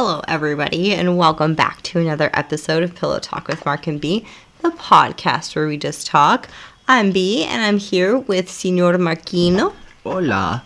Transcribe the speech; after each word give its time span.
Hello, 0.00 0.22
everybody, 0.28 0.94
and 0.94 1.18
welcome 1.18 1.56
back 1.56 1.82
to 1.82 1.98
another 1.98 2.30
episode 2.32 2.84
of 2.84 2.94
Pillow 2.94 3.18
Talk 3.18 3.48
with 3.48 3.66
Mark 3.66 3.88
and 3.88 4.00
B, 4.00 4.24
the 4.62 4.70
podcast 4.70 5.56
where 5.56 5.66
we 5.66 5.76
just 5.76 6.06
talk. 6.06 6.48
I'm 6.86 7.10
B, 7.10 7.42
and 7.42 7.60
I'm 7.62 7.78
here 7.78 8.16
with 8.16 8.48
Senor 8.48 8.92
Marquino. 8.92 9.74
Hola. 10.04 10.62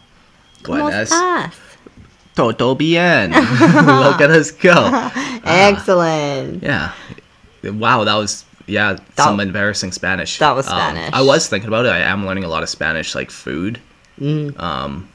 ¿Cómo 0.63 0.91
estás? 0.93 1.55
Todo 2.35 2.75
bien. 2.75 3.31
Look 4.03 4.21
at 4.21 4.29
us 4.29 4.51
go. 4.51 4.91
Excellent. 5.47 6.63
Yeah. 6.63 6.93
Wow, 7.65 8.05
that 8.05 8.17
was 8.17 8.45
yeah, 8.67 8.99
some 9.17 9.41
embarrassing 9.41 9.93
Spanish. 9.93 10.41
that 10.41 10.55
was 10.55 10.69
Um, 10.69 10.77
Spanish. 10.77 11.15
I 11.15 11.23
was 11.23 11.49
thinking 11.49 11.69
about 11.69 11.87
it. 11.87 11.93
I 11.93 12.01
am 12.01 12.27
learning 12.27 12.45
a 12.45 12.49
lot 12.49 12.63
of 12.63 12.69
Spanish, 12.69 13.15
like 13.15 13.31
food. 13.31 13.81
Mm. 14.21 14.61
Um, 14.61 15.09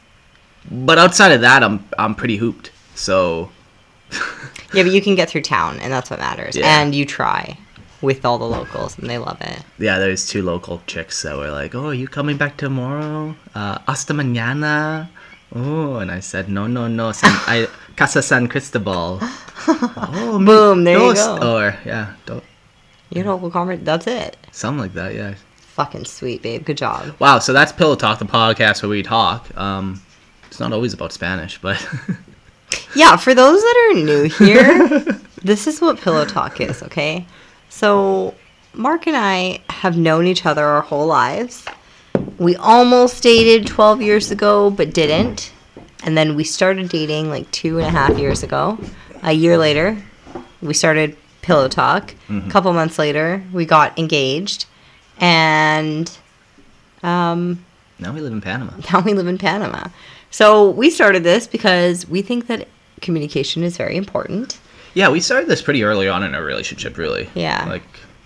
but 0.71 0.97
outside 0.97 1.33
of 1.33 1.41
that, 1.41 1.63
I'm 1.63 1.87
I'm 1.99 2.15
pretty 2.15 2.37
hooped. 2.37 2.71
So 2.95 3.51
Yeah, 4.73 4.83
but 4.83 4.91
you 4.91 5.01
can 5.01 5.15
get 5.15 5.29
through 5.29 5.43
town, 5.43 5.79
and 5.79 5.93
that's 5.93 6.09
what 6.09 6.19
matters. 6.19 6.55
Yeah. 6.55 6.81
And 6.81 6.93
you 6.93 7.05
try 7.05 7.57
with 8.01 8.25
all 8.25 8.37
the 8.37 8.45
locals, 8.45 8.97
and 8.99 9.09
they 9.09 9.17
love 9.17 9.39
it. 9.41 9.59
yeah, 9.79 9.97
there's 9.97 10.27
two 10.27 10.41
local 10.43 10.81
chicks 10.87 11.21
that 11.23 11.37
were 11.37 11.49
like, 11.51 11.73
"Oh, 11.73 11.87
are 11.87 11.93
you 11.93 12.07
coming 12.07 12.35
back 12.35 12.57
tomorrow? 12.57 13.33
Uh, 13.55 13.77
hasta 13.87 14.13
mañana." 14.13 15.07
Oh, 15.55 15.95
and 15.97 16.11
I 16.11 16.19
said, 16.19 16.49
"No, 16.49 16.67
no, 16.67 16.89
no, 16.89 17.13
San, 17.13 17.31
I, 17.47 17.67
Casa 17.95 18.21
San 18.21 18.47
Cristobal." 18.47 19.19
oh, 19.67 20.41
Boom, 20.45 20.83
there 20.83 20.99
you 20.99 21.13
go. 21.15 21.37
Or 21.41 21.75
yeah, 21.85 22.13
do, 22.25 22.41
Your 23.09 23.23
local 23.25 23.49
conference, 23.49 23.85
that's 23.85 24.05
it. 24.05 24.35
something 24.51 24.81
like 24.81 24.93
that. 24.95 25.15
Yeah. 25.15 25.35
Fucking 25.55 26.05
sweet, 26.05 26.41
babe. 26.41 26.65
Good 26.65 26.77
job. 26.77 27.15
Wow, 27.19 27.39
so 27.39 27.53
that's 27.53 27.71
Pillow 27.71 27.95
Talk, 27.95 28.19
the 28.19 28.25
podcast 28.25 28.83
where 28.83 28.89
we 28.89 29.01
talk. 29.01 29.55
Um, 29.57 30.01
it's 30.47 30.59
not 30.59 30.73
always 30.73 30.93
about 30.93 31.13
Spanish, 31.13 31.57
but 31.61 31.77
Yeah, 32.95 33.15
for 33.17 33.33
those 33.33 33.61
that 33.61 33.89
are 33.89 33.99
new 33.99 34.23
here, 34.39 34.87
this 35.43 35.67
is 35.67 35.81
what 35.81 35.99
Pillow 35.99 36.25
Talk 36.25 36.61
is, 36.61 36.81
okay? 36.83 37.25
So, 37.69 38.33
Mark 38.73 39.07
and 39.07 39.15
I 39.15 39.59
have 39.69 39.97
known 39.97 40.27
each 40.27 40.45
other 40.45 40.65
our 40.65 40.81
whole 40.81 41.07
lives. 41.07 41.65
We 42.37 42.55
almost 42.55 43.23
dated 43.23 43.67
12 43.67 44.01
years 44.01 44.31
ago, 44.31 44.69
but 44.69 44.93
didn't. 44.93 45.51
And 46.03 46.17
then 46.17 46.35
we 46.35 46.43
started 46.43 46.89
dating 46.89 47.29
like 47.29 47.49
two 47.51 47.79
and 47.79 47.87
a 47.87 47.89
half 47.89 48.17
years 48.17 48.43
ago. 48.43 48.77
A 49.23 49.33
year 49.33 49.57
later, 49.57 50.01
we 50.61 50.73
started 50.73 51.17
Pillow 51.41 51.67
Talk. 51.67 52.13
A 52.29 52.49
couple 52.49 52.71
months 52.73 52.99
later, 52.99 53.43
we 53.51 53.65
got 53.65 53.97
engaged. 53.97 54.65
And 55.19 56.09
um, 57.03 57.65
now 57.99 58.13
we 58.13 58.21
live 58.21 58.33
in 58.33 58.41
Panama. 58.41 58.73
now 58.93 59.01
we 59.01 59.13
live 59.13 59.27
in 59.27 59.37
Panama. 59.37 59.87
So 60.29 60.69
we 60.69 60.89
started 60.89 61.23
this 61.23 61.47
because 61.47 62.07
we 62.07 62.21
think 62.21 62.47
that 62.47 62.67
communication 63.01 63.63
is 63.63 63.77
very 63.77 63.95
important. 63.95 64.59
Yeah, 64.93 65.09
we 65.09 65.19
started 65.19 65.47
this 65.47 65.61
pretty 65.61 65.83
early 65.83 66.07
on 66.07 66.23
in 66.23 66.33
our 66.33 66.43
relationship, 66.43 66.97
really. 66.97 67.29
Yeah. 67.35 67.65
Like, 67.67 67.83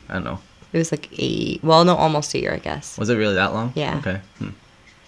I 0.09 0.13
don't 0.15 0.23
know. 0.23 0.39
It 0.73 0.77
was 0.77 0.91
like 0.91 1.09
a 1.19 1.59
well, 1.63 1.83
no, 1.83 1.95
almost 1.95 2.33
a 2.33 2.39
year, 2.39 2.53
I 2.53 2.59
guess. 2.59 2.97
Was 2.97 3.09
it 3.09 3.15
really 3.15 3.35
that 3.35 3.53
long? 3.53 3.73
Yeah. 3.75 3.97
Okay. 3.97 4.21
Hmm. 4.37 4.49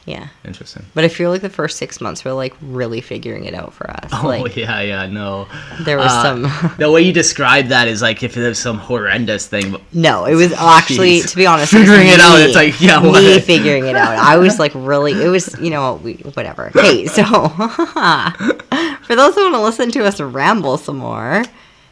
Yeah, 0.06 0.28
Interesting. 0.44 0.84
but 0.94 1.06
I 1.06 1.08
feel 1.08 1.30
like 1.30 1.42
the 1.42 1.50
first 1.50 1.78
six 1.78 2.02
months 2.02 2.26
were 2.26 2.34
like 2.34 2.54
really 2.62 3.00
figuring 3.00 3.46
it 3.46 3.54
out 3.54 3.74
for 3.74 3.90
us. 3.90 4.10
Oh, 4.14 4.28
like 4.28 4.56
yeah, 4.58 4.82
yeah, 4.82 5.06
no. 5.08 5.48
there 5.82 5.98
was 5.98 6.12
Uh, 6.12 6.24
some. 6.50 6.74
the 6.78 6.92
way 6.92 7.04
you 7.04 7.14
describe 7.14 7.68
that 7.68 7.88
is 7.88 8.02
like 8.02 8.22
if 8.22 8.34
there's 8.36 8.60
some 8.60 8.78
horrendous 8.80 9.48
thing. 9.48 9.72
But 9.72 9.82
No, 9.94 10.26
it 10.26 10.36
was 10.36 10.52
actually, 10.52 11.20
Jeez. 11.22 11.30
to 11.32 11.36
be 11.38 11.46
honest, 11.46 11.72
Figuring 11.80 12.10
it 12.10 12.20
out, 12.20 12.36
me- 12.38 12.44
it's 12.44 12.56
like, 12.56 12.82
yeah, 12.82 13.00
me 13.02 13.10
what? 13.10 13.44
figuring 13.44 13.86
it 13.86 13.96
out. 13.96 14.18
I 14.18 14.36
was 14.38 14.60
like, 14.60 14.74
really, 14.76 15.14
it 15.14 15.30
was, 15.30 15.58
you 15.62 15.70
know, 15.70 15.96
we 16.04 16.16
whatever. 16.36 16.70
Hey, 16.74 17.06
so 17.08 17.24
for 17.24 19.16
those 19.16 19.36
who 19.36 19.44
want 19.44 19.56
to 19.56 19.62
listen 19.62 19.90
to 19.92 20.06
us 20.06 20.20
ramble 20.20 20.78
some 20.78 20.98
more, 20.98 21.44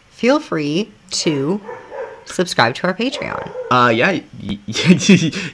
feel 0.10 0.40
free 0.40 0.92
to 1.12 1.62
subscribe 2.26 2.76
to 2.76 2.88
our 2.88 2.94
Patreon. 2.94 3.52
Uh, 3.72 3.90
yeah, 3.90 4.20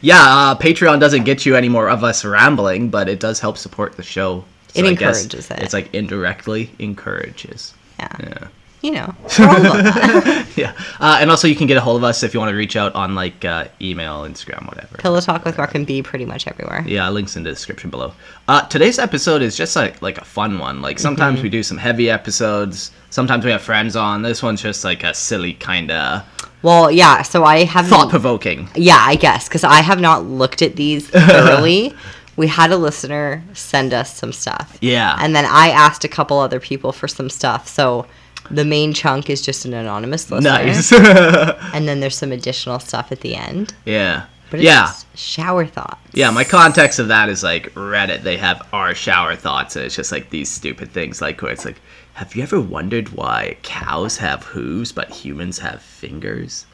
yeah. 0.01 0.15
Uh, 0.19 0.55
Patreon 0.55 0.99
doesn't 0.99 1.23
get 1.23 1.45
you 1.45 1.55
any 1.55 1.69
more 1.69 1.89
of 1.89 2.03
us 2.03 2.23
rambling, 2.25 2.89
but 2.89 3.09
it 3.09 3.19
does 3.19 3.39
help 3.39 3.57
support 3.57 3.95
the 3.97 4.03
show. 4.03 4.43
It 4.75 4.85
I 4.85 4.93
guess 4.93 5.23
encourages 5.23 5.51
it. 5.51 5.59
It's 5.63 5.73
like 5.73 5.93
indirectly 5.93 6.69
encourages. 6.79 7.73
Yeah, 7.99 8.07
Yeah. 8.19 8.47
you 8.81 8.91
know, 8.91 9.15
we're 9.39 9.47
all 9.47 9.55
about 9.57 9.83
that. 9.83 10.47
yeah. 10.55 10.73
Uh, 10.99 11.17
and 11.19 11.31
also, 11.31 11.47
you 11.47 11.55
can 11.55 11.65
get 11.65 11.77
a 11.77 11.81
hold 11.81 11.97
of 11.97 12.03
us 12.03 12.21
if 12.21 12.33
you 12.33 12.39
want 12.39 12.51
to 12.51 12.55
reach 12.55 12.75
out 12.75 12.93
on 12.93 13.15
like 13.15 13.43
uh, 13.43 13.65
email, 13.81 14.21
Instagram, 14.23 14.67
whatever. 14.67 14.97
Pillow 14.97 15.19
talk 15.19 15.45
with 15.45 15.57
Mark 15.57 15.73
and 15.73 15.87
B 15.87 16.03
pretty 16.03 16.25
much 16.25 16.45
everywhere. 16.47 16.83
Yeah, 16.85 17.09
links 17.09 17.35
in 17.35 17.41
the 17.43 17.49
description 17.49 17.89
below. 17.89 18.13
Uh, 18.47 18.61
today's 18.67 18.99
episode 18.99 19.41
is 19.41 19.55
just 19.57 19.75
like 19.75 19.99
like 20.03 20.19
a 20.19 20.25
fun 20.25 20.59
one. 20.59 20.81
Like 20.81 20.99
sometimes 20.99 21.41
we 21.41 21.49
do 21.49 21.63
some 21.63 21.77
heavy 21.77 22.09
episodes. 22.11 22.91
Sometimes 23.09 23.45
we 23.45 23.51
have 23.51 23.61
friends 23.63 23.95
on. 23.95 24.21
This 24.21 24.43
one's 24.43 24.61
just 24.61 24.83
like 24.83 25.03
a 25.03 25.13
silly 25.13 25.53
kind 25.53 25.89
of 25.89 26.23
Well, 26.61 26.91
yeah. 26.91 27.21
So 27.21 27.43
I 27.43 27.63
have 27.65 27.87
thought 27.87 28.09
provoking. 28.09 28.69
Yeah, 28.75 28.99
I 28.99 29.15
guess 29.15 29.47
because 29.47 29.63
I 29.63 29.81
have 29.81 29.99
not 29.99 30.25
looked 30.25 30.61
at 30.61 30.75
these 30.75 31.07
thoroughly. 31.09 31.93
we 32.35 32.47
had 32.47 32.71
a 32.71 32.77
listener 32.77 33.43
send 33.53 33.93
us 33.93 34.15
some 34.15 34.31
stuff. 34.31 34.77
Yeah. 34.81 35.15
And 35.19 35.35
then 35.35 35.45
I 35.45 35.69
asked 35.69 36.03
a 36.03 36.07
couple 36.07 36.39
other 36.39 36.59
people 36.59 36.91
for 36.91 37.07
some 37.07 37.29
stuff. 37.29 37.67
So 37.67 38.05
the 38.49 38.63
main 38.65 38.93
chunk 38.93 39.29
is 39.29 39.41
just 39.41 39.65
an 39.65 39.73
anonymous 39.73 40.29
listener. 40.31 40.49
Nice. 40.51 40.91
And 41.73 41.87
then 41.87 41.99
there's 41.99 42.17
some 42.17 42.31
additional 42.31 42.79
stuff 42.79 43.11
at 43.11 43.21
the 43.21 43.35
end. 43.35 43.73
yeah. 43.85 44.25
But 44.49 44.61
it's 44.61 44.65
yeah. 44.65 44.85
just 44.85 45.17
shower 45.17 45.65
thoughts. 45.65 45.99
Yeah, 46.13 46.31
my 46.31 46.45
context 46.45 46.99
of 46.99 47.09
that 47.09 47.27
is 47.27 47.43
like 47.43 47.73
Reddit. 47.73 48.21
They 48.23 48.37
have 48.37 48.65
our 48.71 48.95
shower 48.95 49.35
thoughts, 49.35 49.75
and 49.75 49.83
it's 49.83 49.93
just 49.95 50.09
like 50.13 50.29
these 50.29 50.49
stupid 50.49 50.89
things, 50.91 51.21
like 51.21 51.41
where 51.41 51.51
it's 51.51 51.65
like, 51.65 51.81
have 52.17 52.35
you 52.35 52.41
ever 52.41 52.59
wondered 52.59 53.09
why 53.09 53.57
cows 53.61 54.17
have 54.17 54.43
hooves 54.43 54.91
but 54.91 55.11
humans 55.11 55.59
have 55.59 55.83
fingers? 55.83 56.65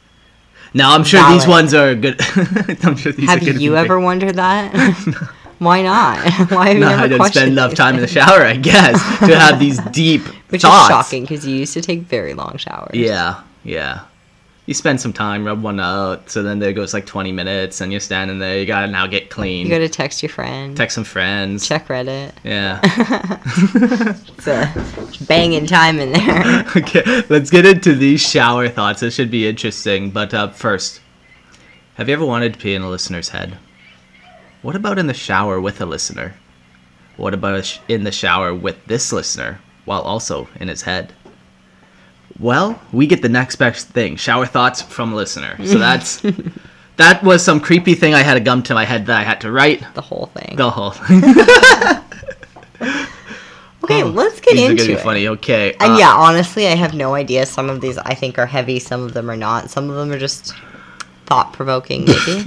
Now 0.72 0.94
I'm 0.94 1.04
sure 1.04 1.22
these 1.30 1.46
ones 1.46 1.74
are 1.74 1.94
good. 1.94 2.16
I'm 2.82 2.96
sure 2.96 3.12
these 3.12 3.28
Have 3.28 3.42
are 3.42 3.44
good. 3.44 3.52
Have 3.52 3.60
you 3.60 3.76
ever 3.76 4.00
wondered 4.00 4.36
that? 4.36 4.72
Why 5.58 5.82
not? 5.82 6.18
Why 6.50 6.68
have 6.68 6.74
you 6.74 6.80
No, 6.80 6.88
never 6.88 7.02
I 7.02 7.08
don't 7.08 7.26
spend 7.26 7.52
enough 7.52 7.74
time 7.74 7.94
in 7.96 8.00
the 8.00 8.08
shower, 8.08 8.40
I 8.42 8.56
guess, 8.56 9.00
to 9.20 9.38
have 9.38 9.60
these 9.60 9.78
deep 9.92 10.22
Which 10.48 10.62
thoughts. 10.62 10.84
is 10.84 10.88
shocking 10.88 11.22
because 11.22 11.46
you 11.46 11.54
used 11.56 11.74
to 11.74 11.80
take 11.82 12.00
very 12.00 12.34
long 12.34 12.56
showers. 12.56 12.94
Yeah, 12.94 13.42
yeah. 13.62 14.00
You 14.66 14.72
spend 14.72 14.98
some 14.98 15.12
time, 15.12 15.44
rub 15.44 15.62
one 15.62 15.78
out, 15.78 16.30
so 16.30 16.42
then 16.42 16.58
there 16.58 16.72
goes 16.72 16.94
like 16.94 17.04
20 17.04 17.32
minutes, 17.32 17.82
and 17.82 17.92
you're 17.92 18.00
standing 18.00 18.38
there. 18.38 18.58
You 18.58 18.64
gotta 18.64 18.86
now 18.86 19.06
get 19.06 19.28
clean. 19.28 19.66
You 19.66 19.72
got 19.72 19.78
to 19.80 19.90
text 19.90 20.22
your 20.22 20.30
friend. 20.30 20.74
text 20.74 20.94
some 20.94 21.04
friends. 21.04 21.68
Check 21.68 21.88
Reddit. 21.88 22.32
Yeah. 22.44 22.80
It's 24.36 24.46
a 24.46 25.24
banging 25.26 25.66
time 25.66 25.98
in 25.98 26.12
there. 26.12 26.66
okay, 26.76 27.22
let's 27.28 27.50
get 27.50 27.64
into 27.64 27.94
these 27.94 28.20
shower 28.20 28.68
thoughts. 28.68 29.00
This 29.00 29.14
should 29.14 29.30
be 29.30 29.48
interesting. 29.48 30.10
But 30.10 30.34
uh, 30.34 30.50
first, 30.50 31.00
have 31.94 32.08
you 32.08 32.14
ever 32.14 32.26
wanted 32.26 32.54
to 32.54 32.58
pee 32.58 32.74
in 32.74 32.82
a 32.82 32.90
listener's 32.90 33.30
head? 33.30 33.56
What 34.62 34.76
about 34.76 34.98
in 34.98 35.06
the 35.06 35.14
shower 35.14 35.60
with 35.60 35.80
a 35.80 35.86
listener? 35.86 36.34
What 37.16 37.32
about 37.32 37.80
in 37.88 38.04
the 38.04 38.12
shower 38.12 38.54
with 38.54 38.84
this 38.86 39.12
listener 39.12 39.60
while 39.84 40.02
also 40.02 40.48
in 40.58 40.68
his 40.68 40.82
head? 40.82 41.12
Well, 42.40 42.80
we 42.92 43.06
get 43.06 43.22
the 43.22 43.28
next 43.28 43.56
best 43.56 43.88
thing 43.88 44.16
shower 44.16 44.46
thoughts 44.46 44.82
from 44.82 45.12
a 45.12 45.16
listener. 45.16 45.56
So 45.66 45.78
that's. 45.78 46.22
That 46.96 47.24
was 47.24 47.44
some 47.44 47.58
creepy 47.58 47.96
thing 47.96 48.14
I 48.14 48.22
had 48.22 48.36
a 48.36 48.40
gum 48.40 48.62
to 48.62 48.72
my 48.74 48.84
head 48.84 49.06
that 49.06 49.18
I 49.18 49.24
had 49.24 49.40
to 49.40 49.50
write. 49.50 49.82
The 49.94 50.00
whole 50.00 50.26
thing. 50.26 50.54
The 50.54 50.70
whole. 50.70 50.90
thing. 50.92 51.24
Okay, 53.82 54.02
let's 54.02 54.40
get 54.40 54.52
Oh, 54.52 54.56
These 54.56 54.62
are 54.66 54.70
into 54.70 54.82
gonna 54.84 54.94
be 54.94 55.00
it. 55.00 55.02
funny. 55.02 55.28
Okay. 55.28 55.72
And 55.80 55.94
uh, 55.94 55.96
yeah, 55.98 56.14
honestly, 56.14 56.66
I 56.68 56.74
have 56.74 56.94
no 56.94 57.14
idea. 57.14 57.44
Some 57.46 57.68
of 57.68 57.80
these 57.82 57.98
I 57.98 58.14
think 58.14 58.38
are 58.38 58.46
heavy, 58.46 58.78
some 58.78 59.02
of 59.02 59.12
them 59.12 59.30
are 59.30 59.36
not. 59.36 59.70
Some 59.70 59.90
of 59.90 59.96
them 59.96 60.10
are 60.12 60.18
just 60.18 60.54
thought 61.26 61.52
provoking, 61.52 62.04
maybe. 62.06 62.44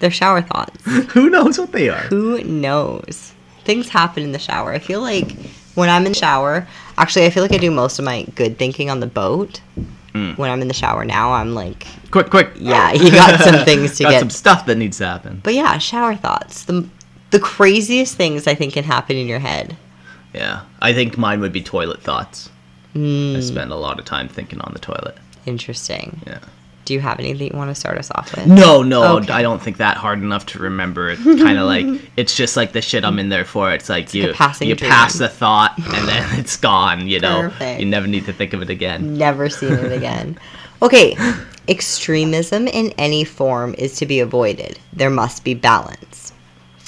They're 0.00 0.10
shower 0.10 0.42
thoughts. 0.42 0.82
Who 1.12 1.30
knows 1.30 1.58
what 1.58 1.70
they 1.72 1.88
are? 1.90 2.00
Who 2.08 2.42
knows? 2.42 3.34
Things 3.64 3.88
happen 3.88 4.22
in 4.24 4.32
the 4.32 4.38
shower. 4.40 4.72
I 4.72 4.78
feel 4.80 5.00
like 5.00 5.30
when 5.74 5.88
I'm 5.90 6.06
in 6.06 6.12
the 6.12 6.18
shower, 6.18 6.66
actually, 6.98 7.26
I 7.26 7.30
feel 7.30 7.42
like 7.42 7.52
I 7.52 7.58
do 7.58 7.70
most 7.70 7.98
of 7.98 8.04
my 8.04 8.24
good 8.34 8.58
thinking 8.58 8.90
on 8.90 9.00
the 9.00 9.06
boat. 9.06 9.60
Mm. 10.14 10.36
When 10.38 10.50
I'm 10.50 10.62
in 10.62 10.68
the 10.68 10.74
shower 10.74 11.04
now, 11.04 11.32
I'm 11.32 11.54
like, 11.54 11.86
Quick, 12.10 12.30
quick. 12.30 12.50
yeah, 12.56 12.92
you 12.94 13.10
got 13.10 13.40
some 13.40 13.64
things 13.64 13.96
to 13.98 14.04
got 14.04 14.10
get. 14.10 14.20
some 14.20 14.30
stuff 14.30 14.66
that 14.66 14.76
needs 14.76 14.98
to 14.98 15.06
happen. 15.06 15.40
But 15.44 15.54
yeah, 15.54 15.78
shower 15.78 16.14
thoughts. 16.16 16.64
The 16.64 16.88
the 17.30 17.38
craziest 17.38 18.16
things 18.16 18.46
I 18.46 18.54
think 18.54 18.72
can 18.72 18.84
happen 18.84 19.16
in 19.16 19.26
your 19.26 19.38
head. 19.38 19.76
Yeah, 20.34 20.62
I 20.80 20.92
think 20.94 21.18
mine 21.18 21.40
would 21.40 21.52
be 21.52 21.62
toilet 21.62 22.02
thoughts. 22.02 22.48
I 22.94 22.98
Mm, 22.98 23.42
spend 23.42 23.70
a 23.70 23.76
lot 23.76 23.98
of 23.98 24.06
time 24.06 24.28
thinking 24.28 24.60
on 24.60 24.72
the 24.72 24.78
toilet. 24.80 25.16
interesting. 25.46 26.20
Yeah. 26.26 26.38
Do 26.88 26.94
you 26.94 27.00
have 27.00 27.18
anything 27.20 27.52
you 27.52 27.58
want 27.58 27.68
to 27.68 27.74
start 27.74 27.98
us 27.98 28.10
off 28.14 28.34
with? 28.34 28.46
No, 28.46 28.82
no, 28.82 29.18
Okay. 29.18 29.30
I 29.30 29.42
don't 29.42 29.60
think 29.60 29.76
that 29.76 29.98
hard 29.98 30.20
enough 30.20 30.46
to 30.46 30.58
remember. 30.58 31.10
It 31.10 31.18
kind 31.18 31.58
of 31.58 31.66
like 31.66 31.84
it's 32.16 32.34
just 32.34 32.56
like 32.56 32.72
the 32.72 32.80
shit 32.80 33.04
I'm 33.04 33.18
in 33.18 33.28
there 33.28 33.44
for. 33.44 33.70
It's 33.70 33.90
like 33.90 34.06
like 34.06 34.14
you 34.14 34.68
you 34.68 34.74
dream. 34.74 34.90
pass 34.90 35.18
the 35.18 35.28
thought 35.28 35.74
and 35.78 36.08
then 36.08 36.38
it's 36.40 36.56
gone. 36.56 37.06
You 37.06 37.20
know, 37.20 37.42
Perfect. 37.42 37.80
you 37.80 37.84
never 37.84 38.06
need 38.06 38.24
to 38.24 38.32
think 38.32 38.54
of 38.54 38.62
it 38.62 38.70
again. 38.70 39.18
Never 39.18 39.50
seen 39.50 39.74
it 39.74 39.92
again. 39.92 40.38
Okay, 40.80 41.14
extremism 41.68 42.66
in 42.68 42.92
any 42.96 43.22
form 43.22 43.74
is 43.76 43.96
to 43.96 44.06
be 44.06 44.20
avoided. 44.20 44.78
There 44.94 45.10
must 45.10 45.44
be 45.44 45.52
balance. 45.52 46.32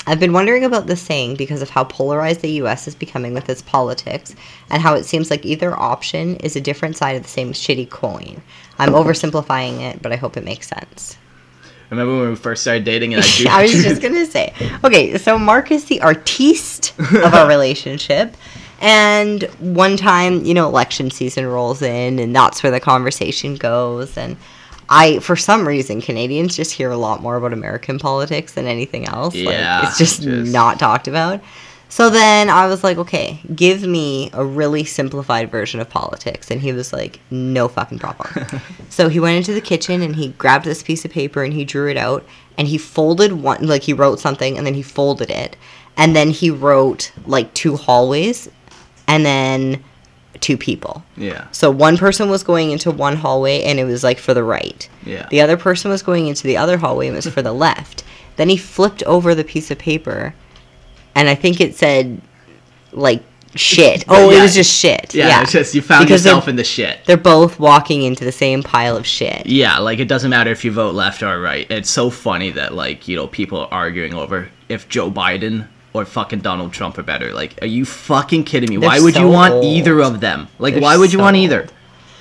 I've 0.06 0.20
been 0.20 0.32
wondering 0.32 0.64
about 0.64 0.86
this 0.86 1.02
saying 1.02 1.36
because 1.36 1.62
of 1.62 1.70
how 1.70 1.84
polarized 1.84 2.40
the 2.40 2.50
US 2.62 2.88
is 2.88 2.94
becoming 2.94 3.34
with 3.34 3.48
its 3.48 3.62
politics 3.62 4.34
and 4.70 4.82
how 4.82 4.94
it 4.94 5.04
seems 5.04 5.30
like 5.30 5.44
either 5.44 5.78
option 5.78 6.36
is 6.36 6.56
a 6.56 6.60
different 6.60 6.96
side 6.96 7.16
of 7.16 7.22
the 7.22 7.28
same 7.28 7.52
shitty 7.52 7.90
coin. 7.90 8.40
I'm 8.78 8.92
oversimplifying 8.92 9.80
it, 9.80 10.00
but 10.02 10.12
I 10.12 10.16
hope 10.16 10.36
it 10.36 10.44
makes 10.44 10.68
sense. 10.68 11.18
I 11.62 11.68
Remember 11.90 12.20
when 12.20 12.30
we 12.30 12.36
first 12.36 12.62
started 12.62 12.84
dating 12.84 13.14
and 13.14 13.22
I 13.22 13.26
drew, 13.36 13.50
I 13.50 13.62
was 13.62 13.72
just 13.82 14.00
gonna 14.00 14.26
say. 14.26 14.54
Okay, 14.84 15.18
so 15.18 15.38
Mark 15.38 15.70
is 15.70 15.84
the 15.84 16.00
artiste 16.00 16.98
of 16.98 17.34
our 17.34 17.48
relationship. 17.56 18.36
And 18.80 19.42
one 19.58 19.98
time, 19.98 20.44
you 20.44 20.54
know, 20.54 20.66
election 20.66 21.10
season 21.10 21.46
rolls 21.46 21.82
in 21.82 22.18
and 22.18 22.34
that's 22.34 22.62
where 22.62 22.72
the 22.72 22.80
conversation 22.80 23.56
goes. 23.56 24.16
And 24.16 24.38
I, 24.90 25.20
for 25.20 25.36
some 25.36 25.66
reason, 25.66 26.00
Canadians 26.02 26.56
just 26.56 26.72
hear 26.72 26.90
a 26.90 26.96
lot 26.96 27.22
more 27.22 27.36
about 27.36 27.52
American 27.52 27.98
politics 27.98 28.54
than 28.54 28.66
anything 28.66 29.06
else. 29.06 29.34
Yeah, 29.36 29.80
like, 29.80 29.88
it's 29.88 29.98
just, 29.98 30.22
just- 30.22 30.52
not 30.52 30.78
talked 30.78 31.06
about. 31.06 31.40
So 31.88 32.08
then 32.08 32.50
I 32.50 32.68
was 32.68 32.84
like, 32.84 32.98
okay, 32.98 33.40
give 33.52 33.82
me 33.82 34.30
a 34.32 34.44
really 34.44 34.84
simplified 34.84 35.50
version 35.50 35.80
of 35.80 35.90
politics. 35.90 36.48
And 36.48 36.60
he 36.60 36.72
was 36.72 36.92
like, 36.92 37.18
no 37.32 37.66
fucking 37.66 37.98
problem. 37.98 38.46
so 38.90 39.08
he 39.08 39.18
went 39.18 39.38
into 39.38 39.52
the 39.52 39.60
kitchen 39.60 40.00
and 40.00 40.14
he 40.14 40.28
grabbed 40.28 40.64
this 40.64 40.84
piece 40.84 41.04
of 41.04 41.10
paper 41.10 41.42
and 41.42 41.52
he 41.52 41.64
drew 41.64 41.90
it 41.90 41.96
out 41.96 42.24
and 42.56 42.68
he 42.68 42.78
folded 42.78 43.32
one, 43.32 43.66
like 43.66 43.82
he 43.82 43.92
wrote 43.92 44.20
something 44.20 44.56
and 44.56 44.64
then 44.64 44.74
he 44.74 44.82
folded 44.82 45.30
it. 45.30 45.56
And 45.96 46.14
then 46.14 46.30
he 46.30 46.48
wrote 46.48 47.10
like 47.26 47.52
two 47.54 47.76
hallways 47.76 48.48
and 49.08 49.26
then 49.26 49.82
two 50.40 50.56
people. 50.56 51.04
yeah. 51.16 51.46
So 51.52 51.70
one 51.70 51.96
person 51.98 52.30
was 52.30 52.42
going 52.42 52.70
into 52.70 52.90
one 52.90 53.16
hallway 53.16 53.62
and 53.64 53.78
it 53.78 53.84
was 53.84 54.02
like 54.02 54.18
for 54.18 54.32
the 54.34 54.42
right. 54.42 54.88
Yeah. 55.04 55.26
The 55.30 55.40
other 55.42 55.56
person 55.56 55.90
was 55.90 56.02
going 56.02 56.28
into 56.28 56.44
the 56.46 56.56
other 56.56 56.78
hallway 56.78 57.06
and 57.08 57.14
it 57.16 57.24
was 57.24 57.32
for 57.34 57.42
the 57.42 57.52
left. 57.52 58.04
Then 58.36 58.48
he 58.48 58.56
flipped 58.56 59.02
over 59.02 59.34
the 59.34 59.44
piece 59.44 59.70
of 59.70 59.78
paper 59.78 60.34
and 61.14 61.28
I 61.28 61.34
think 61.34 61.60
it 61.60 61.76
said 61.76 62.22
like 62.92 63.22
shit. 63.54 64.04
Oh, 64.08 64.30
it 64.30 64.40
was 64.40 64.54
just 64.54 64.72
shit. 64.72 65.12
Yeah, 65.14 65.28
Yeah. 65.28 65.42
it's 65.42 65.52
just 65.52 65.74
you 65.74 65.82
found 65.82 66.06
Because 66.06 66.24
yourself 66.24 66.48
in 66.48 66.56
the 66.56 66.64
shit. 66.64 67.00
They're 67.04 67.16
both 67.18 67.58
walking 67.60 68.02
into 68.02 68.24
the 68.24 68.32
same 68.32 68.62
pile 68.62 68.96
of 68.96 69.06
shit. 69.06 69.44
Yeah, 69.46 69.76
like 69.78 69.98
it 69.98 70.08
doesn't 70.08 70.30
matter 70.30 70.50
if 70.50 70.64
you 70.64 70.72
vote 70.72 70.94
left 70.94 71.22
or 71.22 71.38
right. 71.40 71.66
It's 71.70 71.90
so 71.90 72.08
funny 72.08 72.50
that 72.52 72.72
like, 72.72 73.08
you 73.08 73.16
know, 73.16 73.26
people 73.26 73.58
are 73.60 73.68
arguing 73.70 74.14
over 74.14 74.48
if 74.70 74.88
Joe 74.88 75.10
Biden 75.10 75.66
or 75.92 76.04
fucking 76.04 76.40
Donald 76.40 76.72
Trump 76.72 76.98
are 76.98 77.02
better. 77.02 77.32
Like, 77.32 77.58
are 77.62 77.66
you 77.66 77.84
fucking 77.84 78.44
kidding 78.44 78.70
me? 78.70 78.76
They're 78.76 78.88
why 78.88 79.00
would 79.00 79.16
you 79.16 79.28
want 79.28 79.54
old. 79.54 79.64
either 79.64 80.00
of 80.00 80.20
them? 80.20 80.48
Like, 80.58 80.74
They're 80.74 80.82
why 80.82 80.96
would 80.96 81.12
you 81.12 81.18
so 81.18 81.24
want 81.24 81.36
either? 81.36 81.66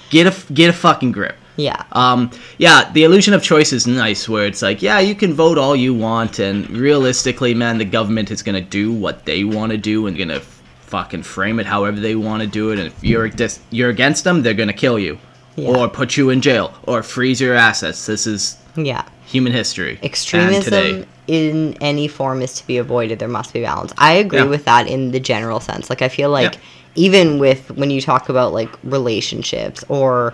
Get 0.10 0.26
a 0.28 0.54
get 0.54 0.70
a 0.70 0.74
fucking 0.74 1.12
grip. 1.12 1.36
Yeah. 1.56 1.84
Um, 1.92 2.32
yeah, 2.58 2.90
the 2.94 3.04
illusion 3.04 3.34
of 3.34 3.44
choice 3.44 3.74
is 3.74 3.86
nice, 3.86 4.30
where 4.30 4.46
it's 4.46 4.62
like, 4.62 4.82
yeah, 4.82 5.00
you 5.00 5.14
can 5.14 5.34
vote 5.34 5.58
all 5.58 5.76
you 5.76 5.94
want, 5.94 6.40
and 6.40 6.68
realistically, 6.70 7.54
man, 7.54 7.78
the 7.78 7.86
government 7.86 8.32
is 8.32 8.42
gonna 8.42 8.62
do 8.62 8.94
what 8.94 9.26
they 9.26 9.44
want 9.44 9.72
to 9.74 9.78
do 9.78 10.08
and 10.08 10.18
gonna 10.18 10.40
fucking 10.84 11.22
frame 11.22 11.60
it 11.60 11.66
however 11.68 12.00
they 12.00 12.16
want 12.16 12.42
to 12.42 12.48
do 12.48 12.72
it. 12.72 12.80
And 12.80 12.88
if 12.88 13.04
you're 13.04 13.28
dis- 13.30 13.60
you're 13.72 13.90
against 13.90 14.24
them, 14.24 14.42
they're 14.42 14.54
gonna 14.56 14.74
kill 14.74 14.98
you, 14.98 15.20
Yeah. 15.58 15.70
or 15.70 15.88
put 15.90 16.16
you 16.18 16.30
in 16.32 16.40
jail, 16.42 16.74
or 16.84 17.04
freeze 17.04 17.40
your 17.42 17.54
assets. 17.56 18.06
This 18.06 18.26
is 18.26 18.56
Yeah. 18.76 19.04
human 19.26 19.52
history. 19.54 19.98
and 19.98 20.04
Extremism 20.06 20.64
today. 20.64 21.06
In 21.30 21.78
any 21.80 22.08
form 22.08 22.42
is 22.42 22.54
to 22.56 22.66
be 22.66 22.78
avoided. 22.78 23.20
There 23.20 23.28
must 23.28 23.54
be 23.54 23.62
balance. 23.62 23.94
I 24.00 24.14
agree 24.14 24.40
Yeah. 24.40 24.46
with 24.56 24.66
that 24.66 24.88
in 24.88 25.12
the 25.12 25.20
general 25.20 25.60
sense. 25.60 25.90
Like 25.90 26.02
I 26.02 26.10
feel 26.10 26.32
like 26.32 26.54
Yeah. 26.56 26.60
even 26.96 27.38
with 27.40 27.70
when 27.78 27.92
you 27.92 28.02
talk 28.02 28.30
about 28.30 28.52
like 28.52 28.70
relationships 28.84 29.84
or 29.90 30.34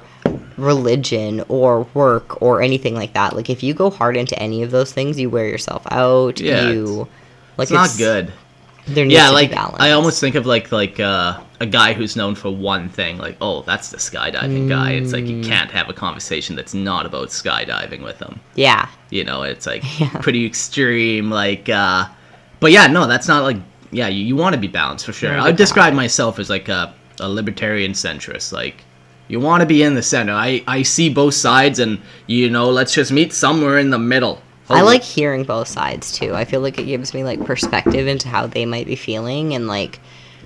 religion 0.58 1.44
or 1.50 1.86
work 1.94 2.42
or 2.42 2.62
anything 2.62 2.96
like 2.96 3.14
that, 3.14 3.36
like 3.36 3.50
if 3.50 3.62
you 3.62 3.74
go 3.74 3.90
hard 3.90 4.16
into 4.16 4.40
any 4.40 4.64
of 4.64 4.72
those 4.72 4.92
things, 4.94 5.20
you 5.20 5.30
wear 5.30 5.48
yourself 5.48 5.84
out. 5.92 6.40
Yeah, 6.40 6.70
you 6.70 7.08
like 7.58 7.66
It's 7.66 7.72
not 7.72 7.92
good. 7.98 8.32
There 8.88 9.04
needs 9.04 9.16
Yeah, 9.16 9.28
to 9.28 9.34
like 9.34 9.50
be 9.50 9.56
balance. 9.56 9.78
I 9.80 9.92
almost 9.92 10.22
think 10.22 10.36
of 10.36 10.46
like 10.46 10.72
like 10.72 10.98
uh, 11.00 11.40
a 11.62 11.66
guy 11.66 11.94
who's 11.94 12.16
known 12.16 12.36
for 12.36 12.50
one 12.50 12.90
thing. 12.90 13.18
Like, 13.18 13.38
oh, 13.40 13.62
that's 13.62 13.90
the 13.90 13.98
skydiving 13.98 14.68
guy. 14.68 14.92
It's 14.92 15.14
like 15.14 15.24
Mm. 15.24 15.38
you 15.44 15.44
can't 15.50 15.72
have 15.72 15.90
a 15.90 15.94
conversation 15.94 16.56
that's 16.56 16.74
not 16.74 17.06
about 17.06 17.30
skydiving 17.30 18.04
with 18.04 18.20
him. 18.20 18.40
yeah. 18.56 18.88
you 19.10 19.24
know 19.24 19.44
it's 19.44 19.66
like 19.66 19.84
Yeah. 20.00 20.10
pretty 20.22 20.46
extreme 20.46 21.30
like 21.30 21.70
uh 21.70 22.06
but 22.60 22.72
yeah 22.72 22.88
no 22.88 23.06
that's 23.08 23.28
not 23.28 23.44
like 23.44 23.58
yeah 23.92 24.08
you, 24.08 24.26
you 24.26 24.36
want 24.36 24.54
to 24.56 24.60
be 24.60 24.68
balanced 24.68 25.06
for 25.06 25.14
sure 25.14 25.32
I 25.40 25.46
would 25.46 25.56
describe 25.56 25.94
myself 25.94 26.40
as 26.40 26.50
like 26.50 26.68
a, 26.70 26.94
a 27.20 27.30
libertarian 27.30 27.92
centrist 27.94 28.52
like 28.52 28.84
you 29.28 29.40
want 29.40 29.62
to 29.62 29.66
be 29.68 29.84
in 29.84 29.94
the 29.96 30.02
center 30.04 30.34
i 30.34 30.62
i 30.68 30.82
see 30.84 31.08
both 31.10 31.34
sides 31.36 31.80
and 31.80 32.00
you 32.28 32.50
know 32.50 32.70
let's 32.70 32.94
just 32.94 33.12
meet 33.12 33.32
somewhere 33.34 33.78
in 33.78 33.90
the 33.92 34.00
middle 34.00 34.42
I 34.68 34.82
Oh, 34.82 34.86
like 34.86 35.04
hearing 35.04 35.44
both 35.44 35.68
sides 35.68 36.12
too. 36.12 36.34
I 36.34 36.44
feel 36.44 36.60
like 36.60 36.80
it 36.80 36.86
gives 36.86 37.14
me 37.14 37.24
like 37.24 37.40
perspective 37.46 38.08
into 38.08 38.28
how 38.28 38.48
they 38.48 38.66
might 38.66 38.88
be 38.88 38.96
feeling 38.96 39.54
and 39.54 39.68
like 39.68 40.00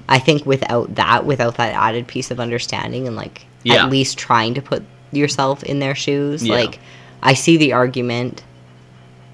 I 0.09 0.19
think 0.19 0.45
without 0.45 0.95
that, 0.95 1.25
without 1.25 1.55
that 1.57 1.73
added 1.73 2.07
piece 2.07 2.31
of 2.31 2.39
understanding 2.39 3.07
and 3.07 3.15
like 3.15 3.45
Yeah. 3.63 3.83
at 3.85 3.89
least 3.91 4.17
trying 4.17 4.55
to 4.55 4.61
put 4.61 4.83
yourself 5.11 5.63
in 5.63 5.79
their 5.79 5.95
shoes, 5.95 6.43
Yeah. 6.45 6.55
like 6.55 6.79
I 7.23 7.33
see 7.35 7.55
the 7.57 7.73
argument 7.73 8.43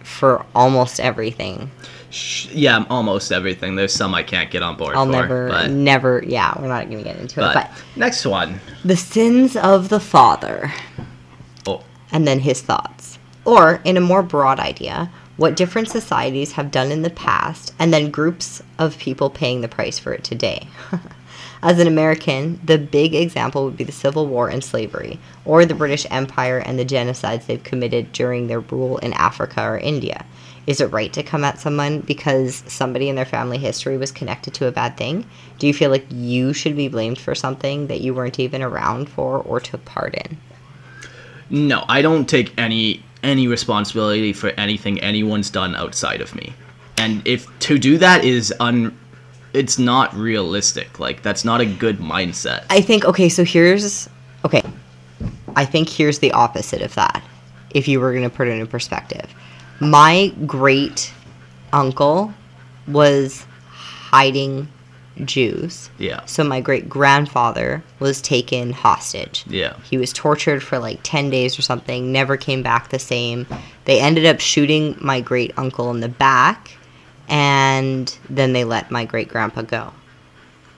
for 0.04 0.46
almost 0.54 1.00
everything. 1.00 1.72
sh- 2.12 2.48
yeah 2.52 2.86
almost 2.90 3.32
everything 3.32 3.76
there's 3.76 3.92
some 3.92 4.14
i 4.16 4.22
can't 4.24 4.50
get 4.52 4.62
on 4.64 4.78
board 4.78 4.96
I'll 4.96 5.06
for 5.06 5.12
never 5.12 5.50
but, 5.50 5.70
never 5.72 6.24
yeah, 6.26 6.54
we're 6.62 6.68
not 6.70 6.86
going 6.90 7.00
to 7.00 7.04
get 7.04 7.18
into 7.20 7.40
it, 7.42 7.44
but 7.44 7.54
but 7.56 7.72
next 7.98 8.26
one 8.26 8.60
the 8.86 8.96
sins 8.96 9.58
of 9.58 9.90
the 9.90 10.00
father. 10.00 10.72
oh 11.68 11.82
and 12.12 12.28
then 12.28 12.40
his 12.40 12.62
thoughts. 12.62 13.18
Or, 13.44 13.80
in 13.84 13.96
a 13.98 14.02
more 14.02 14.24
broad 14.24 14.60
idea, 14.60 15.12
what 15.38 15.56
different 15.56 15.90
societies 15.90 16.54
have 16.54 16.72
done 16.72 16.92
in 16.92 17.02
the 17.02 17.10
past, 17.10 17.74
and 17.78 17.94
then 17.94 18.12
groups 18.12 18.62
of 18.80 18.98
people 18.98 19.30
paying 19.30 19.62
the 19.62 19.68
price 19.68 20.00
for 20.00 20.14
it 20.14 20.24
today. 20.24 20.68
As 21.62 21.80
an 21.80 21.88
American, 21.88 22.60
the 22.64 22.78
big 22.78 23.16
example 23.16 23.66
would 23.66 23.78
be 23.78 23.84
the 23.84 23.92
Civil 23.92 24.28
War 24.28 24.50
and 24.50 24.64
slavery, 24.64 25.20
or 25.46 25.66
the 25.66 25.74
British 25.74 26.06
Empire 26.12 26.60
and 26.60 26.78
the 26.78 26.86
genocides 26.86 27.48
they've 27.48 27.64
committed 27.64 28.12
during 28.12 28.48
their 28.48 28.60
rule 28.60 28.98
in 29.00 29.14
Africa 29.14 29.64
or 29.64 29.78
India. 29.78 30.26
Is 30.68 30.82
it 30.82 30.92
right 30.92 31.14
to 31.14 31.24
come 31.24 31.44
at 31.44 31.60
someone 31.60 32.02
because 32.02 32.64
somebody 32.68 33.10
in 33.10 33.16
their 33.16 33.26
family 33.26 33.58
history 33.58 33.98
was 33.98 34.12
connected 34.12 34.54
to 34.56 34.68
a 34.68 34.72
bad 34.72 34.98
thing? 34.98 35.26
Do 35.60 35.68
you 35.68 35.74
feel 35.74 35.92
like 35.92 36.06
you 36.10 36.54
should 36.54 36.76
be 36.76 36.88
blamed 36.88 37.20
for 37.20 37.36
something 37.36 37.88
that 37.88 38.02
you 38.02 38.14
weren't 38.14 38.40
even 38.40 38.62
around 38.62 39.10
for 39.10 39.40
or 39.40 39.60
took 39.60 39.86
part 39.86 40.16
in? 40.16 40.38
No, 41.50 41.86
I 41.88 42.02
don't 42.02 42.28
take 42.28 42.54
any 42.58 43.04
any 43.26 43.48
responsibility 43.48 44.32
for 44.32 44.50
anything 44.52 45.00
anyone's 45.02 45.50
done 45.50 45.76
outside 45.76 46.22
of 46.22 46.34
me. 46.36 46.54
And 46.98 47.28
if 47.28 47.48
to 47.60 47.78
do 47.78 47.98
that 47.98 48.24
is 48.24 48.54
un 48.60 48.98
it's 49.54 49.80
not 49.80 50.14
realistic. 50.14 51.00
Like 51.00 51.22
that's 51.22 51.44
not 51.44 51.62
a 51.62 51.66
good 51.66 51.98
mindset. 51.98 52.66
I 52.70 52.82
think 52.82 53.04
okay, 53.06 53.28
so 53.30 53.44
here's 53.44 54.08
okay. 54.46 54.64
I 55.56 55.66
think 55.66 55.90
here's 55.90 56.20
the 56.20 56.32
opposite 56.32 56.82
of 56.82 56.94
that. 56.96 57.24
If 57.72 57.88
you 57.88 58.00
were 58.00 58.12
going 58.12 58.24
to 58.24 58.30
put 58.30 58.48
it 58.48 58.52
in 58.52 58.68
perspective, 58.68 59.34
my 59.80 60.34
great 60.46 61.14
uncle 61.74 62.34
was 62.88 63.46
hiding 63.70 64.68
Jews. 65.24 65.90
Yeah. 65.98 66.26
So 66.26 66.44
my 66.44 66.60
great 66.60 66.90
grandfather 66.90 67.84
was 68.00 68.22
taken 68.22 68.74
hostage. 68.74 69.46
Yeah. 69.48 69.78
He 69.90 69.98
was 69.98 70.12
tortured 70.12 70.62
for 70.62 70.78
like 70.80 71.00
10 71.04 71.30
days 71.30 71.58
or 71.58 71.62
something, 71.62 72.12
never 72.12 72.36
came 72.38 72.62
back 72.64 72.90
the 72.90 73.00
same. 73.00 73.48
They 73.86 74.00
ended 74.02 74.26
up 74.26 74.40
shooting 74.40 74.98
my 75.00 75.22
great 75.22 75.54
uncle 75.58 75.90
in 75.92 76.00
the 76.02 76.10
back, 76.10 76.72
and 77.28 78.18
then 78.30 78.54
they 78.54 78.64
let 78.64 78.92
my 78.92 79.06
great 79.06 79.28
grandpa 79.30 79.62
go. 79.64 79.94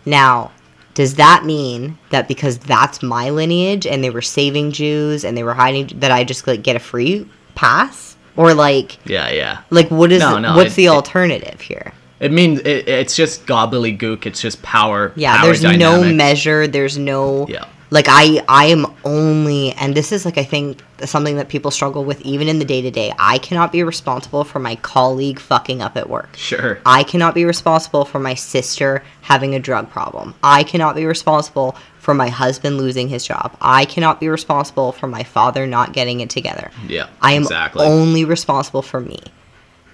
Now, 0.06 0.52
does 0.94 1.16
that 1.16 1.46
mean 1.46 1.98
that 2.10 2.28
because 2.28 2.58
that's 2.58 3.04
my 3.04 3.30
lineage 3.30 3.86
and 3.86 4.04
they 4.04 4.10
were 4.10 4.22
saving 4.22 4.72
Jews 4.72 5.24
and 5.24 5.38
they 5.38 5.44
were 5.44 5.54
hiding 5.54 5.88
that 6.00 6.12
I 6.12 6.24
just 6.24 6.48
like 6.48 6.64
get 6.64 6.76
a 6.76 6.80
free 6.80 7.30
pass? 7.56 8.16
Or 8.36 8.54
like 8.54 8.98
Yeah, 9.08 9.30
yeah. 9.32 9.62
like 9.72 9.90
what 9.90 10.12
is 10.12 10.20
No, 10.20 10.38
no, 10.38 10.56
what's 10.56 10.74
it- 10.74 10.76
the 10.78 10.86
it- 10.86 10.90
alternative 10.90 11.60
here? 11.62 11.92
It 12.20 12.32
means 12.32 12.60
it, 12.62 12.88
it's 12.88 13.16
just 13.16 13.46
gobbledygook. 13.46 14.26
It's 14.26 14.42
just 14.42 14.62
power. 14.64 15.14
Yeah, 15.16 15.38
power 15.38 15.46
there's 15.46 15.64
no 15.64 16.04
measure. 16.14 16.68
There's 16.68 16.98
no 16.98 17.46
Yeah. 17.48 17.66
like 17.92 18.08
I 18.10 18.44
I 18.50 18.66
am 18.66 18.88
only 19.06 19.72
and 19.74 19.94
this 19.96 20.12
is 20.12 20.26
like 20.26 20.38
I 20.38 20.44
think 20.44 20.82
something 21.06 21.36
that 21.38 21.48
people 21.48 21.70
struggle 21.70 22.04
with 22.04 22.20
even 22.22 22.48
in 22.48 22.58
the 22.58 22.66
day 22.66 22.82
to 22.82 22.90
day. 22.90 23.14
I 23.20 23.38
cannot 23.38 23.72
be 23.72 23.84
responsible 23.84 24.44
for 24.44 24.58
my 24.60 24.76
colleague 24.78 25.40
fucking 25.40 25.82
up 25.82 25.96
at 25.96 26.10
work. 26.10 26.36
Sure. 26.36 26.80
I 26.86 27.04
cannot 27.04 27.36
be 27.36 27.46
responsible 27.46 28.04
for 28.04 28.20
my 28.20 28.34
sister 28.34 29.04
having 29.22 29.54
a 29.54 29.60
drug 29.60 29.90
problem. 29.92 30.34
I 30.44 30.64
cannot 30.64 30.96
be 30.96 31.06
responsible 31.06 31.76
for 32.00 32.16
my 32.16 32.30
husband 32.30 32.78
losing 32.78 33.10
his 33.10 33.28
job. 33.28 33.56
I 33.62 33.86
cannot 33.86 34.20
be 34.20 34.30
responsible 34.30 34.92
for 34.94 35.08
my 35.08 35.24
father 35.24 35.68
not 35.68 35.94
getting 35.94 36.22
it 36.22 36.30
together. 36.32 36.72
Yeah. 36.88 37.10
I 37.22 37.34
am 37.34 37.44
exactly. 37.44 37.86
only 37.86 38.26
responsible 38.26 38.82
for 38.82 39.00
me. 39.02 39.20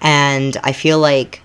And 0.00 0.56
I 0.62 0.72
feel 0.72 1.00
like 1.00 1.42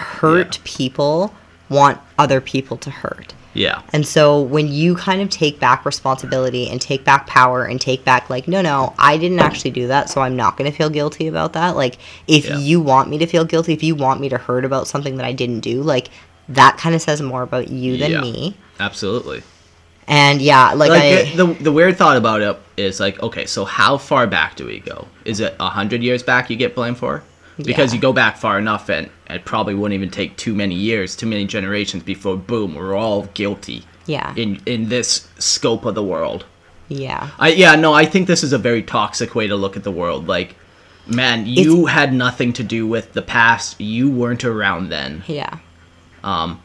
hurt 0.00 0.56
Yeah. 0.56 0.62
people 0.64 1.34
want 1.68 1.98
other 2.18 2.40
people 2.40 2.76
to 2.78 2.90
hurt. 2.90 3.34
Yeah. 3.54 3.82
And 3.92 4.06
so 4.06 4.40
when 4.40 4.68
you 4.68 4.94
kind 4.94 5.20
of 5.20 5.30
take 5.30 5.58
back 5.58 5.84
responsibility 5.84 6.68
and 6.68 6.80
take 6.80 7.04
back 7.04 7.26
power 7.26 7.64
and 7.64 7.80
take 7.80 8.04
back 8.04 8.30
like 8.30 8.46
no 8.46 8.62
no, 8.62 8.94
I 8.98 9.16
didn't 9.16 9.40
actually 9.40 9.72
do 9.72 9.86
that, 9.88 10.08
so 10.10 10.20
I'm 10.20 10.36
not 10.36 10.56
going 10.56 10.70
to 10.70 10.76
feel 10.76 10.90
guilty 10.90 11.26
about 11.26 11.54
that. 11.54 11.74
Like 11.76 11.98
if 12.26 12.46
Yeah. 12.46 12.58
you 12.58 12.80
want 12.80 13.10
me 13.10 13.18
to 13.18 13.26
feel 13.26 13.44
guilty, 13.44 13.72
if 13.72 13.82
you 13.82 13.94
want 13.94 14.20
me 14.20 14.28
to 14.28 14.38
hurt 14.38 14.64
about 14.64 14.86
something 14.86 15.16
that 15.16 15.26
I 15.26 15.32
didn't 15.32 15.60
do, 15.60 15.82
like 15.82 16.08
that 16.48 16.78
kind 16.78 16.94
of 16.94 17.02
says 17.02 17.20
more 17.20 17.42
about 17.42 17.68
you 17.68 17.96
than 17.96 18.12
Yeah. 18.12 18.20
me. 18.20 18.56
Absolutely. 18.80 19.42
And 20.06 20.40
yeah, 20.40 20.72
like, 20.72 20.88
Like, 20.90 21.02
I 21.02 21.36
the, 21.36 21.46
the 21.60 21.72
weird 21.72 21.98
thought 21.98 22.16
about 22.16 22.40
it 22.40 22.56
is 22.78 22.98
like, 23.00 23.22
okay, 23.22 23.44
so 23.44 23.66
how 23.66 23.98
far 23.98 24.26
back 24.26 24.56
do 24.56 24.64
we 24.64 24.78
go? 24.78 25.06
Is 25.26 25.40
it 25.40 25.54
a 25.60 25.68
hundred 25.68 26.02
years 26.02 26.22
back 26.22 26.48
you 26.48 26.56
get 26.56 26.74
blamed 26.74 26.96
for? 26.96 27.22
Because 27.58 27.92
Yeah. 27.92 27.96
you 27.96 28.00
go 28.00 28.12
back 28.12 28.36
far 28.38 28.58
enough, 28.58 28.88
and 28.88 29.10
it 29.28 29.44
probably 29.44 29.74
wouldn't 29.74 29.94
even 29.94 30.10
take 30.10 30.36
too 30.36 30.54
many 30.54 30.74
years, 30.74 31.16
too 31.16 31.26
many 31.26 31.44
generations 31.44 32.02
before 32.04 32.36
boom, 32.36 32.74
we're 32.76 32.94
all 32.96 33.22
guilty 33.34 33.82
yeah. 34.06 34.32
in 34.36 34.60
in 34.64 34.88
this 34.88 35.28
scope 35.38 35.84
of 35.84 35.94
the 35.94 36.02
world. 36.02 36.44
yeah. 36.88 37.30
I 37.38 37.48
yeah 37.48 37.74
no, 37.74 37.92
I 37.92 38.04
think 38.06 38.26
this 38.28 38.42
is 38.44 38.52
a 38.52 38.58
very 38.58 38.82
toxic 38.82 39.34
way 39.34 39.46
to 39.48 39.56
look 39.56 39.76
at 39.76 39.82
the 39.84 39.90
world. 39.90 40.28
Like, 40.28 40.54
man, 41.06 41.46
you 41.46 41.86
had 41.86 42.12
nothing 42.12 42.52
to 42.54 42.62
do 42.62 42.86
with 42.86 43.12
the 43.12 43.22
past. 43.22 43.80
You 43.80 44.08
weren't 44.10 44.44
around 44.44 44.88
then. 44.90 45.22
Yeah. 45.26 45.58
Um, 46.24 46.60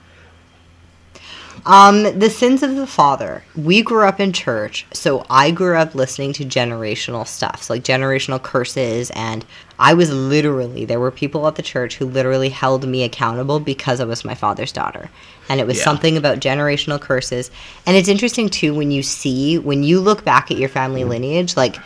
Um, 1.66 2.20
the 2.20 2.30
sins 2.30 2.62
of 2.62 2.76
the 2.76 2.86
father. 2.86 3.44
We 3.56 3.82
grew 3.84 4.04
up 4.06 4.20
in 4.20 4.34
church, 4.34 4.86
so 4.92 5.26
I 5.30 5.50
grew 5.52 5.78
up 5.78 5.96
listening 5.96 6.34
to 6.34 6.44
generational 6.44 7.26
stuff, 7.26 7.64
so 7.64 7.74
like 7.74 7.84
generational 7.84 8.42
curses, 8.42 9.12
and 9.12 9.46
I 9.80 9.94
was 9.94 10.12
literally 10.12 10.84
there 10.84 11.00
were 11.00 11.10
people 11.12 11.48
at 11.48 11.56
the 11.56 11.62
church 11.62 11.96
who 11.96 12.06
literally 12.06 12.50
held 12.50 12.86
me 12.86 13.04
accountable 13.04 13.62
because 13.62 14.02
I 14.02 14.04
was 14.04 14.26
my 14.26 14.36
father's 14.36 14.74
daughter, 14.74 15.10
and 15.48 15.62
it 15.62 15.68
was 15.68 15.78
Yeah. 15.78 15.86
something 15.86 16.18
about 16.18 16.40
generational 16.42 17.00
curses. 17.00 17.50
And 17.86 17.96
it's 17.96 18.10
interesting 18.10 18.50
too 18.50 18.74
when 18.76 18.92
you 18.92 19.02
see 19.02 19.58
when 19.58 19.84
you 19.84 20.02
look 20.02 20.26
back 20.26 20.52
at 20.52 20.58
your 20.58 20.70
family 20.70 21.06
lineage, 21.06 21.56
like 21.56 21.78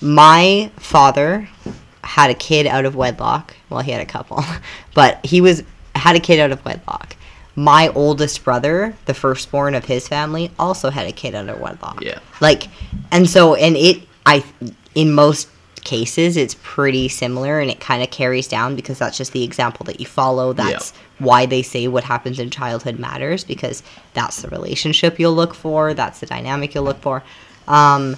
my 0.00 0.72
father 0.76 1.48
had 2.02 2.30
a 2.30 2.34
kid 2.34 2.66
out 2.66 2.84
of 2.84 2.96
wedlock. 2.96 3.54
Well, 3.68 3.80
he 3.80 3.92
had 3.92 4.00
a 4.00 4.06
couple, 4.06 4.42
but 4.94 5.24
he 5.24 5.40
was 5.40 5.62
had 5.94 6.16
a 6.16 6.20
kid 6.20 6.40
out 6.40 6.50
of 6.50 6.64
wedlock. 6.64 7.14
My 7.60 7.88
oldest 7.88 8.42
brother, 8.42 8.94
the 9.04 9.14
firstborn 9.14 9.74
of 9.74 9.84
his 9.84 10.08
family, 10.08 10.50
also 10.58 10.88
had 10.88 11.06
a 11.06 11.12
kid 11.12 11.34
of 11.34 11.60
wedlock. 11.60 12.02
Yeah. 12.02 12.18
Like, 12.40 12.68
and 13.10 13.28
so, 13.28 13.54
and 13.54 13.76
it, 13.76 14.02
I, 14.24 14.44
in 14.94 15.12
most 15.12 15.48
cases, 15.84 16.36
it's 16.36 16.56
pretty 16.62 17.08
similar 17.08 17.60
and 17.60 17.70
it 17.70 17.80
kind 17.80 18.02
of 18.02 18.10
carries 18.10 18.48
down 18.48 18.76
because 18.76 18.98
that's 18.98 19.18
just 19.18 19.32
the 19.32 19.42
example 19.42 19.84
that 19.84 20.00
you 20.00 20.06
follow. 20.06 20.52
That's 20.52 20.92
why 21.18 21.46
they 21.46 21.62
say 21.62 21.86
what 21.88 22.04
happens 22.04 22.38
in 22.38 22.48
childhood 22.50 22.98
matters 22.98 23.44
because 23.44 23.82
that's 24.14 24.42
the 24.42 24.48
relationship 24.48 25.18
you'll 25.18 25.34
look 25.34 25.54
for, 25.54 25.92
that's 25.92 26.20
the 26.20 26.26
dynamic 26.26 26.74
you'll 26.74 26.84
look 26.84 27.00
for. 27.02 27.22
Um, 27.68 28.16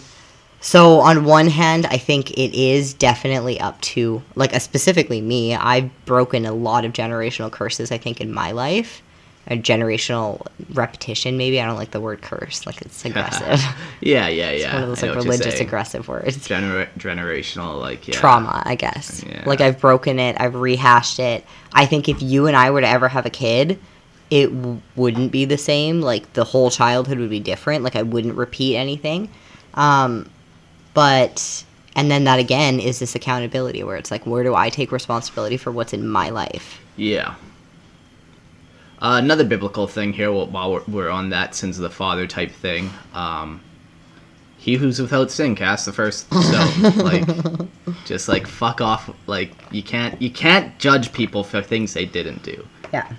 so 0.60 1.00
on 1.00 1.24
one 1.24 1.48
hand, 1.48 1.86
I 1.86 1.98
think 1.98 2.30
it 2.30 2.54
is 2.56 2.94
definitely 2.94 3.58
up 3.58 3.80
to 3.80 4.22
like 4.36 4.54
uh, 4.54 4.60
specifically 4.60 5.20
me. 5.20 5.56
I've 5.56 5.90
broken 6.04 6.46
a 6.46 6.52
lot 6.52 6.84
of 6.84 6.92
generational 6.92 7.50
curses. 7.50 7.90
I 7.90 7.98
think 7.98 8.20
in 8.20 8.32
my 8.32 8.52
life, 8.52 9.02
a 9.48 9.56
generational 9.56 10.46
repetition. 10.72 11.36
Maybe 11.36 11.60
I 11.60 11.66
don't 11.66 11.76
like 11.76 11.90
the 11.90 12.00
word 12.00 12.22
curse. 12.22 12.64
Like 12.66 12.80
it's 12.82 13.04
aggressive. 13.04 13.60
yeah, 14.00 14.28
yeah, 14.28 14.50
yeah. 14.50 14.52
It's 14.52 14.72
one 14.72 14.82
of 14.82 14.88
those 14.88 15.02
like 15.02 15.14
religious 15.16 15.60
aggressive 15.60 16.08
words. 16.08 16.36
Gener- 16.48 16.88
generational, 16.98 17.80
like 17.80 18.06
yeah. 18.06 18.14
Trauma, 18.14 18.62
I 18.64 18.74
guess. 18.74 19.24
Yeah. 19.28 19.42
Like 19.44 19.60
I've 19.60 19.80
broken 19.80 20.18
it. 20.18 20.36
I've 20.38 20.54
rehashed 20.54 21.18
it. 21.18 21.44
I 21.72 21.86
think 21.86 22.08
if 22.08 22.22
you 22.22 22.46
and 22.46 22.56
I 22.56 22.70
were 22.70 22.80
to 22.80 22.88
ever 22.88 23.08
have 23.08 23.26
a 23.26 23.30
kid, 23.30 23.78
it 24.30 24.46
w- 24.46 24.80
wouldn't 24.96 25.32
be 25.32 25.44
the 25.44 25.58
same. 25.58 26.00
Like 26.00 26.32
the 26.34 26.44
whole 26.44 26.70
childhood 26.70 27.18
would 27.18 27.30
be 27.30 27.40
different. 27.40 27.82
Like 27.84 27.96
I 27.96 28.02
wouldn't 28.02 28.36
repeat 28.36 28.76
anything. 28.76 29.28
Um, 29.74 30.30
but 30.94 31.64
and 31.96 32.10
then 32.10 32.24
that 32.24 32.38
again 32.38 32.78
is 32.80 32.98
this 32.98 33.14
accountability 33.14 33.82
where 33.82 33.96
it's 33.96 34.10
like, 34.10 34.24
where 34.26 34.44
do 34.44 34.54
I 34.54 34.70
take 34.70 34.92
responsibility 34.92 35.56
for 35.56 35.70
what's 35.72 35.92
in 35.92 36.06
my 36.06 36.30
life? 36.30 36.80
Yeah. 36.96 37.34
Uh, 39.02 39.18
another 39.18 39.42
biblical 39.44 39.88
thing 39.88 40.12
here, 40.12 40.30
while 40.30 40.72
we're, 40.72 40.82
we're 40.86 41.10
on 41.10 41.30
that 41.30 41.54
sins 41.56 41.76
of 41.76 41.82
the 41.82 41.90
father 41.90 42.24
type 42.26 42.52
thing. 42.52 42.88
Um, 43.14 43.60
he 44.58 44.76
who's 44.76 45.00
without 45.02 45.28
sin 45.32 45.56
cast 45.56 45.86
the 45.86 45.92
first 45.92 46.26
stone. 46.32 46.96
like, 46.98 47.24
just 48.06 48.28
like 48.28 48.46
fuck 48.46 48.80
off. 48.80 49.10
Like 49.26 49.50
you 49.72 49.82
can't 49.82 50.22
you 50.22 50.30
can't 50.30 50.78
judge 50.78 51.12
people 51.12 51.42
for 51.42 51.60
things 51.60 51.94
they 51.94 52.04
didn't 52.06 52.44
do. 52.44 52.64
Yeah. 52.92 53.10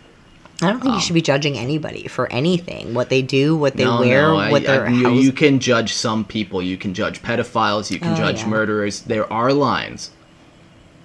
I 0.62 0.70
don't 0.70 0.80
think 0.82 0.96
you 0.96 1.02
should 1.02 1.16
be 1.16 1.22
judging 1.22 1.58
anybody 1.58 2.08
for 2.08 2.32
anything. 2.32 2.94
What 2.94 3.10
they 3.10 3.22
do, 3.22 3.54
what 3.58 3.76
they 3.76 3.86
wear, 3.86 4.30
Um, 4.30 4.38
I- 4.38 4.52
what 4.52 4.62
I- 4.64 4.66
their 4.78 4.90
you, 4.90 5.04
house. 5.10 5.22
you 5.22 5.34
can 5.34 5.60
judge 5.60 5.94
some 5.94 6.24
people. 6.24 6.62
You 6.62 6.78
can 6.78 6.94
judge 6.94 7.22
pedophiles. 7.22 7.92
You 7.92 8.00
can 8.00 8.14
Oh, 8.14 8.16
judge 8.16 8.40
yeah. 8.44 8.48
murderers. 8.48 9.02
There 9.02 9.32
are 9.34 9.52
lines. 9.52 10.12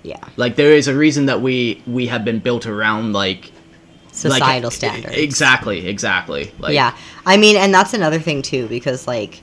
yeah. 0.04 0.20
Like 0.36 0.54
there 0.54 0.70
is 0.72 0.86
a 0.86 0.94
reason 0.94 1.26
that 1.26 1.42
we 1.42 1.82
we 1.88 2.06
have 2.06 2.24
been 2.24 2.38
built 2.38 2.64
around 2.64 3.12
like 3.12 3.50
like- 4.24 4.38
Societal 4.40 4.70
standards. 4.70 5.16
Exactly, 5.16 5.86
exactly. 5.86 6.52
Like, 6.58 6.74
yeah. 6.74 6.96
I 7.26 7.36
mean, 7.36 7.56
and 7.56 7.72
that's 7.72 7.94
another 7.94 8.18
thing 8.18 8.42
too, 8.42 8.66
because 8.68 9.06
like, 9.06 9.40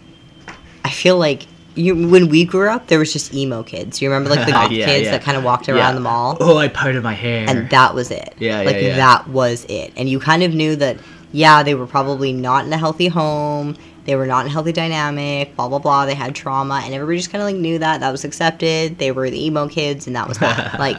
I 0.83 0.89
feel 0.89 1.17
like 1.17 1.43
you 1.75 2.07
when 2.09 2.29
we 2.29 2.45
grew 2.45 2.69
up, 2.69 2.87
there 2.87 2.99
was 2.99 3.11
just 3.11 3.33
emo 3.33 3.61
kids. 3.63 4.01
You 4.01 4.09
remember 4.09 4.29
like 4.29 4.45
the 4.45 4.51
goth 4.59 4.71
Yeah, 4.71 4.85
kids 4.85 5.05
yeah. 5.05 5.11
that 5.11 5.21
kind 5.23 5.37
of 5.37 5.43
walked 5.43 5.67
around 5.67 5.77
Yeah. 5.77 5.91
the 5.93 5.99
mall, 5.99 6.37
Oh, 6.39 6.57
I 6.57 6.67
parted 6.67 7.03
my 7.03 7.13
hair. 7.13 7.45
and 7.49 7.69
that 7.69 7.93
was 7.93 8.11
it. 8.11 8.33
Yeah, 8.39 8.61
like 8.61 8.77
that 8.79 9.27
was 9.29 9.65
it. 9.69 9.91
And 9.97 10.07
you 10.09 10.19
kind 10.19 10.43
of 10.43 10.53
knew 10.53 10.75
that. 10.77 10.97
Yeah, 11.31 11.63
they 11.63 11.75
were 11.75 11.87
probably 11.87 12.31
not 12.31 12.65
in 12.65 12.71
a 12.71 12.77
healthy 12.77 13.07
home. 13.09 13.75
They 14.05 14.15
were 14.15 14.25
not 14.25 14.41
in 14.45 14.47
a 14.47 14.51
healthy 14.51 14.71
dynamic. 14.71 15.53
Blah 15.57 15.67
blah 15.67 15.79
blah. 15.79 16.05
They 16.05 16.13
had 16.15 16.33
trauma, 16.33 16.81
and 16.85 16.93
everybody 16.93 17.17
just 17.17 17.29
kind 17.29 17.41
of 17.41 17.47
like 17.47 17.57
knew 17.57 17.77
that 17.79 17.99
that 17.99 18.09
was 18.11 18.23
accepted. 18.23 18.97
They 18.99 19.11
were 19.11 19.29
the 19.29 19.45
emo 19.45 19.67
kids, 19.67 20.07
and 20.07 20.15
that 20.15 20.29
was 20.29 20.37
that. 20.37 20.79
like, 20.79 20.95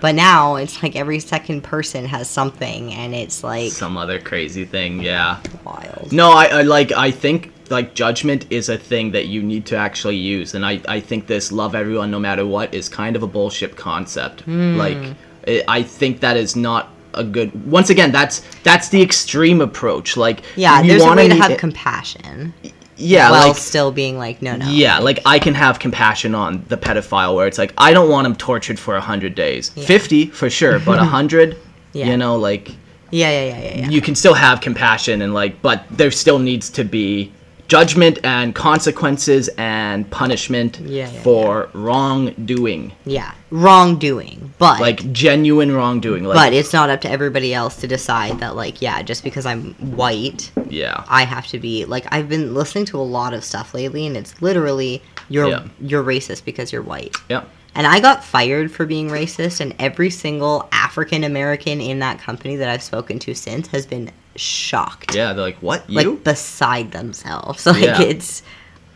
but 0.00 0.14
now 0.14 0.56
it's 0.56 0.82
like 0.82 0.96
every 0.96 1.20
second 1.20 1.62
person 1.62 2.04
has 2.06 2.28
something, 2.28 2.92
and 2.92 3.14
it's 3.14 3.42
like 3.42 3.72
some 3.72 3.96
other 3.96 4.20
crazy 4.20 4.64
thing. 4.64 5.00
Yeah. 5.02 5.40
wild. 5.64 6.12
No, 6.12 6.30
I, 6.32 6.46
I 6.46 6.62
like. 6.62 6.92
I 6.92 7.10
think 7.10 7.52
like 7.70 7.94
judgment 7.94 8.46
is 8.50 8.68
a 8.68 8.78
thing 8.78 9.12
that 9.12 9.26
you 9.26 9.42
need 9.42 9.66
to 9.66 9.76
actually 9.76 10.16
use, 10.16 10.54
and 10.54 10.64
I 10.64 10.80
I 10.88 11.00
think 11.00 11.26
this 11.26 11.52
love 11.52 11.74
everyone 11.74 12.10
no 12.10 12.18
matter 12.18 12.46
what 12.46 12.74
is 12.74 12.88
kind 12.88 13.16
of 13.16 13.22
a 13.22 13.26
bullshit 13.26 13.76
concept. 13.76 14.42
Hmm. 14.42 14.76
Like, 14.76 15.16
I 15.46 15.64
I 15.68 15.82
think 15.82 16.20
that 16.20 16.36
is 16.36 16.56
not 16.56 16.90
a 17.14 17.24
good. 17.24 17.70
Once 17.70 17.90
again, 17.90 18.12
that's 18.12 18.42
that's 18.62 18.88
the 18.90 19.02
extreme 19.02 19.60
approach. 19.60 20.16
Like, 20.16 20.42
Yeah, 20.56 20.82
you 20.82 20.90
there's 20.90 21.04
a 21.04 21.14
way 21.14 21.28
to 21.28 21.34
have 21.34 21.58
compassion 21.58 22.54
yeah, 22.96 23.30
while 23.30 23.48
like 23.48 23.56
still 23.56 23.92
being 23.92 24.18
like, 24.18 24.40
no, 24.42 24.56
no. 24.56 24.68
Yeah, 24.68 24.98
like 24.98 25.20
I 25.26 25.38
can 25.38 25.54
have 25.54 25.78
compassion 25.78 26.34
on 26.34 26.64
the 26.68 26.76
pedophile 26.76 27.34
where 27.34 27.46
it's 27.46 27.58
like 27.58 27.72
I 27.78 27.92
don't 27.92 28.08
want 28.10 28.26
him 28.26 28.34
tortured 28.36 28.78
for 28.78 28.96
a 28.96 29.00
hundred 29.00 29.34
days. 29.34 29.68
Fifty 29.70 30.26
for 30.26 30.48
sure, 30.50 30.78
but 30.78 30.98
a 30.98 31.04
hundred, 31.16 31.56
Yeah. 31.92 32.06
you 32.06 32.16
know, 32.16 32.36
like 32.36 32.68
Yeah, 33.10 33.30
yeah, 33.30 33.44
yeah, 33.44 33.60
yeah, 33.62 33.76
yeah. 33.80 33.88
you 33.90 34.00
can 34.00 34.14
still 34.14 34.34
have 34.34 34.60
compassion 34.60 35.22
and 35.22 35.34
like, 35.34 35.60
but 35.62 35.84
there 35.90 36.10
still 36.10 36.38
needs 36.38 36.70
to 36.70 36.84
be 36.84 37.32
judgment 37.68 38.18
and 38.24 38.54
consequences 38.54 39.48
and 39.58 40.08
punishment 40.10 40.78
Yeah, 40.80 41.10
yeah, 41.10 41.22
for 41.22 41.68
wrongdoing, 41.74 42.92
yeah. 43.04 43.32
Wrongdoing. 43.50 44.52
But 44.58 44.80
like 44.80 45.12
genuine 45.12 45.72
wrongdoing. 45.72 46.24
Like, 46.24 46.36
but 46.36 46.52
it's 46.52 46.72
not 46.72 46.90
up 46.90 47.00
to 47.02 47.10
everybody 47.10 47.52
else 47.54 47.76
to 47.76 47.86
decide 47.86 48.40
that 48.40 48.56
like, 48.56 48.80
yeah, 48.82 49.02
just 49.02 49.22
because 49.24 49.46
I'm 49.46 49.74
white, 49.96 50.50
yeah, 50.68 51.04
I 51.08 51.24
have 51.24 51.46
to 51.48 51.58
be 51.58 51.84
like 51.84 52.06
I've 52.12 52.28
been 52.28 52.54
listening 52.54 52.84
to 52.86 52.98
a 52.98 53.02
lot 53.02 53.34
of 53.34 53.44
stuff 53.44 53.72
lately 53.74 54.06
and 54.06 54.16
it's 54.16 54.40
literally 54.42 55.02
you're 55.28 55.48
Yeah. 55.48 55.64
you're 55.80 56.04
racist 56.04 56.44
because 56.44 56.72
you're 56.72 56.82
white. 56.82 57.14
yeah, 57.28 57.44
And 57.74 57.86
I 57.86 58.00
got 58.00 58.24
fired 58.24 58.70
for 58.72 58.84
being 58.86 59.08
racist 59.10 59.60
and 59.60 59.74
every 59.78 60.10
single 60.10 60.68
African 60.72 61.24
American 61.24 61.80
in 61.80 61.98
that 62.00 62.18
company 62.18 62.56
that 62.56 62.68
I've 62.68 62.82
spoken 62.82 63.18
to 63.20 63.34
since 63.34 63.68
has 63.68 63.86
been 63.86 64.10
shocked. 64.36 65.14
yeah. 65.14 65.32
They're 65.32 65.44
like, 65.44 65.58
what 65.62 65.88
you? 65.88 66.12
Like 66.12 66.24
beside 66.24 66.92
themselves. 66.92 67.64
Like 67.76 67.82
Yeah. 67.82 68.00
it's 68.02 68.42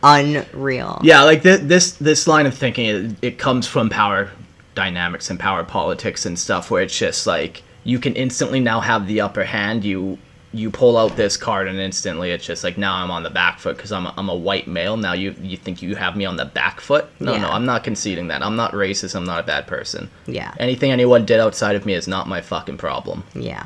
unreal. 0.03 0.99
Yeah, 1.03 1.23
like 1.23 1.43
th- 1.43 1.61
this 1.61 1.93
this 1.93 2.27
line 2.27 2.45
of 2.45 2.53
thinking 2.53 2.85
it, 2.85 3.15
it 3.21 3.37
comes 3.37 3.67
from 3.67 3.89
power 3.89 4.29
dynamics 4.75 5.29
and 5.29 5.39
power 5.39 5.63
politics 5.63 6.25
and 6.25 6.37
stuff 6.39 6.71
where 6.71 6.81
it's 6.81 6.97
just 6.97 7.27
like 7.27 7.63
you 7.83 7.99
can 7.99 8.15
instantly 8.15 8.59
now 8.59 8.79
have 8.79 9.07
the 9.07 9.21
upper 9.21 9.43
hand. 9.43 9.83
You 9.83 10.17
you 10.53 10.69
pull 10.69 10.97
out 10.97 11.15
this 11.15 11.37
card 11.37 11.67
and 11.69 11.79
instantly 11.79 12.31
it's 12.31 12.45
just 12.45 12.63
like 12.63 12.77
now 12.77 12.95
I'm 12.95 13.09
on 13.09 13.23
the 13.23 13.29
back 13.29 13.57
foot 13.59 13.77
because 13.77 13.91
I'm 13.93 14.05
a, 14.05 14.13
I'm 14.17 14.27
a 14.27 14.35
white 14.35 14.67
male. 14.67 14.97
Now 14.97 15.13
you 15.13 15.33
you 15.41 15.55
think 15.57 15.81
you 15.81 15.95
have 15.95 16.15
me 16.17 16.25
on 16.25 16.35
the 16.35 16.45
back 16.45 16.81
foot? 16.81 17.05
No, 17.19 17.37
no, 17.37 17.49
I'm 17.49 17.65
not 17.65 17.83
conceding 17.83 18.27
that. 18.27 18.43
I'm 18.43 18.55
not 18.55 18.73
racist. 18.73 19.15
I'm 19.15 19.23
not 19.23 19.39
a 19.39 19.43
bad 19.43 19.65
person. 19.67 20.09
Yeah. 20.25 20.53
Anything 20.59 20.91
anyone 20.91 21.25
did 21.25 21.39
outside 21.39 21.75
of 21.75 21.85
me 21.85 21.93
is 21.93 22.07
not 22.07 22.27
my 22.27 22.41
fucking 22.41 22.77
problem. 22.77 23.23
Yeah. 23.33 23.65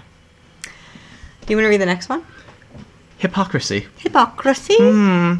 Do 0.64 1.52
you 1.54 1.58
want 1.58 1.66
to 1.66 1.70
read 1.70 1.82
the 1.82 1.86
next 1.86 2.10
one? 2.10 2.26
Hypocrisy. 3.18 3.88
Hypocrisy. 3.98 4.76
Hmm. 4.78 5.36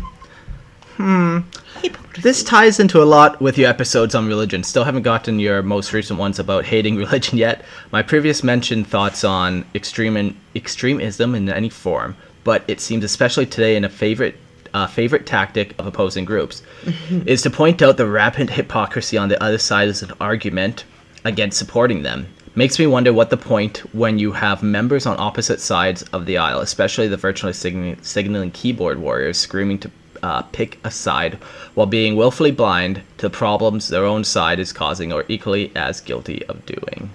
Hypocrisy. 1.82 2.22
This 2.22 2.44
ties 2.44 2.80
into 2.80 3.02
a 3.02 3.06
lot 3.06 3.42
with 3.42 3.58
your 3.58 3.70
episodes 3.70 4.16
on 4.16 4.28
religion. 4.28 4.64
Still 4.64 4.86
haven't 4.86 5.04
gotten 5.04 5.40
your 5.40 5.62
most 5.62 5.92
recent 5.94 6.20
ones 6.20 6.40
about 6.40 6.66
hating 6.66 6.96
religion 7.06 7.38
yet. 7.38 7.64
My 7.92 8.02
previous 8.02 8.44
mentioned 8.44 8.88
thoughts 8.88 9.24
on 9.24 9.66
extreme 9.76 10.16
and 10.18 10.36
extremism 10.56 11.36
in 11.36 11.50
any 11.50 11.70
form. 11.70 12.16
but 12.46 12.64
it 12.68 12.80
seems 12.80 13.04
especially 13.04 13.46
today 13.46 13.76
in 13.76 13.84
a 13.84 13.90
favorite 13.90 14.38
uh, 14.74 14.88
favorite 14.88 15.26
tactic 15.26 15.74
of 15.80 15.88
opposing 15.88 16.26
groups 16.26 16.62
is 17.26 17.42
to 17.42 17.50
point 17.50 17.82
out 17.82 17.98
the 17.98 18.06
rampant 18.06 18.50
hypocrisy 18.50 19.18
on 19.18 19.30
the 19.30 19.42
other 19.44 19.58
side 19.58 19.88
as 19.88 20.04
an 20.04 20.12
argument 20.20 20.84
against 21.24 21.58
supporting 21.58 22.04
them. 22.04 22.28
Makes 22.56 22.80
me 22.80 22.88
wonder 22.88 23.12
what 23.12 23.30
the 23.30 23.38
point 23.38 23.80
when 23.94 24.20
you 24.20 24.32
have 24.32 24.64
members 24.64 25.06
on 25.06 25.20
opposite 25.20 25.60
sides 25.60 26.04
of 26.14 26.26
the 26.26 26.38
aisle, 26.38 26.60
especially 26.60 27.08
the 27.08 27.18
virtually 27.18 27.54
signaling 27.54 28.52
keyboard 28.52 29.00
warriors, 29.00 29.38
screaming 29.38 29.80
to 29.80 29.92
uh, 30.26 30.42
pick 30.42 30.80
a 30.84 30.90
side 30.90 31.36
while 31.76 31.86
being 31.86 32.16
willfully 32.16 32.52
blind 32.52 33.02
to 33.18 33.28
the 33.28 33.30
problems 33.30 33.88
their 33.88 34.06
own 34.06 34.24
side 34.24 34.60
is 34.60 34.74
causing 34.74 35.14
or 35.14 35.24
equally 35.28 35.72
as 35.76 36.02
guilty 36.02 36.44
of 36.48 36.66
doing. 36.66 37.10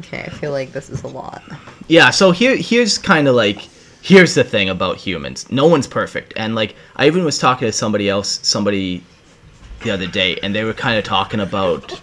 Okay, 0.00 0.22
I 0.22 0.30
feel 0.30 0.50
like 0.50 0.72
this 0.72 0.88
is 0.88 1.02
a 1.02 1.08
lot. 1.08 1.42
Yeah, 1.88 2.08
so 2.08 2.30
here 2.30 2.56
here's 2.56 2.96
kind 2.96 3.28
of 3.28 3.34
like 3.34 3.68
here's 4.00 4.34
the 4.34 4.44
thing 4.44 4.70
about 4.70 4.96
humans. 4.96 5.50
No 5.50 5.66
one's 5.66 5.86
perfect. 5.86 6.32
And 6.36 6.54
like 6.54 6.74
I 6.96 7.06
even 7.06 7.22
was 7.24 7.38
talking 7.38 7.68
to 7.68 7.72
somebody 7.72 8.08
else, 8.08 8.40
somebody 8.42 9.04
the 9.82 9.90
other 9.90 10.06
day 10.06 10.38
and 10.42 10.54
they 10.54 10.64
were 10.64 10.72
kind 10.72 10.98
of 10.98 11.04
talking 11.04 11.40
about 11.40 12.00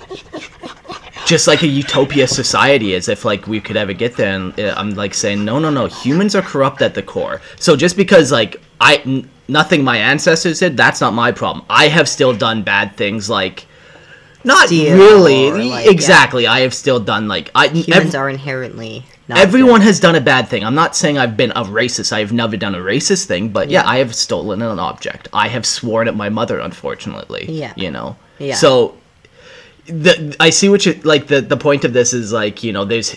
just 1.25 1.47
like 1.47 1.63
a 1.63 1.67
utopia 1.67 2.27
society 2.27 2.93
as 2.93 3.07
if 3.09 3.25
like 3.25 3.47
we 3.47 3.59
could 3.59 3.75
ever 3.75 3.93
get 3.93 4.15
there 4.17 4.35
and 4.35 4.59
uh, 4.59 4.73
i'm 4.77 4.91
like 4.91 5.13
saying 5.13 5.43
no 5.43 5.57
no 5.57 5.71
no 5.71 5.87
humans 5.87 6.35
are 6.35 6.41
corrupt 6.43 6.81
at 6.81 6.93
the 6.93 7.01
core 7.01 7.41
so 7.57 7.75
just 7.75 7.97
because 7.97 8.31
like 8.31 8.61
i 8.79 9.25
nothing 9.51 9.83
my 9.83 9.97
ancestors 9.97 10.59
did 10.59 10.77
that's 10.77 11.01
not 11.01 11.13
my 11.13 11.31
problem 11.31 11.65
i 11.69 11.87
have 11.87 12.07
still 12.07 12.33
done 12.35 12.63
bad 12.63 12.95
things 12.95 13.29
like 13.29 13.65
not 14.43 14.67
Steal 14.67 14.97
really 14.97 15.69
like, 15.69 15.85
yeah. 15.85 15.91
exactly 15.91 16.47
i 16.47 16.61
have 16.61 16.73
still 16.73 16.99
done 16.99 17.27
like 17.27 17.51
i 17.53 17.67
Humans 17.67 18.15
ev- 18.15 18.21
are 18.21 18.29
inherently 18.29 19.03
not 19.27 19.37
Everyone 19.39 19.79
good. 19.79 19.85
has 19.85 19.99
done 20.01 20.15
a 20.15 20.19
bad 20.19 20.49
thing. 20.49 20.65
I'm 20.65 20.75
not 20.75 20.93
saying 20.93 21.17
I've 21.17 21.37
been 21.37 21.51
a 21.51 21.63
racist. 21.63 22.11
I've 22.11 22.33
never 22.33 22.57
done 22.57 22.75
a 22.75 22.79
racist 22.79 23.27
thing, 23.27 23.47
but 23.49 23.69
yeah, 23.69 23.83
Yeah. 23.83 23.89
I 23.89 23.97
have 23.99 24.13
stolen 24.13 24.61
an 24.61 24.77
object. 24.77 25.29
I 25.31 25.47
have 25.47 25.65
sworn 25.65 26.09
at 26.09 26.15
my 26.17 26.27
mother, 26.27 26.59
unfortunately. 26.59 27.45
Yeah. 27.47 27.71
You 27.77 27.91
know. 27.91 28.17
Yeah. 28.39 28.55
So, 28.55 28.97
the 29.85 30.35
I 30.39 30.49
see 30.49 30.67
what 30.67 30.85
you 30.85 30.99
like. 31.03 31.27
The 31.27 31.39
the 31.39 31.55
point 31.55 31.85
of 31.85 31.93
this 31.93 32.11
is 32.11 32.33
like 32.33 32.61
you 32.63 32.73
know 32.73 32.83
there's. 32.83 33.15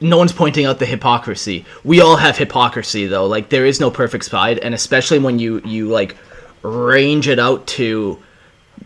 No 0.00 0.16
one's 0.16 0.32
pointing 0.32 0.64
out 0.64 0.78
the 0.78 0.86
hypocrisy. 0.86 1.64
We 1.84 2.00
all 2.00 2.16
have 2.16 2.38
hypocrisy 2.38 3.06
though. 3.06 3.26
Like 3.26 3.50
there 3.50 3.66
is 3.66 3.80
no 3.80 3.90
perfect 3.90 4.24
side, 4.24 4.58
and 4.58 4.74
especially 4.74 5.18
when 5.18 5.38
you 5.38 5.60
you 5.64 5.88
like 5.88 6.16
range 6.62 7.28
it 7.28 7.38
out 7.38 7.66
to 7.66 8.18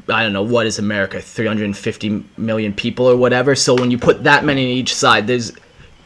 I 0.08 0.22
don't 0.22 0.32
know 0.32 0.42
what 0.42 0.66
is 0.66 0.78
America, 0.78 1.20
350 1.20 2.24
million 2.36 2.72
people 2.74 3.06
or 3.06 3.16
whatever. 3.16 3.54
So 3.54 3.74
when 3.74 3.90
you 3.90 3.98
put 3.98 4.24
that 4.24 4.44
many 4.44 4.64
on 4.64 4.70
each 4.70 4.94
side, 4.94 5.26
there's 5.26 5.52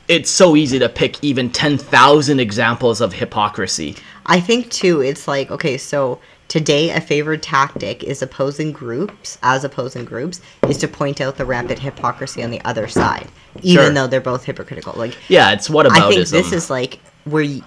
it's 0.09 0.31
so 0.31 0.57
easy 0.57 0.79
to 0.79 0.89
pick 0.89 1.23
even 1.23 1.51
10,000 1.51 2.41
examples 2.41 3.01
of 3.01 3.13
hypocrisy. 3.13 3.97
I 4.25 4.41
think 4.41 4.71
too, 4.71 5.01
it's 5.01 5.27
like 5.27 5.51
okay, 5.51 5.79
so 5.79 6.21
today 6.49 6.91
a 6.91 7.01
favored 7.01 7.43
tactic 7.43 8.03
is 8.03 8.23
opposing 8.23 8.73
groups, 8.73 9.39
as 9.43 9.65
opposing 9.65 10.05
groups, 10.05 10.41
is 10.69 10.79
to 10.79 10.89
point 10.89 11.21
out 11.21 11.37
the 11.37 11.45
rampant 11.45 11.79
hypocrisy 11.79 12.43
on 12.43 12.51
the 12.51 12.61
other 12.65 12.89
side, 12.89 13.29
even 13.63 13.85
Sure. 13.85 13.91
though 13.95 14.07
they're 14.07 14.21
both 14.21 14.45
hypocritical. 14.45 14.95
Like 14.97 15.17
Yeah, 15.29 15.53
it's 15.53 15.69
what 15.71 15.87
about 15.87 16.03
I 16.03 16.09
think 16.09 16.29
this 16.29 16.53
is 16.53 16.71
like 16.71 17.01
where 17.25 17.45
y 17.45 17.61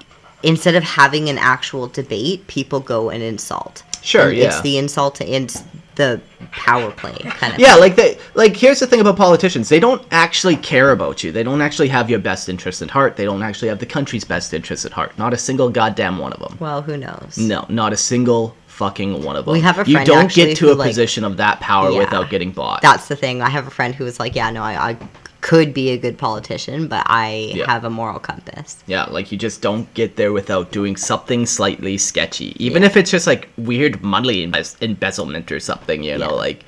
instead 0.43 0.73
of 0.75 0.83
having 0.83 1.29
an 1.29 1.37
actual 1.37 1.87
debate, 1.87 2.47
people 2.47 2.79
go 2.79 3.09
and 3.11 3.21
insult. 3.21 3.83
Sure, 4.01 4.29
And 4.29 4.37
yeah. 4.37 4.45
It's 4.47 4.61
the 4.61 4.77
insult 4.79 5.21
and 5.21 5.55
the 5.95 6.19
power 6.51 6.89
play 6.91 7.13
kind 7.13 7.53
of. 7.53 7.59
Yeah, 7.59 7.75
like 7.75 7.95
they 7.95 8.17
like 8.33 8.55
here's 8.55 8.79
the 8.79 8.87
thing 8.87 9.01
about 9.01 9.17
politicians. 9.17 9.69
They 9.69 9.79
don't 9.79 10.01
actually 10.09 10.55
care 10.55 10.89
about 10.91 11.23
you. 11.23 11.31
They 11.31 11.43
don't 11.43 11.61
actually 11.61 11.89
have 11.89 12.09
your 12.09 12.17
best 12.17 12.49
interest 12.49 12.81
at 12.81 12.89
heart. 12.89 13.17
They 13.17 13.25
don't 13.25 13.43
actually 13.43 13.67
have 13.67 13.77
the 13.79 13.85
country's 13.85 14.23
best 14.23 14.53
interest 14.53 14.85
at 14.85 14.91
heart. 14.93 15.15
Not 15.19 15.33
a 15.33 15.37
single 15.37 15.69
goddamn 15.69 16.17
one 16.17 16.33
of 16.33 16.39
them. 16.39 16.57
Well, 16.59 16.81
who 16.81 16.97
knows? 16.97 17.37
No, 17.37 17.65
not 17.69 17.93
a 17.93 17.97
single 17.97 18.55
fucking 18.71 19.21
one 19.23 19.35
of 19.35 19.45
them. 19.45 19.53
We 19.53 19.59
have 19.61 19.77
a 19.79 19.89
You 19.89 20.03
don't 20.05 20.31
get 20.33 20.57
to 20.57 20.71
a 20.71 20.73
like- 20.75 20.87
position 20.89 21.23
of 21.23 21.37
that 21.37 21.59
power 21.59 21.91
Yeah. 21.91 21.99
without 21.99 22.29
getting 22.29 22.51
bought. 22.51 22.81
That's 22.81 23.07
the 23.07 23.15
thing. 23.15 23.41
I 23.41 23.49
have 23.49 23.67
a 23.67 23.69
friend 23.71 23.93
who 23.93 24.03
was 24.05 24.19
like, 24.19 24.35
"Yeah, 24.35 24.49
no, 24.49 24.63
I, 24.63 24.91
I 24.91 24.97
could 25.41 25.73
be 25.73 25.89
a 25.89 25.97
good 25.97 26.17
politician, 26.17 26.87
but 26.87 27.03
I 27.07 27.51
Yeah. 27.55 27.65
have 27.65 27.83
a 27.83 27.89
moral 27.89 28.19
compass." 28.19 28.77
Yeah, 28.87 29.05
like 29.05 29.31
you 29.31 29.37
just 29.37 29.61
don't 29.61 29.91
get 29.93 30.15
there 30.15 30.31
without 30.31 30.71
doing 30.71 30.95
something 30.95 31.45
slightly 31.45 31.97
sketchy, 31.97 32.55
even 32.63 32.81
Yeah. 32.81 32.87
if 32.89 32.97
it's 32.97 33.11
just 33.11 33.27
like 33.27 33.49
weird 33.57 34.01
money 34.03 34.47
embe- 34.47 34.75
embezzlement 34.81 35.51
or 35.51 35.59
something. 35.59 36.03
You 36.03 36.17
know, 36.17 36.33
like, 36.35 36.63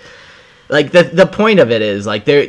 like 0.69 0.91
the 0.91 1.03
the 1.03 1.25
point 1.25 1.59
of 1.59 1.71
it 1.71 1.81
is 1.81 2.05
like 2.05 2.25
there, 2.25 2.47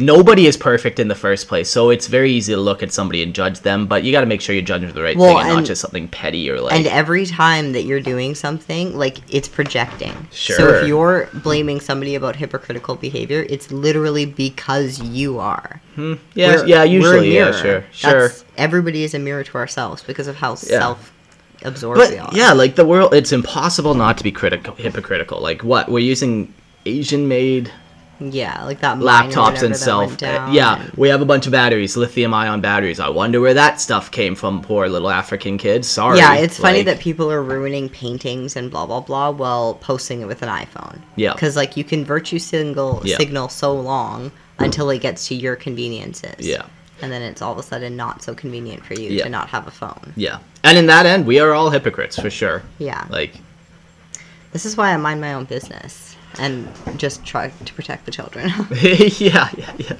nobody 0.00 0.46
is 0.46 0.56
perfect 0.56 0.98
in 0.98 1.08
the 1.08 1.14
first 1.14 1.46
place, 1.46 1.68
so 1.70 1.90
it's 1.90 2.06
very 2.08 2.32
easy 2.32 2.52
to 2.54 2.60
look 2.60 2.82
at 2.82 2.92
somebody 2.92 3.22
and 3.22 3.34
judge 3.34 3.60
them. 3.60 3.86
But 3.86 4.02
you 4.02 4.10
got 4.12 4.20
to 4.22 4.26
make 4.26 4.40
sure 4.40 4.54
you're 4.54 4.64
judging 4.64 4.90
the 4.92 5.02
right 5.02 5.16
Well, 5.16 5.36
thing 5.38 5.46
and, 5.46 5.56
not 5.56 5.64
just 5.66 5.80
something 5.80 6.08
petty 6.08 6.50
or 6.50 6.60
like. 6.60 6.72
And 6.74 6.86
every 6.86 7.26
time 7.26 7.72
that 7.72 7.82
you're 7.82 8.00
doing 8.00 8.34
something, 8.34 8.96
like 8.96 9.18
it's 9.32 9.48
projecting. 9.48 10.14
Sure. 10.32 10.56
So 10.56 10.68
if 10.74 10.88
you're 10.88 11.28
blaming 11.42 11.80
somebody 11.80 12.14
about 12.14 12.36
hypocritical 12.36 12.96
behavior, 12.96 13.46
it's 13.48 13.70
literally 13.70 14.26
because 14.26 15.00
you 15.00 15.38
are. 15.38 15.80
Hmm. 15.94 16.14
yeah, 16.34 16.54
We're- 16.56 16.68
yeah, 16.68 16.82
usually, 16.84 17.34
yeah, 17.34 17.52
sure, 17.52 17.84
sure. 17.92 18.12
That's- 18.12 18.44
Everybody 18.56 19.04
is 19.04 19.14
a 19.14 19.18
mirror 19.18 19.44
to 19.44 19.58
ourselves 19.58 20.02
because 20.02 20.26
of 20.28 20.36
how 20.36 20.50
Yeah. 20.52 20.96
self-absorbed 21.62 22.10
we 22.10 22.18
are. 22.18 22.30
Yeah, 22.32 22.52
like 22.52 22.74
the 22.76 22.84
world, 22.86 23.12
it's 23.14 23.32
impossible 23.32 23.94
not 23.94 24.18
to 24.18 24.24
be 24.24 24.32
critical, 24.32 24.74
hypocritical. 24.76 25.40
Like 25.40 25.62
what 25.64 25.88
we're 25.90 25.98
using 26.00 26.52
Asian-made 26.86 27.70
Yeah, 28.20 28.64
like 28.64 28.80
that 28.80 28.98
laptops 28.98 29.62
and 29.62 29.74
self. 29.76 30.08
went 30.10 30.22
uh, 30.22 30.48
yeah, 30.52 30.82
and- 30.82 30.92
we 30.96 31.08
have 31.08 31.22
a 31.22 31.24
bunch 31.24 31.46
of 31.46 31.52
batteries, 31.52 31.96
lithium 31.96 32.34
ion 32.34 32.60
batteries. 32.60 33.00
I 33.00 33.08
wonder 33.08 33.40
where 33.40 33.54
that 33.54 33.80
stuff 33.80 34.10
came 34.10 34.34
from. 34.34 34.60
Poor 34.62 34.88
little 34.88 35.08
African 35.10 35.56
kids. 35.56 35.88
Sorry. 35.88 36.18
Yeah, 36.18 36.34
it's 36.34 36.58
funny 36.58 36.82
that 36.82 37.00
people 37.00 37.32
are 37.32 37.42
ruining 37.42 37.88
paintings 37.88 38.56
and 38.56 38.70
blah 38.70 38.84
blah 38.86 39.00
blah 39.00 39.30
while 39.30 39.74
posting 39.74 40.20
it 40.20 40.26
with 40.26 40.42
an 40.42 40.48
iPhone. 40.50 41.00
Yeah. 41.16 41.32
because 41.32 41.56
like 41.56 41.76
you 41.76 41.84
can 41.84 42.04
virtue 42.04 42.38
signal 42.38 43.00
Yeah. 43.04 43.16
signal 43.16 43.48
so 43.48 43.72
long 43.74 44.32
until 44.58 44.90
it 44.90 45.00
gets 45.00 45.26
to 45.28 45.34
your 45.34 45.56
conveniences. 45.56 46.46
Yeah. 46.46 46.62
and 47.02 47.10
then 47.10 47.22
it's 47.22 47.40
all 47.40 47.52
of 47.52 47.56
a 47.58 47.62
sudden 47.62 47.96
not 47.96 48.22
so 48.22 48.34
convenient 48.34 48.84
for 48.84 48.92
you 48.92 49.08
Yeah. 49.08 49.24
to 49.24 49.30
not 49.30 49.48
have 49.48 49.66
a 49.66 49.70
phone. 49.70 50.12
Yeah, 50.16 50.40
and 50.62 50.76
in 50.76 50.84
that 50.88 51.06
end, 51.06 51.26
we 51.26 51.40
are 51.40 51.54
all 51.54 51.70
hypocrites 51.70 52.18
for 52.20 52.28
sure. 52.28 52.62
Yeah, 52.78 53.06
Like, 53.08 53.32
this 54.52 54.66
is 54.66 54.76
why 54.76 54.92
I 54.92 54.96
mind 54.98 55.18
my 55.22 55.32
own 55.32 55.44
business 55.46 56.09
and 56.38 56.68
just 56.96 57.24
try 57.24 57.48
to 57.48 57.74
protect 57.74 58.06
the 58.06 58.10
children. 58.10 58.50
yeah, 58.82 59.50
yeah, 59.56 59.74
yeah. 59.78 59.96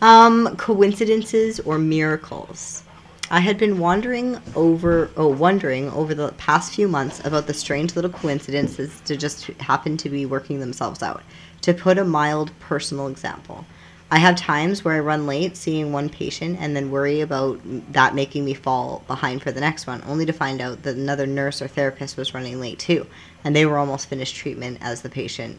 Um, 0.00 0.56
coincidences 0.56 1.60
or 1.60 1.78
miracles. 1.78 2.82
I 3.30 3.40
had 3.40 3.56
been 3.56 3.78
wandering 3.78 4.38
over, 4.54 5.10
oh, 5.16 5.28
wondering 5.28 5.90
over 5.90 6.14
the 6.14 6.32
past 6.32 6.74
few 6.74 6.86
months 6.86 7.24
about 7.24 7.46
the 7.46 7.54
strange 7.54 7.96
little 7.96 8.10
coincidences 8.10 9.00
to 9.06 9.16
just 9.16 9.46
happen 9.58 9.96
to 9.98 10.10
be 10.10 10.26
working 10.26 10.60
themselves 10.60 11.02
out. 11.02 11.22
To 11.62 11.72
put 11.72 11.96
a 11.96 12.04
mild 12.04 12.50
personal 12.60 13.06
example, 13.06 13.64
I 14.12 14.18
have 14.18 14.36
times 14.36 14.84
where 14.84 14.94
I 14.94 15.00
run 15.00 15.26
late 15.26 15.56
seeing 15.56 15.90
one 15.90 16.10
patient 16.10 16.58
and 16.60 16.76
then 16.76 16.90
worry 16.90 17.22
about 17.22 17.58
that 17.94 18.14
making 18.14 18.44
me 18.44 18.52
fall 18.52 19.02
behind 19.06 19.42
for 19.42 19.50
the 19.50 19.60
next 19.62 19.86
one, 19.86 20.02
only 20.06 20.26
to 20.26 20.34
find 20.34 20.60
out 20.60 20.82
that 20.82 20.96
another 20.96 21.26
nurse 21.26 21.62
or 21.62 21.66
therapist 21.66 22.18
was 22.18 22.34
running 22.34 22.60
late 22.60 22.78
too, 22.78 23.06
and 23.42 23.56
they 23.56 23.64
were 23.64 23.78
almost 23.78 24.10
finished 24.10 24.36
treatment 24.36 24.76
as 24.82 25.00
the 25.00 25.08
patient 25.08 25.58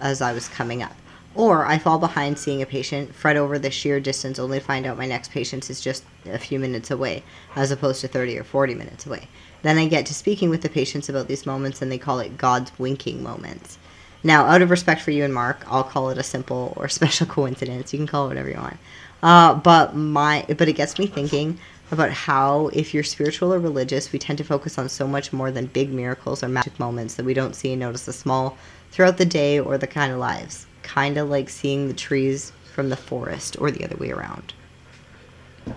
as 0.00 0.22
I 0.22 0.32
was 0.32 0.48
coming 0.48 0.82
up. 0.82 0.96
Or 1.34 1.66
I 1.66 1.76
fall 1.76 1.98
behind 1.98 2.38
seeing 2.38 2.62
a 2.62 2.66
patient, 2.66 3.14
fret 3.14 3.36
over 3.36 3.58
the 3.58 3.70
sheer 3.70 4.00
distance, 4.00 4.38
only 4.38 4.58
to 4.58 4.64
find 4.64 4.86
out 4.86 4.96
my 4.96 5.06
next 5.06 5.30
patient 5.30 5.68
is 5.68 5.82
just 5.82 6.02
a 6.24 6.38
few 6.38 6.58
minutes 6.58 6.90
away, 6.90 7.22
as 7.56 7.70
opposed 7.70 8.00
to 8.00 8.08
30 8.08 8.38
or 8.38 8.44
40 8.44 8.74
minutes 8.74 9.04
away. 9.04 9.28
Then 9.60 9.76
I 9.76 9.86
get 9.86 10.06
to 10.06 10.14
speaking 10.14 10.48
with 10.48 10.62
the 10.62 10.70
patients 10.70 11.10
about 11.10 11.28
these 11.28 11.44
moments, 11.44 11.82
and 11.82 11.92
they 11.92 11.98
call 11.98 12.20
it 12.20 12.38
God's 12.38 12.72
winking 12.78 13.22
moments. 13.22 13.76
Now, 14.24 14.44
out 14.44 14.62
of 14.62 14.70
respect 14.70 15.00
for 15.00 15.10
you 15.10 15.24
and 15.24 15.34
Mark, 15.34 15.64
I'll 15.66 15.84
call 15.84 16.10
it 16.10 16.18
a 16.18 16.22
simple 16.22 16.72
or 16.76 16.88
special 16.88 17.26
coincidence. 17.38 17.92
You 17.92 17.98
can 17.98 18.06
call 18.06 18.26
it 18.26 18.28
whatever 18.28 18.50
you 18.50 18.56
want. 18.56 18.76
Uh, 19.22 19.54
but 19.54 19.94
my, 19.94 20.44
but 20.56 20.68
it 20.68 20.74
gets 20.74 20.98
me 20.98 21.06
thinking 21.06 21.58
about 21.90 22.10
how, 22.10 22.68
if 22.72 22.94
you're 22.94 23.02
spiritual 23.02 23.52
or 23.52 23.58
religious, 23.58 24.12
we 24.12 24.18
tend 24.18 24.38
to 24.38 24.44
focus 24.44 24.78
on 24.78 24.88
so 24.88 25.06
much 25.06 25.32
more 25.32 25.50
than 25.50 25.66
big 25.66 25.92
miracles 25.92 26.42
or 26.42 26.48
magic 26.48 26.78
moments 26.80 27.14
that 27.14 27.26
we 27.26 27.34
don't 27.34 27.54
see 27.54 27.72
and 27.72 27.80
notice 27.80 28.06
the 28.06 28.12
small 28.12 28.56
throughout 28.90 29.18
the 29.18 29.26
day 29.26 29.60
or 29.60 29.76
the 29.78 29.86
kind 29.86 30.12
of 30.12 30.18
lives. 30.18 30.66
Kind 30.82 31.18
of 31.18 31.28
like 31.28 31.48
seeing 31.48 31.88
the 31.88 31.94
trees 31.94 32.52
from 32.72 32.88
the 32.88 32.96
forest 32.96 33.56
or 33.60 33.70
the 33.70 33.84
other 33.84 33.96
way 33.96 34.10
around. 34.10 34.54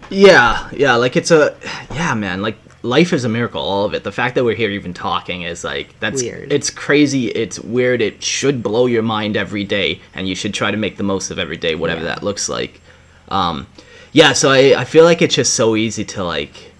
Yeah, 0.10 0.68
yeah, 0.72 0.96
like 0.96 1.16
it's 1.16 1.30
a 1.30 1.56
yeah, 1.92 2.16
man, 2.16 2.42
like 2.42 2.58
life 2.86 3.12
is 3.14 3.24
a 3.26 3.30
miracle, 3.30 3.62
all 3.62 3.86
of 3.86 3.94
it. 3.94 4.04
The 4.04 4.12
fact 4.12 4.36
that 4.36 4.44
we're 4.44 4.56
here 4.56 4.70
even 4.70 4.94
talking 4.94 5.42
is 5.42 5.64
like 5.64 6.00
that's 6.00 6.22
Weird. 6.22 6.52
it's 6.54 6.70
crazy, 6.70 7.28
it's 7.28 7.60
weird, 7.60 8.02
it 8.02 8.22
should 8.24 8.62
blow 8.64 8.86
your 8.86 9.04
mind 9.04 9.36
every 9.36 9.64
day 9.64 10.00
and 10.14 10.28
you 10.30 10.36
should 10.36 10.54
try 10.54 10.72
to 10.72 10.78
make 10.78 10.98
the 10.98 11.04
most 11.04 11.32
of 11.32 11.40
every 11.40 11.58
day, 11.58 11.76
whatever 11.76 12.02
Yeah. 12.02 12.08
that 12.16 12.24
looks 12.24 12.48
like. 12.50 12.82
Um 13.30 13.68
yeah, 14.14 14.32
so 14.34 14.50
I, 14.52 14.80
I 14.80 14.86
feel 14.86 15.04
like 15.04 15.22
it's 15.22 15.36
just 15.36 15.54
so 15.56 15.76
easy 15.76 16.06
to 16.06 16.24
like 16.24 16.72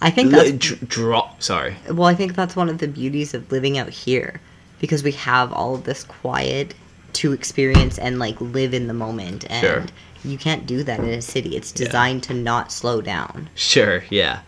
I 0.00 0.10
think 0.10 0.30
that's 0.30 0.50
li- 0.50 0.56
dr- 0.58 0.88
draw 0.88 1.30
sorry. 1.38 1.76
well, 1.90 2.06
I 2.08 2.14
think 2.14 2.34
that's 2.34 2.54
one 2.56 2.68
of 2.68 2.78
the 2.78 2.88
beauties 2.88 3.34
of 3.34 3.50
living 3.50 3.78
out 3.78 3.88
here 3.90 4.40
because 4.80 5.02
we 5.02 5.12
have 5.12 5.52
all 5.52 5.74
of 5.74 5.84
this 5.84 6.04
quiet 6.04 6.74
to 7.14 7.32
experience 7.32 7.98
and 7.98 8.18
like 8.18 8.38
live 8.40 8.74
in 8.74 8.88
the 8.88 8.94
moment 8.94 9.46
and 9.48 9.60
Sure. 9.66 9.84
You 10.24 10.38
can't 10.38 10.66
do 10.66 10.82
that 10.84 11.00
in 11.00 11.06
a 11.08 11.22
city. 11.22 11.56
It's 11.56 11.72
Yeah. 11.76 11.86
designed 11.86 12.22
to 12.24 12.34
not 12.34 12.72
slow 12.72 13.00
down. 13.00 13.48
Sure, 13.54 14.04
yeah. 14.10 14.40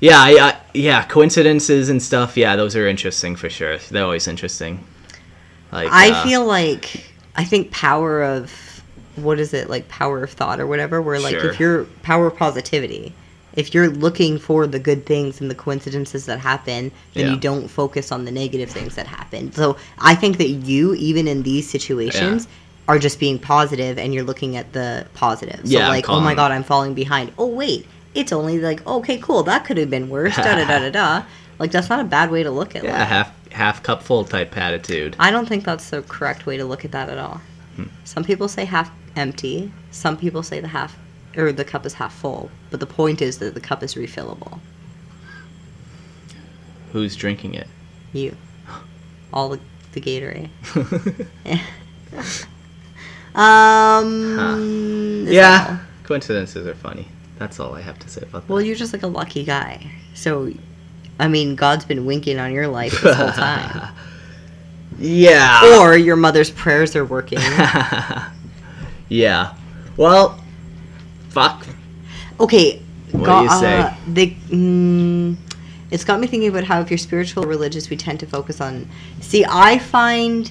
Yeah, 0.00 0.18
I, 0.18 0.30
I, 0.48 0.56
yeah, 0.74 1.04
coincidences 1.04 1.88
and 1.88 2.02
stuff. 2.02 2.36
Yeah, 2.36 2.54
those 2.56 2.76
are 2.76 2.86
interesting 2.86 3.34
for 3.34 3.48
sure. 3.48 3.78
They're 3.78 4.04
always 4.04 4.28
interesting. 4.28 4.84
Like 5.72 5.88
I 5.90 6.10
uh, 6.10 6.22
feel 6.22 6.44
like 6.44 7.06
I 7.34 7.44
think 7.44 7.70
power 7.70 8.22
of 8.22 8.52
what 9.16 9.40
is 9.40 9.54
it 9.54 9.70
like 9.70 9.88
power 9.88 10.22
of 10.22 10.30
thought 10.30 10.60
or 10.60 10.66
whatever. 10.66 11.00
Where 11.00 11.18
like 11.18 11.38
Sure. 11.40 11.50
if 11.50 11.58
you're 11.58 11.84
power 12.02 12.26
of 12.26 12.36
positivity, 12.36 13.14
if 13.54 13.72
you're 13.72 13.88
looking 13.88 14.38
for 14.38 14.66
the 14.66 14.78
good 14.78 15.06
things 15.06 15.40
and 15.40 15.50
the 15.50 15.54
coincidences 15.54 16.26
that 16.26 16.38
happen, 16.40 16.92
then 17.14 17.26
Yeah. 17.26 17.32
you 17.32 17.40
don't 17.40 17.68
focus 17.68 18.12
on 18.12 18.26
the 18.26 18.30
negative 18.30 18.70
things 18.70 18.94
that 18.96 19.06
happen. 19.06 19.50
So 19.52 19.78
I 19.98 20.14
think 20.14 20.36
that 20.38 20.48
you, 20.50 20.94
even 20.94 21.26
in 21.26 21.42
these 21.42 21.68
situations. 21.68 22.46
Are 22.88 22.98
just 22.98 23.18
being 23.18 23.38
positive, 23.38 23.98
and 23.98 24.14
you're 24.14 24.24
looking 24.24 24.56
at 24.56 24.72
the 24.72 25.06
positive. 25.14 25.56
So 25.56 25.62
Yeah, 25.64 25.88
like, 25.88 26.08
oh 26.08 26.20
my 26.20 26.34
god, 26.34 26.52
I'm 26.52 26.62
falling 26.62 26.94
behind. 26.94 27.32
Oh 27.36 27.48
wait, 27.48 27.86
it's 28.14 28.32
only 28.32 28.60
like, 28.60 28.86
okay, 28.86 29.18
cool, 29.18 29.42
that 29.42 29.64
could 29.64 29.76
have 29.76 29.90
been 29.90 30.08
worse. 30.08 30.36
da 30.36 30.54
da 30.54 30.66
da 30.66 30.78
da 30.78 30.90
da. 30.90 31.22
Like 31.58 31.70
that's 31.70 31.88
not 31.88 32.00
a 32.00 32.04
bad 32.04 32.30
way 32.30 32.42
to 32.42 32.50
look 32.50 32.76
at 32.76 32.84
yeah, 32.84 32.98
life. 32.98 33.08
half 33.08 33.52
half 33.52 33.82
cup 33.82 34.02
full 34.02 34.24
type 34.24 34.54
attitude. 34.58 35.16
I 35.18 35.30
don't 35.30 35.48
think 35.48 35.64
that's 35.64 35.88
the 35.88 36.02
correct 36.02 36.44
way 36.44 36.58
to 36.58 36.66
look 36.66 36.84
at 36.84 36.92
that 36.92 37.08
at 37.08 37.16
all. 37.16 37.40
Hmm. 37.76 37.84
Some 38.04 38.24
people 38.24 38.46
say 38.46 38.66
half 38.66 38.90
empty. 39.16 39.72
Some 39.90 40.18
people 40.18 40.42
say 40.42 40.60
the 40.60 40.68
half 40.68 40.98
or 41.36 41.52
the 41.52 41.64
cup 41.64 41.86
is 41.86 41.94
half 41.94 42.14
full. 42.14 42.50
But 42.70 42.80
the 42.80 42.86
point 42.86 43.22
is 43.22 43.38
that 43.38 43.54
the 43.54 43.60
cup 43.60 43.82
is 43.82 43.94
refillable. 43.94 44.58
Who's 46.92 47.16
drinking 47.16 47.54
it? 47.54 47.68
You, 48.12 48.36
all 49.32 49.50
the, 49.50 49.60
the 49.92 50.00
Gatorade. 50.00 50.50
um. 53.36 55.26
is 55.26 55.32
yeah, 55.32 55.78
coincidences 56.02 56.66
are 56.66 56.74
funny. 56.74 57.08
That's 57.38 57.60
all 57.60 57.74
I 57.74 57.82
have 57.82 57.98
to 57.98 58.08
say 58.08 58.22
about 58.22 58.46
that. 58.46 58.52
Well, 58.52 58.62
you're 58.62 58.76
just 58.76 58.92
like 58.92 59.02
a 59.02 59.08
lucky 59.08 59.44
guy. 59.44 59.90
So, 60.14 60.50
I 61.18 61.28
mean, 61.28 61.54
God's 61.54 61.84
been 61.84 62.06
winking 62.06 62.38
on 62.38 62.52
your 62.52 62.66
life 62.66 62.92
this 63.02 63.14
whole 63.14 63.30
time. 63.30 63.94
yeah. 64.98 65.78
or 65.80 65.96
your 65.96 66.16
mother's 66.16 66.50
prayers 66.50 66.96
are 66.96 67.04
working. 67.04 67.38
yeah. 69.08 69.54
Well, 69.98 70.42
fuck. 71.28 71.66
Okay. 72.40 72.82
What 73.12 73.26
do 73.26 73.42
you 73.44 73.60
say? 73.60 73.78
Uh, 73.80 73.94
they, 74.08 74.30
mm, 74.48 75.36
it's 75.90 76.04
got 76.04 76.20
me 76.20 76.26
thinking 76.26 76.48
about 76.48 76.64
how 76.64 76.80
if 76.80 76.90
you're 76.90 76.98
spiritual 76.98 77.44
or 77.44 77.48
religious, 77.48 77.88
we 77.90 77.96
tend 77.96 78.20
to 78.20 78.26
focus 78.26 78.60
on. 78.60 78.88
See, 79.20 79.44
I 79.48 79.78
find. 79.78 80.50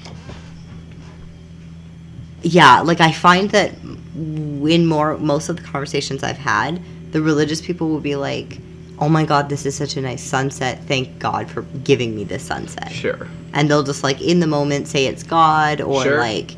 Yeah, 2.48 2.82
like 2.82 3.02
I 3.02 3.12
find 3.12 3.50
that 3.52 3.72
in 4.16 4.86
more 4.86 5.18
most 5.18 5.50
of 5.50 5.58
the 5.58 5.64
conversations 5.64 6.24
I've 6.24 6.38
had, 6.38 6.80
the 7.12 7.22
religious 7.22 7.60
people 7.60 7.90
will 7.90 8.00
be 8.02 8.16
like, 8.16 8.60
"Oh 9.00 9.10
my 9.10 9.26
God, 9.26 9.50
this 9.50 9.66
is 9.66 9.76
such 9.76 9.98
a 9.98 10.02
nice 10.02 10.22
sunset. 10.24 10.84
Thank 10.88 11.18
God 11.18 11.50
for 11.50 11.64
giving 11.84 12.16
me 12.16 12.24
this 12.24 12.44
sunset." 12.44 12.92
Sure. 12.92 13.28
And 13.54 13.68
they'll 13.70 13.84
just 13.84 14.04
like 14.04 14.22
in 14.22 14.40
the 14.42 14.48
moment 14.48 14.88
say 14.88 15.08
it's 15.08 15.24
God 15.24 15.82
or 15.82 16.04
Sure. 16.04 16.20
like, 16.20 16.52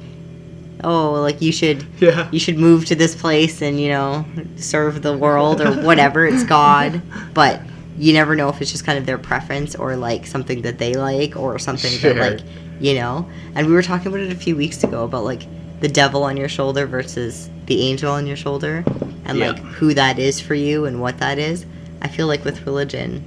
"Oh, 0.84 1.14
like 1.14 1.42
you 1.42 1.54
should." 1.54 1.86
Yeah. 2.02 2.28
you 2.32 2.40
should 2.40 2.58
move 2.58 2.86
to 2.88 2.96
this 2.96 3.16
place 3.16 3.62
and 3.62 3.80
you 3.80 3.88
know 3.90 4.26
serve 4.58 5.02
the 5.02 5.18
world 5.18 5.62
or 5.62 5.72
whatever 5.84 6.28
it's 6.28 6.44
god 6.60 7.02
but 7.34 7.60
you 7.98 8.14
never 8.14 8.36
know 8.36 8.50
if 8.50 8.62
it's 8.62 8.72
just 8.72 8.86
kind 8.86 9.00
of 9.00 9.06
their 9.08 9.18
preference 9.18 9.74
or 9.76 9.96
like 9.96 10.28
something 10.28 10.62
that 10.62 10.78
they 10.78 10.94
like 10.94 11.36
or 11.36 11.58
something 11.58 11.92
Sure. 11.92 12.14
that 12.14 12.20
like 12.40 12.46
you 12.80 12.94
know 12.94 13.28
and 13.56 13.66
we 13.68 13.74
were 13.74 13.82
talking 13.82 14.08
about 14.08 14.20
it 14.20 14.32
a 14.32 14.36
few 14.36 14.56
weeks 14.56 14.84
ago 14.84 15.04
about 15.06 15.24
like 15.24 15.44
the 15.80 15.88
devil 15.88 16.24
on 16.24 16.38
your 16.38 16.50
shoulder 16.50 16.86
versus 16.86 17.50
the 17.68 17.82
angel 17.82 18.12
on 18.12 18.26
your 18.28 18.38
shoulder 18.38 18.84
and 19.26 19.38
Yeah. 19.38 19.52
like 19.52 19.60
who 19.60 19.94
that 19.94 20.18
is 20.20 20.40
for 20.40 20.56
you 20.56 20.86
and 20.86 21.02
what 21.02 21.18
that 21.20 21.38
is 21.38 21.66
i 22.02 22.08
feel 22.08 22.28
like 22.28 22.44
with 22.46 22.66
religion 22.66 23.24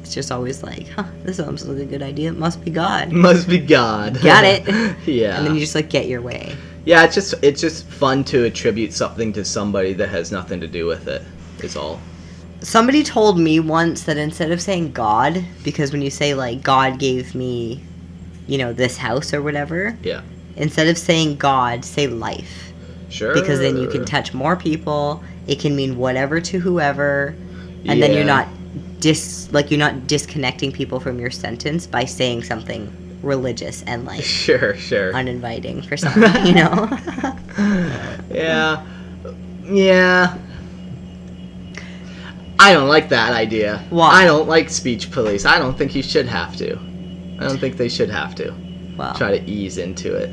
it's 0.00 0.14
just 0.14 0.30
always 0.32 0.62
like 0.62 0.88
huh 0.88 1.04
this 1.24 1.36
sounds 1.38 1.66
like 1.66 1.78
a 1.78 1.84
good 1.84 2.02
idea 2.02 2.30
it 2.30 2.36
must 2.38 2.64
be 2.64 2.70
god 2.70 3.10
Must 3.12 3.48
be 3.48 3.58
God. 3.58 4.20
got 4.22 4.44
it 4.44 4.66
yeah. 5.06 5.36
and 5.36 5.46
then 5.46 5.54
you 5.54 5.60
just 5.60 5.74
like 5.74 5.90
get 5.90 6.06
your 6.06 6.22
way 6.22 6.56
yeah, 6.86 7.04
it's 7.04 7.14
just 7.14 7.34
it's 7.42 7.60
just 7.60 7.84
fun 7.86 8.24
to 8.24 8.44
attribute 8.44 8.94
something 8.94 9.34
to 9.34 9.44
somebody 9.44 9.92
that 9.92 10.08
has 10.08 10.32
nothing 10.32 10.60
to 10.60 10.66
do 10.66 10.86
with 10.86 11.08
it. 11.08 11.20
Is 11.62 11.76
all. 11.76 12.00
Somebody 12.62 13.02
told 13.02 13.38
me 13.38 13.60
once 13.60 14.04
that 14.04 14.16
instead 14.16 14.50
of 14.50 14.62
saying 14.62 14.92
God, 14.92 15.44
because 15.62 15.92
when 15.92 16.00
you 16.00 16.08
say 16.08 16.32
like 16.32 16.62
God 16.62 16.98
gave 16.98 17.34
me, 17.34 17.82
you 18.46 18.56
know, 18.56 18.72
this 18.72 18.96
house 18.96 19.34
or 19.34 19.42
whatever, 19.42 19.96
Yeah. 20.02 20.22
Instead 20.56 20.86
of 20.88 20.98
saying 20.98 21.36
God, 21.36 21.84
say 21.84 22.06
life. 22.06 22.72
Sure. 23.08 23.34
Because 23.34 23.58
then 23.58 23.76
you 23.76 23.88
can 23.88 24.04
touch 24.04 24.32
more 24.32 24.56
people. 24.56 25.22
It 25.46 25.58
can 25.58 25.74
mean 25.74 25.96
whatever 25.96 26.40
to 26.40 26.60
whoever. 26.60 27.34
And 27.86 28.00
then 28.02 28.12
you're 28.12 28.24
not 28.24 28.48
dis 29.00 29.48
like 29.52 29.70
you're 29.70 29.78
not 29.78 30.06
disconnecting 30.06 30.70
people 30.70 31.00
from 31.00 31.18
your 31.18 31.30
sentence 31.30 31.86
by 31.86 32.04
saying 32.04 32.44
something 32.44 32.92
religious 33.22 33.82
and 33.84 34.04
like 34.04 34.22
Sure. 34.44 34.76
Sure. 34.76 35.12
uninviting 35.14 35.82
for 35.82 35.96
someone, 35.96 36.46
you 36.46 36.54
know? 36.54 36.88
Yeah. 38.30 38.86
Yeah. 39.64 40.38
I 42.58 42.72
don't 42.72 42.88
like 42.88 43.08
that 43.08 43.32
idea. 43.32 43.84
Why? 43.90 44.22
I 44.22 44.24
don't 44.24 44.48
like 44.48 44.68
speech 44.70 45.10
police. 45.10 45.44
I 45.44 45.58
don't 45.58 45.76
think 45.76 45.94
you 45.94 46.02
should 46.02 46.26
have 46.26 46.56
to. 46.56 46.78
I 47.38 47.48
don't 47.48 47.58
think 47.58 47.76
they 47.76 47.88
should 47.88 48.10
have 48.10 48.34
to. 48.36 48.54
Well, 49.00 49.14
Try 49.14 49.38
to 49.38 49.50
ease 49.50 49.78
into 49.78 50.14
it. 50.14 50.30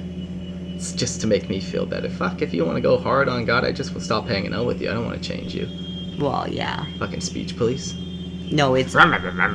It's 0.76 0.92
just 0.92 1.22
to 1.22 1.28
make 1.28 1.50
me 1.50 1.60
feel 1.60 1.86
better. 1.86 2.10
Fuck, 2.10 2.42
if 2.42 2.54
you 2.54 2.66
want 2.66 2.78
to 2.78 2.82
go 2.82 2.98
hard 3.00 3.28
on 3.30 3.46
God, 3.46 3.66
I 3.66 3.72
just 3.72 3.94
will 3.94 4.02
stop 4.02 4.28
hanging 4.28 4.54
out 4.54 4.66
with 4.68 4.82
you. 4.82 4.90
I 4.90 4.94
don't 4.94 5.06
want 5.06 5.22
to 5.22 5.28
change 5.28 5.56
you. 5.56 5.68
well, 6.20 6.48
yeah. 6.48 6.86
Fucking 7.00 7.22
speech 7.22 7.58
police. 7.58 7.96
No, 8.50 8.76
it's 8.76 8.94
no, 8.94 9.04
no, 9.06 9.18
no. 9.18 9.48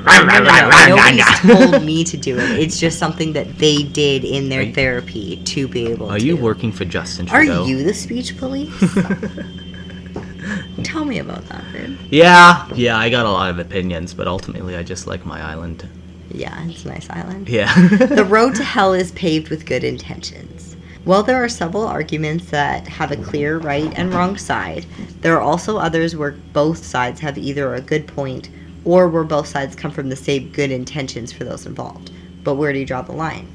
Nobody's 0.88 1.40
told 1.40 1.82
me 1.84 2.04
to 2.04 2.16
do 2.18 2.36
it. 2.38 2.58
It's 2.58 2.78
just 2.78 2.98
something 2.98 3.32
that 3.32 3.56
they 3.56 3.84
did 3.84 4.24
in 4.24 4.48
their 4.50 4.62
you- 4.62 4.74
therapy 4.74 5.36
to 5.44 5.66
be 5.68 5.86
able 5.86 6.10
Are 6.10 6.18
to. 6.18 6.24
you 6.24 6.36
working 6.36 6.72
for 6.72 6.84
Justin 6.84 7.28
Are 7.30 7.42
you 7.44 7.84
the 7.84 7.94
speech 7.94 8.36
police? 8.36 8.70
Tell 10.84 11.04
me 11.04 11.20
about 11.20 11.44
that, 11.48 11.64
dude. 11.72 11.96
Yeah, 12.10 12.68
yeah, 12.74 12.98
I 12.98 13.08
got 13.08 13.24
a 13.26 13.30
lot 13.30 13.48
of 13.50 13.58
opinions, 13.58 14.12
but 14.12 14.26
ultimately 14.26 14.76
I 14.76 14.82
just 14.82 15.06
like 15.06 15.24
my 15.24 15.40
island. 15.40 15.88
Yeah, 16.34 16.66
it's 16.68 16.84
a 16.84 16.88
nice 16.88 17.08
island. 17.10 17.48
Yeah. 17.48 17.72
the 17.88 18.24
road 18.24 18.54
to 18.56 18.64
hell 18.74 18.92
is 18.92 19.12
paved 19.12 19.50
with 19.50 19.66
good 19.66 19.84
intentions. 19.84 20.76
While 21.04 21.24
there 21.24 21.42
are 21.42 21.48
several 21.48 21.84
arguments 21.84 22.50
that 22.50 22.86
have 22.86 23.10
a 23.10 23.16
clear 23.16 23.58
right 23.58 23.92
and 23.98 24.14
wrong 24.14 24.36
side, 24.36 24.86
there 25.20 25.36
are 25.36 25.40
also 25.40 25.76
others 25.76 26.14
where 26.14 26.32
both 26.52 26.84
sides 26.84 27.20
have 27.20 27.36
either 27.36 27.74
a 27.74 27.80
good 27.80 28.06
point 28.06 28.48
or 28.84 29.08
where 29.08 29.24
both 29.24 29.48
sides 29.48 29.74
come 29.74 29.90
from 29.90 30.08
the 30.08 30.16
same 30.16 30.50
good 30.50 30.70
intentions 30.70 31.32
for 31.32 31.44
those 31.44 31.66
involved. 31.66 32.12
But 32.44 32.54
where 32.54 32.72
do 32.72 32.78
you 32.78 32.86
draw 32.86 33.02
the 33.02 33.12
line? 33.12 33.46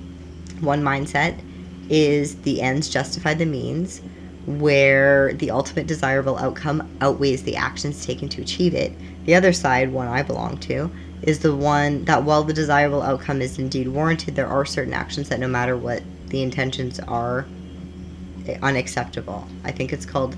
One 0.59 0.83
mindset 0.83 1.39
is 1.89 2.35
the 2.41 2.61
ends 2.61 2.89
justify 2.89 3.33
the 3.33 3.45
means, 3.45 4.01
where 4.45 5.33
the 5.33 5.51
ultimate 5.51 5.87
desirable 5.87 6.37
outcome 6.37 6.89
outweighs 7.01 7.43
the 7.43 7.55
actions 7.55 8.05
taken 8.05 8.29
to 8.29 8.41
achieve 8.41 8.73
it. 8.73 8.93
The 9.25 9.35
other 9.35 9.51
side, 9.51 9.91
one 9.91 10.07
I 10.07 10.23
belong 10.23 10.57
to, 10.59 10.89
is 11.21 11.39
the 11.39 11.55
one 11.55 12.05
that 12.05 12.23
while 12.23 12.43
the 12.43 12.53
desirable 12.53 13.01
outcome 13.01 13.41
is 13.41 13.57
indeed 13.59 13.87
warranted, 13.87 14.35
there 14.35 14.47
are 14.47 14.65
certain 14.65 14.93
actions 14.93 15.29
that 15.29 15.39
no 15.39 15.47
matter 15.47 15.75
what 15.75 16.03
the 16.27 16.41
intentions 16.43 16.99
are 17.01 17.45
unacceptable. 18.61 19.45
I 19.63 19.71
think 19.71 19.91
it's 19.91 20.05
called 20.05 20.35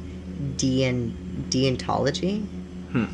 deon 0.57 1.11
deontology. 1.49 2.45
Hmm. 2.91 3.05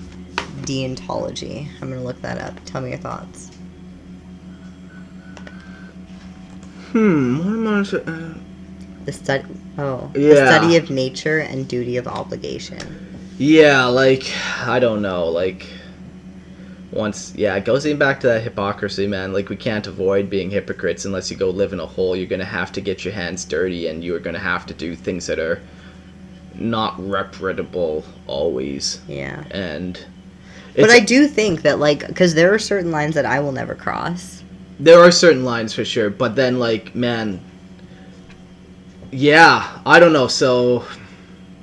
Deontology. 0.64 1.68
I'm 1.82 1.90
gonna 1.90 2.04
look 2.04 2.22
that 2.22 2.40
up. 2.40 2.54
Tell 2.66 2.82
me 2.82 2.90
your 2.90 3.00
thoughts. 3.00 3.52
hmm, 6.92 7.38
what 7.40 7.48
am 7.48 7.68
I 7.68 7.84
saying? 7.84 8.46
The 9.06 9.12
study. 9.12 9.44
Oh, 9.78 10.10
Yeah. 10.16 10.30
the 10.30 10.36
study 10.36 10.78
of 10.78 10.90
nature 10.90 11.40
and 11.40 11.68
duty 11.68 11.98
of 11.98 12.08
obligation. 12.08 12.80
Yeah, 13.38 13.86
like 13.88 14.32
I 14.66 14.80
don't 14.80 15.02
know, 15.02 15.28
like 15.28 15.68
once 16.96 17.34
yeah, 17.36 17.56
it 17.56 17.66
goes 17.66 17.86
even 17.86 18.00
back 18.00 18.20
to 18.22 18.28
that 18.28 18.42
hypocrisy, 18.44 19.06
man. 19.08 19.34
Like 19.34 19.50
we 19.50 19.56
can't 19.58 19.86
avoid 19.86 20.30
being 20.30 20.50
hypocrites 20.50 21.06
unless 21.06 21.30
you 21.30 21.38
go 21.38 21.50
live 21.50 21.74
in 21.74 21.80
a 21.80 21.86
hole. 21.86 22.16
You're 22.16 22.28
gonna 22.28 22.46
have 22.46 22.72
to 22.74 22.82
get 22.82 23.06
your 23.06 23.14
hands 23.14 23.46
dirty 23.46 23.88
and 23.88 24.04
you're 24.04 24.20
gonna 24.20 24.40
have 24.40 24.66
to 24.68 24.74
do 24.74 24.96
things 24.96 25.28
that 25.28 25.38
are 25.40 25.62
not 26.56 26.96
reputable 26.98 28.04
always. 28.28 29.02
Yeah. 29.08 29.44
And 29.52 30.00
But 30.76 30.90
I 30.90 31.00
do 31.00 31.28
think 31.28 31.62
that, 31.64 31.80
like, 31.80 32.08
because 32.08 32.34
there 32.34 32.54
are 32.54 32.60
certain 32.60 32.92
lines 32.92 33.16
that 33.16 33.26
I 33.26 33.40
will 33.42 33.52
never 33.52 33.76
cross. 33.76 34.44
there 34.80 35.00
are 35.00 35.12
certain 35.12 35.46
lines 35.46 35.74
for 35.74 35.86
sure, 35.86 36.10
but 36.10 36.36
then 36.36 36.60
like 36.60 36.94
man 36.96 37.40
Yeah, 39.12 39.80
I 39.86 40.00
don't 40.00 40.14
know, 40.14 40.28
so 40.28 40.86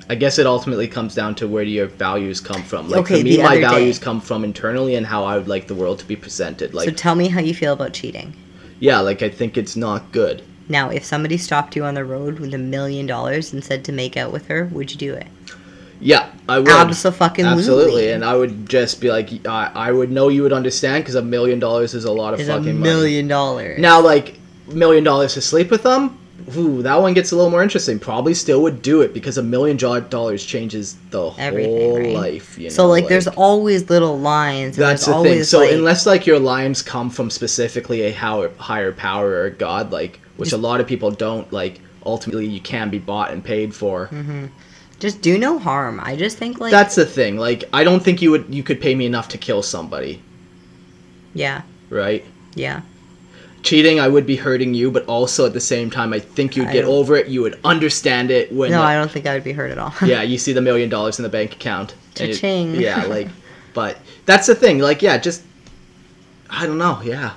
I 0.09 0.15
guess 0.15 0.37
it 0.37 0.45
ultimately 0.45 0.87
comes 0.87 1.15
down 1.15 1.35
to 1.35 1.47
where 1.47 1.63
do 1.63 1.69
your 1.71 1.87
values 1.87 2.39
come 2.41 2.61
from. 2.63 2.89
Like 2.89 3.01
Okay, 3.01 3.19
for 3.19 3.23
me 3.23 3.37
my 3.37 3.43
other 3.45 3.55
day- 3.55 3.61
values 3.61 3.99
come 3.99 4.19
from 4.21 4.43
internally 4.43 4.95
and 4.95 5.05
how 5.05 5.23
I 5.23 5.37
would 5.37 5.47
like 5.47 5.67
the 5.67 5.75
world 5.75 5.99
to 5.99 6.05
be 6.05 6.15
presented. 6.15 6.73
Like 6.73 6.89
so 6.89 6.93
tell 6.93 7.15
me 7.15 7.27
how 7.29 7.39
you 7.39 7.53
feel 7.53 7.73
about 7.73 7.93
cheating. 7.93 8.35
Yeah, 8.79 8.99
like 8.99 9.21
I 9.21 9.29
think 9.29 9.57
it's 9.57 9.75
not 9.75 10.11
good. 10.11 10.43
Now, 10.69 10.89
if 10.89 11.03
somebody 11.03 11.37
stopped 11.37 11.75
you 11.75 11.83
on 11.83 11.93
the 11.93 12.05
road 12.05 12.39
with 12.39 12.53
a 12.53 12.57
million 12.57 13.05
dollars 13.05 13.51
and 13.53 13.63
said 13.63 13.83
to 13.85 13.91
make 13.91 14.15
out 14.17 14.31
with 14.31 14.47
her, 14.47 14.65
would 14.71 14.91
you 14.91 14.97
do 14.97 15.13
it? 15.13 15.27
Yeah, 15.99 16.29
I 16.49 16.59
would. 16.59 16.67
Abso-fucking-lutely. 16.67 17.59
Absolutely, 17.59 18.11
and 18.11 18.25
I 18.25 18.35
would 18.35 18.67
just 18.67 18.99
be 18.99 19.09
like, 19.09 19.29
I, 19.45 19.71
I 19.73 19.91
would 19.91 20.11
know 20.11 20.27
you 20.29 20.41
would 20.43 20.51
understand 20.53 21.03
because 21.03 21.15
a 21.15 21.21
million 21.21 21.59
dollars 21.59 21.93
is 21.93 22.03
a 22.05 22.11
lot 22.11 22.33
of 22.33 22.39
Is 22.41 22.49
a 22.49 22.53
fucking 22.57 22.79
money. 22.79 22.81
million 22.81 23.27
dollars. 23.27 23.79
Now, 23.79 24.01
like 24.01 24.37
million 24.67 25.03
dollars 25.03 25.33
to 25.35 25.41
sleep 25.41 25.69
with 25.71 25.83
them, 25.83 26.17
ooh, 26.57 26.81
that 26.81 27.01
one 27.01 27.13
gets 27.13 27.31
a 27.31 27.35
little 27.35 27.51
more 27.51 27.63
interesting. 27.63 27.99
Probably 27.99 28.33
still 28.33 28.61
would 28.63 28.81
do 28.81 29.01
it 29.01 29.13
because 29.13 29.37
a 29.37 29.43
million 29.43 29.77
dollars 29.77 30.45
changes 30.45 30.95
the 31.09 31.31
Everything, 31.37 31.71
whole 31.71 31.97
right? 31.99 32.13
life. 32.13 32.57
You 32.57 32.65
know, 32.65 32.69
so 32.69 32.87
like, 32.87 33.07
there's 33.07 33.27
always 33.27 33.89
little 33.89 34.19
lines. 34.19 34.75
That's 34.75 35.05
the 35.05 35.21
thing. 35.21 35.43
So 35.43 35.59
like, 35.59 35.71
unless 35.71 36.05
like 36.05 36.25
your 36.25 36.39
lines 36.39 36.81
come 36.81 37.09
from 37.09 37.29
specifically 37.29 38.03
a 38.03 38.11
how, 38.11 38.49
higher 38.57 38.91
power 38.91 39.43
or 39.43 39.49
god, 39.51 39.91
like 39.91 40.19
which 40.37 40.51
a 40.51 40.57
lot 40.57 40.81
of 40.81 40.87
people 40.87 41.11
don't, 41.11 41.51
like 41.51 41.79
ultimately 42.05 42.47
you 42.47 42.61
can 42.61 42.89
be 42.89 42.99
bought 42.99 43.31
and 43.31 43.43
paid 43.43 43.73
for. 43.73 44.07
Mm-hmm. 44.07 44.45
just 44.99 45.21
do 45.21 45.37
no 45.37 45.59
harm. 45.59 45.99
I 46.01 46.15
just 46.15 46.37
think 46.37 46.59
like 46.59 46.71
That's 46.71 46.95
the 46.95 47.05
thing. 47.05 47.37
Like 47.37 47.63
I 47.73 47.83
don't 47.83 48.03
think 48.03 48.21
you 48.21 48.31
would 48.31 48.53
you 48.53 48.63
could 48.63 48.81
pay 48.81 48.95
me 48.95 49.05
enough 49.05 49.29
to 49.29 49.37
kill 49.37 49.63
somebody, 49.63 50.21
yeah, 51.33 51.61
right? 51.89 52.25
yeah. 52.55 52.81
Cheating, 53.63 53.99
I 53.99 54.07
would 54.09 54.25
be 54.25 54.35
hurting 54.35 54.73
you, 54.73 54.91
but 54.91 55.05
also 55.07 55.45
at 55.45 55.53
the 55.53 55.59
same 55.61 55.89
time, 55.89 56.11
I 56.13 56.19
think 56.19 56.55
you'd 56.57 56.71
get 56.71 56.83
over 56.85 57.15
it. 57.15 57.27
You 57.27 57.41
would 57.43 57.59
understand 57.63 58.29
it 58.29 58.51
when 58.51 58.71
No, 58.71 58.79
like, 58.79 58.89
I 58.89 58.95
don't 58.95 59.09
think 59.09 59.25
I 59.25 59.33
would 59.33 59.43
be 59.43 59.53
hurt 59.53 59.71
at 59.71 59.77
all. 59.77 59.93
yeah, 60.05 60.21
you 60.21 60.37
see 60.37 60.51
the 60.53 60.61
million 60.61 60.89
dollars 60.89 61.17
in 61.17 61.23
the 61.23 61.29
bank 61.29 61.53
account. 61.53 61.95
Cha-ching. 62.15 62.75
yeah, 62.75 63.03
like, 63.07 63.29
but 63.73 63.97
that's 64.25 64.47
the 64.47 64.55
thing. 64.55 64.79
Like, 64.79 65.01
yeah, 65.01 65.17
just 65.17 65.43
I 66.49 66.65
don't 66.67 66.77
know. 66.77 67.01
Yeah, 67.03 67.33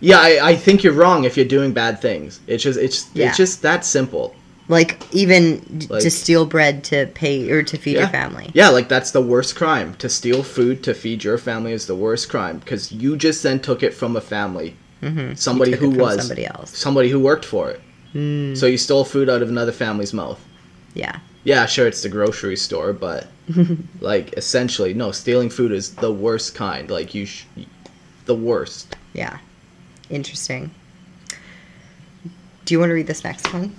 yeah. 0.00 0.18
I, 0.18 0.48
I 0.50 0.56
think 0.56 0.82
you're 0.82 0.92
wrong 0.92 1.24
if 1.24 1.36
you're 1.36 1.46
doing 1.46 1.72
bad 1.72 2.00
things. 2.02 2.40
It's 2.46 2.62
just 2.62 2.78
it's 2.78 3.08
Yeah. 3.14 3.28
it's 3.28 3.36
just 3.36 3.62
that 3.62 3.84
simple. 3.84 4.34
like 4.70 5.00
even 5.14 5.86
Like- 5.88 6.02
to 6.02 6.10
steal 6.10 6.44
bread 6.44 6.84
to 6.84 7.06
pay 7.14 7.50
or 7.50 7.62
to 7.62 7.78
feed 7.78 7.94
Yeah. 7.94 8.00
your 8.00 8.08
family. 8.10 8.50
Yeah, 8.52 8.68
like 8.68 8.88
that's 8.88 9.12
the 9.12 9.22
worst 9.22 9.56
crime. 9.56 9.94
To 10.00 10.08
steal 10.10 10.42
food 10.42 10.82
to 10.82 10.92
feed 10.92 11.24
your 11.24 11.38
family 11.38 11.72
is 11.72 11.86
the 11.86 11.94
worst 11.94 12.28
crime 12.28 12.58
because 12.58 12.92
you 12.92 13.16
just 13.16 13.42
then 13.42 13.60
took 13.60 13.82
it 13.82 13.94
from 13.94 14.14
a 14.16 14.20
family, 14.20 14.74
Mm-hmm. 15.02 15.34
somebody 15.34 15.72
who 15.76 15.90
was 15.90 16.18
somebody 16.20 16.46
else. 16.46 16.76
somebody 16.76 17.08
who 17.08 17.20
worked 17.20 17.44
for 17.44 17.70
it. 17.70 17.80
Mm, 18.14 18.56
So 18.56 18.66
you 18.66 18.76
stole 18.78 19.04
food 19.04 19.28
out 19.28 19.42
of 19.42 19.48
another 19.48 19.72
family's 19.72 20.12
mouth. 20.12 20.40
yeah. 20.94 21.20
Yeah, 21.44 21.64
sure, 21.66 21.86
it's 21.86 22.02
the 22.02 22.08
grocery 22.10 22.56
store, 22.56 22.92
but 22.92 23.28
like 24.00 24.32
essentially, 24.36 24.92
no, 24.92 25.12
stealing 25.12 25.48
food 25.48 25.72
is 25.72 25.94
the 25.94 26.12
worst 26.12 26.54
kind. 26.54 26.90
Like 26.90 27.14
you, 27.14 27.24
sh- 27.26 27.44
the 28.26 28.34
worst. 28.34 28.96
Yeah. 29.14 29.38
Interesting. 30.10 30.70
Do 32.64 32.74
you 32.74 32.80
want 32.80 32.90
to 32.90 32.94
read 32.94 33.06
this 33.06 33.24
next 33.24 33.50
one? 33.54 33.74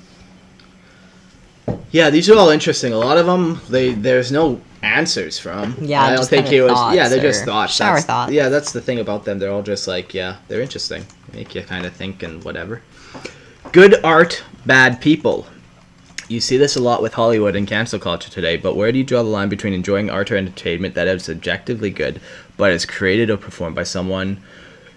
Yeah, 1.92 2.10
these 2.10 2.30
are 2.30 2.38
all 2.38 2.50
interesting. 2.50 2.94
A 2.94 2.98
lot 2.98 3.18
of 3.18 3.26
them, 3.28 3.62
they 3.70 3.94
there's 3.94 4.32
no 4.32 4.60
answers 4.84 5.38
from. 5.40 5.76
Yeah, 5.82 6.04
I 6.04 6.16
don't 6.16 6.28
think 6.28 6.52
it 6.52 6.62
was. 6.62 6.96
yeah, 6.96 7.08
they're 7.10 7.22
just 7.22 7.46
thoughts. 7.46 7.74
shower 7.74 7.90
That's- 7.96 8.06
thoughts. 8.06 8.32
Yeah, 8.32 8.50
that's 8.50 8.72
the 8.72 8.82
thing 8.82 9.00
about 9.00 9.26
them. 9.26 9.40
They're 9.40 9.52
all 9.52 9.64
just 9.64 9.88
like, 9.88 10.14
yeah, 10.14 10.38
they're 10.48 10.62
interesting. 10.62 11.06
Make 11.34 11.56
you 11.56 11.64
kind 11.64 11.86
of 11.86 11.94
think 11.94 12.24
and 12.24 12.44
whatever. 12.44 12.82
Good 13.72 14.04
art, 14.04 14.44
bad 14.66 15.02
people. 15.02 15.46
You 16.28 16.40
see 16.40 16.58
this 16.58 16.76
a 16.76 16.82
lot 16.82 17.02
with 17.02 17.14
Hollywood 17.14 17.56
and 17.56 17.68
cancel 17.68 18.00
culture 18.00 18.30
today, 18.30 18.56
but 18.56 18.76
where 18.76 18.92
do 18.92 19.00
you 19.00 19.04
draw 19.04 19.24
the 19.24 19.30
line 19.30 19.50
between 19.50 19.74
enjoying 19.74 20.10
art 20.10 20.32
or 20.32 20.38
entertainment 20.38 20.94
that 20.96 21.08
is 21.08 21.28
objectively 21.30 21.90
good, 21.90 22.22
but 22.56 22.72
is 22.72 22.86
created 22.86 23.30
or 23.32 23.38
performed 23.38 23.76
by 23.76 23.84
someone 23.84 24.40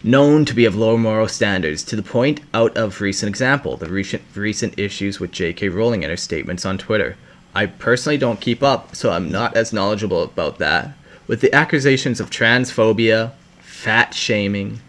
known 0.05 0.45
to 0.45 0.53
be 0.55 0.65
of 0.65 0.75
low 0.77 0.97
moral 0.97 1.29
standards, 1.29 1.83
to 1.85 1.97
the 1.97 2.03
point 2.03 2.41
out 2.53 2.77
of 2.77 3.01
recent 3.01 3.29
example, 3.31 3.77
the 3.77 3.89
recent 3.89 4.23
recent 4.35 4.79
issues 4.79 5.21
with 5.21 5.31
J.K. 5.33 5.69
Rowling 5.71 6.05
and 6.05 6.11
her 6.11 6.17
statements 6.17 6.67
on 6.67 6.77
Twitter. 6.77 7.17
I 7.55 7.67
personally 7.67 8.19
don't 8.19 8.41
keep 8.41 8.63
up, 8.63 8.97
so 8.97 9.11
I'm 9.11 9.31
not 9.31 9.57
as 9.57 9.73
knowledgeable 9.73 10.23
about 10.23 10.59
that. 10.59 10.95
With 11.27 11.41
the 11.41 11.55
accusations 11.55 12.21
of 12.21 12.31
transphobia, 12.31 13.33
fat 13.61 14.15
shaming, 14.15 14.81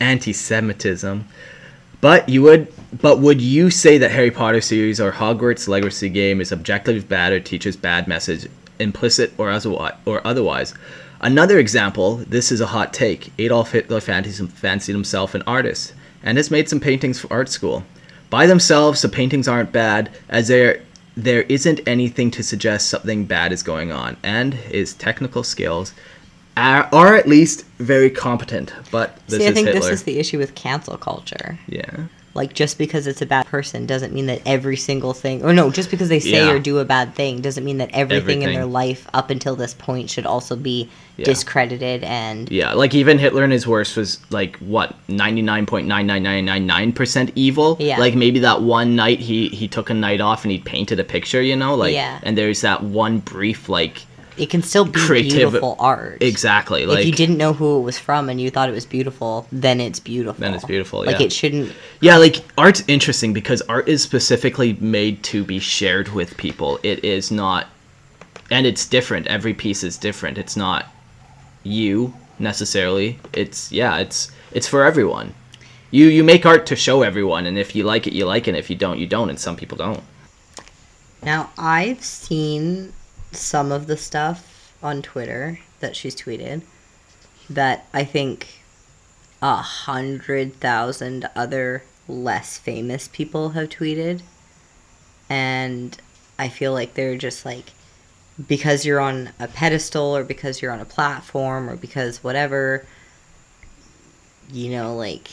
anti-Semitism, 0.00 1.26
but 2.00 2.28
you 2.28 2.42
would 2.42 2.72
but 3.00 3.18
would 3.18 3.40
you 3.40 3.70
say 3.70 3.98
that 3.98 4.10
Harry 4.10 4.30
Potter 4.30 4.60
series 4.60 5.00
or 5.00 5.12
Hogwarts 5.12 5.68
Legacy 5.68 6.08
game 6.08 6.40
is 6.40 6.52
objectively 6.52 7.02
bad 7.02 7.32
or 7.32 7.40
teaches 7.40 7.76
bad 7.76 8.06
message, 8.06 8.48
implicit 8.78 9.32
or 9.38 9.50
otherwise? 9.50 10.74
Another 11.20 11.58
example, 11.58 12.16
this 12.16 12.52
is 12.52 12.60
a 12.60 12.66
hot 12.66 12.92
take. 12.92 13.32
Adolf 13.38 13.72
Hitler 13.72 14.00
fancied 14.00 14.92
himself 14.92 15.34
an 15.34 15.42
artist 15.46 15.94
and 16.22 16.38
has 16.38 16.50
made 16.50 16.68
some 16.68 16.80
paintings 16.80 17.18
for 17.18 17.32
art 17.32 17.48
school. 17.48 17.84
By 18.30 18.46
themselves, 18.46 19.02
the 19.02 19.08
paintings 19.08 19.48
aren't 19.48 19.72
bad, 19.72 20.10
as 20.28 20.48
there 20.48 20.82
there 21.16 21.42
isn't 21.42 21.80
anything 21.86 22.30
to 22.32 22.42
suggest 22.42 22.88
something 22.88 23.24
bad 23.24 23.52
is 23.52 23.62
going 23.62 23.90
on, 23.92 24.16
and 24.22 24.54
his 24.54 24.94
technical 24.94 25.42
skills 25.42 25.94
are, 26.56 26.88
are 26.92 27.14
at 27.16 27.26
least 27.28 27.64
very 27.78 28.10
competent. 28.10 28.72
But 28.90 29.18
this 29.26 29.38
See, 29.40 29.48
I 29.48 29.52
think 29.52 29.68
Hitler. 29.68 29.80
this 29.80 29.90
is 29.90 30.02
the 30.04 30.18
issue 30.18 30.38
with 30.38 30.54
cancel 30.54 30.96
culture. 30.96 31.58
yeah. 31.66 32.04
Like 32.36 32.52
just 32.54 32.78
because 32.78 33.06
it's 33.06 33.22
a 33.22 33.26
bad 33.26 33.46
person 33.46 33.86
doesn't 33.86 34.12
mean 34.12 34.26
that 34.26 34.40
every 34.46 34.76
single 34.76 35.12
thing 35.14 35.42
or 35.42 35.52
no, 35.52 35.70
just 35.70 35.90
because 35.90 36.08
they 36.08 36.20
say 36.20 36.44
Yeah. 36.46 36.50
or 36.52 36.58
do 36.58 36.78
a 36.78 36.84
bad 36.84 37.14
thing 37.14 37.40
doesn't 37.40 37.64
mean 37.64 37.78
that 37.78 37.90
everything, 37.92 38.42
in 38.42 38.52
their 38.52 38.66
life 38.66 39.08
up 39.14 39.30
until 39.30 39.56
this 39.56 39.74
point 39.74 40.10
should 40.10 40.26
also 40.26 40.54
be 40.54 40.88
Yeah. 41.16 41.24
discredited 41.24 42.04
and 42.04 42.50
Yeah, 42.50 42.74
like 42.74 42.94
even 42.94 43.18
Hitler 43.18 43.42
in 43.42 43.50
his 43.50 43.66
worst 43.66 43.96
was 43.96 44.18
like 44.30 44.56
what 44.58 44.94
ninety 45.08 45.42
nine 45.42 45.64
point 45.66 45.86
nine 45.88 46.06
nine 46.06 46.22
nine 46.22 46.44
nine 46.44 46.66
nine 46.66 46.92
percent 46.92 47.32
evil. 47.34 47.76
Yeah. 47.80 47.98
Like 47.98 48.14
maybe 48.14 48.38
that 48.40 48.60
one 48.62 48.94
night 48.96 49.18
he 49.20 49.48
he 49.48 49.66
took 49.66 49.88
a 49.90 49.94
night 49.94 50.20
off 50.20 50.44
and 50.44 50.52
he 50.52 50.58
painted 50.58 51.00
a 51.00 51.04
picture, 51.04 51.40
you 51.42 51.56
know, 51.56 51.74
like 51.74 51.94
Yeah. 51.94 52.18
and 52.22 52.36
there's 52.36 52.60
that 52.60 52.82
one 52.84 53.18
brief 53.20 53.68
like 53.68 54.02
it 54.38 54.50
can 54.50 54.62
still 54.62 54.84
be 54.84 54.98
Creative- 55.00 55.32
beautiful 55.50 55.76
art. 55.78 56.18
exactly 56.20 56.84
like 56.86 57.00
if 57.00 57.06
you 57.06 57.12
didn't 57.12 57.38
know 57.38 57.52
who 57.52 57.78
it 57.78 57.82
was 57.82 57.98
from 57.98 58.28
and 58.28 58.40
you 58.40 58.50
thought 58.50 58.68
it 58.68 58.72
was 58.72 58.84
beautiful, 58.86 59.46
then 59.50 59.80
it's 59.80 59.98
beautiful. 60.00 60.38
Then 60.40 60.54
it's 60.54 60.64
beautiful, 60.64 61.04
Like 61.04 61.18
yeah. 61.20 61.26
it 61.26 61.32
shouldn't. 61.32 61.72
yeah, 62.00 62.16
like 62.16 62.36
art's 62.58 62.82
interesting 62.88 63.32
because 63.32 63.62
art 63.62 63.88
is 63.88 64.02
specifically 64.02 64.74
made 64.80 65.22
to 65.24 65.44
be 65.44 65.58
shared 65.58 66.08
with 66.10 66.36
people. 66.36 66.78
It 66.82 67.04
is 67.04 67.30
not, 67.30 67.66
and 68.50 68.66
it's 68.66 68.86
different. 68.86 69.26
Every 69.26 69.54
piece 69.54 69.82
is 69.82 69.96
different. 69.96 70.38
It's 70.38 70.56
not 70.56 70.86
you 71.64 72.12
necessarily. 72.38 73.18
It's 73.32 73.72
yeah, 73.72 73.96
it's 73.98 74.30
it's 74.52 74.68
for 74.68 74.84
everyone. 74.84 75.34
You 75.90 76.06
you 76.08 76.22
make 76.24 76.44
art 76.44 76.66
to 76.66 76.76
show 76.76 77.02
everyone, 77.02 77.46
and 77.46 77.56
if 77.58 77.74
you 77.74 77.84
like 77.84 78.06
it, 78.06 78.12
you 78.12 78.26
like 78.26 78.46
it. 78.46 78.50
And 78.50 78.58
if 78.58 78.68
you 78.70 78.76
don't, 78.76 78.98
you 78.98 79.06
don't. 79.06 79.30
And 79.30 79.38
some 79.40 79.56
people 79.56 79.78
don't. 79.78 80.02
Now 81.22 81.50
I've 81.56 82.02
seen 82.04 82.92
some 83.32 83.72
of 83.72 83.86
the 83.86 83.96
stuff 83.96 84.72
on 84.82 85.02
Twitter 85.02 85.58
that 85.80 85.96
she's 85.96 86.16
tweeted 86.16 86.62
that 87.48 87.86
I 87.92 88.04
think 88.04 88.62
a 89.42 89.56
hundred 89.56 90.54
thousand 90.54 91.28
other 91.34 91.82
less 92.08 92.58
famous 92.58 93.08
people 93.08 93.50
have 93.50 93.68
tweeted, 93.68 94.22
and 95.28 95.96
I 96.38 96.48
feel 96.48 96.72
like 96.72 96.94
they're 96.94 97.16
just 97.16 97.44
like 97.44 97.72
because 98.46 98.84
you're 98.84 99.00
on 99.00 99.30
a 99.38 99.48
pedestal 99.48 100.16
or 100.16 100.24
because 100.24 100.60
you're 100.60 100.72
on 100.72 100.80
a 100.80 100.84
platform 100.84 101.70
or 101.70 101.76
because 101.76 102.22
whatever 102.22 102.86
you 104.52 104.70
know 104.70 104.94
like 104.94 105.30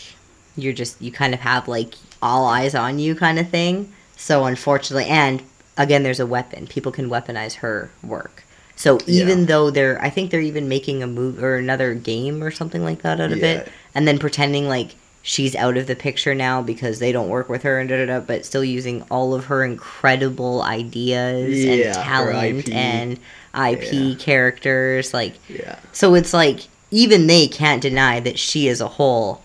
you're 0.55 0.73
just 0.73 1.01
you 1.01 1.11
kind 1.11 1.33
of 1.33 1.41
have 1.41 1.67
like 1.67 1.95
all 2.21 2.45
eyes 2.45 2.73
on 2.75 2.99
you 2.99 3.15
kind 3.15 3.39
of 3.39 3.49
thing. 3.49 3.91
So 4.15 4.45
unfortunately 4.45 5.09
and 5.09 5.43
again 5.77 6.03
there's 6.03 6.19
a 6.19 6.25
weapon 6.25 6.67
people 6.67 6.91
can 6.91 7.09
weaponize 7.09 7.55
her 7.55 7.89
work 8.03 8.43
so 8.75 8.99
even 9.07 9.39
Yeah. 9.39 9.45
though 9.45 9.69
they're 9.71 10.01
i 10.01 10.09
think 10.09 10.31
they're 10.31 10.41
even 10.41 10.67
making 10.67 11.01
a 11.03 11.07
move 11.07 11.41
or 11.43 11.55
another 11.57 11.93
game 11.93 12.43
or 12.43 12.51
something 12.51 12.83
like 12.83 13.01
that 13.03 13.19
out 13.19 13.31
of 13.31 13.39
Yeah. 13.39 13.45
it 13.59 13.71
and 13.95 14.07
then 14.07 14.17
pretending 14.19 14.67
like 14.67 14.95
she's 15.25 15.55
out 15.55 15.77
of 15.77 15.87
the 15.87 15.95
picture 15.95 16.35
now 16.35 16.61
because 16.61 16.99
they 16.99 17.11
don't 17.11 17.29
work 17.29 17.47
with 17.49 17.63
her 17.63 17.79
and 17.79 17.87
da 17.89 17.97
da 17.97 18.05
da 18.05 18.19
but 18.19 18.45
still 18.45 18.63
using 18.63 19.03
all 19.09 19.33
of 19.33 19.45
her 19.45 19.63
incredible 19.63 20.61
ideas 20.63 21.63
Yeah, 21.63 21.73
and 21.85 21.93
talent 21.95 22.67
IP. 22.69 22.75
and 22.75 23.19
ip 23.55 24.19
characters 24.19 25.13
like 25.13 25.33
Yeah. 25.47 25.77
so 25.91 26.13
it's 26.15 26.33
like 26.33 26.61
even 26.91 27.27
they 27.27 27.47
can't 27.47 27.81
deny 27.81 28.19
that 28.19 28.37
she 28.37 28.67
as 28.69 28.81
a 28.81 28.87
whole 28.87 29.41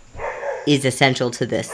is 0.66 0.84
essential 0.84 1.30
to 1.30 1.46
this 1.46 1.70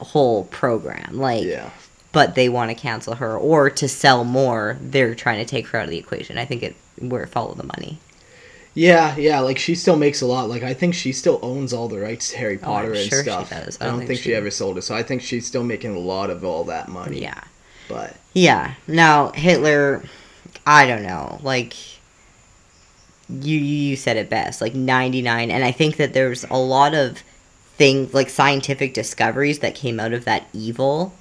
whole 0.00 0.44
program. 0.46 1.16
Like 1.18 1.44
Yeah. 1.44 1.70
But 2.12 2.34
they 2.34 2.48
want 2.48 2.70
to 2.70 2.74
cancel 2.74 3.16
her 3.16 3.36
or 3.36 3.70
to 3.70 3.88
sell 3.88 4.22
more, 4.22 4.76
they're 4.80 5.14
trying 5.14 5.38
to 5.44 5.50
take 5.50 5.66
her 5.68 5.78
out 5.78 5.84
of 5.84 5.90
the 5.90 5.98
equation. 5.98 6.38
I 6.38 6.44
think 6.44 6.62
it 6.62 6.76
where 6.98 7.26
follow 7.26 7.54
the 7.54 7.64
money. 7.64 7.98
Yeah, 8.74 9.16
yeah, 9.16 9.40
like 9.40 9.58
she 9.58 9.74
still 9.74 9.96
makes 9.96 10.22
a 10.22 10.26
lot. 10.26 10.48
Like 10.48 10.62
I 10.62 10.72
think 10.72 10.94
she 10.94 11.12
still 11.12 11.38
owns 11.42 11.72
all 11.72 11.88
the 11.88 11.98
rights 11.98 12.30
to 12.30 12.38
Harry 12.38 12.58
Oh, 12.62 12.64
Potter 12.64 12.92
I'm 12.92 12.96
and 12.96 13.08
sure 13.08 13.22
stuff. 13.22 13.50
does. 13.50 13.78
I 13.80 13.86
don't, 13.86 14.06
think, 14.06 14.20
she... 14.20 14.34
ever 14.34 14.50
sold 14.50 14.78
it, 14.78 14.82
so 14.82 14.94
I 14.94 15.02
think 15.02 15.20
she's 15.20 15.46
still 15.46 15.64
making 15.64 15.94
a 15.94 15.98
lot 15.98 16.30
of 16.30 16.44
all 16.44 16.64
that 16.64 16.88
money. 16.88 17.20
Yeah. 17.20 17.42
But 17.88 18.16
Yeah. 18.32 18.74
Now 18.86 19.32
Hitler 19.32 20.02
I 20.66 20.86
don't 20.86 21.02
know. 21.02 21.38
Like 21.42 21.74
you 23.28 23.58
you 23.58 23.96
said 23.96 24.16
it 24.16 24.30
best. 24.30 24.60
Like 24.60 24.74
99 24.74 25.50
and 25.50 25.64
I 25.64 25.72
think 25.72 25.96
that 25.96 26.14
there's 26.14 26.44
a 26.44 26.56
lot 26.56 26.94
of 26.94 27.18
things 27.76 28.14
like 28.14 28.30
scientific 28.30 28.94
discoveries 28.94 29.58
that 29.58 29.74
came 29.74 29.98
out 30.00 30.12
of 30.12 30.24
that 30.24 30.46
evil 30.52 31.12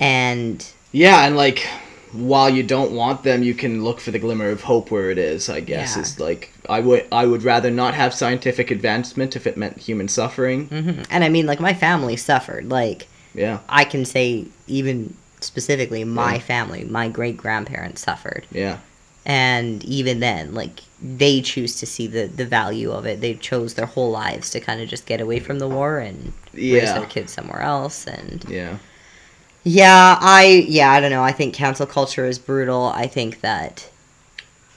and 0.00 0.66
yeah, 0.92 1.24
and 1.26 1.36
like 1.36 1.64
while 2.12 2.50
you 2.50 2.64
don't 2.64 2.90
want 2.90 3.22
them, 3.22 3.44
you 3.44 3.54
can 3.54 3.84
look 3.84 4.00
for 4.00 4.10
the 4.10 4.18
glimmer 4.18 4.48
of 4.48 4.62
hope 4.62 4.90
where 4.90 5.10
it 5.10 5.18
is. 5.18 5.48
I 5.48 5.60
guess 5.60 5.94
Yeah. 5.94 6.02
is 6.02 6.18
like 6.18 6.52
I 6.68 6.80
would 6.80 7.06
I 7.12 7.26
would 7.26 7.44
rather 7.44 7.70
not 7.70 7.94
have 7.94 8.12
scientific 8.12 8.70
advancement 8.72 9.36
if 9.36 9.46
it 9.46 9.56
meant 9.56 9.78
human 9.78 10.08
suffering. 10.08 10.66
hmm 10.66 11.02
And 11.10 11.22
I 11.22 11.28
mean, 11.28 11.46
like 11.46 11.60
my 11.60 11.74
family 11.74 12.16
suffered. 12.16 12.68
Like 12.68 13.06
Yeah, 13.34 13.60
I 13.68 13.84
can 13.84 14.04
say 14.04 14.46
even 14.66 15.14
specifically 15.40 16.02
my 16.04 16.34
Yeah. 16.34 16.40
family, 16.40 16.84
my 16.84 17.08
great 17.08 17.36
grandparents 17.36 18.02
suffered. 18.02 18.46
yeah, 18.50 18.78
And 19.24 19.84
even 19.84 20.20
then, 20.20 20.52
like 20.54 20.80
they 21.00 21.40
choose 21.40 21.78
to 21.80 21.86
see 21.86 22.06
the, 22.06 22.26
the 22.26 22.44
value 22.44 22.90
of 22.90 23.06
it. 23.06 23.20
They 23.20 23.34
chose 23.34 23.74
their 23.74 23.86
whole 23.86 24.10
lives 24.10 24.50
to 24.50 24.60
kind 24.60 24.80
of 24.80 24.88
just 24.88 25.06
get 25.06 25.20
away 25.20 25.38
from 25.40 25.58
the 25.60 25.68
war 25.68 25.98
and 25.98 26.32
raise 26.52 26.92
their 26.94 27.06
kids 27.06 27.32
somewhere 27.32 27.62
else. 27.62 28.06
And 28.06 28.44
yeah, 28.48 28.78
yeah, 29.64 30.16
I 30.20 30.64
yeah, 30.68 30.90
I 30.90 31.00
don't 31.00 31.10
know. 31.10 31.22
I 31.22 31.32
think 31.32 31.54
cancel 31.54 31.86
culture 31.86 32.24
is 32.26 32.38
brutal. 32.38 32.84
I 32.94 33.06
think 33.06 33.40
that 33.40 33.88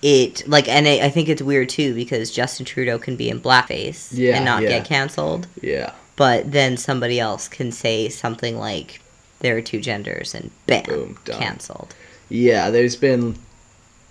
it 0.02 0.48
like 0.48 0.68
and 0.68 0.88
I, 0.88 1.00
I 1.06 1.10
think 1.10 1.30
it's 1.30 1.42
weird 1.42 1.70
too 1.70 1.94
because 1.96 2.32
Justin 2.32 2.66
Trudeau 2.66 3.00
can 3.00 3.16
be 3.16 3.30
in 3.30 3.40
blackface 3.40 4.10
Yeah, 4.12 4.36
and 4.36 4.46
not 4.46 4.62
yeah. 4.64 4.70
get 4.70 4.86
canceled, 4.86 5.48
yeah. 5.62 5.94
but 6.16 6.52
then 6.52 6.76
somebody 6.78 7.20
else 7.20 7.48
can 7.48 7.72
say 7.72 8.10
something 8.10 8.58
like 8.58 9.00
there 9.40 9.56
are 9.58 9.62
two 9.62 9.80
genders 9.82 10.34
and 10.36 10.52
bam, 10.68 10.84
Boom, 10.86 11.18
canceled. 11.26 11.96
Yeah, 12.30 12.70
there's 12.70 12.96
been 12.96 13.36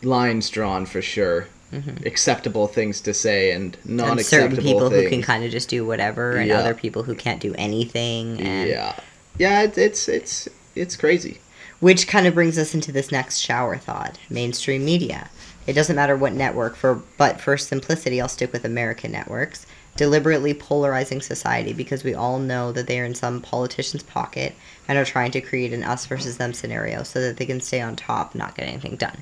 lines 0.03 0.49
drawn 0.51 0.87
for 0.87 1.03
sure. 1.03 1.47
Mhm. 1.73 2.05
Acceptable 2.05 2.67
things 2.67 3.01
to 3.03 3.15
say 3.15 3.51
and 3.53 3.77
non-acceptable 3.87 4.17
things. 4.17 4.29
certain 4.29 4.57
people 4.63 4.91
things. 4.91 5.03
who 5.05 5.09
can 5.09 5.23
kind 5.23 5.43
of 5.45 5.51
just 5.51 5.69
do 5.71 5.87
whatever, 5.87 6.37
and 6.37 6.49
Yeah. 6.49 6.59
other 6.59 6.75
people 6.75 7.03
who 7.05 7.15
can't 7.15 7.41
do 7.41 7.55
anything. 7.57 8.39
And 8.41 8.69
yeah, 8.69 8.95
yeah. 9.39 9.63
It's 9.63 9.79
it's 9.79 10.09
it's 10.09 10.49
it's 10.75 10.97
crazy. 10.97 11.39
Which 11.81 12.07
kind 12.07 12.27
of 12.27 12.35
brings 12.35 12.59
us 12.59 12.75
into 12.75 12.93
this 12.93 13.11
next 13.11 13.39
shower 13.39 13.77
thought 13.77 14.19
mainstream 14.31 14.85
media. 14.85 15.31
It 15.67 15.73
doesn't 15.75 15.97
matter 15.97 16.17
what 16.17 16.33
network, 16.33 16.77
for 16.77 17.03
but 17.19 17.41
for 17.41 17.57
simplicity, 17.57 18.21
I'll 18.21 18.29
stick 18.29 18.53
with 18.53 18.65
American 18.65 19.13
networks. 19.13 19.67
Deliberately 19.97 20.55
polarizing 20.55 21.21
society 21.21 21.73
because 21.75 22.03
we 22.03 22.15
all 22.15 22.39
know 22.39 22.73
that 22.73 22.87
they 22.87 22.99
are 22.99 23.05
in 23.05 23.15
some 23.15 23.43
politician's 23.43 24.03
pocket 24.03 24.55
and 24.89 24.97
are 24.97 25.05
trying 25.05 25.31
to 25.33 25.41
create 25.43 25.73
an 25.75 25.83
us 25.85 26.07
versus 26.07 26.39
them 26.39 26.55
scenario 26.55 27.03
so 27.03 27.21
that 27.21 27.37
they 27.37 27.45
can 27.45 27.61
stay 27.61 27.81
on 27.83 27.95
top, 27.95 28.35
not 28.35 28.57
get 28.57 28.69
anything 28.69 28.97
done. 28.97 29.19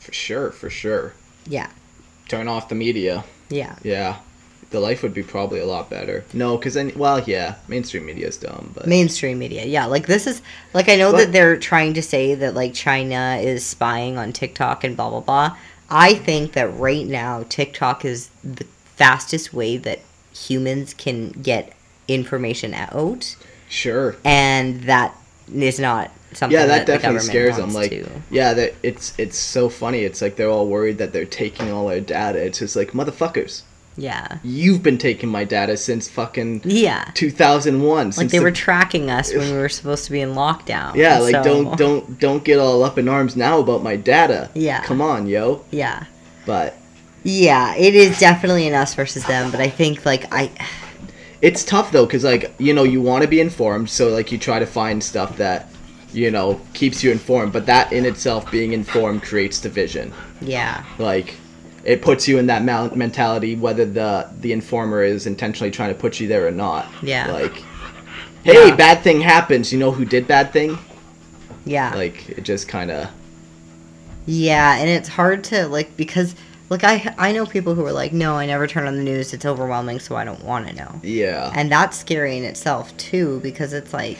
For 0.00 0.12
sure, 0.12 0.50
for 0.50 0.68
sure. 0.68 1.12
Yeah, 1.46 1.70
Turn 2.28 2.48
off 2.48 2.68
the 2.68 2.74
media. 2.74 3.24
yeah. 3.50 3.76
Yeah. 3.82 4.16
The 4.70 4.80
life 4.80 5.02
would 5.02 5.12
be 5.14 5.22
probably 5.24 5.58
a 5.58 5.66
lot 5.66 5.90
better. 5.90 6.24
No, 6.32 6.56
because 6.56 6.74
then, 6.74 6.92
well, 6.94 7.18
yeah, 7.20 7.56
mainstream 7.66 8.06
media 8.06 8.28
is 8.28 8.36
dumb, 8.36 8.70
but 8.72 8.86
Mainstream 8.86 9.38
media, 9.38 9.64
yeah. 9.64 9.86
Like 9.86 10.06
this 10.06 10.26
is 10.28 10.42
like 10.74 10.88
I 10.88 10.94
know 10.96 11.10
But- 11.10 11.18
that 11.18 11.32
they're 11.32 11.56
trying 11.56 11.94
to 11.94 12.02
say 12.02 12.34
that 12.36 12.54
like 12.54 12.72
China 12.74 13.38
is 13.40 13.66
spying 13.66 14.16
on 14.16 14.32
TikTok 14.32 14.84
and 14.84 14.96
blah 14.96 15.10
blah 15.10 15.20
blah. 15.20 15.56
I 15.90 16.14
think 16.14 16.52
that 16.52 16.68
right 16.78 17.04
now 17.04 17.44
TikTok 17.48 18.04
is 18.04 18.30
the 18.44 18.64
fastest 18.94 19.52
way 19.52 19.76
that 19.78 19.98
humans 20.32 20.94
can 20.94 21.30
get 21.30 21.72
information 22.06 22.72
out, 22.74 23.34
sure. 23.68 24.14
and 24.24 24.82
that 24.84 25.16
is 25.52 25.80
not 25.80 26.12
something. 26.32 26.56
Yeah, 26.56 26.66
that 26.66 26.86
the 26.86 26.92
definitely 26.92 27.20
scares 27.20 27.56
them. 27.56 27.72
Like, 27.72 27.90
to. 27.90 28.08
yeah, 28.30 28.54
that 28.54 28.74
it's 28.84 29.18
it's 29.18 29.36
so 29.36 29.68
funny. 29.68 30.00
It's 30.04 30.22
like 30.22 30.36
they're 30.36 30.48
all 30.48 30.68
worried 30.68 30.98
that 30.98 31.12
they're 31.12 31.24
taking 31.24 31.72
all 31.72 31.88
our 31.88 31.98
data. 31.98 32.38
It's 32.44 32.60
just 32.60 32.76
like 32.76 32.92
motherfuckers. 32.92 33.62
Yeah, 33.96 34.38
You've 34.42 34.82
been 34.82 34.96
taking 34.98 35.28
my 35.28 35.44
data 35.44 35.76
since 35.76 36.08
fucking 36.08 36.62
yeah. 36.64 37.10
2001. 37.14 38.12
Like 38.16 38.28
they 38.28 38.38
the- 38.38 38.44
were 38.44 38.50
tracking 38.50 39.10
us 39.10 39.32
when 39.34 39.52
we 39.52 39.58
were 39.58 39.68
supposed 39.68 40.04
to 40.06 40.12
be 40.12 40.20
in 40.20 40.34
lockdown. 40.34 40.94
Yeah, 40.94 41.18
like 41.18 41.34
so- 41.34 41.42
don't 41.42 41.76
don't 41.76 42.18
don't 42.18 42.44
get 42.44 42.58
all 42.58 42.82
up 42.82 42.98
in 42.98 43.08
arms 43.08 43.36
now 43.36 43.58
about 43.58 43.82
my 43.82 43.96
data. 43.96 44.48
Yeah. 44.54 44.82
Come 44.84 45.00
on, 45.02 45.26
yo. 45.26 45.64
Yeah. 45.70 46.04
But 46.46 46.76
Yeah, 47.24 47.74
it 47.76 47.94
is 47.94 48.18
definitely 48.18 48.66
an 48.68 48.74
us 48.74 48.94
versus 48.94 49.24
them, 49.26 49.50
but 49.50 49.60
I 49.60 49.68
think 49.68 50.06
like 50.06 50.32
I 50.32 50.50
it's 51.42 51.64
tough 51.64 51.90
though 51.92 52.06
cuz 52.06 52.24
like, 52.24 52.54
you 52.58 52.72
know, 52.72 52.84
you 52.84 53.00
want 53.02 53.22
to 53.22 53.28
be 53.28 53.40
informed, 53.40 53.90
so 53.90 54.08
like 54.08 54.30
you 54.32 54.38
try 54.38 54.58
to 54.58 54.66
find 54.66 55.02
stuff 55.02 55.36
that 55.36 55.68
you 56.12 56.30
know 56.30 56.60
keeps 56.74 57.02
you 57.04 57.10
informed, 57.10 57.52
but 57.52 57.66
that 57.66 57.92
in 57.92 58.04
itself 58.06 58.50
being 58.50 58.72
informed 58.72 59.22
creates 59.22 59.60
division. 59.60 60.12
yeah. 60.40 60.84
Like 60.98 61.34
it 61.84 62.02
puts 62.02 62.28
you 62.28 62.38
in 62.38 62.46
that 62.46 62.62
mal- 62.62 62.94
mentality 62.94 63.56
whether 63.56 63.84
the 63.84 64.28
the 64.40 64.52
informer 64.52 65.02
is 65.02 65.26
intentionally 65.26 65.70
trying 65.70 65.92
to 65.94 65.98
put 65.98 66.20
you 66.20 66.28
there 66.28 66.46
or 66.46 66.50
not. 66.50 66.86
Yeah. 67.02 67.30
Like 67.32 67.54
hey, 68.44 68.68
Yeah. 68.68 68.76
bad 68.76 69.02
thing 69.02 69.20
happens. 69.20 69.72
You 69.72 69.78
know 69.78 69.90
who 69.90 70.04
did 70.04 70.26
bad 70.26 70.52
thing? 70.52 70.78
Yeah. 71.64 71.92
Like 71.94 72.28
it 72.30 72.42
just 72.42 72.68
kind 72.68 72.90
of 72.90 73.08
Yeah, 74.26 74.76
and 74.76 74.88
it's 74.88 75.08
hard 75.08 75.44
to 75.44 75.66
like 75.68 75.96
because 75.96 76.34
like 76.68 76.84
I 76.84 77.14
I 77.18 77.32
know 77.32 77.46
people 77.46 77.74
who 77.74 77.84
are 77.84 77.92
like, 77.92 78.12
no, 78.12 78.36
I 78.36 78.46
never 78.46 78.66
turn 78.66 78.86
on 78.86 78.96
the 78.96 79.02
news. 79.02 79.32
It's 79.32 79.44
overwhelming, 79.44 79.98
so 79.98 80.14
I 80.16 80.24
don't 80.24 80.42
want 80.44 80.68
to 80.68 80.74
know. 80.74 81.00
yeah. 81.02 81.50
And 81.54 81.70
that's 81.72 81.98
scary 81.98 82.36
in 82.36 82.44
itself 82.44 82.96
too 82.96 83.40
because 83.40 83.72
it's 83.72 83.92
like 83.92 84.18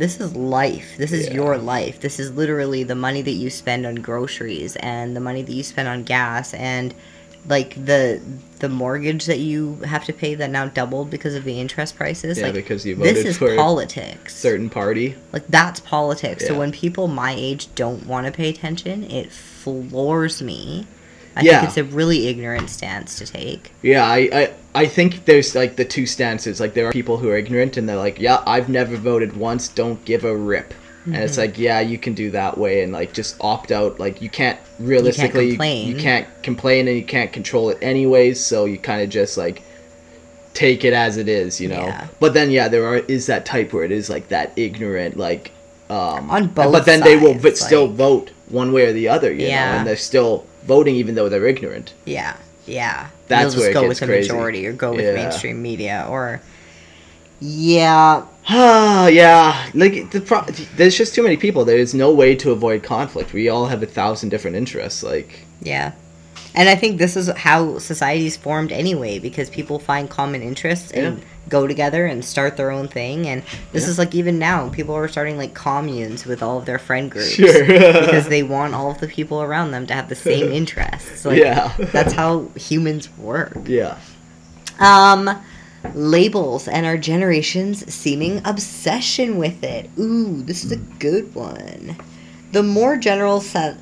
this 0.00 0.18
is 0.20 0.34
life. 0.34 0.96
This 0.96 1.12
is 1.12 1.26
Yeah. 1.28 1.34
your 1.34 1.58
life. 1.58 2.00
This 2.00 2.18
is 2.18 2.32
literally 2.32 2.82
the 2.82 2.94
money 2.94 3.22
that 3.22 3.32
you 3.42 3.50
spend 3.50 3.86
on 3.86 3.96
groceries 3.96 4.74
and 4.76 5.14
the 5.14 5.20
money 5.20 5.42
that 5.42 5.52
you 5.52 5.62
spend 5.62 5.88
on 5.88 6.02
gas 6.02 6.52
and 6.54 6.94
like 7.48 7.74
the 7.86 8.20
the 8.58 8.68
mortgage 8.68 9.24
that 9.24 9.38
you 9.38 9.76
have 9.86 10.04
to 10.04 10.12
pay 10.12 10.34
that 10.34 10.50
now 10.50 10.66
doubled 10.66 11.08
because 11.10 11.34
of 11.34 11.44
the 11.44 11.58
interest 11.58 11.96
prices. 11.96 12.36
Yeah, 12.38 12.44
like 12.44 12.54
because 12.54 12.84
you 12.84 12.94
this 12.96 13.12
voted 13.18 13.26
is 13.26 13.38
for 13.38 13.56
politics. 13.56 14.36
certain 14.36 14.68
party. 14.68 15.14
Like 15.32 15.46
that's 15.48 15.80
politics. 15.80 16.46
So 16.46 16.58
when 16.58 16.72
people 16.72 17.08
my 17.08 17.34
age 17.36 17.68
don't 17.74 18.06
want 18.06 18.26
to 18.26 18.32
pay 18.32 18.48
attention, 18.50 19.04
it 19.10 19.30
floors 19.32 20.42
me. 20.42 20.86
I 21.36 21.42
Yeah. 21.42 21.60
think 21.60 21.68
it's 21.68 21.76
a 21.78 21.84
really 21.84 22.26
ignorant 22.28 22.70
stance 22.70 23.16
to 23.18 23.26
take. 23.26 23.70
Yeah, 23.82 24.04
I, 24.04 24.18
I 24.32 24.50
I 24.82 24.86
think 24.86 25.24
there's 25.24 25.54
like 25.54 25.76
the 25.76 25.84
two 25.84 26.06
stances. 26.06 26.60
Like 26.60 26.74
there 26.74 26.86
are 26.86 26.92
people 26.92 27.16
who 27.18 27.28
are 27.30 27.36
ignorant 27.36 27.76
and 27.76 27.88
they're 27.88 27.96
like, 27.96 28.18
yeah, 28.20 28.42
I've 28.46 28.68
never 28.68 28.96
voted 28.96 29.36
once. 29.36 29.68
Don't 29.68 30.04
give 30.04 30.24
a 30.24 30.36
rip. 30.36 30.74
And 31.06 31.16
it's 31.16 31.32
Mm-hmm. 31.32 31.40
like, 31.40 31.58
yeah, 31.58 31.80
you 31.80 31.96
can 31.98 32.12
do 32.14 32.30
that 32.32 32.58
way 32.58 32.82
and 32.82 32.92
like 32.92 33.12
just 33.12 33.36
opt 33.40 33.72
out. 33.72 33.98
Like 33.98 34.20
you 34.20 34.28
can't 34.28 34.58
realistically, 34.78 35.46
you, 35.46 35.50
complain. 35.52 35.98
can't 35.98 36.26
complain 36.42 36.88
and 36.88 36.96
you 36.96 37.04
can't 37.04 37.32
control 37.32 37.70
it 37.70 37.78
anyways. 37.80 38.38
So 38.44 38.66
you 38.66 38.76
kind 38.78 39.02
of 39.02 39.08
just 39.08 39.36
like 39.38 39.62
take 40.52 40.84
it 40.84 40.92
as 40.92 41.16
it 41.16 41.28
is, 41.28 41.60
you 41.60 41.68
know. 41.68 41.86
Yeah. 41.86 42.08
But 42.18 42.34
then 42.34 42.50
yeah, 42.50 42.68
there 42.68 42.86
are 42.86 42.96
is 42.98 43.26
that 43.26 43.46
type 43.46 43.72
where 43.72 43.84
it 43.84 43.92
is 43.92 44.10
like 44.10 44.28
that 44.28 44.52
ignorant, 44.56 45.16
like 45.16 45.52
um, 45.88 46.30
On 46.30 46.46
both 46.48 46.70
But 46.72 46.86
then 46.86 47.00
they 47.00 47.16
will 47.16 47.32
sides, 47.32 47.42
but 47.42 47.58
still 47.58 47.88
vote 47.88 48.30
one 48.48 48.70
way 48.72 48.86
or 48.86 48.92
the 48.92 49.08
other, 49.08 49.32
you 49.32 49.42
know, 49.42 49.46
Yeah. 49.48 49.78
and 49.78 49.86
they're 49.86 49.96
still 49.96 50.44
voting 50.64 50.94
even 50.96 51.14
though 51.14 51.28
they're 51.28 51.46
ignorant. 51.46 51.94
Yeah, 52.04 52.36
yeah. 52.66 53.08
That's 53.28 53.54
where 53.56 53.66
just 53.66 53.70
it 53.70 53.74
go 53.82 53.88
with 53.88 54.00
the 54.00 54.06
crazy. 54.06 54.28
majority 54.32 54.66
or 54.66 54.72
go 54.72 54.92
with 54.92 55.04
Yeah. 55.04 55.14
mainstream 55.14 55.62
media 55.62 56.06
or 56.08 56.40
yeah, 57.40 58.24
Ah, 58.48 59.06
yeah. 59.22 59.70
Like 59.74 60.10
the 60.10 60.20
pro- 60.20 60.44
there's 60.76 60.96
just 60.96 61.14
too 61.14 61.22
many 61.22 61.36
people. 61.36 61.64
There's 61.64 61.94
no 61.94 62.12
way 62.12 62.34
to 62.36 62.50
avoid 62.50 62.82
conflict. 62.82 63.32
We 63.32 63.48
all 63.48 63.66
have 63.66 63.82
a 63.82 63.86
thousand 63.86 64.28
different 64.30 64.56
interests. 64.56 65.02
Like, 65.02 65.40
yeah. 65.62 65.92
And 66.54 66.68
I 66.68 66.74
think 66.74 66.98
this 66.98 67.16
is 67.16 67.28
how 67.28 67.78
society's 67.78 68.36
formed 68.36 68.72
anyway 68.72 69.18
because 69.18 69.48
people 69.50 69.78
find 69.78 70.10
common 70.10 70.42
interests 70.42 70.90
and 70.90 71.18
Yeah. 71.18 71.24
go 71.48 71.66
together 71.66 72.06
and 72.06 72.24
start 72.24 72.56
their 72.56 72.70
own 72.70 72.88
thing 72.88 73.26
and 73.28 73.42
this 73.72 73.84
Yeah. 73.84 73.90
is 73.90 73.98
like 73.98 74.14
even 74.14 74.38
now 74.38 74.68
people 74.68 74.94
are 74.94 75.06
starting 75.08 75.36
like 75.38 75.54
communes 75.54 76.24
with 76.26 76.42
all 76.42 76.58
of 76.58 76.64
their 76.66 76.78
friend 76.78 77.10
groups 77.10 77.30
Sure. 77.34 77.64
because 77.66 78.28
they 78.28 78.42
want 78.42 78.74
all 78.74 78.90
of 78.90 78.98
the 78.98 79.06
people 79.08 79.42
around 79.42 79.70
them 79.70 79.86
to 79.86 79.94
have 79.94 80.08
the 80.08 80.14
same 80.16 80.52
interests. 80.60 81.24
Like 81.24 81.38
Yeah. 81.38 81.72
that's 81.92 82.12
how 82.14 82.46
humans 82.56 83.08
work. 83.16 83.56
yeah, 83.66 83.94
Um, 84.80 85.30
labels 85.94 86.68
and 86.68 86.84
our 86.84 86.96
generation's 86.98 87.92
seeming 87.92 88.42
obsession 88.44 89.36
with 89.38 89.62
it. 89.64 89.88
Ooh, 89.98 90.42
this 90.42 90.64
is 90.64 90.72
a 90.72 90.76
good 90.76 91.34
one. 91.34 91.96
The 92.52 92.62
more 92.62 92.96
general 92.96 93.40
set. 93.40 93.76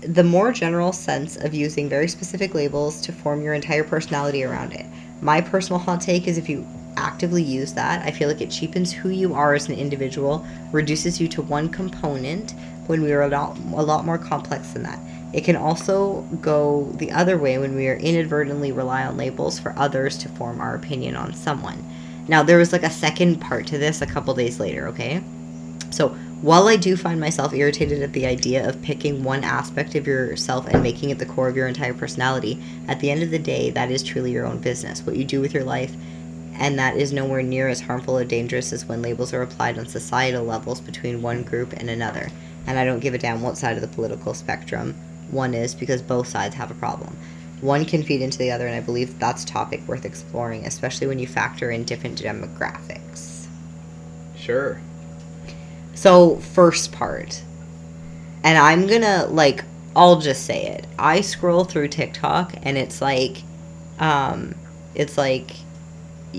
The 0.00 0.24
more 0.24 0.50
general 0.52 0.92
sense 0.92 1.36
of 1.36 1.52
using 1.52 1.88
very 1.88 2.08
specific 2.08 2.54
labels 2.54 3.00
to 3.02 3.12
form 3.12 3.42
your 3.42 3.54
entire 3.54 3.84
personality 3.84 4.44
around 4.44 4.72
it. 4.72 4.86
My 5.20 5.40
personal 5.40 5.78
hot 5.78 6.00
take 6.00 6.26
is 6.26 6.38
if 6.38 6.48
you 6.48 6.66
actively 6.96 7.42
use 7.42 7.74
that, 7.74 8.04
I 8.06 8.10
feel 8.10 8.28
like 8.28 8.40
it 8.40 8.50
cheapens 8.50 8.92
who 8.92 9.10
you 9.10 9.34
are 9.34 9.54
as 9.54 9.68
an 9.68 9.74
individual, 9.74 10.44
reduces 10.72 11.20
you 11.20 11.28
to 11.28 11.42
one 11.42 11.68
component 11.68 12.54
when 12.86 13.02
we 13.02 13.12
are 13.12 13.22
a 13.22 13.28
lot, 13.28 13.58
a 13.58 13.82
lot 13.82 14.06
more 14.06 14.18
complex 14.18 14.70
than 14.70 14.82
that. 14.84 14.98
It 15.32 15.44
can 15.44 15.56
also 15.56 16.22
go 16.40 16.90
the 16.96 17.12
other 17.12 17.38
way 17.38 17.58
when 17.58 17.76
we 17.76 17.86
are 17.88 17.96
inadvertently 17.96 18.72
rely 18.72 19.04
on 19.04 19.16
labels 19.16 19.60
for 19.60 19.78
others 19.78 20.16
to 20.18 20.28
form 20.30 20.60
our 20.60 20.74
opinion 20.74 21.14
on 21.14 21.34
someone. 21.34 21.84
Now, 22.26 22.42
there 22.42 22.58
was 22.58 22.72
like 22.72 22.82
a 22.82 22.90
second 22.90 23.40
part 23.40 23.66
to 23.68 23.78
this 23.78 24.02
a 24.02 24.06
couple 24.06 24.34
days 24.34 24.58
later, 24.58 24.88
okay? 24.88 25.22
So, 25.90 26.16
while 26.42 26.68
I 26.68 26.76
do 26.76 26.96
find 26.96 27.20
myself 27.20 27.52
irritated 27.52 28.02
at 28.02 28.14
the 28.14 28.26
idea 28.26 28.66
of 28.66 28.80
picking 28.80 29.22
one 29.22 29.44
aspect 29.44 29.94
of 29.94 30.06
yourself 30.06 30.66
and 30.66 30.82
making 30.82 31.10
it 31.10 31.18
the 31.18 31.26
core 31.26 31.48
of 31.48 31.56
your 31.56 31.68
entire 31.68 31.92
personality, 31.92 32.62
at 32.88 33.00
the 33.00 33.10
end 33.10 33.22
of 33.22 33.30
the 33.30 33.38
day, 33.38 33.68
that 33.70 33.90
is 33.90 34.02
truly 34.02 34.32
your 34.32 34.46
own 34.46 34.58
business. 34.58 35.02
What 35.02 35.16
you 35.16 35.24
do 35.24 35.40
with 35.42 35.52
your 35.52 35.64
life, 35.64 35.94
and 36.54 36.78
that 36.78 36.96
is 36.96 37.12
nowhere 37.12 37.42
near 37.42 37.68
as 37.68 37.82
harmful 37.82 38.18
or 38.18 38.24
dangerous 38.24 38.72
as 38.72 38.86
when 38.86 39.02
labels 39.02 39.34
are 39.34 39.42
applied 39.42 39.78
on 39.78 39.86
societal 39.86 40.44
levels 40.44 40.80
between 40.80 41.22
one 41.22 41.42
group 41.42 41.74
and 41.74 41.90
another. 41.90 42.30
and 42.66 42.78
I 42.78 42.84
don't 42.84 43.00
give 43.00 43.14
a 43.14 43.18
damn 43.18 43.42
what 43.42 43.56
side 43.58 43.76
of 43.76 43.80
the 43.82 43.88
political 43.88 44.34
spectrum 44.34 44.94
one 45.30 45.54
is 45.54 45.74
because 45.74 46.02
both 46.02 46.28
sides 46.28 46.54
have 46.54 46.70
a 46.70 46.74
problem. 46.74 47.16
One 47.60 47.84
can 47.84 48.02
feed 48.02 48.22
into 48.22 48.38
the 48.38 48.50
other, 48.50 48.66
and 48.66 48.74
I 48.74 48.80
believe 48.80 49.18
that's 49.18 49.44
a 49.44 49.46
topic 49.46 49.86
worth 49.86 50.04
exploring, 50.04 50.64
especially 50.66 51.06
when 51.06 51.18
you 51.18 51.26
factor 51.26 51.70
in 51.70 51.84
different 51.84 52.20
demographics. 52.22 53.46
Sure. 54.36 54.80
So, 56.00 56.36
first 56.36 56.92
part. 56.92 57.42
And 58.42 58.56
I'm 58.56 58.86
gonna, 58.86 59.26
like, 59.26 59.62
I'll 59.94 60.18
just 60.18 60.46
say 60.46 60.68
it. 60.68 60.86
I 60.98 61.20
scroll 61.20 61.64
through 61.64 61.88
TikTok 61.88 62.54
and 62.62 62.78
it's 62.78 63.02
like, 63.02 63.42
um, 63.98 64.54
it's 64.94 65.18
like, 65.18 65.50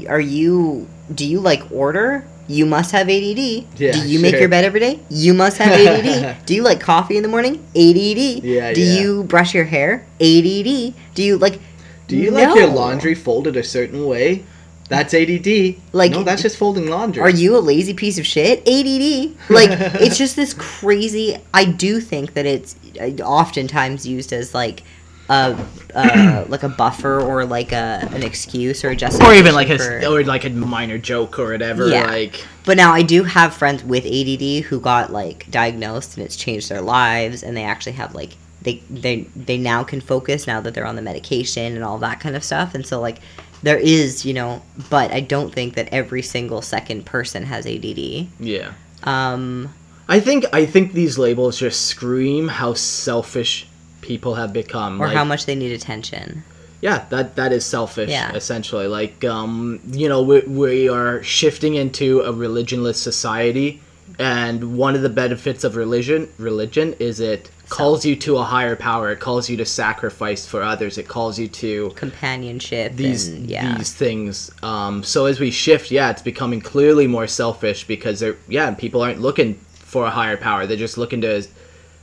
are 0.09 0.19
you, 0.19 0.87
do 1.13 1.27
you 1.27 1.39
like 1.39 1.71
order? 1.71 2.25
You 2.47 2.65
must 2.65 2.91
have 2.93 3.07
ADD. 3.07 3.37
Yeah, 3.77 3.91
do 3.91 4.07
you 4.07 4.19
make 4.19 4.33
your 4.39 4.49
bed 4.49 4.65
every 4.65 4.79
day? 4.79 4.99
You 5.11 5.35
must 5.35 5.59
have 5.59 5.71
ADD. 5.71 6.43
do 6.47 6.55
you 6.55 6.63
like 6.63 6.81
coffee 6.81 7.17
in 7.17 7.21
the 7.21 7.29
morning? 7.29 7.57
ADD. 7.75 8.43
Yeah, 8.43 8.73
Do 8.73 8.81
yeah. 8.81 8.99
you 8.99 9.23
brush 9.25 9.53
your 9.53 9.65
hair? 9.65 10.07
ADD. 10.19 10.95
Do 11.13 11.21
you 11.21 11.37
like, 11.37 11.59
Do 12.07 12.17
you 12.17 12.31
like 12.31 12.55
your 12.55 12.65
laundry 12.65 13.13
folded 13.13 13.55
a 13.57 13.63
certain 13.63 14.07
way? 14.07 14.43
That's 14.91 15.13
ADD. 15.13 15.77
Like- 15.93 16.11
no, 16.11 16.23
that's 16.23 16.41
just 16.41 16.57
folding 16.57 16.87
laundry. 16.87 17.23
Are 17.23 17.29
you 17.29 17.55
a 17.55 17.59
lazy 17.59 17.93
piece 17.93 18.19
of 18.19 18.27
shit? 18.27 18.59
ADD. 18.67 19.49
Like 19.49 19.69
it's 20.01 20.17
just 20.17 20.35
this 20.35 20.53
crazy. 20.53 21.37
I 21.53 21.63
do 21.63 22.01
think 22.01 22.33
that 22.33 22.45
it's 22.45 22.75
uh, 22.99 23.23
oftentimes 23.23 24.05
used 24.05 24.33
as 24.33 24.53
like 24.53 24.83
a 25.29 25.57
uh, 25.95 26.45
like 26.49 26.63
a 26.63 26.69
buffer 26.69 27.21
or 27.21 27.45
like 27.45 27.71
a 27.71 28.05
an 28.11 28.21
excuse 28.21 28.83
or 28.83 28.89
a 28.89 29.25
or 29.25 29.33
even 29.33 29.55
like 29.55 29.69
a 29.69 30.05
or 30.05 30.25
like 30.25 30.43
a 30.43 30.49
minor 30.49 30.97
joke 30.97 31.39
or 31.39 31.51
whatever. 31.51 31.87
Yeah. 31.87 32.07
Like 32.07 32.45
But 32.65 32.75
now 32.75 32.91
I 32.91 33.01
do 33.01 33.23
have 33.23 33.53
friends 33.53 33.85
with 33.85 34.05
ADD 34.05 34.65
who 34.65 34.81
got 34.81 35.09
like 35.09 35.49
diagnosed 35.49 36.17
and 36.17 36.25
it's 36.25 36.35
changed 36.35 36.67
their 36.67 36.81
lives 36.81 37.43
and 37.43 37.55
they 37.55 37.63
actually 37.63 37.93
have 37.93 38.13
like 38.13 38.31
they 38.61 38.83
they 38.89 39.21
they 39.37 39.57
now 39.57 39.85
can 39.85 40.01
focus 40.01 40.47
now 40.47 40.59
that 40.59 40.73
they're 40.73 40.85
on 40.85 40.97
the 40.97 41.01
medication 41.01 41.75
and 41.75 41.83
all 41.85 41.97
that 41.99 42.19
kind 42.19 42.35
of 42.35 42.43
stuff 42.43 42.75
and 42.75 42.85
so 42.85 42.99
like 42.99 43.19
there 43.63 43.77
is 43.77 44.25
you 44.25 44.33
know 44.33 44.61
but 44.89 45.11
I 45.11 45.19
don't 45.19 45.53
think 45.53 45.75
that 45.75 45.89
every 45.91 46.21
single 46.21 46.61
second 46.61 47.05
person 47.05 47.43
has 47.43 47.65
ADD. 47.65 48.27
yeah. 48.39 48.73
Um 49.03 49.73
I 50.07 50.19
think 50.19 50.45
I 50.51 50.65
think 50.65 50.93
these 50.93 51.17
labels 51.17 51.57
just 51.57 51.87
scream 51.87 52.49
how 52.49 52.73
selfish 52.73 53.67
people 54.01 54.35
have 54.35 54.51
become. 54.51 55.01
or 55.01 55.07
like, 55.07 55.15
how 55.15 55.23
much 55.23 55.45
they 55.45 55.55
need 55.55 55.71
attention. 55.71 56.43
Yeah, 56.81 57.05
that 57.09 57.35
that 57.35 57.53
is 57.53 57.65
selfish. 57.65 58.09
Yeah. 58.09 58.33
Essentially, 58.33 58.87
like 58.87 59.23
um, 59.23 59.79
you 59.91 60.09
know, 60.09 60.21
we 60.21 60.41
we 60.41 60.89
are 60.89 61.21
shifting 61.23 61.75
into 61.75 62.21
a 62.21 62.33
religionless 62.33 62.95
society, 62.95 63.79
and 64.19 64.77
one 64.77 64.95
of 64.95 65.01
the 65.01 65.09
benefits 65.09 65.63
of 65.63 65.75
religion 65.75 66.27
religion 66.37 66.95
is 66.99 67.19
it 67.19 67.49
calls 67.71 68.05
you 68.05 68.15
to 68.17 68.37
a 68.37 68.43
higher 68.43 68.75
power. 68.75 69.11
It 69.11 69.19
calls 69.19 69.49
you 69.49 69.57
to 69.57 69.65
sacrifice 69.65 70.45
for 70.45 70.61
others. 70.61 70.97
It 70.97 71.07
calls 71.07 71.39
you 71.39 71.47
to 71.47 71.91
companionship 71.95 72.95
these 72.95 73.29
and 73.29 73.49
yeah 73.49 73.77
these 73.77 73.93
things. 73.93 74.51
Um, 74.61 75.03
so 75.03 75.25
as 75.25 75.39
we 75.39 75.51
shift, 75.51 75.89
yeah, 75.89 76.11
it's 76.11 76.21
becoming 76.21 76.61
clearly 76.61 77.07
more 77.07 77.27
selfish 77.27 77.87
because 77.87 78.19
they're 78.19 78.37
yeah, 78.47 78.71
people 78.75 79.01
aren't 79.01 79.21
looking 79.21 79.55
for 79.73 80.05
a 80.05 80.09
higher 80.09 80.37
power. 80.37 80.67
They're 80.67 80.77
just 80.77 80.97
looking 80.97 81.21
to 81.21 81.43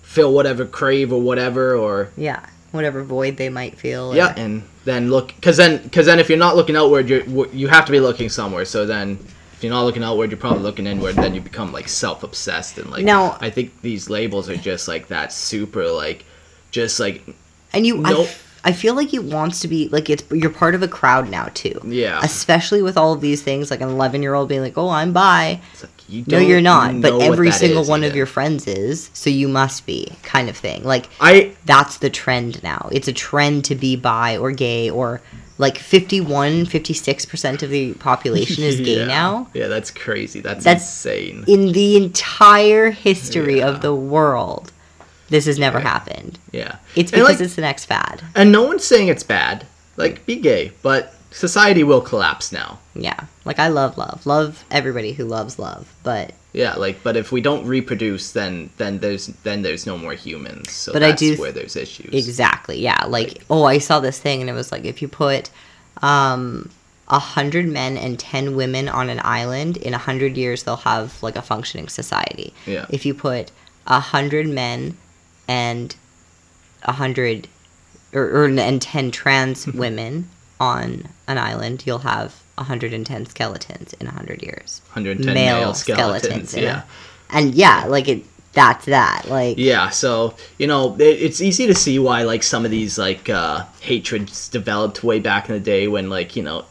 fill 0.02 0.32
whatever 0.32 0.64
crave 0.64 1.12
or 1.12 1.20
whatever 1.20 1.76
or 1.76 2.10
yeah 2.16 2.44
whatever 2.72 3.02
void 3.02 3.36
they 3.36 3.48
might 3.48 3.78
feel 3.78 4.12
or- 4.12 4.16
yeah, 4.16 4.34
and 4.36 4.62
then 4.84 5.10
look, 5.10 5.28
because 5.36 5.58
then, 5.58 5.82
because 5.82 6.06
then, 6.06 6.18
if 6.18 6.28
you're 6.30 6.38
not 6.38 6.56
looking 6.56 6.76
outward, 6.76 7.10
you 7.10 7.48
you 7.52 7.68
have 7.68 7.84
to 7.84 7.92
be 7.92 8.00
looking 8.00 8.30
somewhere. 8.30 8.64
So 8.64 8.86
then, 8.86 9.18
if 9.58 9.64
you're 9.64 9.72
not 9.72 9.82
looking 9.82 10.04
outward, 10.04 10.30
you're 10.30 10.38
probably 10.38 10.62
looking 10.62 10.86
inward. 10.86 11.16
Then 11.16 11.34
you 11.34 11.40
become 11.40 11.72
like 11.72 11.88
self-obsessed 11.88 12.78
and 12.78 12.90
like. 12.92 13.04
Now- 13.04 13.36
I 13.40 13.50
think 13.50 13.82
these 13.82 14.08
labels 14.08 14.48
are 14.48 14.56
just 14.56 14.86
like 14.86 15.08
that 15.08 15.32
super 15.32 15.84
like, 15.90 16.24
just 16.70 17.00
like 17.00 17.22
and 17.72 17.84
you 17.84 18.04
I, 18.04 18.10
Nope. 18.10 18.26
f- 18.26 18.60
I 18.62 18.72
feel 18.72 18.94
like 18.94 19.12
it 19.12 19.24
wants 19.24 19.58
to 19.60 19.68
be 19.68 19.88
like 19.88 20.08
it's 20.10 20.22
you're 20.30 20.48
part 20.50 20.76
of 20.76 20.82
a 20.84 20.88
crowd 20.88 21.28
now 21.28 21.46
too 21.54 21.80
yeah. 21.84 22.20
especially 22.22 22.82
with 22.82 22.96
all 22.96 23.12
of 23.12 23.20
these 23.20 23.42
things 23.42 23.70
like 23.70 23.80
an 23.80 23.88
11 23.88 24.22
year 24.22 24.34
old 24.34 24.48
being 24.48 24.60
like 24.60 24.76
oh 24.76 24.90
i'm 24.90 25.12
bi 25.12 25.60
It's 25.72 25.82
like, 25.82 26.08
you 26.08 26.24
no 26.26 26.38
you're 26.38 26.60
not 26.60 27.00
but 27.00 27.20
every 27.20 27.50
single 27.50 27.82
is 27.82 27.88
one 27.88 28.04
of 28.04 28.14
your 28.14 28.26
friends 28.26 28.66
is 28.66 29.10
so 29.12 29.30
you 29.30 29.48
must 29.48 29.86
be 29.86 30.12
kind 30.22 30.48
of 30.48 30.56
thing 30.56 30.84
like 30.84 31.08
I 31.20 31.56
that's 31.64 31.98
the 31.98 32.10
trend 32.10 32.62
now 32.62 32.88
it's 32.92 33.08
a 33.08 33.12
trend 33.12 33.64
to 33.66 33.74
be 33.74 33.96
bi 33.96 34.36
or 34.36 34.52
gay 34.52 34.90
or 34.90 35.20
like 35.58 35.76
51 35.78 36.66
56% 36.66 37.62
of 37.62 37.70
the 37.70 37.92
population 37.94 38.62
is 38.64 38.80
gay 38.80 38.98
yeah. 39.00 39.04
now 39.06 39.48
Yeah, 39.54 39.66
that's 39.68 39.90
crazy. 39.90 40.40
That's, 40.40 40.64
That's- 40.64 40.82
insane. 40.82 41.44
in 41.46 41.72
the 41.72 41.96
entire 41.96 42.90
history 42.90 43.58
Yeah. 43.58 43.68
of 43.68 43.80
the 43.82 43.94
world 43.94 44.72
this 45.28 45.44
has 45.46 45.58
never 45.58 45.78
Right. 45.78 45.86
happened 45.86 46.38
yeah, 46.52 46.76
it's 46.96 47.10
because 47.10 47.28
like, 47.28 47.40
it's 47.40 47.54
the 47.56 47.62
next 47.62 47.84
fad 47.86 48.22
and 48.34 48.50
no 48.52 48.62
one's 48.62 48.84
saying 48.84 49.08
it's 49.08 49.22
bad. 49.24 49.66
Like, 49.96 50.24
be 50.26 50.36
gay, 50.36 50.70
but 50.82 51.12
society 51.32 51.82
will 51.82 52.00
collapse 52.00 52.52
now. 52.52 52.78
Yeah. 52.94 53.18
Like 53.44 53.58
I 53.58 53.66
love 53.66 53.98
love. 53.98 54.24
Love 54.26 54.64
everybody 54.70 55.12
who 55.12 55.24
loves 55.24 55.58
love. 55.58 55.92
But 56.04 56.32
Yeah, 56.58 56.74
like, 56.74 57.04
but 57.04 57.16
if 57.16 57.30
we 57.30 57.40
don't 57.40 57.64
reproduce, 57.64 58.32
then 58.32 58.70
then 58.78 58.98
there's 58.98 59.26
then 59.44 59.62
there's 59.62 59.86
no 59.86 59.96
more 59.96 60.14
humans. 60.14 60.72
So 60.72 60.92
But 60.92 61.02
I 61.04 61.10
that's 61.10 61.22
do- 61.22 61.36
where 61.36 61.52
there's 61.52 61.76
issues. 61.76 62.12
exactly. 62.12 62.78
Yeah. 62.80 63.04
Like 63.06 63.30
oh 63.48 63.62
I 63.74 63.78
saw 63.78 64.00
this 64.00 64.18
thing 64.18 64.40
and 64.40 64.50
it 64.50 64.54
was 64.54 64.72
like 64.72 64.84
if 64.84 65.00
you 65.02 65.08
put 65.08 65.50
um 66.02 66.68
a 67.06 67.18
hundred 67.20 67.66
men 67.68 67.96
and 67.96 68.18
ten 68.18 68.56
women 68.56 68.88
on 68.88 69.08
an 69.08 69.20
island, 69.24 69.76
in 69.76 69.94
a 69.94 69.98
hundred 70.08 70.36
years 70.36 70.64
they'll 70.64 70.76
have 70.92 71.22
like 71.22 71.36
a 71.36 71.42
functioning 71.42 71.88
society. 71.88 72.52
Yeah. 72.66 72.86
If 72.90 73.06
you 73.06 73.14
put 73.14 73.52
a 73.86 74.00
hundred 74.00 74.46
men 74.48 74.96
and 75.46 75.94
a 76.82 76.92
hundred 76.92 77.46
or, 78.12 78.22
or 78.22 78.46
and 78.46 78.82
ten 78.82 79.10
trans 79.12 79.66
women 79.84 80.28
on 80.58 81.08
an 81.28 81.38
island, 81.38 81.84
you'll 81.86 81.98
have 82.14 82.34
110 82.58 83.26
skeletons 83.26 83.92
in 83.94 84.06
100 84.06 84.42
years. 84.42 84.80
110 84.92 85.34
male, 85.34 85.74
skeletons. 85.74 86.54
in 86.54 86.60
a- 86.60 86.66
yeah. 86.66 86.82
and 87.30 87.54
yeah, 87.54 87.84
like 87.86 88.08
it. 88.08 88.24
That's 88.54 88.86
that. 88.86 89.26
Like 89.28 89.56
Yeah, 89.58 89.90
so 89.90 90.34
you 90.58 90.66
know, 90.66 90.96
it, 90.96 91.02
it's 91.22 91.40
easy 91.40 91.66
to 91.68 91.74
see 91.74 91.98
why 91.98 92.22
like 92.22 92.42
some 92.42 92.64
of 92.64 92.70
these 92.70 92.98
like 92.98 93.28
uh, 93.28 93.64
hatreds 93.80 94.48
developed 94.48 95.04
way 95.04 95.20
back 95.20 95.48
in 95.48 95.54
the 95.54 95.60
day 95.60 95.86
when 95.86 96.08
like 96.10 96.34
you 96.34 96.42
know, 96.42 96.64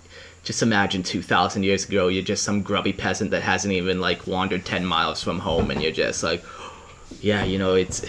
just 0.43 0.61
imagine 0.61 1.03
two 1.03 1.21
thousand 1.21 1.63
years 1.63 1.87
ago, 1.87 2.07
you're 2.09 2.23
just 2.23 2.43
some 2.43 2.61
grubby 2.61 2.91
peasant 2.93 3.31
that 3.31 3.41
hasn't 3.43 3.73
even 3.73 4.01
like 4.01 4.27
wandered 4.27 4.65
ten 4.65 4.85
miles 4.85 5.23
from 5.23 5.39
home, 5.39 5.71
and 5.71 5.81
you're 5.81 5.91
just 5.91 6.23
like, 6.23 6.43
yeah, 7.21 7.43
you 7.45 7.57
know, 7.57 7.75
it's. 7.75 8.03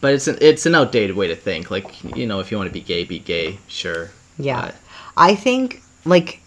But 0.00 0.14
it's 0.14 0.28
an 0.28 0.38
it's 0.40 0.64
an 0.64 0.74
outdated 0.74 1.16
way 1.16 1.26
to 1.28 1.36
think. 1.36 1.70
Like 1.70 1.86
you 2.16 2.26
know, 2.26 2.38
if 2.40 2.50
you 2.50 2.56
want 2.56 2.68
to 2.68 2.74
be 2.74 2.80
gay, 2.80 3.04
be 3.04 3.18
gay, 3.18 3.58
sure. 3.68 4.10
Yeah. 4.38 4.66
But- 4.66 4.74
I 5.16 5.34
think 5.34 5.82
like 6.04 6.40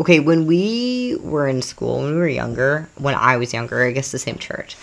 okay, 0.00 0.18
when 0.20 0.46
we 0.46 1.16
were 1.22 1.46
in 1.46 1.62
school, 1.62 1.98
when 2.02 2.12
we 2.12 2.16
were 2.18 2.28
younger, 2.28 2.88
when 2.98 3.14
I 3.14 3.36
was 3.36 3.52
younger, 3.52 3.84
I 3.84 3.92
guess 3.92 4.10
the 4.10 4.18
same 4.18 4.38
church. 4.38 4.76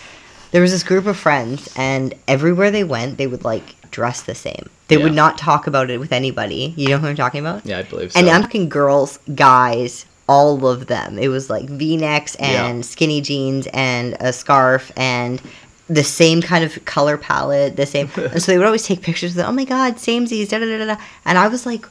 There 0.52 0.62
was 0.62 0.72
this 0.72 0.84
group 0.84 1.06
of 1.08 1.18
friends 1.18 1.70
and 1.76 2.14
everywhere 2.28 2.72
they 2.72 2.84
went, 2.84 3.18
they 3.18 3.28
would 3.28 3.44
like 3.44 3.76
dress 3.92 4.22
the 4.22 4.36
same. 4.36 4.70
They 4.88 4.98
would 4.98 5.14
not 5.14 5.38
talk 5.38 5.68
about 5.68 5.90
it 5.90 6.00
with 6.00 6.14
anybody. 6.14 6.74
You 6.78 6.88
know 6.90 6.98
who 7.00 7.08
I'm 7.08 7.16
talking 7.18 7.42
about? 7.42 7.66
yeah, 7.66 7.80
I 7.80 7.84
believe 7.84 8.14
so. 8.14 8.20
And 8.20 8.30
I'm 8.30 8.44
talking 8.44 8.70
girls, 8.70 9.20
guys, 9.36 10.06
all 10.30 10.66
of 10.68 10.88
them. 10.88 11.20
It 11.20 11.28
was 11.28 11.50
like 11.50 11.68
V-necks 11.68 12.36
and 12.36 12.78
Yeah. 12.78 12.82
skinny 12.84 13.20
jeans 13.20 13.68
and 13.74 14.16
a 14.22 14.32
scarf 14.32 14.92
and 14.96 15.42
the 15.90 16.04
same 16.04 16.42
kind 16.42 16.64
of 16.64 16.84
color 16.86 17.18
palette, 17.18 17.76
the 17.76 17.86
same. 17.86 18.10
and 18.16 18.42
so 18.42 18.52
they 18.52 18.58
would 18.58 18.66
always 18.68 18.86
take 18.86 19.02
pictures 19.02 19.32
of, 19.32 19.38
them, 19.38 19.50
oh 19.50 19.54
my 19.54 19.66
god, 19.66 19.96
samesies, 19.96 20.50
da 20.50 20.60
da 20.60 20.66
da. 20.78 20.86
da. 20.96 21.02
And 21.26 21.38
I 21.38 21.48
was 21.50 21.66
like, 21.66 21.86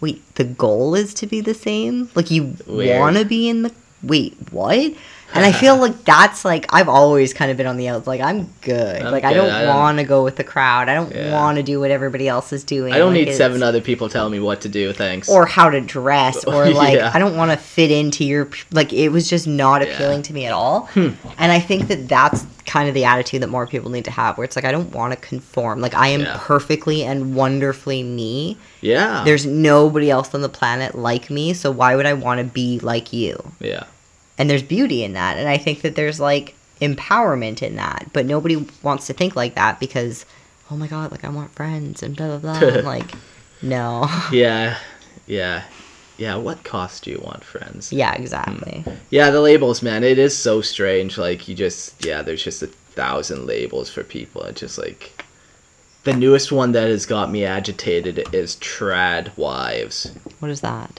wait, 0.00 0.34
the 0.36 0.44
goal 0.44 0.94
is 0.94 1.14
to 1.14 1.26
be 1.26 1.40
the 1.40 1.54
same? 1.54 2.10
Like 2.14 2.30
you 2.30 2.56
want 2.66 3.16
to 3.16 3.24
be 3.24 3.48
in 3.48 3.62
the 3.62 3.72
wait, 4.02 4.36
what? 4.50 4.92
And 5.34 5.44
I 5.44 5.52
feel 5.52 5.76
like 5.76 6.04
that's 6.04 6.44
like 6.44 6.66
I've 6.72 6.88
always 6.88 7.34
kind 7.34 7.50
of 7.50 7.56
been 7.56 7.66
on 7.66 7.76
the 7.76 7.88
outs. 7.88 8.06
Like 8.06 8.20
I'm 8.22 8.48
good. 8.62 9.02
I'm 9.02 9.12
like 9.12 9.24
I 9.24 9.32
good. 9.34 9.40
don't, 9.40 9.50
I 9.50 9.64
don't- 9.64 9.76
want 9.76 9.98
to 9.98 10.04
go 10.04 10.24
with 10.24 10.36
the 10.36 10.42
crowd. 10.44 10.88
I 10.88 10.94
don't 10.94 11.14
Yeah. 11.14 11.32
want 11.32 11.56
to 11.58 11.62
do 11.62 11.78
what 11.80 11.90
everybody 11.90 12.26
else 12.26 12.52
is 12.52 12.64
doing. 12.64 12.92
I 12.94 12.98
don't 12.98 13.12
Like, 13.14 13.26
need 13.28 13.34
seven 13.34 13.62
other 13.62 13.80
people 13.82 14.08
telling 14.08 14.32
me 14.32 14.40
what 14.40 14.62
to 14.62 14.68
do. 14.68 14.92
Thanks. 14.92 15.28
or 15.28 15.44
how 15.46 15.68
to 15.70 15.80
dress 15.82 16.44
or 16.44 16.70
like 16.82 16.94
Yeah. 16.94 17.10
I 17.14 17.18
don't 17.18 17.36
want 17.36 17.50
to 17.50 17.56
fit 17.58 17.90
into 17.90 18.24
your 18.24 18.48
like 18.72 18.92
it 18.92 19.10
was 19.10 19.28
just 19.28 19.46
not 19.46 19.82
Yeah. 19.82 19.88
Hmm. 19.88 19.94
appealing 19.94 20.22
to 20.22 20.32
me 20.32 20.46
at 20.46 20.52
all. 20.52 20.88
And 20.96 21.16
I 21.38 21.60
think 21.60 21.88
that 21.88 22.08
that's 22.08 22.46
kind 22.64 22.88
of 22.88 22.94
the 22.94 23.04
attitude 23.04 23.42
that 23.42 23.48
more 23.48 23.66
people 23.66 23.90
need 23.90 24.04
to 24.06 24.10
have 24.10 24.36
where 24.38 24.44
it's 24.44 24.56
like 24.56 24.64
I 24.64 24.72
don't 24.72 24.92
want 24.94 25.12
to 25.12 25.18
conform. 25.20 25.80
Like 25.80 25.94
I 25.94 26.08
am 26.08 26.22
Yeah. 26.22 26.36
perfectly 26.40 27.04
and 27.04 27.34
wonderfully 27.34 28.02
me. 28.02 28.56
yeah. 28.80 29.22
There's 29.24 29.44
nobody 29.46 30.10
else 30.10 30.34
on 30.34 30.40
the 30.40 30.48
planet 30.48 30.94
like 30.96 31.28
me, 31.30 31.52
so 31.52 31.70
why 31.70 31.96
would 31.96 32.06
I 32.06 32.14
want 32.14 32.38
to 32.38 32.44
be 32.44 32.78
like 32.80 33.12
you? 33.12 33.36
yeah. 33.60 33.84
And 34.38 34.48
there's 34.48 34.62
beauty 34.62 35.02
in 35.04 35.12
that. 35.14 35.36
And 35.36 35.48
I 35.48 35.58
think 35.58 35.82
that 35.82 35.96
there's 35.96 36.20
like 36.20 36.54
empowerment 36.80 37.62
in 37.62 37.76
that. 37.76 38.08
But 38.12 38.26
nobody 38.26 38.66
wants 38.82 39.06
to 39.08 39.12
think 39.12 39.34
like 39.36 39.54
that 39.56 39.80
because 39.80 40.24
oh 40.70 40.76
my 40.76 40.86
god, 40.86 41.10
like 41.10 41.24
I 41.24 41.28
want 41.28 41.50
friends 41.52 42.02
and 42.02 42.16
blah 42.16 42.38
blah 42.38 42.58
blah. 42.58 42.68
I'm 42.68 42.84
like 42.96 43.10
no. 43.62 44.06
Yeah. 44.32 44.78
Yeah. 45.26 45.64
Yeah. 46.16 46.36
What 46.36 46.64
cost 46.64 47.04
do 47.04 47.10
you 47.10 47.20
want, 47.22 47.44
friends? 47.44 47.92
yeah, 47.92 48.14
exactly. 48.14 48.80
Hmm. 48.82 48.94
Yeah, 49.10 49.30
the 49.30 49.40
labels, 49.40 49.82
man, 49.82 50.04
it 50.04 50.18
is 50.18 50.36
so 50.36 50.60
strange. 50.60 51.18
Like 51.18 51.48
you 51.48 51.54
just, 51.54 52.04
yeah, 52.04 52.22
there's 52.22 52.42
just 52.42 52.62
a 52.62 52.66
thousand 52.66 53.46
labels 53.46 53.90
for 53.90 54.02
people. 54.02 54.42
It's 54.42 54.60
just 54.60 54.78
like 54.78 55.24
the 56.04 56.12
newest 56.12 56.50
one 56.52 56.72
that 56.72 56.88
has 56.88 57.06
got 57.06 57.30
me 57.30 57.44
agitated 57.44 58.34
is 58.34 58.56
trad 58.56 59.36
wives. 59.36 60.10
What 60.38 60.50
is 60.50 60.60
that? 60.62 60.98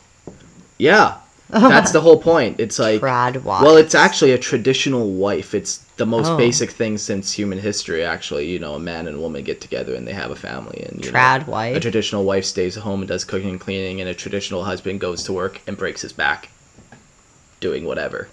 Yeah, 0.77 1.17
that's 1.49 1.91
the 1.91 2.01
whole 2.01 2.21
point. 2.21 2.59
It's 2.59 2.77
like 2.87 3.01
Trad 3.01 3.43
wives. 3.43 3.63
Well, 3.65 3.77
it's 3.77 3.95
actually 3.95 4.31
a 4.33 4.37
traditional 4.37 5.11
wife. 5.11 5.53
It's 5.53 5.77
the 5.97 6.05
most 6.05 6.29
Oh. 6.29 6.37
basic 6.37 6.71
thing 6.71 6.97
since 6.97 7.31
human 7.31 7.57
history. 7.59 8.03
Actually, 8.03 8.47
you 8.49 8.59
know, 8.59 8.75
a 8.75 8.79
man 8.79 9.07
and 9.07 9.17
a 9.17 9.19
woman 9.19 9.43
get 9.43 9.59
together 9.61 9.95
and 9.95 10.07
they 10.07 10.13
have 10.13 10.31
a 10.31 10.35
family, 10.35 10.85
and 10.89 11.03
you 11.03 11.11
know, 11.11 11.17
Trad 11.17 11.47
wife? 11.47 11.75
A 11.75 11.79
traditional 11.79 12.23
wife 12.23 12.45
stays 12.45 12.77
at 12.77 12.83
home 12.83 13.01
and 13.01 13.07
does 13.07 13.25
cooking 13.25 13.49
and 13.49 13.59
cleaning, 13.59 13.99
and 14.01 14.09
a 14.09 14.13
traditional 14.13 14.63
husband 14.63 14.99
goes 14.99 15.23
to 15.23 15.33
work 15.33 15.59
and 15.67 15.75
breaks 15.77 16.01
his 16.01 16.13
back 16.13 16.49
doing 17.59 17.83
whatever. 17.85 18.29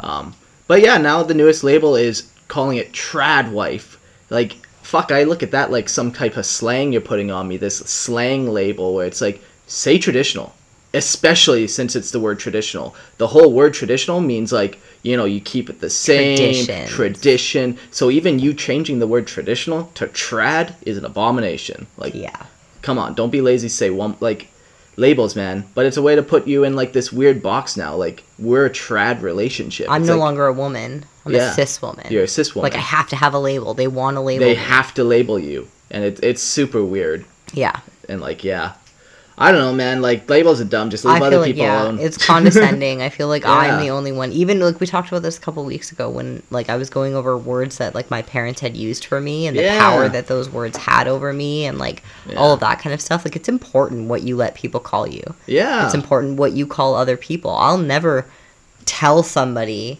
Um, 0.00 0.34
but 0.68 0.80
yeah, 0.82 0.98
now 0.98 1.22
the 1.22 1.34
newest 1.34 1.62
label 1.64 1.96
is 1.96 2.30
calling 2.48 2.78
it 2.78 2.92
trad 2.92 3.50
wife. 3.50 3.98
Like, 4.30 4.52
fuck, 4.82 5.12
I 5.12 5.24
look 5.24 5.42
at 5.42 5.50
that 5.50 5.70
like 5.70 5.88
some 5.88 6.10
type 6.12 6.36
of 6.36 6.46
slang 6.46 6.92
you're 6.92 7.00
putting 7.02 7.30
on 7.30 7.48
me. 7.48 7.56
This 7.56 7.78
slang 7.78 8.48
label 8.48 8.94
where 8.94 9.06
it's 9.06 9.20
like, 9.20 9.42
say 9.66 9.98
traditional. 9.98 10.54
Especially 10.94 11.66
since 11.68 11.96
it's 11.96 12.10
the 12.10 12.20
word 12.20 12.38
traditional. 12.38 12.94
The 13.18 13.26
whole 13.26 13.52
word 13.52 13.72
traditional 13.74 14.20
means 14.20 14.52
like, 14.52 14.78
you 15.02 15.16
know, 15.16 15.24
you 15.24 15.40
keep 15.40 15.70
it 15.70 15.80
the 15.80 15.88
same 15.90 16.36
Traditions. 16.36 16.90
tradition. 16.90 17.78
So 17.90 18.10
even 18.10 18.38
you 18.38 18.52
changing 18.54 18.98
the 18.98 19.06
word 19.06 19.26
traditional 19.26 19.84
to 19.94 20.06
trad 20.08 20.74
is 20.82 20.98
an 20.98 21.04
abomination. 21.04 21.86
Like, 21.96 22.14
yeah. 22.14 22.36
come 22.82 22.98
on, 22.98 23.14
don't 23.14 23.30
be 23.30 23.40
lazy. 23.40 23.68
Say 23.68 23.88
one 23.90 24.16
like 24.20 24.48
labels, 24.96 25.34
man. 25.34 25.64
But 25.74 25.86
it's 25.86 25.96
a 25.96 26.02
way 26.02 26.14
to 26.14 26.22
put 26.22 26.46
you 26.46 26.64
in 26.64 26.76
like 26.76 26.92
this 26.92 27.10
weird 27.10 27.42
box 27.42 27.76
now. 27.76 27.94
Like 27.96 28.22
we're 28.38 28.66
a 28.66 28.70
trad 28.70 29.22
relationship. 29.22 29.88
I'm 29.90 30.02
It's 30.02 30.08
no 30.08 30.14
like, 30.16 30.20
longer 30.20 30.46
a 30.46 30.52
woman. 30.52 31.04
I'm 31.24 31.32
Yeah. 31.32 31.50
a 31.52 31.54
cis 31.54 31.80
woman. 31.80 32.06
You're 32.10 32.24
a 32.24 32.28
cis 32.28 32.54
woman. 32.54 32.70
Like 32.70 32.78
I 32.78 32.82
have 32.82 33.08
to 33.08 33.16
have 33.16 33.32
a 33.32 33.38
label. 33.38 33.72
They 33.74 33.86
want 33.88 34.18
a 34.18 34.20
label. 34.20 34.44
they 34.44 34.52
me. 34.54 34.60
have 34.60 34.92
to 34.94 35.04
label 35.04 35.38
you, 35.38 35.68
and 35.90 36.04
it, 36.04 36.20
it's 36.22 36.42
super 36.42 36.84
weird. 36.84 37.24
Yeah. 37.54 37.80
And 38.08 38.20
like, 38.20 38.42
yeah, 38.44 38.72
I 39.38 39.50
don't 39.50 39.60
know, 39.62 39.72
man. 39.72 40.02
Like 40.02 40.28
labels 40.28 40.60
are 40.60 40.64
dumb. 40.64 40.90
Just 40.90 41.04
I 41.06 41.10
leave 41.10 41.18
feel 41.18 41.26
other 41.26 41.38
like 41.38 41.46
people 41.46 41.64
yeah, 41.64 41.82
alone. 41.84 41.98
it's 41.98 42.16
condescending. 42.24 43.00
I 43.02 43.08
feel 43.08 43.28
like 43.28 43.42
Yeah. 43.42 43.50
I'm 43.54 43.80
the 43.80 43.90
only 43.90 44.12
one. 44.12 44.30
Even 44.32 44.60
like 44.60 44.78
we 44.78 44.86
talked 44.86 45.08
about 45.08 45.22
this 45.22 45.38
a 45.38 45.40
couple 45.40 45.64
weeks 45.64 45.90
ago 45.90 46.08
when 46.10 46.42
like 46.50 46.68
I 46.68 46.76
was 46.76 46.90
going 46.90 47.14
over 47.14 47.36
words 47.36 47.78
that 47.78 47.94
like 47.94 48.10
my 48.10 48.22
parents 48.22 48.60
had 48.60 48.76
used 48.76 49.04
for 49.06 49.20
me 49.20 49.46
and 49.46 49.56
the 49.56 49.62
Yeah. 49.62 49.78
power 49.78 50.08
that 50.08 50.26
those 50.26 50.50
words 50.50 50.76
had 50.76 51.08
over 51.08 51.32
me 51.32 51.64
and 51.64 51.78
like 51.78 52.02
all 52.36 52.52
of 52.52 52.60
that 52.60 52.78
kind 52.78 52.92
of 52.92 53.00
stuff. 53.00 53.24
Like 53.24 53.34
it's 53.36 53.48
important 53.48 54.08
what 54.08 54.22
you 54.22 54.36
let 54.36 54.54
people 54.54 54.80
call 54.80 55.06
you. 55.08 55.22
yeah, 55.46 55.84
It's 55.86 55.94
important 55.94 56.36
what 56.38 56.52
you 56.52 56.66
call 56.66 56.94
other 56.94 57.16
people. 57.16 57.50
I'll 57.52 57.78
never 57.78 58.26
tell 58.84 59.22
somebody 59.22 59.98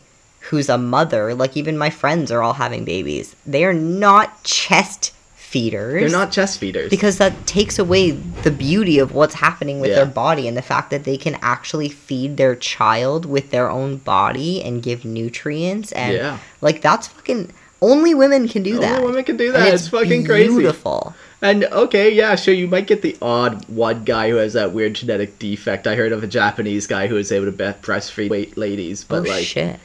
who's 0.50 0.68
a 0.68 0.76
mother, 0.76 1.34
like 1.34 1.56
even 1.56 1.78
my 1.78 1.88
friends 1.88 2.30
are 2.32 2.42
all 2.42 2.54
having 2.54 2.84
babies. 2.84 3.34
They 3.46 3.64
are 3.64 3.72
not 3.72 4.42
chest 4.42 5.12
feeders. 5.52 6.00
they're 6.00 6.18
not 6.20 6.32
chest 6.32 6.58
feeders. 6.58 6.88
because 6.88 7.18
that 7.18 7.46
takes 7.46 7.78
away 7.78 8.10
the 8.10 8.50
beauty 8.50 8.98
of 8.98 9.12
what's 9.12 9.34
happening 9.34 9.80
with 9.80 9.90
Yeah. 9.90 9.96
their 9.96 10.06
body 10.06 10.48
and 10.48 10.56
the 10.56 10.62
fact 10.62 10.90
that 10.90 11.04
they 11.04 11.18
can 11.18 11.36
actually 11.42 11.90
feed 11.90 12.38
their 12.38 12.54
child 12.56 13.26
with 13.26 13.50
their 13.50 13.68
own 13.70 13.96
body 13.98 14.62
and 14.62 14.82
give 14.82 15.04
nutrients 15.04 15.92
and 15.92 16.14
Yeah. 16.16 16.38
like 16.62 16.80
that's 16.80 17.06
fucking 17.08 17.52
only 17.82 18.14
women 18.14 18.48
can 18.48 18.62
do 18.62 18.76
Only 18.76 18.86
that. 18.86 18.94
Only 18.98 19.06
women 19.08 19.24
can 19.24 19.36
do 19.36 19.50
that. 19.52 19.74
It's, 19.74 19.88
fucking 19.88 20.24
crazy. 20.24 20.48
Beautiful. 20.56 21.14
And 21.42 21.64
okay, 21.64 22.14
yeah, 22.14 22.36
sure, 22.36 22.54
you 22.54 22.68
might 22.68 22.86
get 22.86 23.02
the 23.02 23.16
odd 23.20 23.68
one 23.68 24.04
guy 24.04 24.30
who 24.30 24.36
has 24.36 24.52
that 24.52 24.72
weird 24.72 24.94
genetic 24.94 25.40
defect. 25.40 25.88
I 25.88 25.96
heard 25.96 26.12
of 26.12 26.22
a 26.22 26.28
Japanese 26.28 26.86
guy 26.86 27.08
who 27.08 27.16
was 27.16 27.32
able 27.32 27.46
to 27.46 27.52
breastfeed 27.52 28.56
ladies, 28.56 29.02
but 29.02 29.26
oh 29.26 29.30
like, 29.30 29.44
shit. 29.44 29.80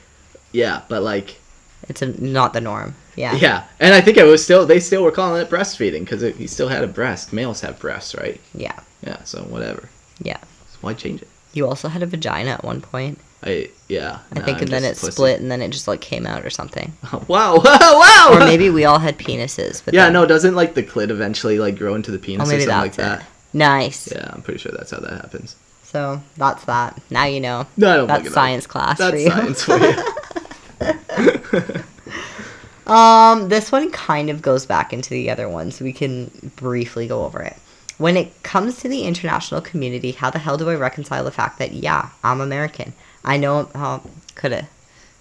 yeah, 0.51 0.81
but 0.87 1.01
like, 1.01 1.39
It's 1.89 2.01
a, 2.01 2.07
not 2.21 2.53
the 2.53 2.61
norm. 2.61 2.95
Yeah. 3.15 3.35
yeah, 3.35 3.63
and 3.79 3.93
I 3.93 4.01
think 4.01 4.17
it 4.17 4.23
was 4.23 4.43
still 4.43 4.65
they 4.65 4.79
still 4.79 5.03
were 5.03 5.11
calling 5.11 5.41
it 5.41 5.49
breastfeeding 5.49 6.01
because 6.01 6.21
he 6.35 6.47
still 6.47 6.67
had 6.67 6.83
a 6.83 6.87
breast. 6.87 7.33
Males 7.33 7.61
have 7.61 7.79
breasts, 7.79 8.13
right? 8.13 8.39
Yeah. 8.53 8.79
Yeah, 9.01 9.23
so 9.23 9.41
whatever. 9.43 9.89
Yeah. 10.19 10.39
So 10.39 10.77
why 10.81 10.93
change 10.93 11.21
it? 11.21 11.27
You 11.53 11.67
also 11.67 11.87
had 11.87 12.03
a 12.03 12.05
vagina 12.05 12.51
at 12.51 12.63
one 12.63 12.81
point. 12.81 13.19
I 13.43 13.69
yeah. 13.87 14.19
I 14.31 14.39
nah, 14.39 14.45
think 14.45 14.57
I'm 14.57 14.63
and 14.63 14.71
then 14.71 14.83
it 14.83 14.97
pussy. 14.97 15.11
split 15.11 15.39
and 15.39 15.49
then 15.51 15.61
it 15.61 15.69
just 15.69 15.87
like 15.87 16.01
came 16.01 16.25
out 16.25 16.45
or 16.45 16.49
something. 16.49 16.93
wow, 17.27 17.57
wow. 17.63 18.29
Or 18.33 18.39
maybe 18.39 18.69
we 18.69 18.85
all 18.85 18.99
had 18.99 19.17
penises. 19.17 19.83
But 19.83 19.93
yeah, 19.93 20.05
then- 20.05 20.13
no, 20.13 20.25
doesn't 20.25 20.55
like 20.55 20.73
the 20.73 20.83
clit 20.83 21.09
eventually 21.09 21.59
like 21.59 21.77
grow 21.77 21.95
into 21.95 22.11
the 22.11 22.17
oh, 22.17 22.21
penis 22.21 22.49
Oh, 22.49 22.55
or 22.55 22.59
something 22.59 22.69
like 22.69 22.95
that? 22.95 23.21
it. 23.21 23.25
Nice. 23.53 24.11
Yeah, 24.11 24.29
I'm 24.33 24.41
pretty 24.41 24.59
sure 24.59 24.71
that's 24.71 24.91
how 24.91 24.99
that 24.99 25.13
happens. 25.13 25.55
So 25.83 26.21
that's 26.35 26.65
that. 26.65 26.99
Now 27.09 27.25
you 27.25 27.39
know. 27.39 27.65
No, 27.77 27.89
I 27.91 27.95
don't 27.95 28.07
That's 28.07 28.33
science 28.33 28.67
class 28.67 28.97
for 28.97 29.11
That's 29.11 29.23
you. 29.23 29.29
science 29.29 29.63
for 29.63 29.77
you. 29.77 29.95
Um, 32.87 33.49
this 33.49 33.71
one 33.71 33.91
kind 33.91 34.29
of 34.29 34.41
goes 34.41 34.65
back 34.65 34.93
into 34.93 35.09
the 35.09 35.29
other 35.29 35.49
one, 35.49 35.71
so 35.71 35.83
we 35.83 35.91
can 35.91 36.51
briefly 36.55 37.07
go 37.07 37.25
over 37.25 37.41
it. 37.41 37.57
When 37.97 38.15
it 38.15 38.43
comes 38.43 38.77
to 38.79 38.87
the 38.87 39.03
international 39.03 39.59
community, 39.59 40.11
how 40.11 40.29
the 40.29 40.39
hell 40.39 40.57
do 40.57 40.69
I 40.69 40.75
reconcile 40.75 41.23
the 41.23 41.31
fact 41.31 41.59
that 41.59 41.73
yeah, 41.73 42.09
I'm 42.23 42.39
American? 42.39 42.93
I 43.25 43.37
know. 43.37 43.69
Oh, 43.75 44.01
could 44.35 44.53
have, 44.53 44.69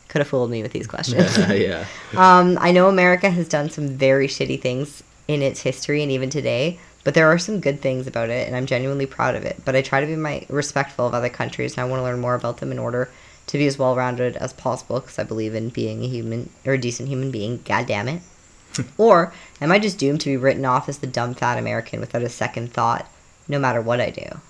could 0.08 0.20
have 0.20 0.28
fooled 0.28 0.50
me 0.50 0.62
with 0.62 0.72
these 0.72 0.86
questions. 0.86 1.36
yeah. 1.50 1.86
Um, 2.16 2.56
I 2.60 2.70
know 2.70 2.88
America 2.88 3.28
has 3.28 3.48
done 3.48 3.68
some 3.68 3.88
very 3.88 4.28
shitty 4.28 4.60
things 4.60 5.02
in 5.26 5.42
its 5.42 5.62
history 5.62 6.02
and 6.02 6.12
even 6.12 6.30
today, 6.30 6.78
but 7.02 7.14
there 7.14 7.26
are 7.26 7.38
some 7.38 7.58
good 7.58 7.80
things 7.80 8.06
about 8.06 8.30
it, 8.30 8.46
and 8.46 8.54
I'm 8.54 8.66
genuinely 8.66 9.06
proud 9.06 9.34
of 9.34 9.44
it. 9.44 9.60
But 9.64 9.74
I 9.74 9.82
try 9.82 10.00
to 10.00 10.06
be 10.06 10.14
my 10.14 10.46
respectful 10.48 11.06
of 11.06 11.14
other 11.14 11.30
countries, 11.30 11.72
and 11.72 11.80
I 11.80 11.88
want 11.88 11.98
to 11.98 12.04
learn 12.04 12.20
more 12.20 12.36
about 12.36 12.58
them 12.58 12.70
in 12.70 12.78
order 12.78 13.10
to 13.46 13.58
be 13.58 13.66
as 13.66 13.78
well 13.78 13.94
rounded 13.94 14.36
as 14.36 14.52
possible, 14.52 15.00
because 15.00 15.18
I 15.18 15.24
believe 15.24 15.54
in 15.54 15.68
being 15.68 16.02
a 16.02 16.08
human 16.08 16.50
or 16.64 16.74
a 16.74 16.78
decent 16.78 17.08
human 17.08 17.30
being. 17.30 17.62
God 17.64 17.86
damn 17.86 18.08
it. 18.08 18.22
or 18.98 19.32
am 19.60 19.72
I 19.72 19.78
just 19.78 19.98
doomed 19.98 20.20
to 20.22 20.30
be 20.30 20.36
written 20.36 20.64
off 20.64 20.88
as 20.88 20.98
the 20.98 21.06
dumb 21.06 21.34
fat 21.34 21.58
American 21.58 22.00
without 22.00 22.22
a 22.22 22.28
second 22.28 22.72
thought, 22.72 23.08
no 23.48 23.58
matter 23.58 23.80
what 23.80 24.00
I 24.00 24.10
do? 24.10 24.40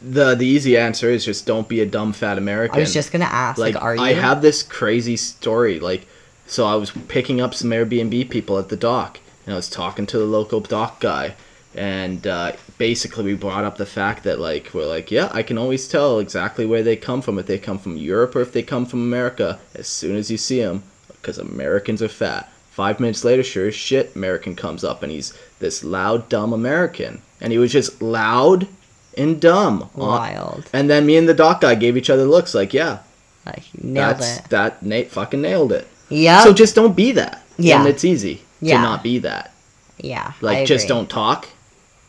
The 0.00 0.36
the 0.36 0.46
easy 0.46 0.76
answer 0.76 1.10
is 1.10 1.24
just 1.24 1.44
don't 1.44 1.68
be 1.68 1.80
a 1.80 1.86
dumb 1.86 2.12
fat 2.12 2.38
American. 2.38 2.76
I 2.76 2.80
was 2.80 2.94
just 2.94 3.10
gonna 3.10 3.24
ask, 3.24 3.58
like, 3.58 3.74
like, 3.74 3.82
are 3.82 3.96
you? 3.96 4.02
I 4.02 4.12
have 4.12 4.42
this 4.42 4.62
crazy 4.62 5.16
story. 5.16 5.80
Like, 5.80 6.06
so 6.46 6.66
I 6.66 6.76
was 6.76 6.92
picking 7.08 7.40
up 7.40 7.52
some 7.52 7.70
Airbnb 7.70 8.30
people 8.30 8.58
at 8.58 8.68
the 8.68 8.76
dock, 8.76 9.18
and 9.44 9.54
I 9.54 9.56
was 9.56 9.68
talking 9.68 10.06
to 10.06 10.18
the 10.18 10.24
local 10.24 10.60
dock 10.60 11.00
guy, 11.00 11.34
and 11.78 12.26
uh, 12.26 12.52
basically 12.76 13.24
we 13.24 13.34
brought 13.34 13.64
up 13.64 13.76
the 13.76 13.86
fact 13.86 14.24
that 14.24 14.38
like 14.40 14.70
we're 14.74 14.86
like, 14.86 15.10
yeah, 15.10 15.28
I 15.32 15.42
can 15.42 15.56
always 15.56 15.86
tell 15.88 16.18
exactly 16.18 16.66
where 16.66 16.82
they 16.82 16.96
come 16.96 17.22
from 17.22 17.38
if 17.38 17.46
they 17.46 17.58
come 17.58 17.78
from 17.78 17.96
Europe 17.96 18.34
or 18.36 18.40
if 18.40 18.52
they 18.52 18.62
come 18.62 18.84
from 18.84 19.00
America 19.00 19.58
as 19.74 19.86
soon 19.86 20.16
as 20.16 20.30
you 20.30 20.36
see 20.36 20.60
them, 20.60 20.82
because 21.08 21.38
Americans 21.38 22.02
are 22.02 22.08
fat. 22.08 22.50
Five 22.70 23.00
minutes 23.00 23.24
later, 23.24 23.42
sure 23.42 23.68
as 23.68 23.74
shit, 23.74 24.14
American 24.14 24.54
comes 24.54 24.84
up, 24.84 25.02
and 25.02 25.10
he's 25.10 25.36
this 25.58 25.82
loud, 25.82 26.28
dumb 26.28 26.52
American, 26.52 27.22
and 27.40 27.52
he 27.52 27.58
was 27.58 27.72
just 27.72 28.00
loud 28.02 28.68
and 29.16 29.40
dumb. 29.40 29.90
Wild. 29.96 30.68
And 30.72 30.88
then 30.88 31.04
me 31.06 31.16
and 31.16 31.28
the 31.28 31.34
dock 31.34 31.60
guy 31.60 31.74
gave 31.74 31.96
each 31.96 32.08
other 32.10 32.24
looks 32.24 32.54
like, 32.54 32.72
yeah, 32.72 32.98
Like, 33.46 33.64
nailed 33.82 34.16
that's 34.18 34.38
it. 34.38 34.48
that 34.50 34.82
Nate 34.82 35.10
fucking 35.10 35.40
nailed 35.42 35.72
it. 35.72 35.88
Yeah. 36.08 36.44
So 36.44 36.52
just 36.52 36.76
don't 36.76 36.94
be 36.94 37.10
that. 37.12 37.42
Yeah. 37.56 37.80
And 37.80 37.88
it's 37.88 38.04
easy 38.04 38.42
Yeah. 38.60 38.76
to 38.76 38.82
not 38.82 39.02
be 39.02 39.18
that. 39.20 39.52
yeah. 39.98 40.32
Like 40.40 40.66
just 40.66 40.86
don't 40.86 41.10
talk 41.10 41.48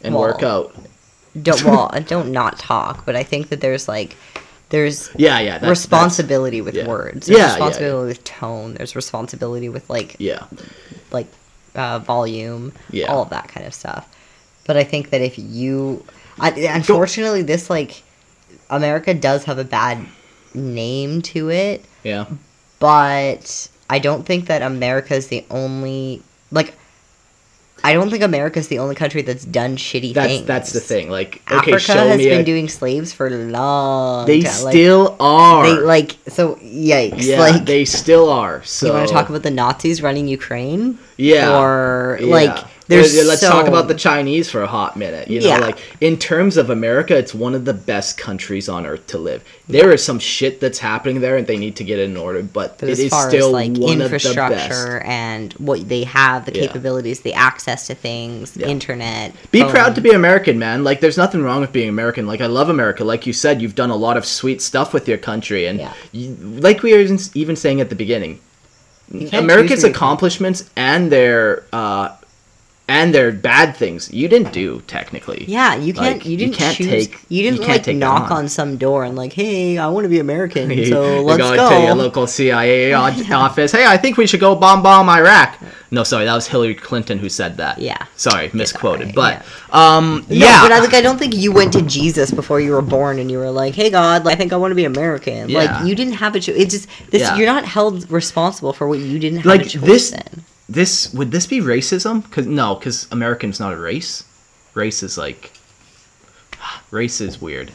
and 0.04 0.14
Well, 0.14 0.24
work 0.24 0.44
out. 0.44 0.76
don't 1.42 1.64
well 1.64 1.92
don't 2.08 2.32
not 2.32 2.58
talk 2.60 3.06
but 3.06 3.16
i 3.16 3.24
think 3.24 3.50
that 3.50 3.62
there's 3.62 3.88
like 3.88 4.16
there's 4.70 5.10
Yeah, 5.16 5.40
yeah. 5.40 5.58
That's, 5.58 5.70
responsibility 5.70 6.62
with 6.62 6.76
yeah. 6.76 6.88
words 6.88 7.28
there's 7.28 7.38
Yeah, 7.40 7.46
yeah, 7.48 7.54
responsibility 7.54 8.08
with 8.10 8.24
tone 8.24 8.74
there's 8.76 8.96
responsibility 8.96 9.70
with 9.70 9.90
like 9.90 10.16
yeah. 10.20 10.46
like 11.12 11.28
uh, 11.76 12.00
volume 12.00 12.74
Yeah. 12.92 13.08
all 13.08 13.24
of 13.24 13.30
that 13.30 13.48
kind 13.48 13.66
of 13.66 13.74
stuff 13.74 14.08
but 14.66 14.76
i 14.78 14.84
think 14.84 15.10
that 15.12 15.22
if 15.22 15.38
you 15.40 16.04
I, 16.40 16.50
unfortunately 16.52 17.42
this 17.44 17.70
like 17.70 18.02
america 18.70 19.14
does 19.14 19.44
have 19.46 19.58
a 19.60 19.64
bad 19.64 20.00
name 20.54 21.22
to 21.34 21.50
it 21.52 21.86
Yeah. 22.04 22.26
but 22.80 23.70
I 23.92 23.98
don't 24.00 24.24
think 24.24 24.46
that 24.48 24.62
America 24.62 25.16
is 25.16 25.28
the 25.30 25.44
only 25.50 26.22
like. 26.52 26.76
I 27.84 27.94
don't 27.94 28.10
think 28.10 28.24
America's 28.24 28.68
the 28.68 28.80
only 28.80 28.96
country 28.96 29.22
that's 29.22 29.46
done 29.46 29.78
shitty 29.78 30.14
That's 30.14 30.28
things. 30.28 30.46
that's 30.46 30.74
the 30.74 30.80
thing. 30.80 31.10
Like 31.10 31.42
okay, 31.52 31.72
Africa 31.74 31.80
show 31.80 32.08
has 32.08 32.18
been 32.18 32.42
a, 32.42 32.44
doing 32.44 32.68
slaves 32.70 33.14
for 33.14 33.30
long 33.30 34.26
They 34.26 34.42
time. 34.42 34.64
Like, 34.64 34.74
still 34.74 35.16
are. 35.20 35.64
they 35.66 35.82
like 35.82 36.18
so 36.28 36.56
yikes. 36.56 37.14
yeah, 37.18 37.40
like 37.40 37.66
they 37.66 37.86
still 37.86 38.30
are. 38.30 38.64
So 38.64 38.88
you 38.88 38.94
want 38.94 39.08
to 39.08 39.14
talk 39.14 39.30
about 39.30 39.44
the 39.44 39.52
Nazis 39.52 40.02
running 40.02 40.28
Ukraine? 40.28 40.98
Yeah. 41.18 41.58
Or 41.60 42.18
Yeah. 42.22 42.28
like 42.34 42.66
there's 42.90 43.16
Let's- 43.16 43.28
let's 43.28 43.42
talk 43.42 43.68
about 43.68 43.88
the 43.88 43.94
Chinese 43.94 44.50
for 44.50 44.64
a 44.64 44.68
hot 44.68 44.98
minute. 44.98 45.30
You 45.30 45.40
know, 45.42 45.48
Yeah. 45.48 45.60
like 45.60 45.78
in 46.02 46.18
terms 46.18 46.58
of 46.58 46.70
America, 46.72 47.16
it's 47.16 47.34
one 47.36 47.54
of 47.56 47.64
the 47.64 47.74
best 47.74 48.18
countries 48.18 48.68
on 48.68 48.86
earth 48.86 49.06
to 49.08 49.18
live. 49.20 49.44
There 49.70 49.92
is 49.92 50.04
some 50.04 50.18
shit 50.18 50.60
that's 50.60 50.80
happening 50.80 51.22
there, 51.22 51.38
and 51.38 51.46
they 51.46 51.56
need 51.58 51.76
to 51.78 51.84
get 51.84 52.00
it 52.00 52.10
in 52.10 52.18
order. 52.18 52.42
But, 52.42 52.80
But 52.80 52.90
it 52.90 52.94
as 52.94 53.00
is 53.00 53.10
far 53.12 53.30
still 53.30 53.48
as 53.50 53.54
like 53.54 53.78
one 53.78 54.02
of 54.02 54.10
the 54.10 54.16
best. 54.16 54.26
infrastructure 54.26 55.00
and 55.06 55.54
what 55.60 55.88
they 55.88 56.04
have, 56.04 56.46
the 56.46 56.54
Yeah. 56.56 56.66
capabilities, 56.66 57.20
the 57.20 57.34
access 57.36 57.86
to 57.88 57.94
things, 57.96 58.54
Yeah. 58.56 58.66
internet. 58.68 59.34
Be 59.52 59.62
phone. 59.62 59.70
proud 59.70 59.94
to 59.96 60.02
be 60.02 60.10
American, 60.10 60.58
man. 60.58 60.84
Like, 60.84 61.00
there's 61.00 61.18
nothing 61.18 61.44
wrong 61.44 61.62
with 61.62 61.72
being 61.72 61.90
American. 61.90 62.26
Like, 62.26 62.42
I 62.42 62.48
love 62.48 62.70
America. 62.70 63.04
Like 63.04 63.28
you 63.28 63.34
said, 63.34 63.62
you've 63.62 63.76
done 63.76 63.92
a 63.92 63.96
lot 63.96 64.18
of 64.18 64.26
sweet 64.26 64.62
stuff 64.64 64.94
with 64.94 65.08
your 65.08 65.20
country, 65.20 65.68
and 65.68 65.80
Yeah. 65.80 65.94
you, 66.12 66.36
like 66.60 66.82
we 66.82 66.94
were 66.94 67.06
even 67.36 67.56
saying 67.56 67.82
at 67.82 67.90
the 67.90 67.96
beginning, 67.96 68.40
America's 69.34 69.70
choose 69.72 69.82
who 69.84 69.88
you- 69.88 69.94
accomplishments 69.94 70.64
and 70.76 71.12
their 71.12 71.64
uh, 71.72 72.10
and 72.90 73.14
they're 73.14 73.32
bad 73.32 73.76
things 73.78 74.12
you 74.12 74.28
didn't 74.28 74.52
do 74.52 74.82
technically. 74.88 75.46
Yeah, 75.48 75.76
you 75.76 75.94
can't. 75.94 76.18
Like, 76.18 76.26
you 76.26 76.32
you 76.32 76.38
didn't 76.38 76.56
can't 76.56 76.76
choose. 76.76 77.08
take- 77.08 77.20
you 77.30 77.44
didn't 77.44 77.60
you 77.62 77.66
can't 77.68 77.86
like 77.88 77.96
knock 77.96 78.32
on. 78.32 78.38
on. 78.46 78.50
some 78.50 78.78
door 78.78 79.04
and 79.06 79.16
like, 79.16 79.32
hey, 79.34 79.78
I 79.78 79.88
want 79.88 80.06
to 80.06 80.10
be 80.10 80.20
American, 80.20 80.70
You- 80.80 80.86
so 80.88 81.16
you 81.18 81.22
let's 81.22 81.38
go, 81.42 81.56
go. 81.56 81.70
to 81.70 81.86
your 81.86 81.96
local 81.96 82.26
CIA 82.28 82.94
office. 83.46 83.72
Hey, 83.72 83.86
I 83.86 83.96
think 83.98 84.18
we 84.18 84.26
should 84.28 84.40
go 84.40 84.56
bomb 84.56 84.82
bomb 84.84 85.08
Iraq. 85.10 85.58
No, 85.92 86.04
sorry, 86.04 86.26
that 86.26 86.36
was 86.36 86.48
Hillary 86.48 86.76
Clinton 86.76 87.18
who 87.18 87.30
said 87.30 87.58
that. 87.58 87.80
Yeah. 87.80 87.98
Sorry, 88.16 88.50
misquoted. 88.54 89.08
yeah. 89.10 89.14
but 89.16 89.46
um, 89.76 90.26
No, 90.30 90.36
yeah, 90.36 90.62
but 90.62 90.72
I 90.72 90.80
like. 90.80 90.94
I 90.94 91.02
don't 91.02 91.18
think 91.18 91.36
you 91.36 91.52
went 91.52 91.74
to 91.74 91.82
Jesus 91.84 92.32
before 92.32 92.60
you 92.60 92.72
were 92.72 92.82
born 92.82 93.18
and 93.20 93.30
you 93.32 93.38
were 93.40 93.50
like, 93.52 93.74
"Hey 93.76 93.90
God, 93.90 94.26
like, 94.26 94.36
I 94.36 94.38
think 94.38 94.52
I 94.54 94.58
want 94.58 94.72
to 94.72 94.76
be 94.76 94.86
American." 94.86 95.50
Yeah. 95.50 95.60
Like 95.60 95.86
you 95.88 95.96
didn't 95.96 96.14
have 96.14 96.36
a 96.36 96.40
choice. 96.40 96.56
It's 96.58 96.74
just 96.74 96.90
this. 97.12 97.22
Yeah. 97.22 97.36
You're 97.38 97.48
not 97.48 97.66
held 97.66 98.10
responsible 98.12 98.74
for 98.74 98.88
what 98.88 99.00
you 99.00 99.18
didn't 99.20 99.38
have 99.40 99.46
Like, 99.48 99.62
a 99.62 99.70
choice 99.70 99.82
this- 99.86 100.12
in. 100.14 100.44
This 100.70 101.12
would 101.14 101.32
this 101.32 101.48
be 101.48 101.60
racism? 101.60 102.30
Cause 102.32 102.46
no, 102.46 102.76
because 102.76 103.08
American's 103.12 103.60
not 103.60 103.74
a 103.74 103.78
race. 103.78 104.24
Race 104.76 105.02
is 105.04 105.18
like 105.18 105.52
race 106.92 107.20
is 107.20 107.42
weird. 107.42 107.72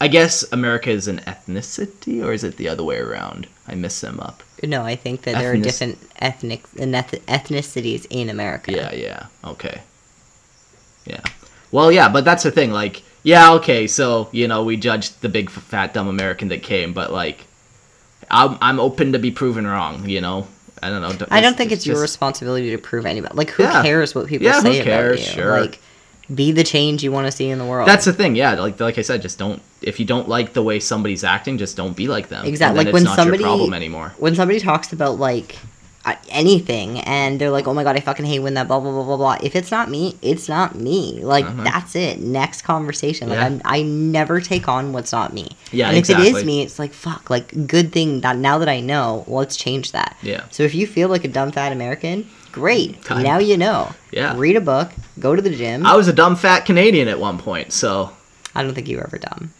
I 0.00 0.08
guess 0.08 0.44
America 0.50 0.90
is 0.90 1.08
an 1.08 1.18
ethnicity, 1.20 2.24
or 2.24 2.32
is 2.32 2.42
it 2.42 2.56
the 2.56 2.68
other 2.68 2.82
way 2.82 2.98
around? 2.98 3.46
I 3.68 3.74
mix 3.74 4.00
them 4.00 4.18
up. 4.18 4.42
No, 4.62 4.82
I 4.82 4.96
think 4.96 5.22
that 5.22 5.34
there 5.34 5.52
are 5.52 5.56
different 5.56 5.98
ethnic 6.20 6.62
eth- 6.78 7.26
ethnicities 7.26 8.06
in 8.10 8.30
America. 8.30 8.72
Yeah, 8.72 8.92
yeah, 8.94 9.26
okay, 9.44 9.82
yeah. 11.04 11.20
Well, 11.70 11.92
yeah, 11.92 12.08
but 12.08 12.24
that's 12.24 12.42
the 12.42 12.50
thing. 12.50 12.70
Like, 12.70 13.02
yeah, 13.22 13.52
okay, 13.54 13.86
so 13.86 14.28
you 14.32 14.48
know 14.48 14.64
we 14.64 14.76
judged 14.76 15.20
the 15.20 15.28
big 15.28 15.50
fat 15.50 15.92
dumb 15.92 16.08
American 16.08 16.48
that 16.48 16.62
came, 16.62 16.92
but 16.92 17.12
like, 17.12 17.44
I'm 18.30 18.56
I'm 18.60 18.80
open 18.80 19.12
to 19.12 19.18
be 19.18 19.30
proven 19.30 19.66
wrong. 19.66 20.08
You 20.08 20.20
know, 20.20 20.46
I 20.82 20.90
don't 20.90 21.00
know. 21.00 21.26
I 21.30 21.40
don't 21.40 21.56
think 21.56 21.70
it's, 21.72 21.86
your 21.86 21.94
just- 21.94 22.02
responsibility 22.02 22.70
to 22.70 22.78
prove 22.78 23.06
anybody. 23.06 23.34
Like, 23.34 23.50
who 23.50 23.62
Yeah. 23.62 23.82
cares 23.82 24.14
what 24.14 24.26
people 24.26 24.46
Yeah, 24.46 24.60
who 24.60 24.72
say 24.72 24.82
cares? 24.82 25.20
about 25.20 25.36
you? 25.36 25.42
Sure. 25.42 25.60
Like, 25.60 25.78
be 26.34 26.50
the 26.52 26.64
change 26.64 27.02
you 27.02 27.12
want 27.12 27.26
to 27.26 27.32
see 27.32 27.48
in 27.50 27.58
the 27.58 27.64
world. 27.64 27.86
That's 27.86 28.04
the 28.04 28.12
thing, 28.12 28.36
yeah. 28.36 28.54
Like 28.54 28.80
like 28.80 28.96
I 28.98 29.02
said, 29.02 29.20
just 29.22 29.38
don't. 29.38 29.60
If 29.82 30.00
you 30.00 30.06
don't 30.06 30.28
like 30.28 30.52
the 30.54 30.62
way 30.62 30.80
somebody's 30.80 31.24
acting, 31.24 31.58
just 31.58 31.76
don't 31.76 31.94
be 31.96 32.08
like 32.08 32.28
them. 32.28 32.46
Exactly, 32.46 32.78
like 32.78 32.86
it's 32.88 32.94
when 32.94 33.04
not 33.04 33.16
somebody- 33.16 33.42
problem 33.42 33.74
anymore. 33.74 34.14
when 34.18 34.34
somebody 34.34 34.58
talks 34.60 34.92
about 34.92 35.18
like 35.18 35.56
anything 36.30 36.98
and 37.00 37.40
they're 37.40 37.50
like, 37.50 37.66
"Oh 37.68 37.74
my 37.74 37.84
god, 37.84 37.96
I 37.96 38.00
fucking 38.00 38.24
hate 38.24 38.40
when 38.40 38.54
that 38.54 38.66
blah 38.68 38.80
blah 38.80 38.90
blah 38.90 39.04
blah 39.04 39.16
blah." 39.16 39.36
If 39.42 39.54
it's 39.54 39.70
not 39.70 39.88
me, 39.90 40.16
it's 40.22 40.48
not 40.48 40.74
me. 40.74 41.20
Like 41.22 41.44
Uh-huh. 41.44 41.64
that's 41.64 41.94
it. 41.94 42.20
Next 42.20 42.62
conversation. 42.62 43.28
Like 43.28 43.38
Yeah. 43.38 43.46
I'm, 43.46 43.62
I 43.64 43.82
never 43.82 44.40
take 44.40 44.68
on 44.68 44.92
what's 44.92 45.12
not 45.12 45.32
me. 45.32 45.56
Yeah, 45.70 45.88
and 45.88 45.96
if 45.98 46.10
it 46.10 46.18
is 46.18 46.44
me, 46.44 46.62
it's 46.62 46.78
like 46.78 46.92
fuck. 46.92 47.30
Like 47.30 47.66
good 47.66 47.92
thing 47.92 48.20
that 48.22 48.36
now 48.36 48.58
that 48.58 48.68
I 48.68 48.80
know, 48.80 49.24
let's 49.28 49.56
change 49.56 49.92
that. 49.92 50.16
Yeah. 50.22 50.44
So 50.50 50.62
if 50.64 50.74
you 50.74 50.86
feel 50.86 51.08
like 51.08 51.24
a 51.24 51.28
dumb 51.28 51.52
fat 51.52 51.72
American, 51.72 52.28
great. 52.50 53.02
Time. 53.04 53.22
Now 53.22 53.38
you 53.38 53.56
know. 53.56 53.92
Yeah. 54.10 54.34
Read 54.36 54.56
a 54.56 54.60
book. 54.60 54.90
Go 55.20 55.36
to 55.36 55.42
the 55.42 55.50
gym. 55.54 55.86
I 55.86 55.94
was 55.96 56.08
a 56.08 56.12
dumb 56.12 56.36
fat 56.36 56.64
Canadian 56.66 57.06
at 57.08 57.20
one 57.20 57.38
point, 57.38 57.72
so 57.72 58.10
I 58.54 58.62
don't 58.62 58.74
think 58.74 58.88
you 58.88 58.96
were 58.96 59.04
ever 59.04 59.18
dumb. 59.18 59.50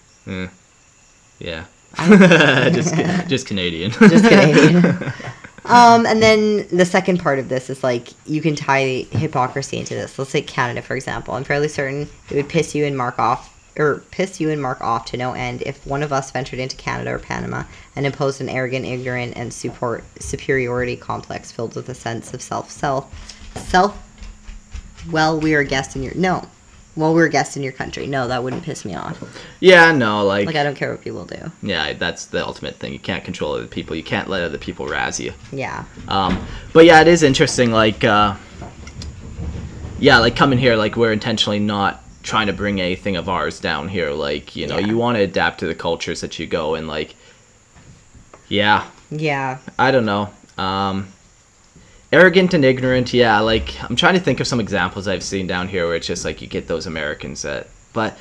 yeah. 1.38 1.64
just 2.72 2.94
just 3.28 3.46
Canadian. 3.46 3.90
Just 3.92 4.24
kidding. 4.24 5.12
um, 5.64 6.06
and 6.06 6.22
then 6.22 6.66
the 6.68 6.84
second 6.84 7.20
part 7.20 7.38
of 7.38 7.48
this 7.48 7.70
is 7.70 7.82
like 7.82 8.08
you 8.26 8.40
can 8.40 8.56
tie 8.56 9.06
hypocrisy 9.10 9.78
into 9.78 9.94
this. 9.94 10.18
Let's 10.18 10.32
take 10.32 10.46
Canada 10.46 10.82
for 10.82 10.94
example. 10.94 11.34
I'm 11.34 11.44
fairly 11.44 11.68
certain 11.68 12.08
it 12.30 12.34
would 12.34 12.48
piss 12.48 12.74
you 12.74 12.84
and 12.84 12.96
Mark 12.96 13.18
off, 13.18 13.56
or 13.78 14.02
piss 14.10 14.40
you 14.40 14.50
and 14.50 14.60
Mark 14.60 14.80
off 14.80 15.06
to 15.06 15.16
no 15.16 15.32
end 15.32 15.62
if 15.62 15.86
one 15.86 16.02
of 16.02 16.12
us 16.12 16.30
ventured 16.30 16.58
into 16.58 16.76
Canada 16.76 17.10
or 17.10 17.18
Panama 17.18 17.64
and 17.96 18.06
imposed 18.06 18.40
an 18.40 18.48
arrogant, 18.48 18.84
ignorant, 18.84 19.36
and 19.36 19.52
support 19.52 20.04
superiority 20.20 20.96
complex 20.96 21.52
filled 21.52 21.74
with 21.74 21.88
a 21.88 21.94
sense 21.94 22.34
of 22.34 22.42
self, 22.42 22.70
self, 22.70 23.12
self. 23.56 23.96
Well, 25.10 25.40
we 25.40 25.54
are 25.54 25.64
guests 25.64 25.96
in 25.96 26.02
your 26.02 26.14
no. 26.14 26.48
Well, 26.94 27.14
we're 27.14 27.28
guests 27.28 27.56
in 27.56 27.62
your 27.62 27.72
country. 27.72 28.06
No, 28.06 28.28
that 28.28 28.44
wouldn't 28.44 28.64
piss 28.64 28.84
me 28.84 28.94
off. 28.94 29.16
yeah, 29.60 29.92
no, 29.92 30.24
like, 30.26 30.44
Like 30.46 30.56
I 30.56 30.62
don't 30.62 30.74
care 30.76 30.90
what 30.90 31.00
people 31.00 31.24
do. 31.24 31.50
yeah, 31.62 31.94
that's 31.94 32.26
the 32.26 32.44
ultimate 32.46 32.76
thing. 32.76 32.92
You 32.92 32.98
can't 32.98 33.24
control 33.24 33.54
other 33.54 33.66
people. 33.66 33.96
You 33.96 34.02
can't 34.02 34.28
let 34.28 34.42
other 34.42 34.58
people 34.58 34.86
razz 34.86 35.18
you. 35.18 35.32
Yeah. 35.52 35.84
Um, 36.08 36.44
but 36.74 36.84
yeah, 36.84 37.00
it 37.00 37.08
is 37.08 37.22
interesting. 37.22 37.70
Like, 37.72 38.04
uh, 38.04 38.34
yeah, 39.98 40.18
like 40.18 40.36
coming 40.36 40.58
here, 40.58 40.76
like 40.76 40.96
we're 40.96 41.12
intentionally 41.12 41.60
not 41.60 42.02
trying 42.22 42.46
to 42.48 42.52
bring 42.52 42.80
anything 42.80 43.16
of 43.16 43.28
ours 43.28 43.58
down 43.58 43.88
here. 43.88 44.10
Like, 44.10 44.54
you 44.54 44.66
know, 44.66 44.78
Yeah. 44.78 44.86
you 44.86 44.96
want 44.98 45.16
to 45.16 45.22
adapt 45.22 45.60
to 45.60 45.66
the 45.66 45.74
cultures 45.74 46.20
that 46.20 46.38
you 46.38 46.46
go, 46.46 46.74
and 46.74 46.88
like, 46.88 47.14
yeah, 48.48 48.84
Yeah. 49.10 49.58
I 49.78 49.90
don't 49.92 50.04
know. 50.04 50.30
Um, 50.58 51.08
arrogant 52.12 52.54
and 52.54 52.64
ignorant, 52.64 53.12
yeah. 53.12 53.40
Like, 53.40 53.82
I'm 53.82 53.96
trying 53.96 54.14
to 54.14 54.20
think 54.20 54.40
of 54.40 54.46
some 54.46 54.60
examples 54.60 55.08
I've 55.08 55.22
seen 55.22 55.46
down 55.46 55.68
here 55.68 55.86
where 55.86 55.96
it's 55.96 56.06
just 56.06 56.24
like 56.24 56.42
you 56.42 56.48
get 56.48 56.68
those 56.68 56.86
Americans 56.86 57.42
that, 57.42 57.68
but. 57.92 58.16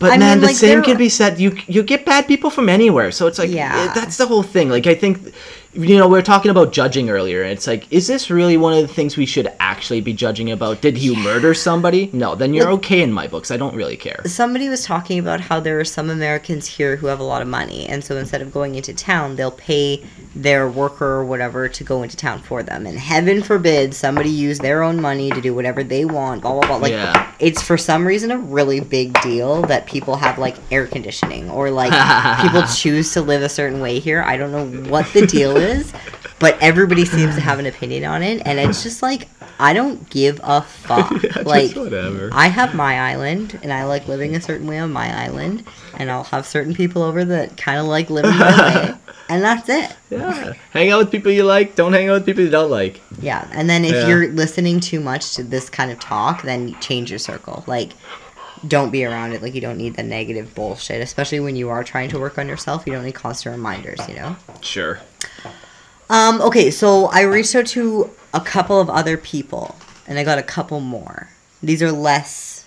But 0.00 0.12
I 0.12 0.16
man, 0.16 0.36
mean, 0.36 0.42
the 0.42 0.46
like, 0.46 0.56
same 0.56 0.80
can 0.84 0.96
be 0.96 1.08
said. 1.08 1.40
You 1.40 1.56
you 1.66 1.82
get 1.82 2.04
bad 2.06 2.28
people 2.28 2.50
from 2.50 2.68
anywhere, 2.68 3.10
so 3.10 3.26
it's 3.26 3.36
like 3.36 3.50
Yeah. 3.50 3.92
that's 3.94 4.16
the 4.16 4.26
whole 4.28 4.44
thing. 4.44 4.68
Like 4.68 4.86
I 4.86 4.94
think, 4.94 5.34
you 5.74 5.98
know, 5.98 6.08
we 6.08 6.18
are 6.18 6.22
talking 6.22 6.50
about 6.50 6.72
judging 6.72 7.10
earlier, 7.10 7.42
and 7.42 7.52
it's 7.52 7.66
like, 7.66 7.92
is 7.92 8.06
this 8.06 8.30
really 8.30 8.56
one 8.56 8.72
of 8.72 8.80
the 8.86 8.92
things 8.92 9.16
we 9.18 9.26
should 9.26 9.52
actually 9.60 10.00
be 10.00 10.14
judging 10.14 10.50
about? 10.50 10.80
Did 10.80 10.96
you 10.96 11.14
murder 11.14 11.52
somebody? 11.52 12.08
No, 12.12 12.34
then 12.34 12.54
you're 12.54 12.70
okay 12.70 13.02
in 13.02 13.12
my 13.12 13.26
books. 13.26 13.50
I 13.50 13.58
don't 13.58 13.74
really 13.76 13.96
care. 13.96 14.22
somebody 14.26 14.68
was 14.68 14.82
talking 14.84 15.18
about 15.18 15.40
how 15.40 15.60
there 15.60 15.78
are 15.78 15.84
some 15.84 16.08
Americans 16.08 16.66
here 16.66 16.96
who 16.96 17.06
have 17.08 17.20
a 17.20 17.24
lot 17.24 17.42
of 17.42 17.48
money, 17.48 17.86
and 17.86 18.02
so 18.02 18.16
instead 18.16 18.40
of 18.40 18.50
going 18.52 18.76
into 18.76 18.94
town, 18.94 19.36
they'll 19.36 19.50
pay 19.50 20.02
their 20.34 20.68
worker 20.68 21.06
or 21.06 21.24
whatever 21.24 21.68
to 21.68 21.84
go 21.84 22.02
into 22.02 22.16
town 22.16 22.38
for 22.40 22.62
them. 22.62 22.86
And 22.86 22.98
heaven 22.98 23.42
forbid 23.42 23.92
somebody 23.92 24.30
use 24.30 24.58
their 24.58 24.82
own 24.82 25.00
money 25.00 25.30
to 25.30 25.40
do 25.40 25.54
whatever 25.54 25.82
they 25.84 26.04
want. 26.06 26.42
Blah 26.42 26.52
blah 26.52 26.66
blah. 26.66 26.76
Like 26.76 26.92
Yeah. 26.92 27.30
it's 27.40 27.60
for 27.60 27.76
some 27.76 28.06
reason 28.06 28.30
a 28.30 28.38
really 28.38 28.80
big 28.80 29.20
deal 29.20 29.62
that 29.62 29.86
people 29.86 30.16
have 30.16 30.38
like 30.38 30.56
air 30.70 30.86
conditioning 30.86 31.50
or 31.50 31.70
like 31.70 31.92
people 32.40 32.62
choose 32.74 33.12
to 33.14 33.20
live 33.20 33.42
a 33.42 33.48
certain 33.48 33.80
way 33.80 33.98
here. 33.98 34.22
I 34.22 34.36
don't 34.36 34.52
know 34.52 34.66
what 34.90 35.12
the 35.12 35.26
deal 35.26 35.56
is, 35.62 35.92
but 36.38 36.56
everybody 36.60 37.04
seems 37.04 37.34
to 37.34 37.40
have 37.40 37.58
an 37.58 37.66
opinion 37.66 38.04
on 38.04 38.22
it, 38.22 38.42
and 38.46 38.58
it's 38.58 38.82
just 38.82 39.02
like 39.02 39.28
I 39.60 39.72
don't 39.72 40.08
give 40.10 40.40
a 40.44 40.62
fuck. 40.62 41.10
like 41.44 41.74
whatever. 41.74 42.30
I 42.32 42.46
have 42.48 42.74
my 42.74 42.98
island, 43.10 43.58
and 43.62 43.72
I 43.72 43.84
like 43.84 44.06
living 44.06 44.36
a 44.36 44.40
certain 44.40 44.66
way 44.66 44.78
on 44.78 44.92
my 44.92 45.24
island, 45.24 45.64
and 45.98 46.10
I'll 46.10 46.24
have 46.24 46.46
certain 46.46 46.74
people 46.74 47.02
over 47.02 47.24
that 47.24 47.56
kind 47.56 47.78
of 47.80 47.86
like 47.86 48.08
living 48.10 48.30
my 48.38 48.86
way, 48.88 49.14
and 49.28 49.42
that's 49.42 49.68
it. 49.68 49.96
Yeah, 50.10 50.52
hang 50.70 50.90
out 50.90 50.98
with 50.98 51.10
people 51.10 51.32
you 51.32 51.42
like. 51.44 51.74
Don't 51.74 51.92
hang 51.92 52.08
out 52.08 52.14
with 52.14 52.26
people 52.26 52.44
you 52.44 52.50
don't 52.50 52.70
like. 52.70 53.00
Yeah, 53.20 53.48
and 53.52 53.68
then 53.68 53.84
if 53.84 53.92
Yeah. 53.92 54.08
you're 54.08 54.28
listening 54.28 54.78
too 54.80 55.00
much 55.00 55.34
to 55.34 55.42
this 55.42 55.68
kind 55.68 55.90
of 55.90 55.98
talk, 55.98 56.42
then 56.42 56.78
change 56.80 57.10
your 57.10 57.18
circle. 57.18 57.64
Like, 57.66 57.90
don't 58.66 58.90
be 58.90 59.04
around 59.04 59.32
it. 59.32 59.42
Like, 59.42 59.54
you 59.54 59.60
don't 59.60 59.78
need 59.78 59.96
the 59.96 60.02
negative 60.02 60.54
bullshit, 60.54 61.00
especially 61.00 61.40
when 61.40 61.56
you 61.56 61.68
are 61.68 61.84
trying 61.84 62.08
to 62.10 62.18
work 62.18 62.38
on 62.38 62.48
yourself. 62.48 62.86
You 62.86 62.92
don't 62.92 63.04
need 63.04 63.14
constant 63.14 63.56
reminders, 63.56 64.00
you 64.08 64.14
know? 64.14 64.36
Sure. 64.60 65.00
Um, 66.10 66.40
okay, 66.40 66.70
so 66.70 67.06
I 67.06 67.22
reached 67.22 67.54
out 67.54 67.66
to 67.68 68.10
a 68.32 68.40
couple 68.40 68.80
of 68.80 68.88
other 68.88 69.16
people, 69.16 69.76
and 70.06 70.18
I 70.18 70.24
got 70.24 70.38
a 70.38 70.42
couple 70.42 70.80
more. 70.80 71.28
These 71.62 71.82
are 71.82 71.92
less, 71.92 72.66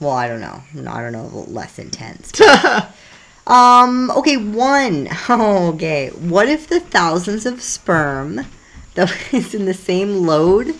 well, 0.00 0.12
I 0.12 0.28
don't 0.28 0.40
know. 0.40 0.62
No, 0.74 0.90
I 0.90 1.02
don't 1.02 1.12
know, 1.12 1.44
less 1.48 1.78
intense. 1.78 2.32
um, 3.46 4.10
okay, 4.12 4.36
one. 4.36 5.08
Okay. 5.30 6.08
What 6.10 6.48
if 6.48 6.68
the 6.68 6.80
thousands 6.80 7.46
of 7.46 7.62
sperm 7.62 8.46
that 8.94 9.12
is 9.32 9.54
in 9.54 9.64
the 9.64 9.74
same 9.74 10.26
load 10.26 10.74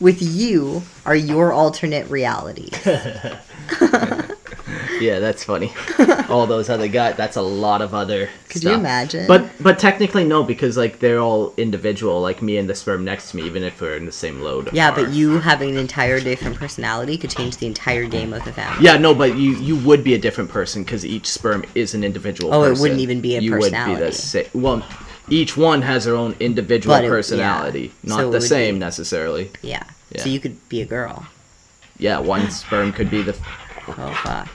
with 0.00 0.22
you 0.22 0.82
are 1.04 1.16
your 1.16 1.52
alternate 1.52 2.08
realities? 2.10 2.72
Yeah, 5.00 5.18
that's 5.20 5.44
funny. 5.44 5.72
all 6.28 6.46
those 6.46 6.68
other 6.68 6.88
guys. 6.88 7.16
That's 7.16 7.36
a 7.36 7.42
lot 7.42 7.82
of 7.82 7.94
other. 7.94 8.28
Could 8.48 8.64
you 8.64 8.72
imagine? 8.72 9.26
But 9.26 9.50
but 9.60 9.78
technically 9.78 10.24
no, 10.24 10.42
because 10.42 10.76
like 10.76 10.98
they're 10.98 11.20
all 11.20 11.54
individual. 11.56 12.20
Like 12.20 12.42
me 12.42 12.56
and 12.56 12.68
the 12.68 12.74
sperm 12.74 13.04
next 13.04 13.30
to 13.30 13.36
me, 13.36 13.44
even 13.44 13.62
if 13.62 13.80
we're 13.80 13.96
in 13.96 14.06
the 14.06 14.12
same 14.12 14.40
load. 14.40 14.70
yeah, 14.72 14.94
but 14.94 15.10
you 15.10 15.38
having 15.38 15.70
an 15.70 15.76
entire 15.76 16.20
different 16.20 16.56
personality 16.56 17.16
could 17.16 17.30
change 17.30 17.56
the 17.58 17.66
entire 17.66 18.06
game 18.06 18.32
of 18.32 18.44
the 18.44 18.52
family. 18.52 18.84
Yeah, 18.84 18.96
no, 18.96 19.14
but 19.14 19.36
you 19.36 19.52
you 19.56 19.76
would 19.76 20.02
be 20.02 20.14
a 20.14 20.18
different 20.18 20.50
person 20.50 20.82
because 20.82 21.04
each 21.04 21.26
sperm 21.26 21.64
is 21.74 21.94
an 21.94 22.04
individual. 22.04 22.52
Oh, 22.52 22.64
it 22.64 22.78
wouldn't 22.78 23.00
even 23.00 23.20
be 23.20 23.36
a 23.36 23.40
you 23.40 23.52
Would 23.52 23.58
be 23.58 23.64
personality. 23.70 24.04
the 24.04 24.12
same. 24.12 24.46
Well, 24.54 24.84
each 25.30 25.56
one 25.56 25.82
has 25.82 26.04
their 26.04 26.14
own 26.16 26.34
individual 26.40 26.94
it- 26.96 27.02
yeah. 27.04 27.08
personality, 27.08 27.92
So 28.06 28.16
not 28.16 28.24
it 28.26 28.32
the 28.32 28.40
same 28.40 28.74
be- 28.76 28.80
necessarily. 28.80 29.50
Yeah. 29.62 29.84
Yeah. 30.14 30.22
So 30.22 30.28
you 30.30 30.40
could 30.40 30.68
be 30.68 30.80
a 30.82 30.86
girl. 30.86 31.26
Yeah, 31.98 32.18
one 32.20 32.50
sperm 32.50 32.92
could 32.92 33.10
be 33.10 33.22
the. 33.22 33.32
Oh 33.88 34.20
fuck. 34.22 34.48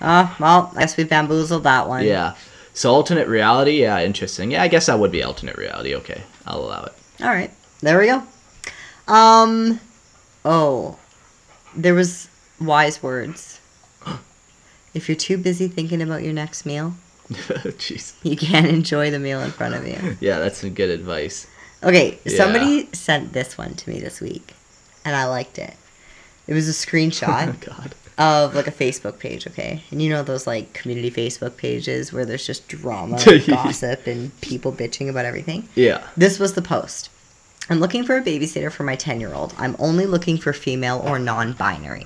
Oh 0.00 0.36
well, 0.40 0.72
I 0.76 0.80
guess 0.80 0.96
we 0.96 1.04
bamboozled 1.04 1.64
that 1.64 1.88
one. 1.88 2.04
Yeah. 2.04 2.34
So 2.74 2.90
alternate 2.90 3.28
reality, 3.28 3.82
yeah, 3.82 4.02
interesting. 4.02 4.50
Yeah, 4.52 4.62
I 4.62 4.68
guess 4.68 4.86
that 4.86 4.98
would 4.98 5.12
be 5.12 5.22
alternate 5.22 5.56
reality. 5.58 5.94
Okay, 5.96 6.22
I'll 6.46 6.60
allow 6.60 6.84
it. 6.84 6.92
All 7.20 7.28
right. 7.28 7.50
There 7.80 7.98
we 7.98 8.06
go. 8.06 8.22
Um. 9.12 9.78
Oh, 10.44 10.96
there 11.76 11.94
was 11.94 12.28
wise 12.60 13.02
words. 13.02 13.60
If 14.94 15.08
you're 15.08 15.16
too 15.16 15.38
busy 15.38 15.68
thinking 15.68 16.02
about 16.02 16.22
your 16.22 16.34
next 16.34 16.66
meal, 16.66 16.94
Jeez. 17.78 18.14
you 18.22 18.36
can't 18.36 18.66
enjoy 18.66 19.10
the 19.10 19.18
meal 19.18 19.40
in 19.40 19.50
front 19.50 19.74
of 19.74 19.86
you. 19.86 20.16
Yeah, 20.20 20.38
that's 20.38 20.58
some 20.58 20.70
good 20.74 20.90
advice. 20.90 21.46
Okay, 21.82 22.18
Yeah. 22.24 22.36
somebody 22.36 22.88
sent 22.92 23.32
this 23.32 23.58
one 23.58 23.74
to 23.74 23.90
me 23.90 23.98
this 24.00 24.20
week, 24.20 24.54
and 25.04 25.16
I 25.16 25.24
liked 25.26 25.58
it. 25.58 25.74
It 26.46 26.54
was 26.54 26.68
a 26.68 26.72
screenshot 26.72 27.56
of 28.18 28.54
like 28.54 28.66
a 28.66 28.72
Facebook 28.72 29.18
page, 29.18 29.46
okay? 29.46 29.82
And 29.90 30.00
you 30.02 30.10
know 30.10 30.22
those 30.22 30.46
like 30.46 30.72
community 30.74 31.10
Facebook 31.10 31.56
pages 31.56 32.12
where 32.12 32.24
there's 32.24 32.46
just 32.46 32.68
drama, 32.68 33.18
and 33.26 33.46
gossip, 33.46 34.06
and 34.06 34.38
people 34.40 34.72
bitching 34.72 35.08
about 35.08 35.24
everything? 35.24 35.68
Yeah. 35.74 36.06
This 36.16 36.38
was 36.38 36.52
the 36.54 36.62
post. 36.62 37.10
I'm 37.70 37.78
looking 37.80 38.04
for 38.04 38.16
a 38.16 38.22
babysitter 38.22 38.70
for 38.72 38.82
my 38.82 38.96
10 38.96 39.20
year 39.20 39.32
old. 39.32 39.54
I'm 39.56 39.76
only 39.78 40.04
looking 40.06 40.36
for 40.36 40.52
female 40.52 41.00
or 41.04 41.18
non 41.18 41.52
binary. 41.52 42.04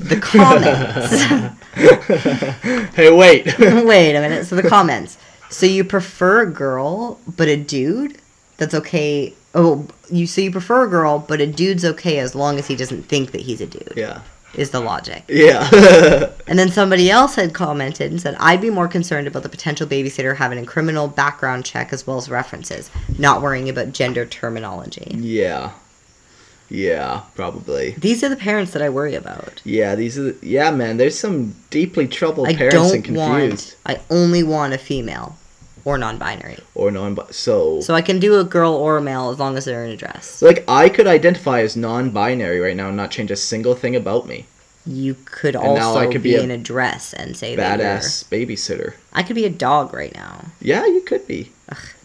The 0.00 0.16
comments. 0.20 1.54
Hey, 2.94 3.10
wait. 3.10 3.46
Wait 3.58 4.14
a 4.14 4.20
minute. 4.20 4.46
So 4.46 4.54
the 4.56 4.62
comments. 4.68 5.18
So 5.50 5.66
you 5.66 5.82
prefer 5.84 6.42
a 6.42 6.46
girl, 6.50 7.18
but 7.36 7.48
a 7.48 7.56
dude? 7.56 8.18
That's 8.58 8.74
okay. 8.74 9.34
Oh, 9.54 9.86
you 10.10 10.26
so 10.28 10.40
you 10.40 10.50
prefer 10.52 10.84
a 10.84 10.88
girl, 10.88 11.18
but 11.18 11.40
a 11.40 11.46
dude's 11.46 11.84
okay 11.84 12.18
as 12.18 12.34
long 12.34 12.58
as 12.58 12.66
he 12.68 12.76
doesn't 12.76 13.02
think 13.04 13.32
that 13.32 13.40
he's 13.40 13.60
a 13.60 13.66
dude. 13.66 13.92
yeah. 13.96 14.20
Is 14.54 14.70
the 14.70 14.78
logic. 14.80 15.24
Yeah. 15.28 15.68
And 16.46 16.56
then 16.58 16.70
somebody 16.70 17.10
else 17.10 17.34
had 17.34 17.52
commented 17.54 18.12
and 18.12 18.20
said, 18.20 18.36
I'd 18.38 18.60
be 18.60 18.70
more 18.70 18.86
concerned 18.86 19.26
about 19.26 19.42
the 19.42 19.48
potential 19.48 19.86
babysitter 19.86 20.36
having 20.36 20.58
a 20.58 20.64
criminal 20.66 21.08
background 21.08 21.64
check 21.64 21.92
as 21.92 22.06
well 22.06 22.18
as 22.18 22.28
references, 22.28 22.88
not 23.18 23.42
worrying 23.42 23.68
about 23.68 23.92
gender 23.92 24.24
terminology. 24.26 25.16
yeah. 25.18 25.72
Yeah, 26.70 27.22
probably. 27.34 27.92
These 27.98 28.24
are 28.24 28.28
the 28.28 28.36
parents 28.36 28.72
that 28.72 28.82
I 28.82 28.88
worry 28.88 29.14
about. 29.14 29.60
Yeah, 29.64 29.94
these 29.94 30.18
are. 30.18 30.32
The, 30.32 30.46
yeah, 30.46 30.70
man. 30.70 30.96
There's 30.96 31.18
some 31.18 31.54
deeply 31.70 32.08
troubled 32.08 32.48
I 32.48 32.54
parents 32.54 32.92
and 32.92 33.04
don't 33.04 33.14
confused 33.14 33.76
want, 33.86 34.00
I 34.00 34.00
only 34.14 34.42
want 34.42 34.72
a 34.74 34.78
female 34.78 35.36
or 35.84 35.98
non 35.98 36.18
binary. 36.18 36.58
or 36.74 36.90
non. 36.90 37.18
So, 37.32 37.80
So 37.80 37.94
I 37.94 38.02
can 38.02 38.18
do 38.18 38.40
a 38.40 38.44
girl 38.44 38.72
or 38.72 38.96
a 38.96 39.02
male 39.02 39.30
as 39.30 39.38
long 39.38 39.56
as 39.56 39.66
they're 39.66 39.84
in 39.84 39.90
a 39.90 39.96
dress. 39.96 40.40
like, 40.42 40.64
I 40.66 40.88
could 40.88 41.06
identify 41.06 41.60
as 41.60 41.76
non-binary 41.76 42.58
right 42.60 42.76
now 42.76 42.88
and 42.88 42.96
not 42.96 43.10
change 43.10 43.30
a 43.30 43.36
single 43.36 43.74
thing 43.74 43.94
about 43.94 44.26
me. 44.26 44.46
You 44.86 45.16
could 45.24 45.54
And 45.56 45.64
also 45.78 45.98
I 45.98 46.06
could 46.12 46.22
be, 46.22 46.36
be 46.36 46.42
in 46.42 46.50
a 46.50 46.58
dress 46.58 47.14
and 47.14 47.36
say 47.36 47.56
Badass 47.56 48.24
babysitter. 48.28 48.94
I 49.14 49.22
could 49.22 49.36
be 49.36 49.46
a 49.46 49.50
dog 49.50 49.94
right 49.94 50.14
now. 50.14 50.46
Yeah, 50.60 50.84
you 50.86 51.00
could 51.00 51.26
be. 51.26 51.52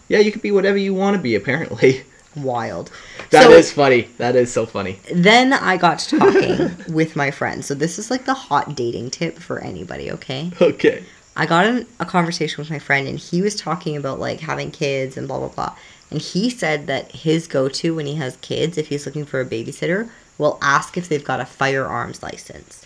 Yeah, 0.08 0.18
you 0.18 0.32
could 0.32 0.42
be 0.42 0.50
whatever 0.50 0.78
you 0.78 0.94
want 0.94 1.16
to 1.16 1.22
be. 1.22 1.34
Apparently, 1.34 2.02
Wild. 2.36 2.90
that 3.30 3.50
is 3.50 3.68
So- 3.68 3.74
funny. 3.74 4.08
That 4.18 4.36
is 4.36 4.52
so 4.52 4.66
funny. 4.66 4.98
Then 5.12 5.52
I 5.52 5.76
got 5.76 5.98
to 6.00 6.18
talking 6.18 6.76
with 6.94 7.16
my 7.16 7.30
friend. 7.30 7.64
So 7.64 7.74
this 7.74 7.98
is 7.98 8.10
like 8.10 8.24
the 8.24 8.34
hot 8.34 8.74
dating 8.76 9.10
tip 9.10 9.38
for 9.38 9.58
anybody, 9.58 10.10
okay? 10.12 10.50
Okay. 10.60 11.02
I 11.36 11.46
got 11.46 11.66
in 11.66 11.86
a 11.98 12.04
conversation 12.06 12.58
with 12.60 12.70
my 12.70 12.78
friend 12.78 13.08
and 13.08 13.18
he 13.18 13.40
was 13.42 13.54
talking 13.56 13.96
about 13.96 14.20
like 14.20 14.40
having 14.40 14.70
kids 14.70 15.16
and 15.16 15.26
blah 15.26 15.38
blah 15.38 15.48
blah. 15.48 15.76
And 16.10 16.20
he 16.20 16.50
said 16.50 16.86
that 16.88 17.12
his 17.12 17.46
go-to 17.46 17.94
when 17.94 18.06
he 18.06 18.16
has 18.16 18.36
kids, 18.38 18.76
if 18.76 18.88
he's 18.88 19.06
looking 19.06 19.24
for 19.24 19.40
a 19.40 19.46
babysitter, 19.46 20.10
will 20.38 20.58
ask 20.60 20.96
if 20.98 21.08
they've 21.08 21.24
got 21.24 21.38
a 21.40 21.44
firearms 21.46 22.22
license. 22.22 22.84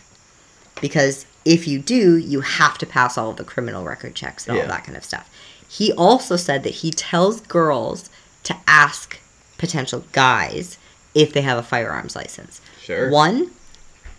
Because 0.81 1.25
if 1.45 1.67
you 1.67 1.79
do, 1.79 2.17
you 2.17 2.41
have 2.43 2.77
to 2.79 2.87
pass 2.87 3.17
all 3.17 3.31
of 3.31 3.37
the 3.37 3.45
criminal 3.45 3.85
record 3.85 4.15
checks 4.15 4.47
and 4.47 4.57
all 4.57 4.63
Yeah. 4.63 4.69
that 4.69 4.85
kind 4.85 4.97
of 4.97 5.05
stuff. 5.05 5.31
He 5.69 5.93
also 5.93 6.37
said 6.37 6.63
that 6.65 6.71
he 6.75 6.91
tells 6.91 7.41
girls 7.41 8.11
to 8.45 8.57
ask 8.67 9.19
potential 9.59 10.05
guys 10.13 10.79
if 11.15 11.33
they 11.33 11.43
have 11.43 11.59
a 11.59 11.63
firearms 11.63 12.17
license. 12.17 12.61
Sure. 12.83 13.11
One, 13.11 13.51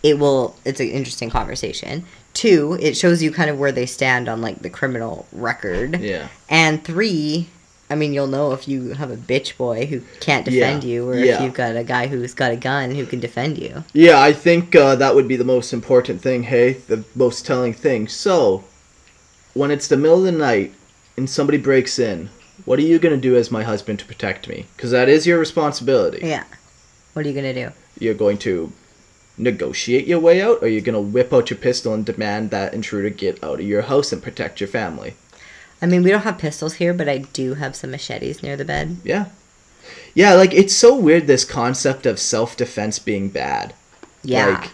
it 0.02 0.18
will 0.18 0.56
it's 0.64 0.80
an 0.80 0.88
interesting 0.88 1.30
conversation. 1.30 2.04
Two, 2.34 2.76
it 2.80 2.96
shows 2.96 3.22
you 3.22 3.30
kind 3.30 3.48
of 3.50 3.58
where 3.58 3.72
they 3.72 3.86
stand 3.86 4.28
on 4.28 4.40
like 4.40 4.60
the 4.62 4.70
criminal 4.70 5.26
record. 5.32 6.00
Yeah. 6.00 6.28
And 6.48 6.84
three, 6.84 7.48
I 7.88 7.94
mean 7.94 8.12
you'll 8.12 8.26
know 8.26 8.52
if 8.52 8.66
you 8.68 8.94
have 8.94 9.10
a 9.10 9.16
bitch 9.16 9.56
boy 9.56 9.86
who 9.86 10.00
can't 10.20 10.44
defend 10.44 10.84
Yeah. 10.84 10.90
you 10.90 11.08
or 11.08 11.16
Yeah. 11.16 11.36
if 11.36 11.42
you've 11.42 11.54
got 11.54 11.76
a 11.76 11.84
guy 11.84 12.06
who's 12.08 12.34
got 12.34 12.52
a 12.52 12.56
gun 12.56 12.94
who 12.94 13.06
can 13.06 13.20
defend 13.20 13.58
you. 13.58 13.84
Yeah, 13.92 14.20
I 14.20 14.32
think 14.32 14.74
uh, 14.74 14.96
that 14.96 15.14
would 15.14 15.28
be 15.28 15.36
the 15.36 15.44
most 15.44 15.72
important 15.72 16.20
thing. 16.20 16.44
Hey, 16.44 16.74
the 16.74 17.04
most 17.14 17.46
telling 17.46 17.72
thing. 17.72 18.08
So, 18.08 18.64
when 19.54 19.70
it's 19.70 19.88
the 19.88 19.96
middle 19.96 20.18
of 20.18 20.24
the 20.24 20.32
night 20.32 20.74
and 21.16 21.30
somebody 21.30 21.56
breaks 21.58 21.98
in, 21.98 22.28
what 22.66 22.78
are 22.78 22.82
you 22.82 22.98
gonna 22.98 23.16
do 23.16 23.36
as 23.36 23.50
my 23.50 23.62
husband 23.62 23.98
to 24.00 24.04
protect 24.04 24.46
me? 24.48 24.66
Because 24.76 24.90
that 24.90 25.08
is 25.08 25.26
your 25.26 25.38
responsibility. 25.38 26.20
Yeah. 26.26 26.44
What 27.14 27.24
are 27.24 27.28
you 27.28 27.34
gonna 27.34 27.54
do? 27.54 27.70
You're 27.98 28.12
going 28.14 28.36
to 28.38 28.70
negotiate 29.38 30.06
your 30.06 30.18
way 30.18 30.42
out, 30.42 30.58
or 30.62 30.68
you're 30.68 30.80
gonna 30.82 31.00
whip 31.00 31.32
out 31.32 31.48
your 31.50 31.58
pistol 31.58 31.94
and 31.94 32.04
demand 32.04 32.50
that 32.50 32.74
intruder 32.74 33.08
get 33.10 33.42
out 33.42 33.60
of 33.60 33.66
your 33.66 33.82
house 33.82 34.12
and 34.12 34.22
protect 34.22 34.60
your 34.60 34.68
family. 34.68 35.14
I 35.80 35.86
mean 35.86 36.02
we 36.02 36.10
don't 36.10 36.22
have 36.22 36.38
pistols 36.38 36.74
here, 36.74 36.92
but 36.94 37.08
I 37.08 37.18
do 37.18 37.54
have 37.54 37.76
some 37.76 37.90
machetes 37.90 38.42
near 38.42 38.56
the 38.56 38.64
bed. 38.64 38.96
Yeah. 39.04 39.26
Yeah, 40.14 40.34
like 40.34 40.52
it's 40.54 40.74
so 40.74 40.96
weird 40.96 41.26
this 41.26 41.44
concept 41.44 42.06
of 42.06 42.18
self 42.18 42.56
defense 42.56 42.98
being 42.98 43.28
bad. 43.28 43.74
Yeah. 44.24 44.46
Like, 44.46 44.70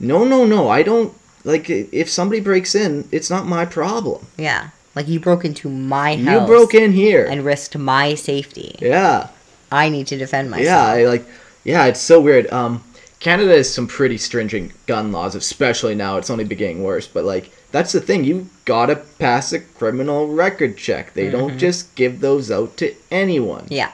no, 0.00 0.24
no, 0.24 0.44
no. 0.44 0.68
I 0.68 0.82
don't 0.82 1.14
like 1.44 1.70
if 1.70 2.10
somebody 2.10 2.40
breaks 2.40 2.74
in, 2.74 3.08
it's 3.10 3.30
not 3.30 3.46
my 3.46 3.64
problem. 3.64 4.26
yeah. 4.36 4.70
Like 4.98 5.06
you 5.06 5.20
broke 5.20 5.44
into 5.44 5.68
my 5.68 6.16
house. 6.16 6.40
You 6.40 6.44
broke 6.44 6.74
in 6.74 6.90
here. 6.90 7.24
and 7.24 7.44
risked 7.44 7.78
my 7.78 8.14
safety. 8.14 8.74
yeah. 8.80 9.28
I 9.70 9.90
need 9.90 10.08
to 10.08 10.16
defend 10.18 10.50
myself. 10.50 10.66
Yeah, 10.66 10.84
I 10.84 11.04
like 11.04 11.24
yeah, 11.62 11.84
it's 11.86 12.00
so 12.00 12.20
weird. 12.20 12.50
Um 12.52 12.82
Canada 13.20 13.52
has 13.56 13.72
some 13.72 13.86
pretty 13.86 14.18
stringent 14.18 14.72
gun 14.86 15.12
laws, 15.12 15.36
especially 15.36 15.94
now. 15.94 16.16
It's 16.16 16.30
only 16.30 16.42
been 16.42 16.58
getting 16.58 16.82
worse, 16.82 17.06
but 17.06 17.24
like 17.24 17.52
that's 17.70 17.92
the 17.92 18.00
thing. 18.00 18.24
You 18.24 18.48
gotta 18.64 18.96
pass 18.96 19.52
a 19.52 19.60
criminal 19.60 20.26
record 20.34 20.76
check. 20.76 21.14
They 21.14 21.30
don't 21.30 21.58
just 21.58 21.94
give 21.94 22.18
those 22.18 22.50
out 22.50 22.76
to 22.78 22.92
anyone. 23.12 23.66
Yeah. 23.68 23.92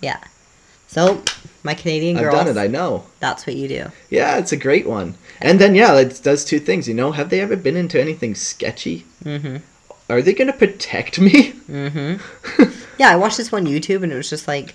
Yeah. 0.00 0.20
So, 0.86 1.24
my 1.64 1.74
Canadian 1.74 2.18
I've 2.18 2.30
done 2.30 2.46
it. 2.46 2.56
I 2.56 2.68
know. 2.68 3.02
that's 3.18 3.48
what 3.48 3.56
you 3.56 3.66
do. 3.66 3.86
Yeah, 4.10 4.38
it's 4.38 4.52
a 4.52 4.56
great 4.56 4.86
one. 4.86 5.16
And 5.40 5.58
then 5.58 5.74
yeah, 5.74 5.96
it 5.98 6.20
does 6.22 6.44
two 6.44 6.60
things. 6.60 6.86
You 6.86 6.94
know, 6.94 7.10
have 7.10 7.30
they 7.30 7.40
ever 7.40 7.56
been 7.56 7.76
into 7.76 8.00
anything 8.00 8.36
sketchy? 8.36 9.06
Mm-hmm. 9.24 9.56
Are 10.08 10.20
they 10.22 10.34
gonna 10.34 10.52
protect 10.52 11.20
me? 11.20 11.52
Mm-hmm. 11.68 12.70
Yeah, 12.96 13.10
I 13.10 13.16
watched 13.16 13.38
this 13.38 13.50
one 13.50 13.66
YouTube 13.66 14.04
and 14.04 14.12
it 14.12 14.16
was 14.16 14.30
just 14.30 14.46
like, 14.46 14.72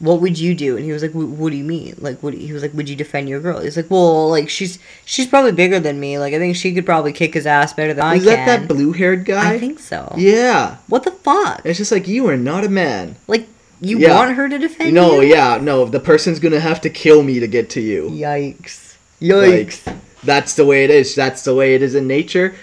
what 0.00 0.20
would 0.20 0.36
you 0.36 0.56
do? 0.56 0.76
And 0.76 0.84
he 0.84 0.90
was 0.90 1.02
like, 1.02 1.12
"Wh- 1.12 1.38
what 1.38 1.50
do 1.52 1.56
you 1.56 1.62
mean? 1.62 1.94
Like, 1.98 2.20
what? 2.20 2.32
do 2.32 2.36
you-" 2.38 2.46
He 2.48 2.52
was 2.52 2.62
like, 2.62 2.74
would 2.74 2.88
you 2.88 2.96
defend 2.96 3.28
your 3.28 3.38
girl? 3.38 3.60
He's 3.60 3.76
like, 3.76 3.88
well, 3.90 4.28
like 4.28 4.48
she's 4.48 4.80
she's 5.04 5.28
probably 5.28 5.52
bigger 5.52 5.78
than 5.78 6.00
me. 6.00 6.18
Like, 6.18 6.34
I 6.34 6.38
think 6.38 6.56
she 6.56 6.74
could 6.74 6.84
probably 6.84 7.12
kick 7.12 7.34
his 7.34 7.46
ass 7.46 7.72
better 7.72 7.94
than 7.94 8.04
I 8.04 8.14
Is 8.16 8.24
can. 8.24 8.34
that 8.34 8.60
that 8.60 8.68
blue-haired 8.68 9.24
guy? 9.24 9.52
I 9.52 9.58
think 9.60 9.78
so. 9.78 10.12
Yeah. 10.18 10.78
What 10.88 11.04
the 11.04 11.12
fuck? 11.12 11.60
It's 11.64 11.78
just 11.78 11.92
like 11.92 12.08
you 12.08 12.26
are 12.28 12.36
not 12.36 12.64
a 12.64 12.68
man. 12.68 13.14
Like, 13.28 13.46
you 13.80 13.98
Yeah. 13.98 14.16
want 14.16 14.34
her 14.34 14.48
to 14.48 14.58
defend 14.58 14.88
you? 14.88 14.94
No, 14.94 15.20
you? 15.20 15.28
yeah, 15.34 15.58
no. 15.62 15.84
The 15.84 16.00
person's 16.00 16.40
gonna 16.40 16.58
have 16.58 16.80
to 16.80 16.90
kill 16.90 17.22
me 17.22 17.38
to 17.38 17.46
get 17.46 17.70
to 17.70 17.80
you. 17.80 18.10
Yikes! 18.10 18.96
Like, 19.20 19.68
Yikes! 19.68 19.96
that's 20.24 20.56
the 20.56 20.64
way 20.66 20.82
it 20.82 20.90
is. 20.90 21.14
That's 21.14 21.44
the 21.44 21.54
way 21.54 21.74
it 21.76 21.82
is 21.82 21.94
in 21.94 22.08
nature. 22.08 22.56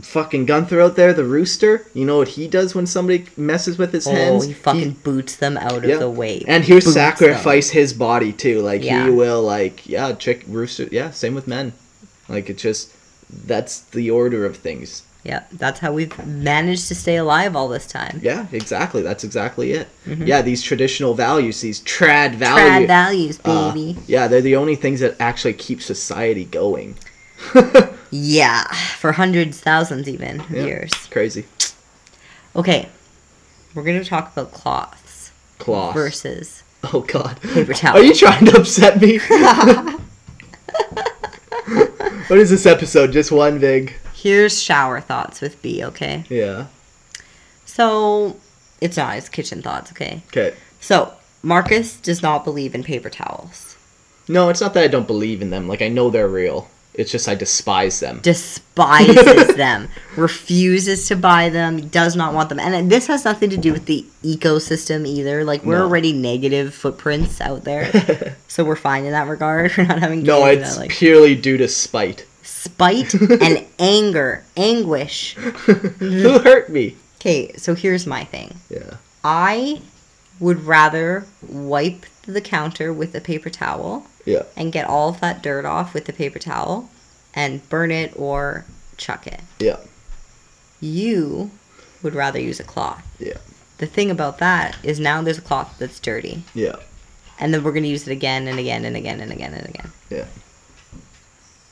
Fucking 0.00 0.46
Gunther 0.46 0.80
out 0.80 0.96
there, 0.96 1.12
the 1.12 1.24
rooster. 1.24 1.86
You 1.94 2.04
know 2.04 2.18
what 2.18 2.28
he 2.28 2.48
does 2.48 2.74
when 2.74 2.84
somebody 2.86 3.26
messes 3.36 3.78
with 3.78 3.92
his 3.92 4.06
oh, 4.08 4.10
hens? 4.12 4.44
he 4.46 4.52
fucking 4.52 4.92
boots 5.04 5.36
them 5.36 5.56
out 5.56 5.84
Yeah. 5.86 5.94
of 5.94 6.00
the 6.00 6.10
way. 6.10 6.42
and 6.48 6.64
he'll 6.64 6.76
Boots 6.76 6.86
them. 6.86 6.94
sacrifice 6.94 7.70
his 7.70 7.92
body 7.92 8.32
too. 8.32 8.60
Like 8.60 8.82
Yeah. 8.82 9.04
he 9.04 9.10
will, 9.10 9.42
like 9.42 9.88
yeah, 9.88 10.12
chick 10.14 10.42
rooster. 10.48 10.88
Yeah, 10.90 11.10
same 11.10 11.34
with 11.34 11.46
men. 11.46 11.72
Like 12.28 12.50
it's 12.50 12.62
just 12.62 12.90
that's 13.46 13.80
the 13.80 14.10
order 14.10 14.44
of 14.44 14.56
things. 14.56 15.02
Yeah, 15.22 15.44
that's 15.52 15.78
how 15.80 15.92
we've 15.92 16.26
managed 16.26 16.88
to 16.88 16.94
stay 16.94 17.16
alive 17.16 17.56
all 17.56 17.68
this 17.68 17.86
time. 17.86 18.20
Yeah, 18.22 18.46
exactly. 18.52 19.00
That's 19.00 19.24
exactly 19.24 19.72
it. 19.72 19.88
Mhm. 20.06 20.26
Yeah, 20.26 20.42
these 20.42 20.60
traditional 20.62 21.14
values, 21.14 21.60
these 21.62 21.80
trad 21.80 22.34
values. 22.34 22.68
Trad 22.68 22.86
values. 22.88 23.36
values, 23.38 23.40
uh, 23.44 23.72
baby. 23.72 23.96
yeah, 24.06 24.26
they're 24.28 24.42
the 24.42 24.56
only 24.56 24.74
things 24.76 25.00
that 25.00 25.14
actually 25.20 25.54
keep 25.54 25.80
society 25.80 26.44
going. 26.44 26.96
yeah, 28.16 28.64
for 28.98 29.10
hundreds, 29.12 29.58
thousands, 29.60 30.08
even 30.08 30.42
Yeah. 30.50 30.64
years. 30.66 30.92
Crazy. 31.10 31.46
Okay, 32.54 32.88
we're 33.74 33.82
gonna 33.82 34.04
talk 34.04 34.32
about 34.32 34.52
cloths 34.52 35.32
Cloth. 35.58 35.94
versus 35.94 36.62
Oh 36.92 37.00
God. 37.00 37.40
paper 37.42 37.74
towel. 37.74 37.96
Are 37.96 38.02
you 38.02 38.14
trying 38.14 38.44
to 38.46 38.58
upset 38.58 39.00
me? 39.00 39.18
what 42.28 42.38
is 42.38 42.50
this 42.50 42.66
episode? 42.66 43.12
Just 43.12 43.32
one 43.32 43.58
big. 43.58 43.94
Here's 44.14 44.60
shower 44.62 45.00
thoughts 45.00 45.40
with 45.40 45.60
B. 45.62 45.82
Okay, 45.84 46.24
Yeah. 46.28 46.66
so 47.64 48.36
it's 48.80 48.96
not. 48.96 49.16
It's 49.16 49.28
kitchen 49.28 49.60
thoughts. 49.62 49.90
Okay, 49.92 50.22
Okay. 50.28 50.54
so 50.80 51.12
Marcus 51.42 51.96
does 51.96 52.22
not 52.22 52.44
believe 52.44 52.74
in 52.74 52.84
paper 52.84 53.10
towels. 53.10 53.76
No, 54.28 54.48
it's 54.48 54.60
not 54.60 54.72
that 54.74 54.84
I 54.84 54.88
don't 54.88 55.06
believe 55.06 55.42
in 55.42 55.50
them. 55.50 55.68
Like 55.68 55.82
I 55.82 55.88
know 55.88 56.08
they're 56.10 56.28
real. 56.28 56.70
It's 56.94 57.10
just 57.10 57.28
I 57.28 57.34
despise 57.34 57.98
them. 58.00 58.20
Despises 58.22 59.56
them, 59.56 59.88
refuses 60.16 61.08
to 61.08 61.16
buy 61.16 61.48
them, 61.48 61.88
does 61.88 62.14
not 62.14 62.34
want 62.34 62.48
them, 62.50 62.60
and 62.60 62.90
this 62.90 63.08
has 63.08 63.24
nothing 63.24 63.50
to 63.50 63.56
do 63.56 63.72
with 63.72 63.86
the 63.86 64.04
ecosystem 64.22 65.06
either. 65.06 65.44
Like 65.44 65.64
we're 65.64 65.78
No. 65.78 65.84
already 65.84 66.12
negative 66.12 66.72
footprints 66.74 67.40
out 67.40 67.64
there, 67.64 68.36
so 68.48 68.64
we're 68.64 68.76
fine 68.76 69.04
in 69.04 69.12
that 69.12 69.26
regard. 69.28 69.72
We're 69.76 69.86
not 69.86 69.98
having 69.98 70.22
no, 70.22 70.44
it's 70.46 70.74
that, 70.74 70.80
like 70.80 70.90
purely 70.90 71.34
due 71.34 71.56
to 71.56 71.66
spite. 71.68 72.26
spite 72.42 73.12
and 73.14 73.64
anger, 73.78 74.44
anguish. 74.56 75.34
Who 75.34 76.38
hurt 76.38 76.68
me? 76.68 76.96
Okay, 77.20 77.52
so 77.56 77.74
here's 77.74 78.06
my 78.06 78.22
thing. 78.24 78.54
Yeah. 78.70 78.98
I 79.24 79.80
would 80.38 80.64
rather 80.64 81.24
wipe 81.48 82.06
the 82.26 82.40
counter 82.40 82.92
with 82.92 83.14
a 83.14 83.20
paper 83.20 83.50
towel 83.50 84.06
Yeah. 84.24 84.44
and 84.56 84.72
get 84.72 84.86
all 84.86 85.10
of 85.10 85.20
that 85.20 85.42
dirt 85.42 85.64
off 85.64 85.92
with 85.92 86.06
the 86.06 86.12
paper 86.12 86.38
towel 86.38 86.88
and 87.34 87.68
burn 87.68 87.90
it 87.90 88.12
or 88.16 88.64
chuck 88.96 89.26
it. 89.26 89.40
Yeah. 89.58 89.78
You 90.80 91.50
would 92.02 92.14
rather 92.14 92.40
use 92.40 92.60
a 92.60 92.64
cloth. 92.64 93.04
Yeah. 93.18 93.38
The 93.78 93.86
thing 93.86 94.10
about 94.10 94.38
that 94.38 94.76
is 94.82 95.00
now 95.00 95.20
there's 95.22 95.38
a 95.38 95.42
cloth 95.42 95.76
that's 95.78 95.98
dirty. 96.00 96.44
Yeah. 96.54 96.76
And 97.38 97.52
then 97.52 97.64
we're 97.64 97.72
going 97.72 97.82
to 97.82 97.88
use 97.88 98.06
it 98.06 98.12
again 98.12 98.46
and 98.46 98.58
again 98.58 98.84
and 98.84 98.96
again 98.96 99.20
and 99.20 99.32
again 99.32 99.54
and 99.54 99.68
again. 99.68 99.90
Yeah. 100.10 100.26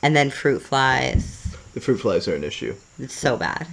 And 0.01 0.15
then 0.15 0.29
fruit 0.29 0.61
flies. 0.61 1.55
The 1.73 1.79
fruit 1.79 1.99
flies 1.99 2.27
are 2.27 2.35
an 2.35 2.43
issue. 2.43 2.75
It's 2.99 3.13
so 3.15 3.37
bad. 3.37 3.67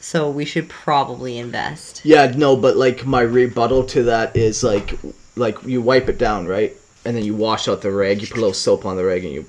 So 0.00 0.30
we 0.30 0.44
should 0.44 0.68
probably 0.68 1.38
invest. 1.38 2.04
Yeah, 2.04 2.32
no, 2.36 2.56
but 2.56 2.76
like 2.76 3.06
my 3.06 3.22
rebuttal 3.22 3.84
to 3.86 4.02
that 4.04 4.36
is 4.36 4.62
like 4.62 4.98
like 5.36 5.62
you 5.64 5.80
wipe 5.80 6.08
it 6.08 6.18
down, 6.18 6.46
right? 6.46 6.74
And 7.04 7.16
then 7.16 7.24
you 7.24 7.34
wash 7.36 7.68
out 7.68 7.82
the 7.82 7.92
rag, 7.92 8.20
you 8.20 8.26
put 8.26 8.38
a 8.38 8.40
little 8.40 8.52
soap 8.52 8.84
on 8.84 8.96
the 8.96 9.04
rag 9.04 9.24
and 9.24 9.32
you 9.32 9.44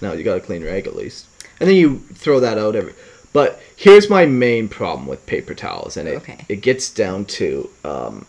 now 0.00 0.12
you 0.12 0.24
got 0.24 0.38
a 0.38 0.40
clean 0.40 0.64
rag 0.64 0.86
at 0.86 0.96
least. 0.96 1.26
And 1.60 1.68
then 1.68 1.76
you 1.76 1.98
throw 2.14 2.40
that 2.40 2.56
out 2.58 2.74
every 2.76 2.94
but 3.32 3.60
here's 3.76 4.10
my 4.10 4.26
main 4.26 4.68
problem 4.68 5.06
with 5.06 5.24
paper 5.26 5.54
towels 5.54 5.96
and 5.96 6.08
it 6.08 6.16
Okay. 6.16 6.44
it 6.48 6.62
gets 6.62 6.90
down 6.90 7.24
to 7.26 7.68
um 7.84 8.26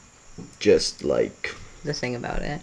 just 0.60 1.04
like 1.04 1.56
The 1.84 1.94
thing 1.94 2.16
about 2.16 2.42
it. 2.42 2.62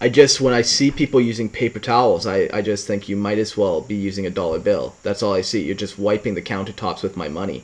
I 0.00 0.08
just 0.08 0.40
when 0.40 0.54
I 0.54 0.62
see 0.62 0.90
people 0.90 1.20
using 1.20 1.48
paper 1.48 1.78
towels, 1.78 2.26
I, 2.26 2.48
I 2.52 2.62
just 2.62 2.86
think 2.86 3.08
you 3.08 3.16
might 3.16 3.38
as 3.38 3.56
well 3.56 3.80
be 3.80 3.94
using 3.94 4.26
a 4.26 4.30
dollar 4.30 4.58
bill. 4.58 4.94
That's 5.02 5.22
all 5.22 5.32
I 5.34 5.40
see. 5.42 5.62
You're 5.62 5.76
just 5.76 5.98
wiping 5.98 6.34
the 6.34 6.42
countertops 6.42 7.02
with 7.02 7.16
my 7.16 7.28
money. 7.28 7.62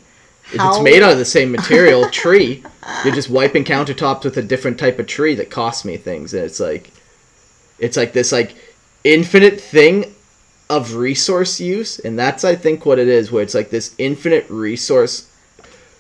If 0.53 0.61
it's 0.61 0.81
made 0.81 1.03
out 1.03 1.13
of 1.13 1.19
the 1.19 1.25
same 1.25 1.51
material, 1.53 2.09
tree, 2.11 2.63
you're 3.05 3.15
just 3.15 3.31
wiping 3.31 3.65
countertops 3.65 4.25
with 4.25 4.37
a 4.37 4.43
different 4.43 4.79
type 4.79 4.99
of 4.99 5.07
tree 5.07 5.35
that 5.37 5.51
costs 5.51 5.85
me 5.85 5.97
things. 5.97 6.35
And 6.35 6.45
it's 6.45 6.61
like 6.61 6.91
it's 7.79 7.97
like 7.97 8.13
this 8.13 8.33
like 8.33 8.55
infinite 9.05 9.61
thing 9.61 10.15
of 10.69 10.95
resource 10.95 11.61
use, 11.61 11.99
and 11.99 12.19
that's 12.19 12.45
I 12.45 12.55
think 12.57 12.87
what 12.87 12.99
it 12.99 13.09
is, 13.09 13.33
where 13.33 13.43
it's 13.43 13.55
like 13.55 13.71
this 13.71 13.95
infinite 13.99 14.49
resource 14.49 15.27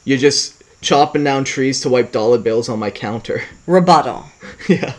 you're 0.05 0.18
just 0.18 0.62
chopping 0.80 1.24
down 1.24 1.44
trees 1.44 1.80
to 1.82 1.88
wipe 1.88 2.12
dollar 2.12 2.38
bills 2.38 2.68
on 2.68 2.78
my 2.78 2.90
counter. 2.90 3.42
Rebuttal. 3.66 4.26
yeah. 4.68 4.94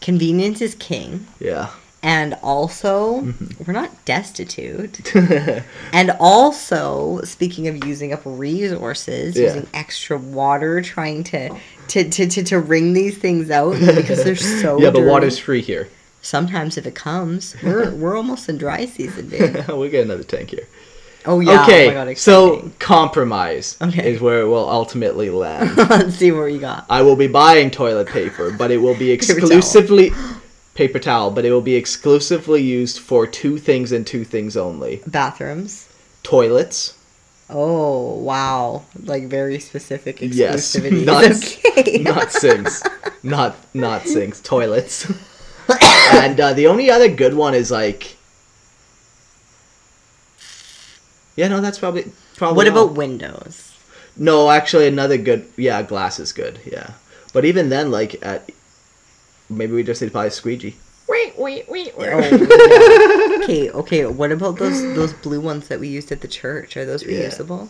Convenience 0.00 0.60
is 0.60 0.74
king. 0.74 1.26
Yeah. 1.38 1.70
And 2.02 2.34
also, 2.42 3.20
Mm-hmm. 3.20 3.64
we're 3.66 3.74
not 3.74 3.90
destitute. 4.06 5.14
and 5.92 6.10
also, 6.18 7.20
speaking 7.24 7.68
of 7.68 7.84
using 7.84 8.12
up 8.12 8.22
resources, 8.24 9.36
Yeah. 9.36 9.46
using 9.48 9.66
extra 9.74 10.16
water, 10.18 10.80
trying 10.80 11.24
to 11.24 11.50
to, 11.88 12.08
to, 12.08 12.26
to, 12.28 12.42
to 12.44 12.58
wring 12.60 12.92
these 12.92 13.18
things 13.18 13.50
out 13.50 13.72
because 13.96 14.22
they're 14.24 14.36
so 14.62 14.78
yeah, 14.80 14.90
dirty. 14.90 15.06
water's 15.06 15.38
free 15.38 15.60
here. 15.60 15.88
Sometimes 16.22 16.78
if 16.78 16.86
it 16.86 16.94
comes, 16.94 17.54
we're 17.62 17.90
we're 18.00 18.16
almost 18.16 18.48
in 18.48 18.56
dry 18.58 18.86
season, 18.86 19.28
dude. 19.28 19.66
we'll 19.68 19.90
get 19.90 20.04
another 20.04 20.22
tank 20.24 20.50
here. 20.50 20.66
Oh 21.26 21.40
yeah. 21.40 21.62
okay, 21.64 21.84
Oh 21.88 21.88
my 22.04 22.04
God, 22.12 22.16
so 22.16 22.70
compromise 22.78 23.76
Okay. 23.82 24.10
is 24.14 24.22
where 24.22 24.40
it 24.40 24.46
will 24.46 24.68
ultimately 24.70 25.28
land. 25.28 25.76
let's 25.76 26.14
see 26.16 26.32
what 26.32 26.46
you 26.46 26.60
got. 26.60 26.86
I 26.88 27.02
will 27.02 27.16
be 27.16 27.26
buying 27.26 27.70
toilet 27.70 28.08
paper, 28.08 28.50
but 28.50 28.70
it 28.70 28.78
will 28.78 28.94
be 28.96 29.10
exclusively 29.10 30.12
paper 30.74 30.98
towel, 30.98 31.30
but 31.30 31.44
it 31.44 31.50
will 31.52 31.60
be 31.60 31.74
exclusively 31.76 32.62
used 32.62 32.98
for 32.98 33.26
two 33.26 33.58
things 33.58 33.92
and 33.92 34.06
two 34.06 34.24
things 34.24 34.56
only: 34.56 35.02
Bathrooms. 35.06 35.88
toilets. 36.22 36.96
Oh 37.52 38.14
wow! 38.20 38.84
Like 39.04 39.24
very 39.24 39.58
specific 39.58 40.18
Yes, 40.20 40.76
exclusivity. 40.76 41.04
not 41.04 41.24
okay. 41.24 41.98
not 42.02 42.30
sinks, 42.32 42.82
not 43.22 43.56
not 43.74 44.06
sinks, 44.06 44.40
toilets. 44.44 45.10
and 46.12 46.38
uh, 46.40 46.52
the 46.52 46.66
only 46.68 46.90
other 46.90 47.08
good 47.08 47.34
one 47.34 47.54
is 47.54 47.70
like, 47.70 48.16
yeah, 51.36 51.48
no, 51.48 51.60
that's 51.60 51.78
probably 51.78 52.10
probably. 52.36 52.56
what 52.56 52.68
all. 52.68 52.84
about 52.86 52.96
windows? 52.96 53.66
No, 54.16 54.50
actually, 54.50 54.86
another 54.86 55.16
good. 55.16 55.46
Yeah, 55.56 55.82
glass 55.82 56.20
is 56.20 56.32
good. 56.32 56.60
Yeah, 56.64 56.92
but 57.32 57.44
even 57.44 57.68
then, 57.68 57.90
like 57.90 58.24
at 58.24 58.50
maybe 59.50 59.72
we 59.72 59.82
just 59.82 60.00
need 60.00 60.08
to 60.08 60.14
buy 60.14 60.26
a 60.26 60.30
squeegee. 60.30 60.76
Wait, 61.08 61.36
wait, 61.38 61.68
wait, 61.68 61.92
Oh, 61.98 62.02
yeah. 62.20 63.42
okay, 63.42 63.70
okay. 63.70 64.06
What 64.06 64.30
about 64.32 64.58
those 64.58 64.80
those 64.94 65.12
blue 65.12 65.40
ones 65.40 65.68
that 65.68 65.80
we 65.80 65.88
used 65.88 66.12
at 66.12 66.20
the 66.20 66.28
church? 66.28 66.76
Are 66.76 66.84
those 66.86 67.02
Yeah. 67.04 67.28
reusable? 67.28 67.68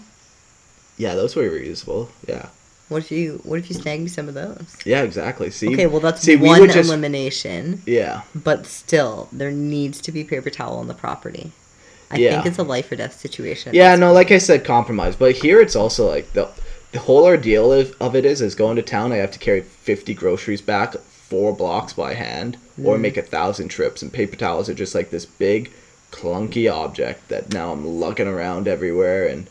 Yeah, 0.99 1.15
those 1.15 1.35
were 1.35 1.45
reusable. 1.49 2.09
Yeah, 2.29 2.47
What 2.89 2.99
if 3.05 3.11
you 3.11 3.41
What 3.45 3.59
if 3.59 3.71
you 3.71 3.75
snag 3.77 4.01
me 4.01 4.09
some 4.09 4.29
of 4.29 4.35
those? 4.35 4.77
yeah, 4.85 5.03
exactly. 5.03 5.51
See, 5.51 5.69
Okay, 5.69 5.87
well 5.87 6.01
that's 6.01 6.21
see, 6.21 6.37
we 6.37 6.49
one 6.49 6.61
would 6.61 6.71
just 6.71 6.89
elimination, 6.89 7.83
yeah, 7.87 8.23
but 8.35 8.67
still, 8.67 9.29
there 9.33 9.51
needs 9.51 10.01
to 10.03 10.13
be 10.13 10.25
paper 10.25 10.51
towel 10.51 10.77
on 10.77 10.89
the 10.89 10.95
property. 10.95 11.53
I 12.11 12.17
Yeah. 12.19 12.33
think 12.33 12.47
it's 12.47 12.59
a 12.59 12.63
life 12.65 12.91
or 12.93 12.97
death 12.97 13.19
situation. 13.19 13.71
at 13.71 13.75
yeah. 13.75 13.91
this 13.93 14.01
No, 14.01 14.13
like 14.13 14.31
I 14.33 14.39
said, 14.39 14.65
compromise. 14.65 15.17
But 15.17 15.37
here, 15.37 15.61
it's 15.61 15.77
also 15.77 16.07
like 16.09 16.33
the 16.35 16.49
the 16.93 16.99
whole 16.99 17.25
ordeal 17.25 17.73
of, 17.73 17.95
of 18.01 18.17
it 18.17 18.25
is 18.27 18.41
is 18.43 18.55
going 18.55 18.77
to 18.77 18.83
town. 18.83 19.13
I 19.13 19.17
have 19.17 19.31
to 19.31 19.39
carry 19.39 19.63
fifty 19.63 20.13
groceries 20.13 20.61
back 20.61 20.97
four 21.31 21.55
blocks 21.57 21.95
by 21.95 22.13
hand, 22.15 22.59
or 22.85 22.97
Mm. 22.97 23.01
make 23.01 23.17
a 23.17 23.23
thousand 23.23 23.69
trips. 23.69 24.03
And 24.03 24.13
paper 24.13 24.37
towels 24.37 24.69
are 24.69 24.75
just 24.75 24.95
like 24.95 25.11
this 25.11 25.25
big, 25.25 25.71
clunky 26.13 26.71
object 26.71 27.29
that 27.29 27.53
now 27.55 27.73
I'm 27.73 27.87
lugging 28.01 28.27
around 28.29 28.67
everywhere. 28.69 29.27
And 29.27 29.47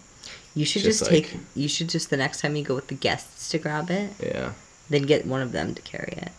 You 0.56 0.66
should 0.66 0.82
Just 0.84 1.00
just, 1.00 1.12
like- 1.12 1.30
take. 1.32 1.38
You 1.56 1.68
should 1.70 1.90
just 1.90 2.10
the 2.10 2.18
next 2.18 2.42
time 2.42 2.56
you 2.56 2.64
go 2.64 2.76
with 2.76 2.88
the 2.88 2.96
guests 2.96 3.50
to 3.50 3.58
grab 3.60 3.90
it, 3.90 4.10
yeah, 4.22 4.52
then 4.90 5.04
get 5.04 5.26
one 5.26 5.42
of 5.42 5.52
them 5.54 5.74
to 5.76 5.82
carry 5.84 6.18
it. 6.18 6.32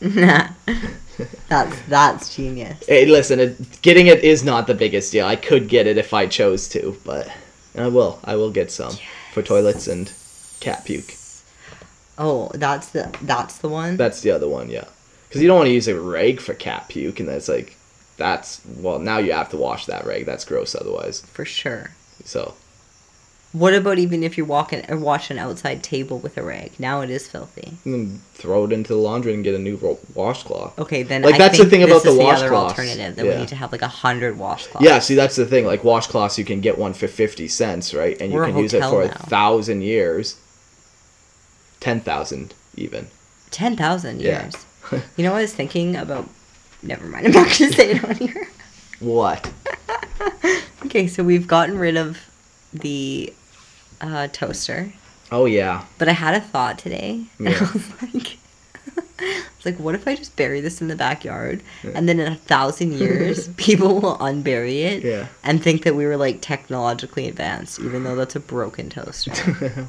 that's 1.48 1.80
that's 1.88 2.34
genius. 2.36 2.84
Hey, 2.86 3.06
listen, 3.06 3.40
it, 3.40 3.80
getting 3.82 4.08
it 4.08 4.22
is 4.24 4.44
not 4.44 4.66
the 4.66 4.74
biggest 4.74 5.12
deal. 5.12 5.24
I 5.26 5.36
could 5.36 5.68
get 5.68 5.86
it 5.86 5.96
if 5.98 6.12
I 6.12 6.26
chose 6.26 6.68
to, 6.70 6.96
but 7.04 7.30
I 7.76 7.88
will. 7.88 8.18
I 8.24 8.36
will 8.36 8.50
get 8.50 8.70
some 8.70 8.94
for 9.32 9.42
toilets 9.42 9.86
and 9.86 10.12
cat 10.60 10.84
puke. 10.84 11.14
Oh, 12.18 12.50
that's 12.54 12.88
the 12.88 13.14
that's 13.22 13.58
the 13.58 13.68
one. 13.68 13.96
That's 13.96 14.20
the 14.22 14.30
other 14.30 14.48
one, 14.48 14.68
yeah. 14.70 14.84
Because 15.28 15.42
you 15.42 15.48
don't 15.48 15.58
want 15.58 15.66
to 15.68 15.72
use 15.74 15.88
a 15.88 16.00
rag 16.00 16.40
for 16.40 16.54
cat 16.54 16.86
puke, 16.88 17.20
and 17.20 17.28
that's 17.28 17.48
like, 17.48 17.76
that's 18.16 18.60
well, 18.78 18.98
now 18.98 19.18
you 19.18 19.32
have 19.32 19.50
to 19.50 19.56
wash 19.56 19.86
that 19.86 20.06
rag. 20.06 20.24
That's 20.24 20.44
gross 20.44 20.74
otherwise. 20.74 21.20
for 21.20 21.44
sure. 21.44 21.90
So 22.24 22.54
What 23.52 23.74
about 23.74 23.98
even 23.98 24.22
if 24.22 24.36
you're 24.38 24.46
walking 24.46 24.80
uh, 24.88 24.94
or 24.94 24.98
wash 24.98 25.30
an 25.30 25.38
outside 25.38 25.82
table 25.82 26.18
with 26.18 26.38
a 26.38 26.42
rag? 26.42 26.72
Now 26.78 27.02
it 27.02 27.10
is 27.10 27.28
filthy. 27.28 27.74
and 27.84 27.92
then 27.94 28.20
throw 28.34 28.64
it 28.64 28.72
into 28.72 28.88
the 28.94 28.98
laundry 28.98 29.34
and 29.34 29.44
get 29.44 29.54
a 29.54 29.58
new 29.58 29.76
ro- 29.76 29.98
washcloth. 30.14 30.78
Okay, 30.78 31.02
then 31.02 31.22
Like, 31.22 31.34
I 31.34 31.38
that's 31.38 31.58
the 31.58 31.66
thing 31.66 31.82
about 31.82 32.02
the 32.02 32.18
other 32.18 32.54
alternative 32.54 33.16
that 33.16 33.24
Yeah. 33.26 33.34
we 33.34 33.40
need 33.40 33.48
to 33.48 33.56
have 33.56 33.72
like 33.72 33.82
a 33.82 33.88
hundred 33.88 34.36
washcloths. 34.38 34.80
Yeah, 34.80 34.98
see 35.00 35.14
that's 35.14 35.36
the 35.36 35.46
thing. 35.46 35.66
Like 35.66 35.82
washcloths, 35.82 36.38
you 36.38 36.44
can 36.46 36.60
get 36.60 36.78
one 36.78 36.94
for 36.94 37.08
fifty 37.08 37.48
cents, 37.48 37.92
right? 37.92 38.18
And 38.20 38.32
you 38.32 38.38
We're 38.38 38.46
can 38.46 38.56
use 38.58 38.72
it 38.74 38.82
for 38.82 39.02
a 39.02 39.08
thousand 39.08 39.82
years, 39.82 40.36
ten 41.86 42.00
thousand 42.00 42.52
even. 42.76 43.06
ten 43.52 43.76
thousand 43.76 44.20
years. 44.20 44.54
Yeah. 44.90 45.00
you 45.16 45.22
know 45.22 45.30
what 45.30 45.38
I 45.38 45.42
was 45.42 45.54
thinking 45.54 45.94
about? 45.94 46.28
Never 46.82 47.06
mind. 47.06 47.26
I'm 47.26 47.32
not 47.32 47.56
gonna 47.56 47.72
say 47.72 47.92
it 47.92 48.04
on 48.04 48.16
here. 48.16 48.48
What? 48.98 49.48
Okay, 50.84 51.06
so 51.08 51.24
we've 51.24 51.46
gotten 51.48 51.78
rid 51.78 51.96
of 51.96 52.18
the 52.72 53.32
uh, 54.00 54.28
toaster, 54.28 54.92
Oh 55.32 55.44
yeah. 55.46 55.84
but 55.98 56.08
I 56.08 56.12
had 56.12 56.34
a 56.34 56.40
thought 56.40 56.78
today. 56.78 57.24
And 57.38 57.48
Yeah. 57.48 57.56
I 57.58 57.72
was 57.72 58.02
like, 58.14 58.38
it's 59.18 59.66
like, 59.66 59.78
what 59.80 59.94
if 59.96 60.06
I 60.06 60.14
just 60.14 60.36
bury 60.36 60.60
this 60.60 60.80
in 60.80 60.86
the 60.88 60.94
backyard, 60.94 61.60
and 61.82 62.08
then 62.08 62.20
in 62.20 62.30
a 62.32 62.36
thousand 62.36 62.92
years, 62.92 63.48
people 63.56 64.00
will 64.00 64.16
unbury 64.18 64.82
it 64.84 65.02
Yeah. 65.02 65.26
and 65.42 65.60
think 65.62 65.82
that 65.84 65.96
we 65.96 66.06
were 66.06 66.16
like 66.16 66.40
technologically 66.40 67.26
advanced, 67.26 67.80
even 67.80 68.04
though 68.04 68.14
that's 68.14 68.36
a 68.36 68.40
broken 68.40 68.88
toaster. 68.88 69.88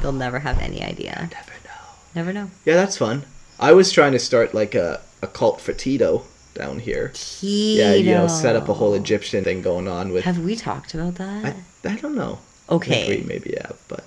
They'll 0.00 0.12
never 0.12 0.38
have 0.38 0.58
any 0.58 0.82
idea. 0.82 1.28
Never 1.32 1.52
know. 1.64 1.70
Never 2.14 2.32
know. 2.32 2.50
Yeah, 2.64 2.74
that's 2.74 2.96
fun. 2.96 3.24
I 3.58 3.72
was 3.72 3.92
trying 3.92 4.12
to 4.12 4.18
start 4.18 4.54
like 4.54 4.74
a, 4.74 5.00
a 5.22 5.26
cult 5.26 5.60
for 5.60 5.72
Tito 5.72 6.24
down 6.54 6.78
here. 6.78 7.12
Yeah, 7.40 7.94
you 7.94 8.14
know, 8.14 8.26
set 8.26 8.56
up 8.56 8.68
a 8.68 8.74
whole 8.74 8.94
Egyptian 8.94 9.44
thing 9.44 9.62
going 9.62 9.88
on 9.88 10.12
with. 10.12 10.24
Have 10.24 10.38
we 10.38 10.56
talked 10.56 10.94
about 10.94 11.16
that? 11.16 11.54
I, 11.84 11.88
I 11.88 11.96
don't 11.96 12.14
know. 12.14 12.38
okay. 12.68 13.08
Maybe, 13.08 13.24
maybe 13.24 13.50
yeah, 13.50 13.70
but. 13.88 14.04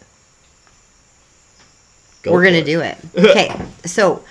Go 2.24 2.32
We're 2.32 2.44
gonna 2.44 2.64
do 2.64 2.80
it. 2.80 2.98
Okay, 3.18 3.54
so 3.86 4.24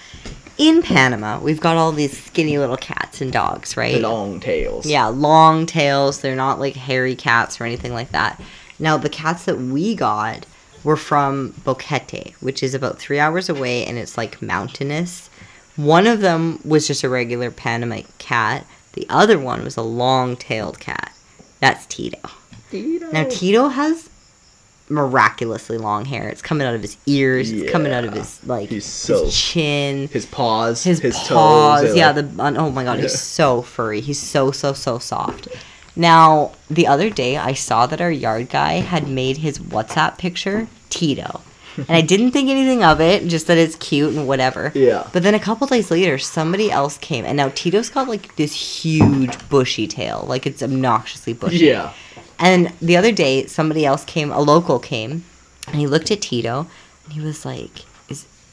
in 0.59 0.83
Panama, 0.83 1.39
we've 1.41 1.61
got 1.61 1.77
all 1.77 1.93
these 1.93 2.19
skinny 2.25 2.59
little 2.59 2.77
cats 2.77 3.21
and 3.21 3.33
dogs, 3.33 3.77
right? 3.77 4.01
Long 4.01 4.41
tails. 4.41 4.87
Yeah, 4.87 5.07
long 5.07 5.67
tails. 5.67 6.21
They're 6.21 6.37
not 6.37 6.59
like 6.59 6.75
hairy 6.75 7.15
cats 7.15 7.61
or 7.61 7.65
anything 7.65 7.93
like 7.93 8.11
that. 8.11 8.41
Now, 8.79 8.97
the 8.97 9.09
cats 9.09 9.45
that 9.45 9.59
we 9.59 9.95
got 9.95 10.47
were 10.85 10.97
from 10.97 11.53
Boquete, 11.65 12.33
which 12.41 12.63
is 12.63 12.75
about 12.75 12.99
three 12.99 13.19
hours 13.19 13.49
away, 13.49 13.85
and 13.87 13.99
it's 13.99 14.17
like 14.19 14.41
mountainous. 14.43 15.29
One 15.77 16.07
of 16.07 16.21
them 16.21 16.61
was 16.65 16.87
just 16.87 17.03
a 17.05 17.09
regular 17.09 17.51
Panama 17.51 18.03
cat. 18.19 18.67
The 18.95 19.07
other 19.09 19.39
one 19.39 19.65
was 19.65 19.77
a 19.77 19.83
long-tailed 19.83 20.79
cat. 20.81 21.13
That's 21.61 21.87
Tito. 21.87 22.19
Tito. 22.71 23.11
Now 23.11 23.27
Tito 23.29 23.69
has 23.69 24.09
miraculously 24.89 25.79
long 25.79 26.05
hair. 26.05 26.29
It's 26.29 26.43
coming 26.43 26.67
out 26.67 26.75
of 26.75 26.83
his 26.83 26.97
ears. 27.07 27.51
It's 27.51 27.71
coming 27.73 27.93
out 27.93 28.05
of 28.05 28.13
his 28.13 28.45
like 28.47 28.69
He's 28.69 28.85
so- 28.85 29.25
his 29.25 29.35
chin, 29.41 30.09
His 30.09 30.27
paws, 30.27 30.83
his, 30.85 30.99
his, 31.01 31.17
paws. 31.17 31.83
toes. 31.83 31.97
yeah, 31.97 32.11
like- 32.11 32.37
the 32.37 32.43
oh 32.59 32.71
my 32.71 32.85
god, 32.85 32.97
Yeah. 32.99 33.03
he's 33.03 33.19
so 33.21 33.63
furry. 33.63 34.01
He's 34.01 34.21
so 34.21 34.51
so 34.51 34.73
so 34.73 34.99
soft. 34.99 35.49
Now 35.97 36.53
the 36.71 36.87
other 36.87 37.11
day 37.11 37.37
I 37.37 37.53
saw 37.53 37.87
that 37.87 38.01
our 38.01 38.11
yard 38.11 38.51
guy 38.51 38.75
had 38.75 39.09
made 39.09 39.39
his 39.39 39.59
WhatsApp 39.59 40.19
picture 40.19 40.69
Tito. 40.91 41.41
And 41.77 41.91
I 41.91 42.01
didn't 42.13 42.33
think 42.33 42.51
anything 42.51 42.85
of 42.85 43.01
it, 43.01 43.27
just 43.29 43.47
that 43.47 43.59
it's 43.59 43.77
cute 43.77 44.15
and 44.15 44.27
whatever. 44.29 44.73
Yeah. 44.75 45.07
But 45.13 45.23
then 45.23 45.35
a 45.35 45.41
couple 45.41 45.67
days 45.67 45.91
later, 45.91 46.19
somebody 46.19 46.71
else 46.71 46.99
came, 46.99 47.25
and 47.25 47.37
now 47.37 47.51
Tito's 47.55 47.89
got 47.89 48.09
like 48.09 48.37
this 48.37 48.83
huge 48.83 49.49
bushy 49.49 49.87
tail, 49.87 50.25
like 50.29 50.47
it's 50.47 50.63
obnoxiously 50.63 51.33
bushy. 51.33 51.67
yeah. 51.67 51.93
And 52.39 52.73
the 52.83 52.97
other 52.97 53.13
day, 53.13 53.47
somebody 53.47 53.87
else 53.87 54.05
came, 54.05 54.33
a 54.33 54.41
local 54.41 54.79
came, 54.79 55.25
and 55.69 55.77
he 55.77 55.87
looked 55.87 56.11
at 56.11 56.21
Tito, 56.21 56.67
and 57.05 57.13
he 57.15 57.21
was 57.21 57.45
like, 57.45 57.85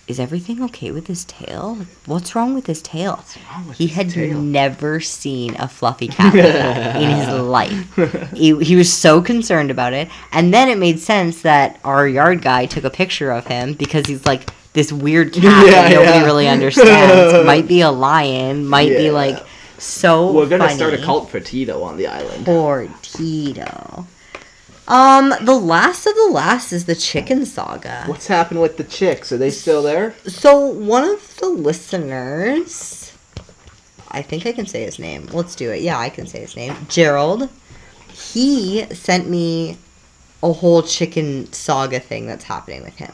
"Is 0.09 0.19
is 0.19 0.19
everything 0.19 0.61
okay 0.63 0.91
with 0.91 1.07
his 1.07 1.23
tail? 1.25 1.75
Like, 1.79 1.87
What's 2.05 2.35
wrong 2.35 2.53
with 2.53 2.67
his 2.67 2.81
tail?" 2.81 3.23
wrong 3.53 3.67
with 3.67 3.77
he 3.77 3.87
his 3.87 3.95
had 3.95 4.09
tail? 4.09 4.39
never 4.41 4.99
seen 4.99 5.55
a 5.57 5.67
fluffy 5.67 6.07
cat 6.07 6.33
like 6.33 6.43
that 6.43 6.95
in 7.01 7.09
his 7.09 7.29
life. 7.41 8.31
He, 8.33 8.57
he 8.63 8.75
was 8.75 8.91
so 8.91 9.21
concerned 9.21 9.71
about 9.71 9.93
it, 9.93 10.09
and 10.31 10.53
then 10.53 10.67
it 10.67 10.77
made 10.77 10.99
sense 10.99 11.41
that 11.43 11.79
our 11.83 12.07
yard 12.07 12.41
guy 12.41 12.65
took 12.65 12.83
a 12.83 12.89
picture 12.89 13.31
of 13.31 13.47
him 13.47 13.73
because 13.73 14.07
he's 14.07 14.25
like 14.25 14.49
this 14.73 14.91
weird 14.91 15.31
cat 15.33 15.43
that 15.67 15.91
nobody 15.91 16.17
yeah. 16.17 16.25
really 16.25 16.47
understands. 16.47 17.45
might 17.45 17.67
be 17.67 17.81
a 17.81 17.91
lion, 17.91 18.65
might 18.65 18.89
be 18.89 19.11
like 19.11 19.37
so. 19.77 20.31
We're 20.33 20.49
gonna 20.49 20.65
funny. 20.65 20.75
start 20.75 20.93
a 20.95 20.97
cult 20.97 21.29
for 21.29 21.39
Tito 21.39 21.81
on 21.83 21.97
the 21.97 22.07
island. 22.07 22.45
Poor 22.45 22.89
Tito. 23.01 24.05
Um, 24.89 25.35
the 25.41 25.53
last 25.53 26.07
of 26.07 26.15
the 26.15 26.29
last 26.31 26.73
is 26.73 26.85
the 26.85 26.95
chicken 26.95 27.45
saga. 27.45 28.05
What's 28.07 28.25
happened 28.25 28.59
with 28.59 28.77
the 28.77 28.83
chicks? 28.83 29.31
Are 29.31 29.37
they 29.37 29.51
still 29.51 29.83
there? 29.83 30.15
So 30.25 30.65
one 30.65 31.03
of 31.03 31.37
the 31.37 31.47
listeners, 31.47 33.15
I 34.09 34.23
think 34.23 34.47
I 34.47 34.51
can 34.51 34.65
say 34.65 34.83
his 34.83 34.97
name. 34.97 35.27
Let's 35.27 35.55
do 35.55 35.69
it. 35.69 35.83
Yeah, 35.83 35.99
I 35.99 36.09
can 36.09 36.25
say 36.25 36.39
his 36.39 36.55
name. 36.55 36.75
Gerald. 36.89 37.49
He 38.11 38.83
sent 38.93 39.29
me 39.29 39.77
a 40.41 40.51
whole 40.51 40.81
chicken 40.81 41.53
saga 41.53 41.99
thing 41.99 42.25
that's 42.25 42.43
happening 42.43 42.81
with 42.81 42.95
him. 42.95 43.13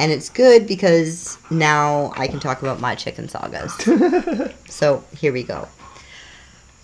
And 0.00 0.10
it's 0.10 0.28
good 0.28 0.66
because 0.66 1.38
now 1.50 2.12
I 2.16 2.26
can 2.26 2.40
talk 2.40 2.62
about 2.62 2.80
my 2.80 2.96
chicken 2.96 3.28
sagas. 3.28 3.72
so 4.68 5.04
here 5.16 5.32
we 5.32 5.44
go. 5.44 5.68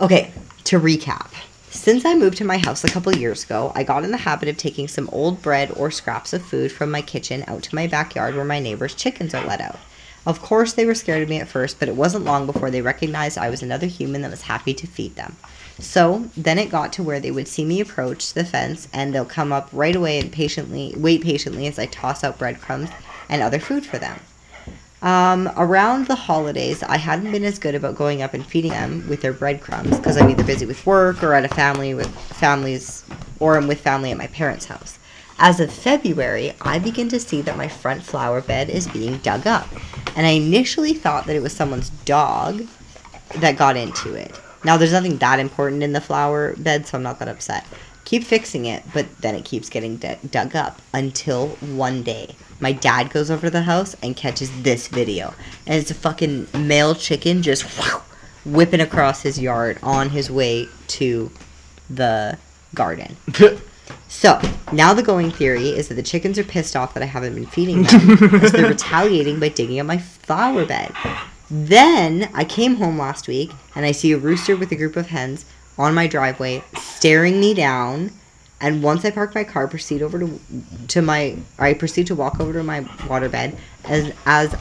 Okay, 0.00 0.32
to 0.64 0.78
recap. 0.78 1.32
Since 1.72 2.04
I 2.04 2.14
moved 2.14 2.36
to 2.36 2.44
my 2.44 2.58
house 2.58 2.84
a 2.84 2.88
couple 2.88 3.16
years 3.16 3.44
ago, 3.44 3.72
I 3.74 3.82
got 3.82 4.04
in 4.04 4.10
the 4.10 4.18
habit 4.18 4.50
of 4.50 4.58
taking 4.58 4.88
some 4.88 5.08
old 5.10 5.40
bread 5.40 5.72
or 5.74 5.90
scraps 5.90 6.34
of 6.34 6.44
food 6.44 6.70
from 6.70 6.90
my 6.90 7.00
kitchen 7.00 7.44
out 7.48 7.62
to 7.62 7.74
my 7.74 7.86
backyard 7.86 8.34
where 8.34 8.44
my 8.44 8.60
neighbors' 8.60 8.94
chickens 8.94 9.32
are 9.32 9.44
let 9.46 9.62
out. 9.62 9.78
Of 10.26 10.42
course, 10.42 10.74
they 10.74 10.84
were 10.84 10.94
scared 10.94 11.22
of 11.22 11.30
me 11.30 11.40
at 11.40 11.48
first, 11.48 11.80
but 11.80 11.88
it 11.88 11.96
wasn't 11.96 12.26
long 12.26 12.44
before 12.44 12.70
they 12.70 12.82
recognized 12.82 13.38
I 13.38 13.48
was 13.48 13.62
another 13.62 13.86
human 13.86 14.20
that 14.20 14.30
was 14.30 14.42
happy 14.42 14.74
to 14.74 14.86
feed 14.86 15.16
them. 15.16 15.34
So 15.78 16.28
then 16.36 16.58
it 16.58 16.70
got 16.70 16.92
to 16.92 17.02
where 17.02 17.20
they 17.20 17.30
would 17.30 17.48
see 17.48 17.64
me 17.64 17.80
approach 17.80 18.34
the 18.34 18.44
fence 18.44 18.86
and 18.92 19.14
they'll 19.14 19.24
come 19.24 19.50
up 19.50 19.70
right 19.72 19.96
away 19.96 20.18
and 20.18 20.30
patiently 20.30 20.92
wait 20.94 21.22
patiently 21.22 21.66
as 21.66 21.78
I 21.78 21.86
toss 21.86 22.22
out 22.22 22.38
breadcrumbs 22.38 22.90
and 23.30 23.42
other 23.42 23.58
food 23.58 23.86
for 23.86 23.96
them. 23.96 24.20
Um, 25.03 25.50
around 25.57 26.07
the 26.07 26.14
holidays, 26.14 26.84
I 26.84 26.96
hadn't 26.96 27.32
been 27.32 27.42
as 27.42 27.59
good 27.59 27.74
about 27.74 27.96
going 27.96 28.22
up 28.22 28.34
and 28.34 28.46
feeding 28.46 28.70
them 28.70 29.05
with 29.09 29.20
their 29.20 29.32
breadcrumbs 29.32 29.96
because 29.96 30.16
I'm 30.16 30.30
either 30.30 30.44
busy 30.44 30.64
with 30.64 30.86
work 30.86 31.24
or 31.24 31.34
at 31.34 31.44
a 31.44 31.48
family 31.48 31.92
with 31.92 32.09
families, 32.09 33.05
or 33.40 33.57
I'm 33.57 33.66
with 33.66 33.80
family 33.80 34.12
at 34.12 34.16
my 34.16 34.28
parents' 34.28 34.66
house. 34.66 35.00
As 35.40 35.59
of 35.59 35.72
February, 35.72 36.53
I 36.61 36.78
begin 36.78 37.09
to 37.09 37.18
see 37.18 37.42
that 37.42 37.57
my 37.57 37.66
front 37.66 38.05
flower 38.05 38.40
bed 38.40 38.70
is 38.70 38.86
being 38.86 39.18
dug 39.18 39.44
up, 39.44 39.66
and 40.14 40.24
I 40.24 40.30
initially 40.30 40.94
thought 40.94 41.26
that 41.26 41.34
it 41.34 41.42
was 41.42 41.53
someone's 41.53 41.90
dog 42.05 42.64
that 43.36 43.57
got 43.57 43.76
into 43.76 44.14
it. 44.14 44.38
Now, 44.62 44.76
there's 44.76 44.92
nothing 44.92 45.16
that 45.18 45.40
important 45.40 45.82
in 45.82 45.94
the 45.94 46.00
flower 46.00 46.55
bed, 46.59 46.86
so 46.86 46.96
I'm 46.96 47.03
not 47.03 47.18
that 47.18 47.26
upset. 47.26 47.66
Keep 48.05 48.22
fixing 48.22 48.66
it, 48.66 48.84
but 48.94 49.07
then 49.18 49.34
it 49.34 49.44
keeps 49.44 49.68
getting 49.68 49.96
d- 49.96 50.14
dug 50.30 50.55
up 50.55 50.80
until 50.94 51.48
one 51.61 52.05
day 52.05 52.36
my 52.62 52.72
dad 52.72 53.10
goes 53.10 53.30
over 53.30 53.48
to 53.48 53.50
the 53.50 53.62
house 53.62 53.94
and 54.02 54.16
catches 54.16 54.62
this 54.62 54.86
video. 54.88 55.34
And 55.66 55.80
it's 55.80 55.90
a 55.90 55.94
fucking 55.94 56.46
male 56.54 56.94
chicken 56.94 57.42
just 57.42 57.64
whipping 58.46 58.80
across 58.80 59.22
his 59.22 59.38
yard 59.38 59.78
on 59.82 60.10
his 60.10 60.30
way 60.30 60.68
to 60.88 61.30
the 61.90 62.38
garden. 62.74 63.16
So 64.08 64.40
now 64.72 64.92
the 64.92 65.02
going 65.02 65.30
theory 65.30 65.70
is 65.70 65.88
that 65.88 65.94
the 65.94 66.02
chickens 66.02 66.38
are 66.38 66.44
pissed 66.44 66.76
off 66.76 66.92
that 66.94 67.02
I 67.02 67.06
haven't 67.06 67.34
been 67.34 67.46
feeding 67.46 67.82
them, 67.82 68.34
as 68.42 68.52
they're 68.52 68.68
retaliating 68.68 69.40
by 69.40 69.48
digging 69.48 69.80
up 69.80 69.86
my 69.86 69.98
flower 69.98 70.66
bed. 70.66 70.92
Then 71.50 72.30
I 72.34 72.44
came 72.44 72.76
home 72.76 72.98
last 72.98 73.26
week 73.26 73.50
and 73.74 73.86
I 73.86 73.92
see 73.92 74.12
a 74.12 74.18
rooster 74.18 74.54
with 74.54 74.70
a 74.70 74.76
group 74.76 74.96
of 74.96 75.08
hens 75.08 75.46
on 75.78 75.94
my 75.94 76.06
driveway 76.06 76.62
staring 76.76 77.40
me 77.40 77.54
down. 77.54 78.12
And 78.62 78.82
once 78.82 79.04
I 79.04 79.10
park 79.10 79.34
my 79.34 79.44
car, 79.44 79.66
proceed 79.68 80.02
over 80.02 80.18
to 80.20 80.40
to 80.88 81.02
my 81.02 81.36
I 81.58 81.74
proceed 81.74 82.06
to 82.06 82.14
walk 82.14 82.40
over 82.40 82.52
to 82.52 82.62
my 82.62 82.82
waterbed 83.08 83.56
as 83.84 84.12
as 84.24 84.54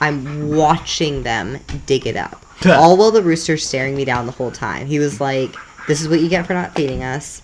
I'm 0.00 0.54
watching 0.56 1.22
them 1.24 1.58
dig 1.86 2.06
it 2.06 2.16
up. 2.16 2.44
All 2.66 2.96
while 2.96 3.10
the 3.10 3.22
rooster's 3.22 3.66
staring 3.66 3.96
me 3.96 4.04
down 4.04 4.26
the 4.26 4.32
whole 4.32 4.50
time. 4.52 4.86
He 4.86 4.98
was 4.98 5.20
like, 5.20 5.54
"This 5.88 6.00
is 6.00 6.08
what 6.08 6.20
you 6.20 6.28
get 6.28 6.46
for 6.46 6.54
not 6.54 6.74
feeding 6.74 7.02
us." 7.02 7.42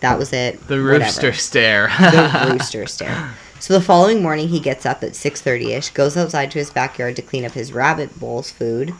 That 0.00 0.18
was 0.18 0.32
it. 0.32 0.54
The 0.68 0.76
Whatever 0.82 1.04
rooster 1.04 1.32
stare. 1.32 1.88
the 1.98 2.48
rooster 2.52 2.86
stare. 2.86 3.30
So 3.60 3.72
the 3.72 3.80
following 3.80 4.22
morning, 4.22 4.48
he 4.48 4.58
gets 4.60 4.84
up 4.84 5.02
at 5.02 5.14
six 5.16 5.40
thirty 5.40 5.72
ish, 5.72 5.90
goes 5.90 6.16
outside 6.16 6.50
to 6.50 6.58
his 6.58 6.70
backyard 6.70 7.16
to 7.16 7.22
clean 7.22 7.44
up 7.44 7.52
his 7.52 7.72
rabbit 7.72 8.18
bowl's 8.20 8.50
food, 8.50 8.92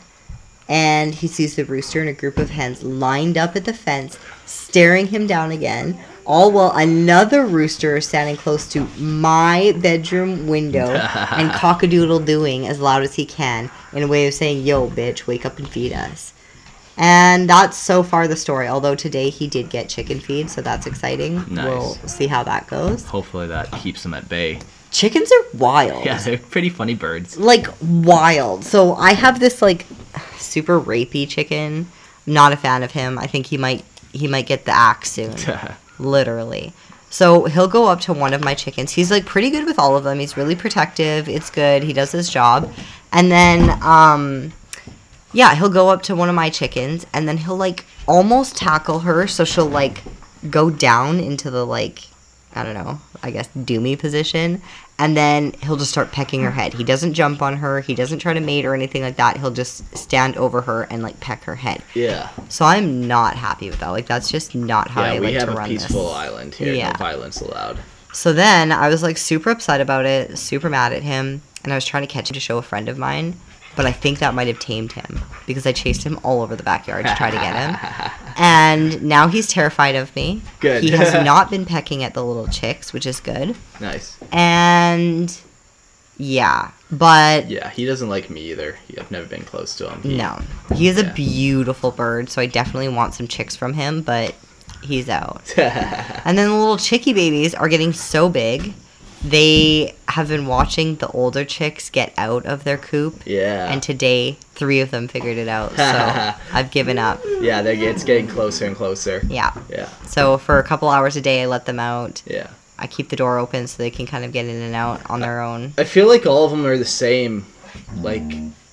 and 0.68 1.14
he 1.14 1.26
sees 1.26 1.56
the 1.56 1.64
rooster 1.64 2.00
and 2.00 2.08
a 2.08 2.12
group 2.12 2.38
of 2.38 2.50
hens 2.50 2.82
lined 2.82 3.36
up 3.36 3.54
at 3.56 3.64
the 3.64 3.74
fence, 3.74 4.18
staring 4.46 5.08
him 5.08 5.26
down 5.26 5.50
again. 5.50 5.98
All 6.24 6.52
while 6.52 6.72
another 6.72 7.44
rooster 7.44 7.96
is 7.96 8.06
standing 8.06 8.36
close 8.36 8.68
to 8.70 8.86
my 8.98 9.74
bedroom 9.80 10.46
window 10.46 10.90
and 10.90 11.50
cockadoodle 11.50 12.24
doing 12.24 12.66
as 12.66 12.80
loud 12.80 13.02
as 13.02 13.14
he 13.14 13.26
can 13.26 13.70
in 13.92 14.02
a 14.02 14.08
way 14.08 14.26
of 14.26 14.34
saying, 14.34 14.64
"Yo, 14.64 14.88
bitch, 14.88 15.26
wake 15.26 15.44
up 15.44 15.58
and 15.58 15.68
feed 15.68 15.92
us." 15.92 16.32
And 16.96 17.48
that's 17.48 17.76
so 17.76 18.02
far 18.02 18.28
the 18.28 18.36
story. 18.36 18.68
Although 18.68 18.94
today 18.94 19.30
he 19.30 19.48
did 19.48 19.70
get 19.70 19.88
chicken 19.88 20.20
feed, 20.20 20.50
so 20.50 20.60
that's 20.60 20.86
exciting. 20.86 21.36
Nice. 21.48 21.64
We'll 21.64 21.94
see 22.06 22.26
how 22.26 22.42
that 22.44 22.66
goes. 22.66 23.04
Hopefully 23.04 23.46
that 23.46 23.72
keeps 23.72 24.02
them 24.02 24.14
at 24.14 24.28
bay. 24.28 24.60
Chickens 24.90 25.32
are 25.32 25.56
wild. 25.56 26.04
Yeah, 26.04 26.18
they're 26.18 26.36
pretty 26.36 26.68
funny 26.68 26.94
birds. 26.94 27.38
Like 27.38 27.66
wild. 27.82 28.64
So 28.64 28.94
I 28.94 29.14
have 29.14 29.40
this 29.40 29.62
like 29.62 29.86
super 30.36 30.78
rapey 30.78 31.26
chicken. 31.26 31.90
Not 32.26 32.52
a 32.52 32.56
fan 32.56 32.82
of 32.82 32.92
him. 32.92 33.18
I 33.18 33.26
think 33.26 33.46
he 33.46 33.56
might 33.56 33.84
he 34.12 34.28
might 34.28 34.46
get 34.46 34.66
the 34.66 34.72
axe 34.72 35.10
soon. 35.10 35.34
Literally. 36.02 36.72
So 37.10 37.44
he'll 37.44 37.68
go 37.68 37.88
up 37.88 38.00
to 38.02 38.12
one 38.14 38.32
of 38.32 38.42
my 38.42 38.54
chickens. 38.54 38.92
He's 38.92 39.10
like 39.10 39.26
pretty 39.26 39.50
good 39.50 39.66
with 39.66 39.78
all 39.78 39.96
of 39.96 40.04
them. 40.04 40.18
He's 40.18 40.36
really 40.36 40.56
protective. 40.56 41.28
It's 41.28 41.50
good. 41.50 41.82
He 41.82 41.92
does 41.92 42.10
his 42.10 42.30
job. 42.30 42.72
And 43.12 43.30
then 43.30 43.78
um 43.82 44.52
yeah, 45.34 45.54
he'll 45.54 45.68
go 45.68 45.88
up 45.88 46.02
to 46.04 46.16
one 46.16 46.28
of 46.28 46.34
my 46.34 46.50
chickens 46.50 47.06
and 47.12 47.28
then 47.28 47.38
he'll 47.38 47.56
like 47.56 47.84
almost 48.06 48.56
tackle 48.56 49.00
her 49.00 49.26
so 49.26 49.44
she'll 49.44 49.66
like 49.66 50.02
go 50.50 50.70
down 50.70 51.20
into 51.20 51.50
the 51.50 51.64
like 51.64 52.08
I 52.54 52.64
don't 52.64 52.74
know, 52.74 53.00
I 53.22 53.30
guess 53.30 53.48
doomy 53.48 53.98
position 53.98 54.62
and 54.98 55.16
then 55.16 55.52
he'll 55.62 55.76
just 55.76 55.90
start 55.90 56.12
pecking 56.12 56.42
her 56.42 56.50
head. 56.50 56.74
He 56.74 56.84
doesn't 56.84 57.14
jump 57.14 57.42
on 57.42 57.56
her, 57.56 57.80
he 57.80 57.94
doesn't 57.94 58.20
try 58.20 58.34
to 58.34 58.40
mate 58.40 58.64
or 58.64 58.74
anything 58.74 59.02
like 59.02 59.16
that. 59.16 59.36
He'll 59.38 59.50
just 59.50 59.96
stand 59.96 60.36
over 60.36 60.60
her 60.62 60.82
and 60.84 61.02
like 61.02 61.18
peck 61.20 61.44
her 61.44 61.56
head. 61.56 61.82
Yeah. 61.94 62.30
So 62.48 62.64
I'm 62.64 63.06
not 63.06 63.36
happy 63.36 63.68
with 63.70 63.80
that. 63.80 63.88
Like 63.88 64.06
that's 64.06 64.30
just 64.30 64.54
not 64.54 64.88
how 64.90 65.02
yeah, 65.02 65.12
I 65.12 65.20
we 65.20 65.26
like 65.26 65.34
have 65.36 65.48
to 65.48 65.54
a 65.54 65.56
run 65.56 65.68
peaceful 65.68 66.04
this. 66.06 66.14
island 66.14 66.54
here. 66.54 66.74
Yeah. 66.74 66.92
No 66.92 66.98
violence 66.98 67.40
allowed. 67.40 67.78
So 68.12 68.32
then 68.32 68.72
I 68.72 68.88
was 68.88 69.02
like 69.02 69.16
super 69.16 69.50
upset 69.50 69.80
about 69.80 70.04
it, 70.04 70.38
super 70.38 70.68
mad 70.68 70.92
at 70.92 71.02
him, 71.02 71.42
and 71.64 71.72
I 71.72 71.76
was 71.76 71.84
trying 71.84 72.02
to 72.02 72.06
catch 72.12 72.30
him 72.30 72.34
to 72.34 72.40
show 72.40 72.58
a 72.58 72.62
friend 72.62 72.88
of 72.88 72.98
mine, 72.98 73.34
but 73.76 73.86
I 73.86 73.92
think 73.92 74.18
that 74.18 74.34
might 74.34 74.46
have 74.48 74.58
tamed 74.58 74.92
him 74.92 75.20
because 75.46 75.66
I 75.66 75.72
chased 75.72 76.02
him 76.04 76.18
all 76.22 76.42
over 76.42 76.54
the 76.56 76.62
backyard 76.62 77.06
to 77.06 77.14
try 77.14 77.30
to 77.30 77.36
get 77.36 77.56
him. 77.56 78.10
And 78.38 79.02
now 79.02 79.28
he's 79.28 79.46
terrified 79.46 79.94
of 79.94 80.16
me. 80.16 80.40
Good. 80.60 80.82
He 80.82 80.90
has 80.92 81.12
not 81.24 81.50
been 81.50 81.66
pecking 81.66 82.02
at 82.02 82.14
the 82.14 82.24
little 82.24 82.46
chicks, 82.46 82.90
which 82.94 83.04
is 83.04 83.20
good. 83.20 83.54
Nice. 83.78 84.16
And 84.32 85.38
yeah, 86.16 86.70
but 86.90 87.50
Yeah, 87.50 87.68
he 87.68 87.84
doesn't 87.84 88.08
like 88.08 88.30
me 88.30 88.40
either. 88.50 88.78
I've 88.98 89.10
never 89.10 89.26
been 89.26 89.44
close 89.44 89.76
to 89.76 89.90
him. 89.90 90.00
He- 90.02 90.16
no. 90.16 90.40
He 90.74 90.88
is 90.88 90.96
a 90.98 91.12
beautiful 91.12 91.90
bird, 91.90 92.30
so 92.30 92.40
I 92.40 92.46
definitely 92.46 92.88
want 92.88 93.12
some 93.12 93.28
chicks 93.28 93.54
from 93.54 93.74
him, 93.74 94.00
but 94.00 94.34
he's 94.82 95.10
out. 95.10 95.52
And 95.58 96.38
then 96.38 96.48
the 96.48 96.56
little 96.56 96.78
chickie 96.78 97.12
babies 97.12 97.54
are 97.54 97.68
getting 97.68 97.92
so 97.92 98.28
big. 98.30 98.72
They 99.24 99.94
have 100.08 100.28
been 100.28 100.46
watching 100.46 100.96
the 100.96 101.08
older 101.08 101.44
chicks 101.44 101.88
get 101.90 102.12
out 102.18 102.44
of 102.44 102.64
their 102.64 102.76
coop. 102.76 103.22
yeah. 103.24 103.72
And 103.72 103.82
today, 103.82 104.36
three 104.54 104.80
of 104.80 104.90
them 104.90 105.08
figured 105.08 105.38
it 105.38 105.48
out. 105.48 105.76
So 105.76 106.34
I've 106.52 106.70
given 106.70 106.98
up. 106.98 107.20
yeah, 107.40 107.62
they're, 107.62 107.74
it's 107.74 108.04
getting 108.04 108.26
closer 108.26 108.66
and 108.66 108.74
closer. 108.76 109.22
Yeah. 109.28 109.52
Yeah. 109.70 109.88
So 110.06 110.38
for 110.38 110.58
a 110.58 110.64
couple 110.64 110.88
hours 110.88 111.16
a 111.16 111.20
day, 111.20 111.42
I 111.42 111.46
let 111.46 111.66
them 111.66 111.78
out. 111.80 112.22
Yeah. 112.26 112.50
I 112.78 112.88
keep 112.88 113.10
the 113.10 113.16
door 113.16 113.38
open 113.38 113.68
so 113.68 113.80
they 113.80 113.90
can 113.90 114.06
kind 114.06 114.24
of 114.24 114.32
get 114.32 114.46
in 114.46 114.60
and 114.60 114.74
out 114.74 115.08
on 115.08 115.20
their 115.20 115.40
own. 115.40 115.72
I 115.78 115.84
feel 115.84 116.08
like 116.08 116.26
all 116.26 116.44
of 116.44 116.50
them 116.50 116.66
are 116.66 116.76
the 116.76 116.84
same, 116.84 117.46
like 118.00 118.22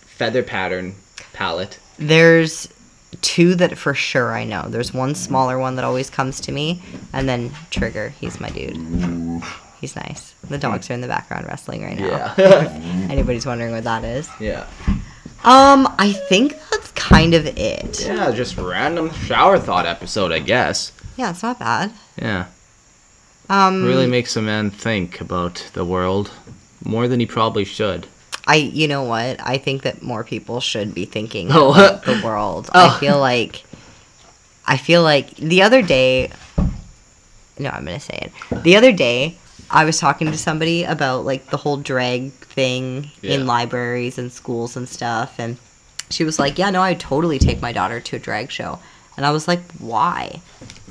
feather 0.01 0.41
pattern 0.41 0.95
palette. 1.33 1.79
There's 1.99 2.67
two 3.21 3.53
that 3.55 3.77
for 3.77 3.93
sure 3.93 4.33
I 4.33 4.45
know. 4.45 4.63
There's 4.67 4.93
one 4.93 5.13
smaller 5.13 5.59
one 5.59 5.75
that 5.75 5.85
always 5.85 6.09
comes 6.09 6.39
to 6.41 6.51
me, 6.51 6.81
and 7.13 7.29
then 7.29 7.51
Trigger. 7.69 8.09
He's 8.09 8.39
my 8.39 8.49
dude. 8.49 9.43
He's 9.79 9.95
nice. 9.95 10.33
The 10.47 10.57
dogs 10.57 10.89
are 10.89 10.93
in 10.93 11.01
the 11.01 11.07
background 11.07 11.47
wrestling 11.47 11.83
right 11.83 11.97
now. 11.97 12.33
Yeah. 12.37 13.07
Anybody's 13.09 13.45
wondering 13.45 13.71
what 13.71 13.83
that 13.85 14.03
is. 14.03 14.29
yeah. 14.39 14.67
Um, 15.43 15.87
I 15.97 16.11
think 16.11 16.57
that's 16.69 16.91
kind 16.91 17.33
of 17.33 17.45
it. 17.45 18.05
Yeah, 18.05 18.29
just 18.31 18.57
random 18.57 19.09
shower 19.13 19.57
thought 19.57 19.85
episode, 19.85 20.33
I 20.33 20.39
guess. 20.39 20.91
Yeah, 21.15 21.29
it's 21.29 21.41
not 21.43 21.59
bad. 21.59 21.93
Yeah. 22.21 22.47
Um, 23.49 23.85
Really 23.85 24.05
makes 24.07 24.35
a 24.35 24.41
man 24.41 24.69
think 24.69 25.21
about 25.21 25.65
the 25.73 25.85
world 25.85 26.29
more 26.83 27.07
than 27.07 27.21
he 27.21 27.25
probably 27.25 27.63
should. 27.63 28.07
I, 28.45 28.55
you 28.55 28.87
know 28.87 29.03
what? 29.03 29.39
I 29.39 29.57
think 29.57 29.83
that 29.83 30.01
more 30.01 30.23
people 30.25 30.59
should 30.59 30.93
be 30.93 31.05
thinking 31.05 31.47
Oh. 31.53 31.71
about 31.71 32.03
the 32.03 32.21
world. 32.23 32.69
Oh. 32.73 32.87
I 32.97 32.99
feel 32.99 33.17
like, 33.17 33.63
I 34.67 34.75
feel 34.75 35.03
like 35.03 35.35
the 35.37 35.61
other 35.61 35.81
day. 35.81 36.31
No, 37.57 37.69
I'm 37.69 37.85
gonna 37.85 37.99
say 37.99 38.29
it. 38.51 38.63
The 38.63 38.75
other 38.75 38.91
day, 38.91 39.37
I 39.71 39.85
was 39.85 39.99
talking 39.99 40.31
to 40.31 40.37
somebody 40.37 40.83
about 40.83 41.25
like 41.25 41.49
the 41.49 41.57
whole 41.57 41.77
drag 41.77 42.31
thing 42.31 43.11
Yeah. 43.21 43.35
in 43.35 43.45
libraries 43.47 44.17
and 44.17 44.31
schools 44.31 44.75
and 44.75 44.87
stuff, 44.89 45.35
and 45.37 45.57
she 46.09 46.23
was 46.23 46.39
like, 46.39 46.57
"Yeah, 46.57 46.69
no, 46.71 46.81
I'd 46.81 46.99
totally 46.99 47.37
take 47.39 47.61
my 47.61 47.71
daughter 47.71 47.99
to 47.99 48.15
a 48.15 48.19
drag 48.19 48.49
show," 48.51 48.79
and 49.15 49.25
I 49.25 49.31
was 49.31 49.47
like, 49.47 49.61
"Why?" 49.77 50.41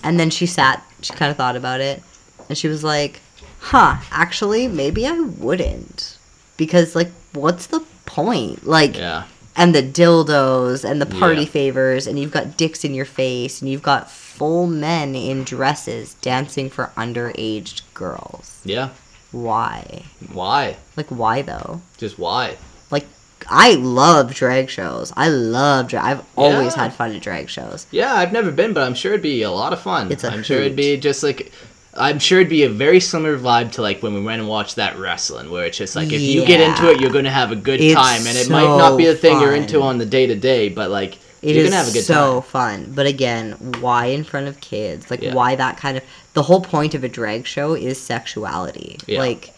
And 0.05 0.18
then 0.20 0.31
she 0.31 0.47
sat, 0.47 0.83
she 1.03 1.12
kind 1.12 1.31
of 1.31 1.37
thought 1.37 1.57
about 1.57 1.81
it, 1.81 2.03
and 2.49 2.57
she 2.57 2.68
was 2.68 2.85
like, 2.85 3.20
"Huh, 3.59 3.97
actually, 4.12 4.68
maybe 4.68 5.07
I 5.07 5.18
wouldn't." 5.18 6.16
Because 6.57 6.95
like 6.95 7.11
what's 7.33 7.66
the 7.66 7.81
point? 8.07 8.66
Like 8.66 8.97
Yeah. 8.97 9.24
And 9.59 9.75
the 9.75 9.83
dildos 9.83 10.89
and 10.89 11.03
the 11.03 11.07
party 11.07 11.43
Yeah. 11.43 11.49
favors 11.49 12.07
and 12.07 12.19
you've 12.19 12.31
got 12.31 12.57
dicks 12.57 12.85
in 12.85 12.95
your 12.95 13.05
face 13.05 13.61
and 13.61 13.71
you've 13.71 13.83
got 13.83 14.11
full 14.11 14.67
men 14.67 15.15
in 15.15 15.43
dresses 15.45 16.15
dancing 16.23 16.71
for 16.71 16.93
underage 16.97 17.83
girls. 17.93 18.61
Yeah. 18.65 18.91
Why? 19.33 20.05
Why? 20.33 20.77
Like 20.97 21.09
why 21.09 21.43
though? 21.43 21.83
Just 21.99 22.19
why? 22.19 22.57
Like 22.91 23.07
I 23.49 23.75
love 23.75 24.33
drag 24.35 24.71
shows. 24.71 25.13
I 25.17 25.29
love 25.29 25.89
drag. 25.89 26.05
I've 26.05 26.25
always 26.37 26.75
Yeah. 26.77 26.85
had 26.85 26.95
fun 26.95 27.15
at 27.15 27.21
drag 27.23 27.49
shows. 27.51 27.87
Yeah, 27.91 28.15
I've 28.15 28.33
never 28.33 28.51
been, 28.51 28.73
but 28.73 28.85
I'm 28.85 28.95
sure 28.95 29.13
it'd 29.13 29.23
be 29.23 29.43
a 29.43 29.51
lot 29.51 29.73
of 29.73 29.81
fun. 29.81 30.11
It's 30.13 30.25
a 30.25 30.31
I'm 30.33 30.43
sure 30.43 30.59
it'd 30.61 30.77
be 30.77 30.97
just 30.97 31.23
like 31.23 31.53
I'm 31.99 32.19
sure 32.19 32.41
it'd 32.41 32.49
be 32.51 32.63
a 32.65 32.69
very 32.71 33.01
similar 33.01 33.39
vibe 33.39 33.73
to 33.73 33.83
like 33.83 34.03
when 34.03 34.15
we 34.15 34.21
went 34.23 34.41
and 34.41 34.49
watched 34.49 34.77
that 34.77 34.99
wrestling, 34.99 35.51
where 35.51 35.65
it's 35.67 35.77
just 35.79 35.97
like 35.97 36.13
if 36.13 36.21
you 36.21 36.45
get 36.47 36.61
into 36.61 36.91
it, 36.91 37.01
you're 37.01 37.11
gonna 37.13 37.31
have 37.31 37.53
a 37.53 37.57
good 37.57 37.81
It's 37.81 37.95
time, 37.95 38.27
and 38.27 38.37
it 38.37 38.49
might 38.51 38.65
not 38.65 38.97
be 38.97 39.07
the 39.07 39.15
thing 39.15 39.41
you're 39.41 39.55
into 39.55 39.83
on 39.83 39.99
the 39.99 40.07
day 40.07 40.27
to 40.27 40.35
day, 40.37 40.69
but 40.69 40.91
like 40.91 41.19
It 41.43 41.55
you're 41.55 41.65
gonna 41.65 41.77
have 41.77 41.89
a 41.89 41.93
good 41.93 42.05
so 42.05 42.41
time. 42.41 42.43
fun. 42.51 42.93
But 42.95 43.07
again, 43.07 43.53
why 43.81 44.07
in 44.07 44.25
front 44.25 44.49
of 44.49 44.61
kids? 44.61 45.11
Like 45.11 45.23
Yeah. 45.23 45.35
why 45.35 45.57
that 45.57 45.77
kind 45.77 45.97
of 45.97 46.05
the 46.35 46.43
whole 46.43 46.61
point 46.61 46.95
of 46.95 47.05
a 47.05 47.09
drag 47.09 47.47
show 47.47 47.75
is 47.75 48.01
sexuality. 48.01 48.99
Yeah. 49.07 49.19
Like 49.21 49.53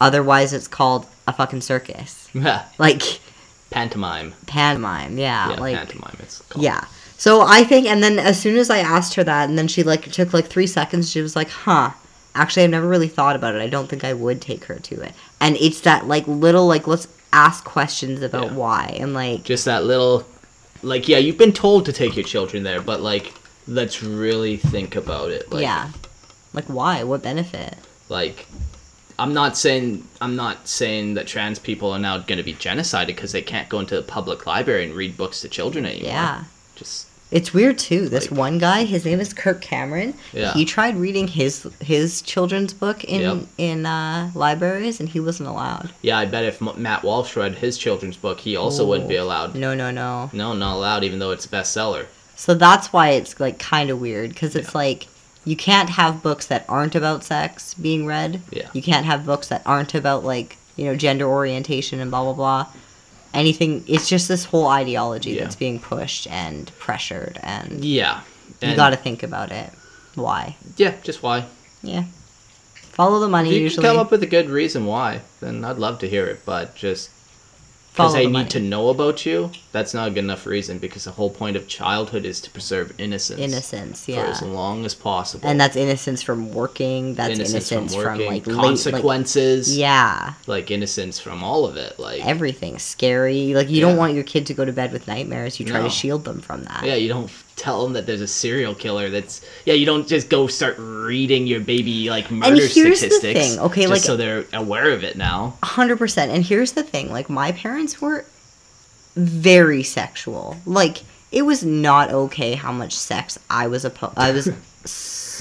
otherwise 0.00 0.52
it's 0.52 0.68
called 0.68 1.06
a 1.26 1.32
fucking 1.32 1.60
circus. 1.60 2.28
Yeah, 2.34 2.64
Like 2.78 3.02
pantomime. 3.70 4.34
pantomime, 4.46 5.18
yeah. 5.18 5.50
Yeah, 5.50 5.60
like 5.60 5.76
pantomime. 5.76 6.16
It's 6.20 6.40
called. 6.42 6.64
Yeah. 6.64 6.84
So 7.18 7.42
I 7.42 7.64
think, 7.64 7.86
and 7.86 8.02
then 8.02 8.18
as 8.18 8.40
soon 8.40 8.56
as 8.56 8.70
I 8.70 8.78
asked 8.78 9.14
her 9.14 9.24
that, 9.24 9.48
and 9.48 9.58
then 9.58 9.68
she 9.68 9.82
like 9.82 10.10
took 10.12 10.32
like 10.32 10.46
three 10.46 10.66
seconds, 10.68 11.10
she 11.10 11.20
was 11.20 11.36
like, 11.36 11.50
"Huh." 11.50 11.90
Actually, 12.34 12.62
I've 12.64 12.70
never 12.70 12.86
really 12.86 13.08
thought 13.08 13.34
about 13.34 13.56
it. 13.56 13.60
I 13.60 13.66
don't 13.66 13.88
think 13.88 14.04
I 14.04 14.12
would 14.12 14.40
take 14.40 14.64
her 14.66 14.76
to 14.76 15.00
it. 15.02 15.12
And 15.40 15.56
it's 15.56 15.80
that 15.80 16.06
like 16.06 16.26
little 16.28 16.66
like 16.68 16.86
let's 16.86 17.08
ask 17.32 17.64
questions 17.64 18.22
about 18.22 18.44
Yeah. 18.46 18.52
why 18.54 18.96
and 19.00 19.12
like 19.12 19.42
Just 19.42 19.64
that 19.64 19.84
little, 19.84 20.24
like 20.82 21.08
yeah, 21.08 21.18
you've 21.18 21.36
been 21.38 21.52
told 21.52 21.84
to 21.86 21.92
take 21.92 22.14
your 22.16 22.24
children 22.24 22.62
there, 22.62 22.80
but 22.80 23.00
like 23.00 23.34
let's 23.66 24.02
really 24.02 24.56
think 24.56 24.94
about 24.94 25.30
it. 25.30 25.50
Like, 25.50 25.62
yeah, 25.62 25.90
like 26.54 26.66
why? 26.66 27.02
What 27.02 27.22
benefit? 27.22 27.74
like 28.10 28.46
i'm 29.18 29.34
not 29.34 29.54
saying 29.54 30.02
i'm 30.22 30.34
not 30.34 30.66
saying 30.66 31.12
that 31.14 31.26
trans 31.26 31.58
people 31.58 31.90
are 31.90 31.98
now 31.98 32.16
going 32.16 32.38
to 32.38 32.42
be 32.44 32.54
genocided 32.54 33.08
because 33.08 33.32
they 33.32 33.42
can't 33.42 33.68
go 33.68 33.80
into 33.80 33.94
the 33.96 34.00
public 34.02 34.46
library 34.46 34.82
and 34.84 34.94
read 34.94 35.14
books 35.14 35.42
to 35.42 35.48
children 35.48 35.84
anymore 35.84 36.08
Yeah. 36.08 36.44
just 36.74 37.07
It's 37.30 37.52
weird 37.52 37.78
too. 37.78 38.08
This 38.08 38.30
Like- 38.30 38.38
one 38.38 38.58
guy, 38.58 38.84
his 38.84 39.04
name 39.04 39.20
is 39.20 39.34
Kirk 39.34 39.60
Cameron. 39.60 40.14
Yeah. 40.32 40.54
He 40.54 40.64
tried 40.64 40.96
reading 40.96 41.28
his 41.28 41.66
his 41.80 42.22
children's 42.22 42.72
book 42.72 43.04
in 43.04 43.20
Yep. 43.20 43.38
in 43.58 43.86
uh, 43.86 44.30
libraries, 44.34 44.98
and 45.00 45.08
he 45.10 45.20
wasn't 45.20 45.48
allowed. 45.48 45.90
yeah 46.02 46.16
i 46.18 46.24
bet 46.24 46.44
if 46.44 46.62
M- 46.62 46.72
matt 46.76 47.02
walsh 47.02 47.36
read 47.36 47.56
his 47.56 47.76
children's 47.76 48.16
book 48.16 48.40
he 48.40 48.56
also 48.56 48.86
wouldn't 48.86 49.08
be 49.08 49.16
allowed 49.16 49.54
No, 49.54 49.74
no, 49.74 49.90
no. 49.90 50.30
no 50.32 50.52
not 50.54 50.74
allowed 50.76 51.04
even 51.04 51.18
though 51.18 51.30
it's 51.32 51.44
a 51.44 51.48
bestseller 51.48 52.06
So 52.36 52.54
that's 52.54 52.92
why 52.94 53.10
it's 53.10 53.38
like 53.40 53.58
kind 53.58 53.90
of 53.90 54.00
weird 54.00 54.30
because 54.30 54.54
it's 54.56 54.74
like 54.74 55.06
you 55.44 55.56
can't 55.56 55.90
have 55.90 56.22
books 56.22 56.46
that 56.46 56.64
aren't 56.68 56.94
about 56.94 57.24
sex 57.24 57.74
being 57.74 58.04
read. 58.06 58.40
Yeah. 58.50 58.68
You 58.72 58.82
can't 58.82 59.06
have 59.06 59.24
books 59.26 59.48
that 59.48 59.62
aren't 59.66 59.94
about 59.94 60.24
like 60.24 60.56
you 60.76 60.84
know 60.86 60.94
gender 60.96 61.26
orientation 61.26 62.00
and 62.00 62.10
blah 62.10 62.22
blah 62.24 62.32
blah. 62.34 62.66
Anything. 63.34 63.84
It's 63.86 64.08
just 64.08 64.26
this 64.28 64.44
whole 64.44 64.66
ideology 64.68 65.32
Yeah. 65.32 65.42
that's 65.44 65.56
being 65.56 65.78
pushed 65.78 66.26
and 66.28 66.70
pressured, 66.78 67.38
and 67.42 67.84
yeah 67.84 68.22
you 68.62 68.74
got 68.74 68.90
to 68.90 68.96
think 68.96 69.22
about 69.22 69.52
it. 69.52 69.70
Why? 70.14 70.56
yeah 70.76 70.94
just 71.04 71.22
why 71.22 71.44
Yeah. 71.82 72.04
Follow 72.74 73.20
the 73.20 73.28
money 73.28 73.50
if 73.50 73.54
you 73.56 73.60
usually. 73.62 73.86
come 73.86 73.98
up 73.98 74.10
with 74.10 74.22
a 74.24 74.26
good 74.26 74.48
reason 74.50 74.84
why 74.86 75.20
then 75.40 75.64
i'd 75.64 75.76
love 75.78 76.00
to 76.00 76.08
hear 76.08 76.26
it 76.26 76.40
but 76.44 76.74
just 76.74 77.10
because 77.98 78.14
they 78.14 78.26
the 78.26 78.32
need 78.32 78.50
to 78.50 78.60
know 78.60 78.88
about 78.88 79.26
you 79.26 79.50
that's 79.72 79.92
not 79.92 80.08
a 80.08 80.10
good 80.10 80.24
enough 80.24 80.46
reason 80.46 80.78
because 80.78 81.04
the 81.04 81.10
whole 81.10 81.30
point 81.30 81.56
of 81.56 81.68
childhood 81.68 82.24
is 82.24 82.40
to 82.40 82.50
preserve 82.50 82.92
innocence 82.98 83.40
innocence. 83.40 84.08
yeah. 84.08 84.24
for 84.24 84.30
as 84.30 84.42
long 84.42 84.84
as 84.84 84.94
possible 84.94 85.46
And 85.48 85.60
that's 85.60 85.76
innocence 85.76 86.22
from 86.22 86.52
working. 86.52 87.14
That's 87.14 87.34
innocence, 87.34 87.70
innocence, 87.72 87.94
from 87.94 88.04
working, 88.18 88.26
like 88.26 88.46
late- 88.46 88.56
like- 88.56 88.64
consequences, 88.64 89.76
yeah. 89.76 90.34
like 90.46 90.70
innocence 90.70 91.18
from 91.20 91.42
all 91.44 91.64
of 91.66 91.76
it. 91.76 91.98
Like 91.98 92.24
everything 92.24 92.78
scary. 92.78 93.54
Like 93.54 93.68
you 93.70 93.80
don't 93.80 93.96
want 93.96 94.14
your 94.14 94.24
kid 94.24 94.46
to 94.46 94.54
go 94.54 94.64
to 94.64 94.72
bed 94.72 94.92
with 94.92 95.06
nightmares. 95.06 95.58
You 95.60 95.66
try 95.66 95.78
No. 95.78 95.84
to 95.84 95.90
shield 95.90 96.24
them 96.24 96.40
from 96.40 96.64
that. 96.64 96.84
yeah, 96.84 96.94
you 96.94 97.08
don't 97.08 97.30
tell 97.58 97.82
them 97.82 97.92
that 97.94 98.06
there's 98.06 98.20
a 98.20 98.26
serial 98.26 98.74
killer. 98.74 99.10
That's 99.10 99.44
yeah, 99.64 99.74
you 99.74 99.84
don't 99.84 100.06
just 100.08 100.30
go 100.30 100.46
start 100.46 100.76
reading 100.78 101.46
your 101.46 101.60
baby 101.60 102.08
like 102.08 102.30
murder 102.30 102.54
here's 102.54 102.74
the 102.74 102.94
statistics. 102.96 103.40
thing, 103.40 103.58
okay, 103.60 103.86
like- 103.86 104.00
so 104.00 104.16
they're 104.16 104.44
aware 104.52 104.90
of 104.92 105.04
it 105.04 105.16
now. 105.16 105.54
hundred 105.62 105.98
percent. 105.98 106.32
And 106.32 106.42
here's 106.44 106.72
the 106.72 106.82
thing: 106.82 107.10
like 107.10 107.28
my 107.28 107.52
parents 107.52 108.00
were 108.00 108.24
very 109.16 109.82
sexual. 109.82 110.56
Like 110.64 110.98
it 111.32 111.42
was 111.42 111.64
not 111.64 112.10
okay 112.10 112.54
how 112.54 112.72
much 112.72 112.96
sex 112.96 113.38
I 113.50 113.66
was 113.66 113.84
oppo- 113.84 114.14
I 114.16 114.30
was 114.32 114.46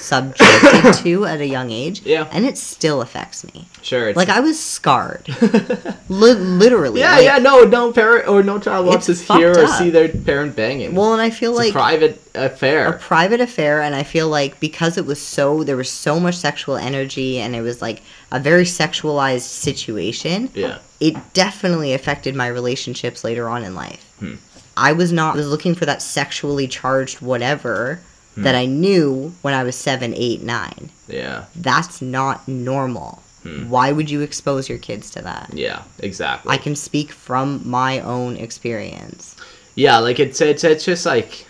subjected 0.08 0.94
to 1.04 1.26
at 1.26 1.42
a 1.42 1.46
young 1.46 1.70
age. 1.72 2.02
Yeah. 2.06 2.28
and 2.32 2.46
it 2.46 2.58
still 2.58 3.02
affects 3.02 3.44
me. 3.54 3.68
Sure, 3.82 4.14
Like 4.14 4.30
I 4.30 4.40
was 4.40 4.58
scarred, 4.60 5.28
Li- 6.10 6.34
literally. 6.34 7.00
yeah, 7.02 7.16
like- 7.16 7.24
yeah, 7.26 7.38
no, 7.38 7.64
no 7.64 7.92
parent 7.92 8.28
or 8.28 8.44
no 8.44 8.60
child 8.60 8.86
wants 8.88 9.06
to 9.08 9.14
hear 9.38 9.52
or 9.52 9.66
up. 9.66 9.78
see 9.80 9.90
their 9.90 10.10
parent 10.10 10.56
banging. 10.56 10.96
Well, 10.96 11.14
and 11.14 11.22
I 11.22 11.30
feel 11.30 11.52
it's 11.52 11.60
like 11.60 11.70
a 11.70 11.74
private 11.74 12.22
affair. 12.36 12.88
a 12.88 13.00
private 13.00 13.42
affair 13.42 13.82
and 13.82 13.96
i 13.96 14.04
feel 14.04 14.30
like 14.30 14.60
because 14.60 14.96
it 14.96 15.06
was 15.08 15.20
so 15.20 15.64
there 15.64 15.76
was 15.76 15.90
so 15.90 16.20
much 16.20 16.36
sexual 16.36 16.76
energy 16.78 17.40
and 17.40 17.56
it 17.56 17.62
was 17.62 17.82
like 17.82 18.04
a 18.32 18.40
very 18.40 18.64
sexualized 18.64 19.42
situation 19.42 20.48
yeah, 20.54 20.78
it 21.00 21.16
definitely 21.34 21.94
affected 21.96 22.36
my 22.36 22.46
relationships 22.46 23.24
later 23.24 23.50
on 23.50 23.64
in 23.64 23.74
life 23.74 24.04
Hmm. 24.20 24.36
i 24.76 24.94
was 24.94 25.12
not 25.12 25.34
I 25.34 25.38
was 25.38 25.48
looking 25.50 25.74
for 25.74 25.88
that 25.88 26.00
sexually 26.04 26.68
charged 26.68 27.22
whatever 27.22 28.02
Hmm. 28.38 28.44
that 28.44 28.56
i 28.56 28.66
knew 28.66 29.34
when 29.42 29.54
i 29.54 29.64
was 29.64 29.76
seven, 29.76 30.14
eight, 30.16 30.42
nine. 30.44 30.90
yeah, 31.08 31.46
that's 31.56 32.02
not 32.02 32.48
normal 32.48 33.24
Hmm. 33.44 33.70
why 33.70 33.92
would 33.92 34.10
you 34.10 34.22
expose 34.22 34.68
your 34.70 34.80
kids 34.80 35.10
to 35.12 35.22
that 35.22 35.50
yeah, 35.54 35.84
exactly. 36.00 36.52
i 36.54 36.58
can 36.58 36.76
speak 36.76 37.12
from 37.12 37.62
my 37.66 38.00
own 38.00 38.38
experience 38.38 39.36
yeah, 39.76 40.00
like 40.00 40.20
it's 40.20 40.42
it's 40.42 40.64
it's 40.64 40.86
just 40.86 41.06
like. 41.06 41.46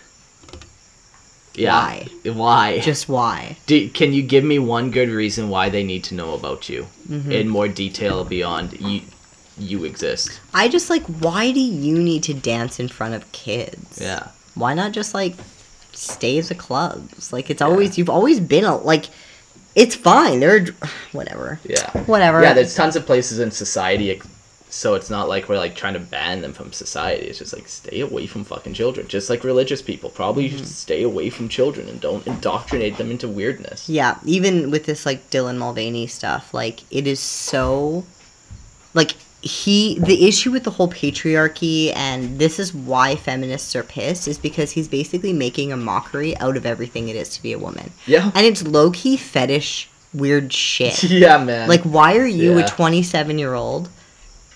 Yeah. 1.54 1.72
Why? 1.72 2.06
Why? 2.32 2.78
just 2.80 3.08
why 3.08 3.56
Do, 3.66 3.88
can 3.88 4.12
you 4.12 4.22
give 4.22 4.44
me 4.44 4.58
one 4.58 4.90
good 4.90 5.08
reason 5.08 5.48
why 5.48 5.70
they 5.70 5.82
need 5.82 6.04
to 6.04 6.14
know 6.14 6.34
about 6.34 6.68
you 6.68 6.86
Mm-hmm. 7.08 7.32
in 7.32 7.48
more 7.48 7.68
detail 7.68 8.24
beyond 8.24 8.78
you 8.80 9.00
you 9.58 9.84
exist? 9.84 10.40
I 10.54 10.68
just 10.68 10.88
like, 10.90 11.02
why 11.06 11.50
do 11.52 11.58
you 11.60 11.98
need 12.00 12.22
to 12.24 12.34
dance 12.34 12.78
in 12.78 12.86
front 12.88 13.14
of 13.14 13.32
kids? 13.32 13.98
Yeah. 14.00 14.28
Why 14.54 14.74
not 14.74 14.92
just 14.92 15.14
like 15.14 15.34
stay 15.98 16.38
at 16.38 16.46
the 16.46 16.54
clubs? 16.54 17.32
Like 17.32 17.50
it's 17.50 17.62
always 17.62 17.98
you've 17.98 18.10
always 18.10 18.40
been 18.40 18.64
a 18.64 18.76
like, 18.76 19.06
it's 19.74 19.94
fine. 19.94 20.40
There, 20.40 20.56
are 20.56 20.88
whatever, 21.12 21.58
Yeah. 21.64 21.90
whatever. 22.04 22.42
Yeah, 22.42 22.54
there's 22.54 22.74
tons 22.74 22.96
of 22.96 23.06
places 23.06 23.38
in 23.38 23.50
society 23.50 24.20
so 24.70 24.94
it's 24.94 25.08
not 25.08 25.30
like 25.30 25.48
we're 25.48 25.56
like 25.56 25.74
trying 25.74 25.94
to 25.94 25.98
ban 26.00 26.42
them 26.42 26.52
from 26.52 26.72
society. 26.74 27.26
It's 27.26 27.38
just 27.38 27.54
like 27.54 27.66
stay 27.68 28.00
away 28.00 28.26
from 28.26 28.44
fucking 28.44 28.74
children. 28.74 29.08
Just 29.08 29.30
like 29.30 29.42
religious 29.42 29.80
people, 29.80 30.10
probably 30.10 30.48
Mm-hmm. 30.48 30.58
should 30.58 30.68
stay 30.68 31.02
away 31.02 31.30
from 31.30 31.48
children 31.48 31.88
and 31.88 31.98
don't 32.02 32.26
indoctrinate 32.26 32.98
them 32.98 33.10
into 33.10 33.28
weirdness. 33.28 33.88
Yeah, 33.88 34.18
even 34.26 34.70
with 34.70 34.84
this 34.84 35.06
like 35.06 35.30
Dylan 35.30 35.56
Mulvaney 35.56 36.06
stuff, 36.06 36.52
like 36.52 36.80
it 36.92 37.06
is 37.06 37.18
so 37.18 38.04
like 38.92 39.12
he 39.40 39.98
the 40.00 40.26
issue 40.26 40.50
with 40.50 40.64
the 40.64 40.70
whole 40.70 40.88
patriarchy 40.88 41.92
and 41.94 42.38
this 42.40 42.58
is 42.58 42.74
why 42.74 43.14
feminists 43.14 43.76
are 43.76 43.84
pissed 43.84 44.26
is 44.26 44.36
because 44.36 44.72
he's 44.72 44.88
basically 44.88 45.32
making 45.32 45.72
a 45.72 45.76
mockery 45.76 46.36
out 46.38 46.56
of 46.56 46.66
everything 46.66 47.08
it 47.08 47.14
is 47.16 47.28
to 47.30 47.42
be 47.42 47.52
a 47.52 47.58
woman. 47.58 47.92
Yeah. 48.06 48.32
And 48.34 48.44
it's 48.44 48.66
low 48.66 48.90
key 48.90 49.16
fetish 49.16 49.88
weird 50.12 50.52
shit. 50.52 51.02
yeah, 51.04 51.38
man. 51.42 51.68
Like 51.68 51.82
why 51.82 52.16
are 52.16 52.26
you 52.26 52.58
Yeah. 52.58 52.64
a 52.64 52.68
27 52.68 53.38
year 53.38 53.54
old 53.54 53.88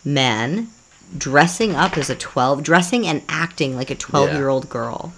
man 0.05 0.69
dressing 1.17 1.77
up 1.77 1.97
as 1.97 2.11
a 2.11 2.17
12 2.17 2.63
dressing 2.63 3.07
and 3.07 3.23
acting 3.29 3.77
like 3.77 3.91
a 3.91 3.95
12 3.95 4.33
year 4.33 4.49
old 4.49 4.69
girl? 4.69 5.13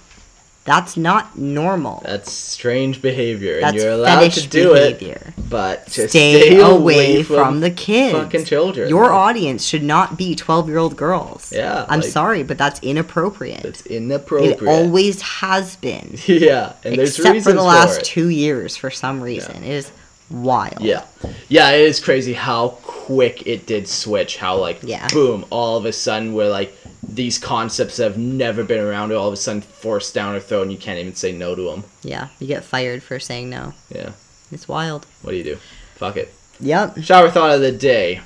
That's 0.64 0.96
not 0.96 1.36
normal. 1.36 2.00
that's 2.06 2.32
strange 2.32 3.02
behavior, 3.02 3.56
and 3.56 3.64
That's 3.64 3.76
you're 3.76 3.92
allowed 3.92 4.20
fetish 4.20 4.44
to 4.44 4.48
do 4.48 4.72
behavior. 4.72 5.34
it, 5.36 5.50
but 5.50 5.86
just 5.88 6.08
stay, 6.08 6.58
away, 6.58 7.22
from, 7.22 7.60
the 7.60 7.70
kids. 7.70 8.16
fucking 8.16 8.46
children. 8.46 8.88
Your 8.88 9.12
audience 9.12 9.66
should 9.66 9.82
not 9.82 10.16
be 10.16 10.34
12 10.34 10.68
year 10.68 10.78
old 10.78 10.96
girls. 10.96 11.52
Yeah, 11.52 11.84
I'm 11.86 12.00
like- 12.00 12.08
sorry, 12.08 12.42
but 12.44 12.56
that's 12.56 12.80
inappropriate. 12.80 13.64
It's 13.64 13.84
inappropriate. 13.86 14.62
It 14.62 14.66
always 14.66 15.20
has 15.20 15.76
been. 15.76 16.16
yeah, 16.26 16.72
and 16.82 16.96
there's 16.96 17.18
except 17.18 17.34
reasons 17.34 17.44
for 17.44 17.60
the 17.60 17.62
last 17.66 18.00
it. 18.00 18.04
two 18.04 18.28
years 18.30 18.74
for 18.74 18.90
some 18.90 19.20
reason. 19.20 19.62
It 19.64 19.70
is 19.70 19.92
wild. 20.30 20.80
Yeah. 20.80 21.04
Yeah, 21.48 21.70
it 21.70 21.82
is 21.82 22.00
crazy 22.00 22.32
how 22.32 22.68
quick 22.82 23.46
it 23.46 23.66
did 23.66 23.86
switch. 23.88 24.36
How, 24.36 24.56
like, 24.56 24.80
Yeah. 24.82 25.08
boom, 25.08 25.44
all 25.50 25.76
of 25.76 25.84
a 25.84 25.92
sudden, 25.92 26.34
we're 26.34 26.50
like, 26.50 26.76
these 27.06 27.38
concepts 27.38 27.98
that 27.98 28.04
have 28.04 28.18
never 28.18 28.64
been 28.64 28.80
around 28.80 29.12
are 29.12 29.16
all 29.16 29.28
of 29.28 29.34
a 29.34 29.36
sudden 29.36 29.60
forced 29.60 30.14
down 30.14 30.34
our 30.34 30.40
throat 30.40 30.62
and 30.62 30.72
you 30.72 30.78
can't 30.78 30.98
even 30.98 31.14
say 31.14 31.32
no 31.32 31.54
to 31.54 31.62
them. 31.70 31.84
Yeah. 32.02 32.28
You 32.40 32.46
get 32.46 32.64
fired 32.64 33.02
for 33.02 33.20
saying 33.20 33.50
no. 33.50 33.74
Yeah. 33.94 34.12
It's 34.50 34.66
wild. 34.66 35.06
What 35.22 35.32
do 35.32 35.36
you 35.36 35.44
do? 35.44 35.58
Fuck 35.96 36.16
it. 36.16 36.32
Yep. 36.60 37.02
Shower 37.02 37.30
thought 37.30 37.54
of 37.54 37.60
the 37.60 37.72
day. 37.72 38.20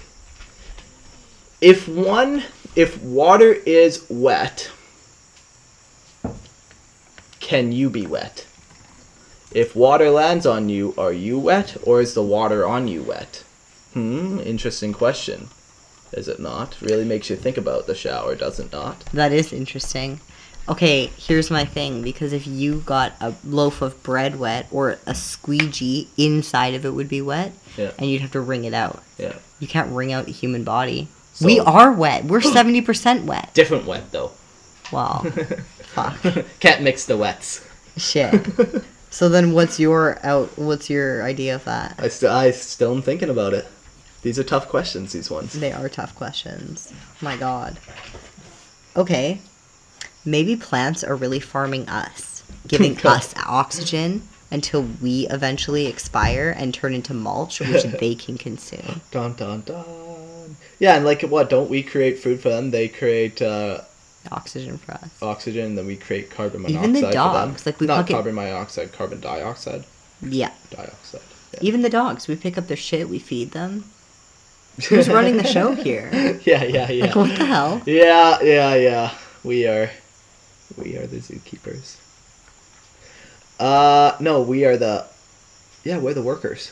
If 1.61 1.89
one, 1.89 2.45
if 2.77 3.03
water 3.03 3.53
is 3.53 4.05
wet, 4.09 4.71
can 7.41 7.73
you 7.73 7.91
be 7.91 8.07
wet? 8.07 8.45
If 9.53 9.75
water 9.75 10.11
lands 10.11 10.47
on 10.47 10.69
you, 10.69 10.95
are 10.99 11.13
you 11.13 11.39
wet 11.39 11.77
or 11.83 12.01
is 12.01 12.15
the 12.15 12.23
water 12.23 12.67
on 12.67 12.87
you 12.89 13.03
wet? 13.03 13.45
Hmm, 13.95 14.39
interesting 14.41 14.93
question. 14.93 15.49
Is 16.13 16.29
it 16.29 16.41
not? 16.41 16.77
Really 16.81 17.05
makes 17.05 17.31
you 17.31 17.37
think 17.37 17.57
about 17.57 17.87
the 17.87 17.95
shower, 17.95 18.35
does 18.35 18.59
it 18.61 18.73
not? 18.73 19.05
That 19.13 19.33
is 19.33 19.53
interesting. 19.53 20.21
Okay, 20.69 21.07
here's 21.17 21.51
my 21.51 21.65
thing 21.65 22.03
because 22.03 22.35
if 22.35 22.47
you 22.47 22.81
got 22.85 23.15
a 23.23 23.33
loaf 23.45 23.81
of 23.81 24.03
bread 24.03 24.39
wet 24.39 24.67
or 24.71 24.99
a 25.07 25.15
squeegee 25.15 26.09
inside 26.19 26.75
of 26.75 26.85
it 26.85 26.91
would 26.91 27.09
be 27.09 27.23
wet 27.23 27.53
Yeah. 27.79 27.93
and 27.99 28.11
you'd 28.11 28.21
have 28.21 28.33
to 28.33 28.41
wring 28.41 28.65
it 28.65 28.75
out. 28.75 29.03
Yeah. 29.17 29.35
You 29.61 29.67
can't 29.67 29.91
wring 29.93 30.13
out 30.13 30.27
the 30.27 30.33
human 30.33 30.65
body. 30.65 31.09
So- 31.33 31.47
we 31.47 31.59
are 31.59 31.91
wet. 31.91 32.27
We're 32.27 32.41
70% 32.41 33.25
wet. 33.25 33.55
Different 33.55 33.87
wet 33.87 34.13
though. 34.13 34.33
Wow. 34.93 35.21
Fuck. 35.95 36.21
Can't 36.61 36.83
mix 36.83 37.07
the 37.07 37.17
wets. 37.17 37.67
Shit. 37.97 38.47
So 39.19 39.29
then 39.29 39.53
what's 39.53 39.81
your 39.81 40.25
out 40.25 40.57
what's 40.57 40.89
your 40.89 41.25
idea 41.25 41.57
of 41.57 41.65
that? 41.65 41.97
I 41.99 42.07
still 42.07 42.31
I 42.31 42.53
still 42.53 42.95
am 42.95 43.03
thinking 43.03 43.29
about 43.29 43.53
it. 43.53 43.67
These 44.23 44.39
are 44.39 44.45
tough 44.45 44.69
questions, 44.69 45.13
these 45.13 45.29
ones. 45.29 45.55
They 45.55 45.73
are 45.73 45.89
tough 45.89 46.15
questions. 46.15 46.93
My 47.21 47.37
god. 47.37 47.79
Okay. 48.95 49.41
Maybe 50.25 50.55
plants 50.55 51.03
are 51.03 51.17
really 51.17 51.41
farming 51.41 51.89
us, 51.89 52.45
giving 52.69 52.97
us 53.05 53.35
oxygen 53.45 54.23
until 54.53 54.83
we 55.03 55.27
eventually 55.31 55.87
expire 55.89 56.55
and 56.57 56.73
turn 56.73 56.95
into 56.95 57.13
mulch, 57.13 57.59
which 57.59 57.83
they 58.01 58.15
can 58.15 58.39
consume. 58.39 59.01
Dun 59.11 59.33
dun 59.33 59.63
dun. 59.63 60.55
Yeah, 60.79 60.95
and 60.95 61.05
like 61.05 61.23
what? 61.23 61.51
Don't 61.51 61.69
we 61.69 61.83
create 61.83 62.21
food 62.21 62.41
for 62.41 62.51
them? 62.51 62.71
They 62.71 62.87
create 62.87 63.43
uh, 63.43 63.81
Oxygen 64.31 64.77
for 64.79 64.93
us. 64.93 65.09
oxygen, 65.23 65.75
then 65.75 65.87
we 65.87 65.97
create 65.97 66.31
carbon 66.31 66.63
monoxide 66.63 66.89
Even 66.91 67.01
the 67.03 67.11
dogs, 67.11 67.65
like, 67.65 67.81
we 67.81 67.87
not 67.87 67.99
fucking- 67.99 68.15
carbon 68.17 68.35
monoxide, 68.35 68.93
carbon 68.93 69.21
dioxide, 69.21 69.85
Yeah. 70.23 70.51
dioxide. 70.71 71.21
Even 71.63 71.83
the 71.83 71.89
dogs, 71.89 72.29
we 72.29 72.37
pick 72.37 72.59
up 72.59 72.67
their 72.67 72.77
shit, 72.77 73.09
we 73.09 73.19
feed 73.19 73.53
them. 73.53 73.85
Who's 74.89 75.09
running 75.09 75.37
the 75.39 75.45
show 75.47 75.73
here? 75.75 76.11
Yeah, 76.45 76.63
yeah, 76.65 76.91
yeah. 76.91 77.07
Like, 77.07 77.17
what 77.17 77.37
the 77.39 77.45
hell? 77.47 77.81
Yeah, 77.87 78.41
yeah, 78.43 78.75
yeah. 78.75 79.15
We 79.45 79.67
are, 79.67 79.91
we 80.77 80.97
are 80.97 81.07
the 81.07 81.19
zookeepers. 81.19 81.97
Uh, 83.59 84.17
no, 84.21 84.43
we 84.43 84.65
are 84.65 84.77
the, 84.77 85.05
yeah, 85.85 85.99
we're 85.99 86.15
the 86.15 86.23
workers. 86.23 86.71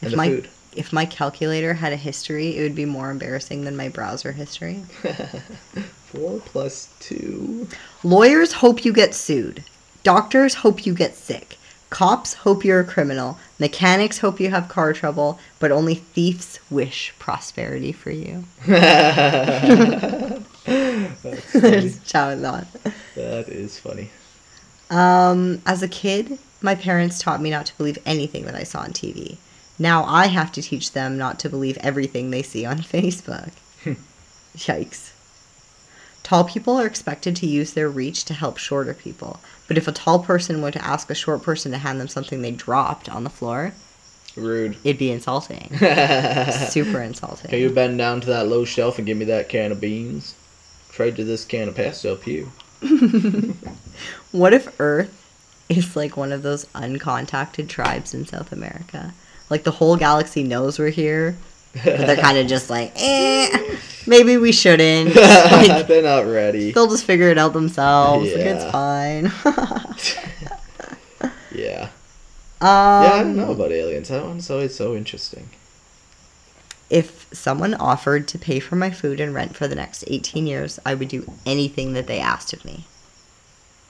And 0.00 0.06
If 0.06 0.10
the 0.12 0.16
my 0.16 0.28
food. 0.28 0.48
if 0.76 0.92
my 0.92 1.04
calculator 1.06 1.74
had 1.74 1.92
a 1.92 1.96
history, 1.96 2.56
it 2.56 2.62
would 2.62 2.74
be 2.74 2.84
more 2.86 3.10
embarrassing 3.10 3.64
than 3.64 3.76
my 3.76 3.88
browser 3.88 4.32
history. 4.32 4.84
Four 6.14 6.40
plus 6.40 6.88
two. 7.00 7.68
Lawyers 8.02 8.52
hope 8.52 8.84
you 8.84 8.92
get 8.92 9.14
sued. 9.14 9.64
Doctors 10.02 10.54
hope 10.54 10.86
you 10.86 10.94
get 10.94 11.14
sick. 11.14 11.56
Cops 11.90 12.34
hope 12.34 12.64
you're 12.64 12.80
a 12.80 12.84
criminal. 12.84 13.38
Mechanics 13.58 14.18
hope 14.18 14.40
you 14.40 14.50
have 14.50 14.68
car 14.68 14.92
trouble, 14.92 15.38
but 15.60 15.70
only 15.70 15.94
thieves 15.94 16.58
wish 16.70 17.14
prosperity 17.18 17.92
for 17.92 18.10
you. 18.10 18.44
That's 18.66 20.44
funny. 21.52 22.66
That 23.14 23.48
is 23.48 23.78
funny. 23.78 24.10
Um, 24.90 25.62
as 25.66 25.82
a 25.82 25.88
kid, 25.88 26.38
my 26.60 26.74
parents 26.74 27.18
taught 27.18 27.40
me 27.40 27.50
not 27.50 27.66
to 27.66 27.76
believe 27.76 27.98
anything 28.04 28.44
that 28.46 28.54
I 28.54 28.64
saw 28.64 28.80
on 28.80 28.90
TV. 28.92 29.36
Now 29.78 30.04
I 30.04 30.26
have 30.26 30.52
to 30.52 30.62
teach 30.62 30.92
them 30.92 31.16
not 31.16 31.38
to 31.40 31.48
believe 31.48 31.78
everything 31.78 32.30
they 32.30 32.42
see 32.42 32.64
on 32.64 32.78
Facebook. 32.80 33.52
Yikes. 34.56 35.13
Tall 36.24 36.42
people 36.42 36.80
are 36.80 36.86
expected 36.86 37.36
to 37.36 37.46
use 37.46 37.74
their 37.74 37.88
reach 37.88 38.24
to 38.24 38.34
help 38.34 38.56
shorter 38.56 38.94
people. 38.94 39.38
But 39.68 39.78
if 39.78 39.86
a 39.86 39.92
tall 39.92 40.18
person 40.18 40.60
were 40.60 40.72
to 40.72 40.84
ask 40.84 41.08
a 41.10 41.14
short 41.14 41.42
person 41.42 41.70
to 41.70 41.78
hand 41.78 42.00
them 42.00 42.08
something 42.08 42.42
they 42.42 42.50
dropped 42.50 43.08
on 43.08 43.22
the 43.22 43.30
floor, 43.30 43.74
Rude. 44.34 44.76
it'd 44.82 44.98
be 44.98 45.12
insulting. 45.12 45.68
Super 46.68 47.00
insulting. 47.00 47.50
Can 47.50 47.60
you 47.60 47.70
bend 47.70 47.98
down 47.98 48.20
to 48.22 48.26
that 48.26 48.48
low 48.48 48.64
shelf 48.64 48.98
and 48.98 49.06
give 49.06 49.16
me 49.16 49.26
that 49.26 49.48
can 49.48 49.70
of 49.70 49.80
beans? 49.80 50.34
Trade 50.90 51.14
to 51.16 51.24
this 51.24 51.44
can 51.44 51.68
of 51.68 51.76
pasta 51.76 52.12
up 52.12 52.24
here. 52.24 52.46
What 54.32 54.52
if 54.52 54.80
Earth 54.80 55.20
is 55.68 55.94
like 55.94 56.16
one 56.16 56.32
of 56.32 56.42
those 56.42 56.64
uncontacted 56.74 57.68
tribes 57.68 58.14
in 58.14 58.26
South 58.26 58.50
America? 58.50 59.14
Like 59.48 59.62
the 59.62 59.70
whole 59.70 59.96
galaxy 59.96 60.42
knows 60.42 60.76
we're 60.76 60.88
here, 60.88 61.36
but 61.82 62.06
they're 62.06 62.16
kind 62.16 62.38
of 62.38 62.46
just 62.46 62.70
like, 62.70 62.92
eh, 62.96 63.76
maybe 64.06 64.36
we 64.36 64.52
shouldn't. 64.52 65.14
Like, 65.16 65.86
They're 65.86 66.02
not 66.02 66.26
ready. 66.26 66.72
they'll 66.72 66.88
just 66.90 67.04
figure 67.04 67.28
it 67.30 67.38
out 67.38 67.52
themselves. 67.52 68.30
Like, 68.32 68.40
it's 68.46 68.64
fine. 68.70 69.32
Yeah. 71.52 71.88
um, 72.60 72.68
Yeah, 73.04 73.12
I 73.14 73.18
don't 73.22 73.36
know 73.36 73.52
about 73.52 73.70
aliens. 73.72 74.08
That 74.08 74.24
one's 74.24 74.50
always 74.50 74.74
so 74.74 74.94
interesting. 74.96 75.50
If 76.90 77.26
someone 77.32 77.74
offered 77.74 78.26
to 78.28 78.38
pay 78.38 78.58
for 78.60 78.76
my 78.76 78.90
food 78.90 79.20
and 79.20 79.32
rent 79.34 79.56
for 79.56 79.66
the 79.68 79.74
next 79.74 80.04
18 80.06 80.46
years, 80.46 80.78
I 80.84 80.94
would 80.94 81.08
do 81.08 81.30
anything 81.46 81.92
that 81.94 82.06
they 82.06 82.18
asked 82.20 82.52
of 82.52 82.64
me. 82.64 82.84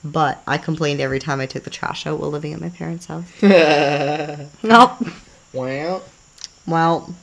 But 0.03 0.41
I 0.45 0.57
complained 0.59 1.01
every 1.01 1.19
time 1.19 1.39
I 1.41 1.47
took 1.47 1.63
the 1.63 1.69
trash 1.71 2.05
out 2.05 2.19
while 2.19 2.29
living 2.29 2.53
at 2.53 2.61
my 2.61 2.69
parents' 2.69 3.07
house. 3.07 3.25
Nope. 3.41 4.91
well, 5.53 6.03
Well, 6.67 7.15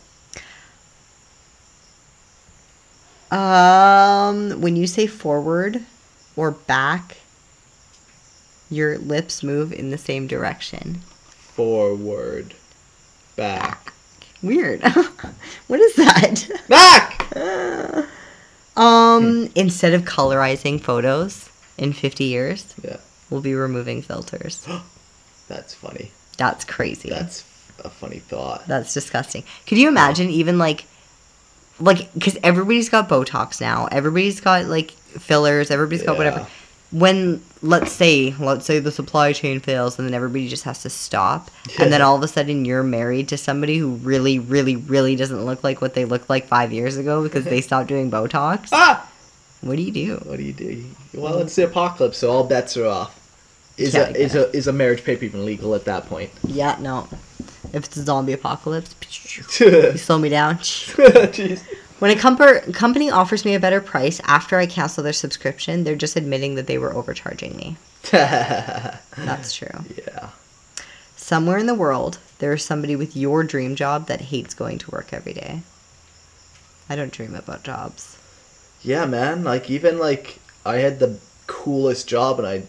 um, 3.32 4.60
when 4.60 4.76
you 4.76 4.86
say 4.86 5.06
forward 5.06 5.82
or 6.36 6.50
back, 6.52 7.16
your 8.70 8.98
lips 8.98 9.42
move 9.42 9.72
in 9.72 9.90
the 9.90 9.98
same 9.98 10.26
direction. 10.26 11.00
forward, 11.28 12.54
back, 13.36 13.92
Weird. 14.42 14.82
what 15.68 15.78
is 15.80 15.94
that? 15.96 16.48
back. 16.68 18.06
Um, 18.74 19.50
instead 19.54 19.92
of 19.92 20.02
colorizing 20.02 20.80
photos 20.80 21.50
in 21.76 21.92
50 21.92 22.24
years, 22.24 22.74
Yeah, 22.82 22.96
we'll 23.28 23.42
be 23.42 23.54
removing 23.54 24.00
filters. 24.00 24.66
that's 25.48 25.74
funny. 25.74 26.10
That's 26.38 26.64
crazy. 26.64 27.10
That's 27.10 27.42
a 27.84 27.90
funny 27.90 28.20
thought. 28.20 28.66
That's 28.66 28.94
disgusting. 28.94 29.44
Could 29.66 29.76
you 29.76 29.88
imagine 29.88 30.30
even 30.30 30.56
like 30.56 30.86
like 31.82 32.08
cuz 32.20 32.36
everybody's 32.42 32.88
got 32.88 33.08
botox 33.08 33.60
now. 33.60 33.88
Everybody's 33.90 34.40
got 34.40 34.66
like 34.66 34.90
fillers, 35.28 35.70
everybody's 35.70 36.02
got 36.02 36.16
whatever. 36.16 36.46
When 36.90 37.40
let's 37.62 37.90
say 37.92 38.34
let's 38.38 38.66
say 38.66 38.78
the 38.78 38.92
supply 38.92 39.32
chain 39.32 39.60
fails 39.60 39.98
and 39.98 40.06
then 40.06 40.14
everybody 40.14 40.46
just 40.48 40.64
has 40.64 40.82
to 40.82 40.90
stop 40.90 41.50
yeah. 41.70 41.84
and 41.84 41.92
then 41.92 42.02
all 42.02 42.16
of 42.16 42.22
a 42.22 42.28
sudden 42.28 42.64
you're 42.66 42.82
married 42.82 43.28
to 43.28 43.38
somebody 43.38 43.78
who 43.78 43.94
really 43.94 44.38
really 44.38 44.76
really 44.76 45.16
doesn't 45.16 45.42
look 45.46 45.64
like 45.64 45.80
what 45.80 45.94
they 45.94 46.04
looked 46.04 46.28
like 46.28 46.46
5 46.48 46.70
years 46.72 46.96
ago 46.98 47.22
because 47.22 47.44
they 47.44 47.60
stopped 47.68 47.88
doing 47.88 48.10
botox 48.10 48.68
Ah! 48.72 49.08
what 49.62 49.76
do 49.76 49.82
you 49.82 49.92
do 49.92 50.20
What 50.26 50.36
do 50.36 50.42
you 50.42 50.52
do? 50.52 50.84
Well, 51.14 51.38
it's 51.38 51.54
the 51.56 51.64
apocalypse, 51.64 52.18
so 52.18 52.30
all 52.30 52.44
bets 52.44 52.76
are 52.76 52.86
off. 52.86 53.18
Is 53.78 53.94
Yeah, 53.94 54.08
a 54.08 54.12
is 54.26 54.34
a 54.34 54.54
is 54.54 54.66
a 54.66 54.72
marriage 54.72 55.02
paper 55.04 55.24
even 55.24 55.46
legal 55.46 55.74
at 55.74 55.84
that 55.86 56.06
point? 56.10 56.30
yeah 56.46 56.76
no 56.80 57.08
if 57.72 57.84
it's 57.84 57.96
a 57.96 58.02
zombie 58.04 58.32
apocalypse 58.32 58.94
you 59.60 59.96
slow 59.96 60.18
me 60.18 60.28
down 60.28 60.56
when 61.98 62.10
a 62.10 62.20
comper- 62.20 62.72
company 62.74 63.10
offers 63.10 63.44
me 63.44 63.54
a 63.54 63.60
better 63.60 63.80
price 63.80 64.20
after 64.24 64.58
i 64.58 64.66
cancel 64.66 65.02
their 65.04 65.12
subscription 65.12 65.84
they're 65.84 65.96
just 65.96 66.16
admitting 66.16 66.54
that 66.56 66.66
they 66.66 66.78
were 66.78 66.94
overcharging 66.94 67.56
me 67.56 67.76
that's 68.10 69.54
true 69.54 69.68
Yeah. 70.06 70.30
somewhere 71.16 71.58
in 71.58 71.66
the 71.66 71.74
world 71.74 72.18
there 72.38 72.52
is 72.52 72.64
somebody 72.64 72.96
with 72.96 73.16
your 73.16 73.44
dream 73.44 73.76
job 73.76 74.06
that 74.08 74.20
hates 74.20 74.54
going 74.54 74.78
to 74.78 74.90
work 74.90 75.12
every 75.12 75.32
day 75.32 75.62
i 76.90 76.96
don't 76.96 77.12
dream 77.12 77.34
about 77.34 77.62
jobs 77.64 78.16
Yeah, 78.82 79.06
man. 79.06 79.44
Like 79.44 79.70
even 79.70 79.98
like 79.98 80.40
I 80.66 80.76
had 80.78 80.98
the 80.98 81.18
coolest 81.46 82.08
job 82.08 82.38
and 82.40 82.48
I 82.48 82.62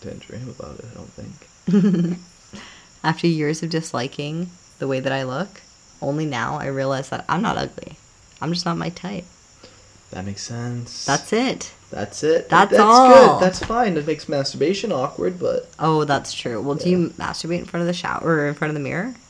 didn't 0.00 0.22
dream 0.26 0.48
about 0.48 0.80
it. 0.80 0.84
I 0.90 0.94
don't 0.98 1.12
think. 1.14 2.18
After 3.04 3.26
years 3.26 3.62
of 3.62 3.70
disliking 3.70 4.50
the 4.78 4.88
way 4.88 5.00
that 5.00 5.12
I 5.12 5.24
look, 5.24 5.60
only 6.00 6.24
now 6.26 6.56
I 6.56 6.66
realize 6.66 7.08
that 7.10 7.24
I'm 7.28 7.42
not 7.42 7.56
ugly. 7.58 7.96
I'm 8.40 8.52
just 8.52 8.64
not 8.64 8.76
my 8.76 8.88
type. 8.90 9.24
That 10.10 10.24
makes 10.26 10.42
sense. 10.42 11.06
That's 11.06 11.32
it. 11.32 11.72
that's 11.90 12.22
it. 12.22 12.48
That's 12.50 12.70
that's 12.70 12.82
all. 12.82 13.38
good. 13.38 13.42
That's 13.46 13.64
fine. 13.64 13.96
It 13.96 14.06
makes 14.06 14.28
masturbation 14.28 14.92
awkward, 14.92 15.38
but 15.38 15.70
Oh, 15.78 16.04
that's 16.04 16.34
true. 16.34 16.60
Well, 16.60 16.74
do 16.74 16.90
you 16.90 17.08
masturbate 17.18 17.58
in 17.60 17.64
front 17.64 17.80
of 17.82 17.86
the 17.86 17.94
shower 17.94 18.22
or 18.24 18.48
in 18.48 18.54
front 18.54 18.70
of 18.70 18.74
the 18.74 18.80
mirror? 18.80 19.14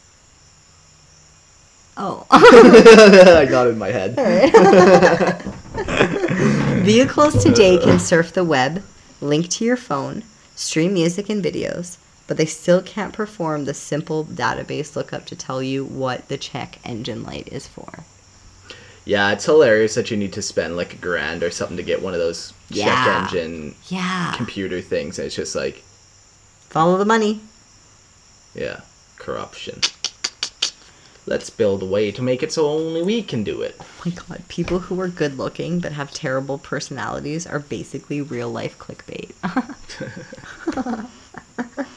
Oh. 1.94 2.26
I 2.30 3.46
got 3.50 3.66
it 3.66 3.70
in 3.72 3.78
my 3.78 3.88
head. 3.88 4.16
Vehicles 6.84 7.42
today 7.44 7.76
can 7.76 7.98
surf 7.98 8.32
the 8.32 8.44
web, 8.44 8.82
link 9.20 9.50
to 9.50 9.64
your 9.64 9.76
phone, 9.76 10.22
stream 10.56 10.94
music 10.94 11.28
and 11.28 11.44
videos, 11.44 11.98
but 12.32 12.38
they 12.38 12.46
still 12.46 12.80
can't 12.80 13.12
perform 13.12 13.66
the 13.66 13.74
simple 13.74 14.24
database 14.24 14.96
lookup 14.96 15.26
to 15.26 15.36
tell 15.36 15.62
you 15.62 15.84
what 15.84 16.26
the 16.28 16.38
check 16.38 16.78
engine 16.82 17.22
light 17.24 17.46
is 17.52 17.66
for. 17.68 18.04
Yeah, 19.04 19.32
it's 19.32 19.44
hilarious 19.44 19.96
that 19.96 20.10
you 20.10 20.16
need 20.16 20.32
to 20.32 20.40
spend 20.40 20.74
like 20.74 20.94
a 20.94 20.96
grand 20.96 21.42
or 21.42 21.50
something 21.50 21.76
to 21.76 21.82
get 21.82 22.00
one 22.00 22.14
of 22.14 22.20
those 22.20 22.54
Yeah. 22.70 22.84
check 23.04 23.06
engine 23.34 23.74
Yeah. 23.88 24.32
computer 24.34 24.80
things. 24.80 25.18
It's 25.18 25.34
just 25.34 25.54
like, 25.54 25.82
Follow 26.70 26.96
the 26.96 27.04
money. 27.04 27.40
yeah, 28.54 28.80
corruption. 29.18 29.82
Let's 31.26 31.50
build 31.50 31.82
a 31.82 31.86
way 31.86 32.10
to 32.12 32.22
make 32.22 32.42
it 32.42 32.50
so 32.50 32.66
only 32.66 33.02
we 33.02 33.22
can 33.22 33.44
do 33.44 33.60
it. 33.60 33.76
Oh 33.78 33.84
my 34.06 34.12
god, 34.12 34.42
people 34.48 34.78
who 34.78 34.98
are 35.02 35.08
good 35.08 35.36
looking 35.36 35.80
but 35.80 35.92
have 35.92 36.14
terrible 36.14 36.56
personalities 36.56 37.46
are 37.46 37.58
basically 37.58 38.22
real 38.22 38.48
life 38.50 38.78
clickbait. 38.78 39.32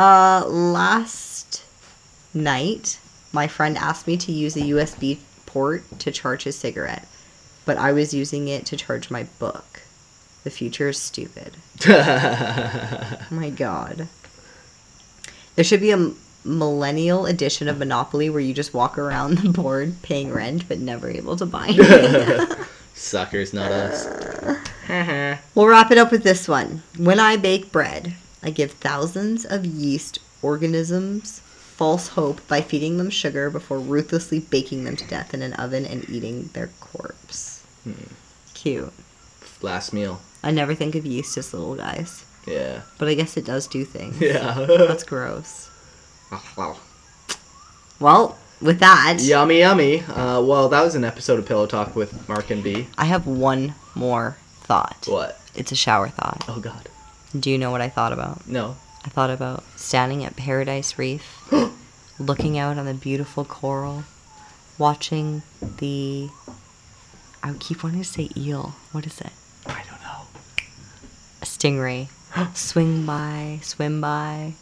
uh, 0.00 0.46
last 0.46 1.62
night, 2.32 2.98
my 3.32 3.46
friend 3.46 3.76
asked 3.76 4.06
me 4.06 4.16
to 4.16 4.32
use 4.32 4.56
a 4.56 4.60
USB 4.60 5.18
port 5.44 5.82
to 5.98 6.10
charge 6.10 6.44
his 6.44 6.56
cigarette, 6.56 7.06
but 7.66 7.76
I 7.76 7.92
was 7.92 8.14
using 8.14 8.48
it 8.48 8.64
to 8.66 8.76
charge 8.76 9.10
my 9.10 9.24
book. 9.38 9.82
The 10.44 10.50
future 10.50 10.88
is 10.88 10.98
stupid. 10.98 11.56
Oh 11.86 13.18
my 13.30 13.50
god. 13.50 14.08
There 15.54 15.64
should 15.64 15.80
be 15.80 15.92
a 15.92 16.12
millennial 16.44 17.26
edition 17.26 17.68
of 17.68 17.78
Monopoly 17.78 18.30
where 18.30 18.40
you 18.40 18.54
just 18.54 18.72
walk 18.72 18.96
around 18.96 19.38
the 19.38 19.50
board 19.50 19.96
paying 20.02 20.32
rent 20.32 20.66
but 20.68 20.78
never 20.78 21.08
able 21.10 21.36
to 21.36 21.46
buy 21.46 21.66
anything. 21.68 22.56
Suckers, 22.94 23.52
not 23.52 23.70
us. 23.70 24.06
we'll 25.54 25.66
wrap 25.66 25.90
it 25.90 25.98
up 25.98 26.10
with 26.10 26.22
this 26.22 26.48
one. 26.48 26.82
When 26.96 27.20
I 27.20 27.36
bake 27.36 27.70
bread, 27.70 28.14
I 28.42 28.50
give 28.50 28.72
thousands 28.72 29.44
of 29.44 29.64
yeast 29.66 30.18
organisms 30.42 31.40
false 31.40 32.08
hope 32.08 32.46
by 32.48 32.60
feeding 32.60 32.98
them 32.98 33.10
sugar 33.10 33.48
before 33.50 33.78
ruthlessly 33.78 34.38
baking 34.40 34.84
them 34.84 34.96
to 34.96 35.06
death 35.06 35.32
in 35.34 35.42
an 35.42 35.52
oven 35.54 35.84
and 35.86 36.08
eating 36.10 36.50
their 36.52 36.68
corpse. 36.80 37.64
Cute. 38.54 38.92
Last 39.62 39.92
meal. 39.92 40.20
I 40.42 40.50
never 40.50 40.74
think 40.74 40.94
of 40.94 41.04
yeast 41.06 41.36
as 41.38 41.52
little 41.52 41.74
guys, 41.76 42.24
Yeah. 42.46 42.80
but 42.98 43.08
I 43.08 43.14
guess 43.14 43.36
it 43.36 43.44
does 43.44 43.66
do 43.66 43.84
things. 43.84 44.20
Yeah. 44.20 44.64
That's 44.68 45.04
gross. 45.04 45.70
wow. 46.56 46.76
Well, 47.98 48.38
with 48.62 48.78
that, 48.80 49.18
Yummy, 49.20 49.58
yummy. 49.60 50.00
Uh, 50.00 50.40
well, 50.42 50.68
that 50.68 50.82
was 50.82 50.94
an 50.94 51.04
episode 51.04 51.38
of 51.38 51.46
Pillow 51.46 51.66
Talk 51.66 51.94
with 51.96 52.28
Mark 52.28 52.50
and 52.50 52.62
B. 52.62 52.86
I 52.98 53.04
have 53.06 53.26
one 53.26 53.74
more 53.94 54.36
thought. 54.62 55.06
What? 55.08 55.38
It's 55.54 55.72
a 55.72 55.76
shower 55.76 56.08
thought. 56.08 56.44
Oh 56.48 56.60
God. 56.60 56.88
Do 57.38 57.50
you 57.50 57.58
know 57.58 57.70
what 57.70 57.80
I 57.80 57.88
thought 57.88 58.12
about? 58.12 58.46
No. 58.48 58.76
I 59.04 59.08
thought 59.08 59.30
about 59.30 59.62
standing 59.76 60.24
at 60.24 60.36
Paradise 60.36 60.98
Reef, 60.98 61.22
looking 62.18 62.58
out 62.58 62.76
on 62.76 62.86
the 62.86 62.94
beautiful 62.94 63.44
coral, 63.44 64.04
watching 64.78 65.42
the. 65.78 66.28
I 67.42 67.52
keep 67.54 67.82
wanting 67.82 68.02
to 68.02 68.08
say 68.08 68.28
eel. 68.36 68.74
What 68.92 69.06
is 69.06 69.20
it? 69.20 69.32
I 69.64 69.82
don't 69.88 70.02
know. 70.02 70.26
A 71.40 71.44
stingray. 71.44 72.08
Swing 72.54 73.06
by, 73.06 73.60
swim 73.62 74.00
by, 74.00 74.54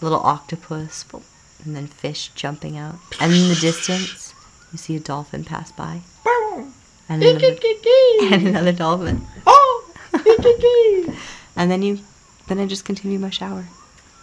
little 0.00 0.20
octopus, 0.20 1.04
and 1.64 1.74
then 1.74 1.86
fish 1.86 2.30
jumping 2.34 2.76
out. 2.76 2.96
And 3.18 3.32
in 3.32 3.48
the 3.48 3.54
distance, 3.56 4.34
you 4.72 4.78
see 4.78 4.96
a 4.96 5.00
dolphin 5.00 5.44
pass 5.44 5.72
by. 5.72 6.00
And 7.08 7.22
another, 7.22 7.56
and 8.30 8.46
another 8.46 8.72
dolphin. 8.72 9.26
And 11.56 11.70
then 11.70 11.82
you, 11.82 12.00
then 12.48 12.58
I 12.58 12.66
just 12.66 12.84
continue 12.84 13.18
my 13.18 13.30
shower. 13.30 13.66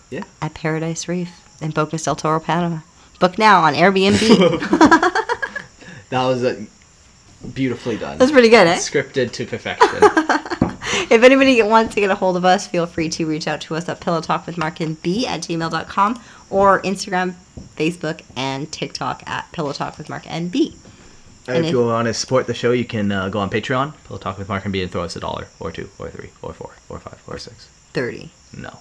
Yeah. 0.10 0.24
At 0.41 0.54
Paradise 0.54 1.08
Reef 1.08 1.30
in 1.62 1.72
Bocas 1.72 2.06
del 2.06 2.16
Toro, 2.16 2.40
Panama. 2.40 2.80
Book 3.20 3.38
now 3.38 3.62
on 3.62 3.74
Airbnb. 3.74 5.14
That 6.10 6.26
was 6.26 6.44
uh, 6.44 6.64
beautifully 7.54 7.98
done. 7.98 8.18
That's 8.18 8.32
pretty 8.32 8.49
good, 8.49 8.68
eh? 8.68 8.78
Scripted 8.78 9.32
to 9.34 9.45
perfection. 9.45 9.90
If 11.10 11.24
anybody 11.24 11.62
wants 11.62 11.94
to 11.95 12.02
get 12.02 12.10
a 12.10 12.16
hold 12.16 12.38
of 12.38 12.44
us, 12.44 12.68
feel 12.68 12.86
free 12.86 13.08
to 13.10 13.26
reach 13.26 13.48
out 13.48 13.62
to 13.62 13.76
us 13.76 13.88
at 13.88 14.02
Pillow 14.02 14.20
Talk 14.20 14.45
with 14.45 14.58
Mark 14.58 14.80
and 14.80 14.99
B 15.02 15.28
at 15.28 15.41
gmail.com 15.41 16.22
or 16.49 16.82
Instagram, 16.82 17.36
Facebook, 17.76 18.24
and 18.36 18.70
TikTok 18.72 19.22
at 19.30 19.49
Pillow 19.52 19.74
Talk 19.74 19.98
with 19.98 20.10
Mark 20.10 20.24
and 20.30 20.52
B. 20.52 20.76
And 21.48 21.65
if 21.65 21.72
you 21.72 21.84
want 21.86 22.07
to 22.07 22.14
support 22.14 22.45
the 22.48 22.53
show, 22.53 22.72
you 22.72 22.86
can 22.86 23.11
uh, 23.11 23.30
go 23.30 23.40
on 23.40 23.49
Patreon, 23.49 23.94
Pillow 24.06 24.19
Talk 24.19 24.38
with 24.38 24.49
Mark 24.49 24.65
and 24.65 24.74
B, 24.74 24.82
and 24.82 24.91
throw 24.91 25.03
us 25.03 25.15
a 25.15 25.19
dollar, 25.19 25.48
or 25.60 25.72
two, 25.72 25.90
or 25.98 26.10
three, 26.10 26.30
or 26.41 26.53
four, 26.53 26.72
or 26.90 26.99
five, 26.99 27.22
or 27.28 27.38
six. 27.38 27.68
30. 27.94 28.30
No. 28.57 28.80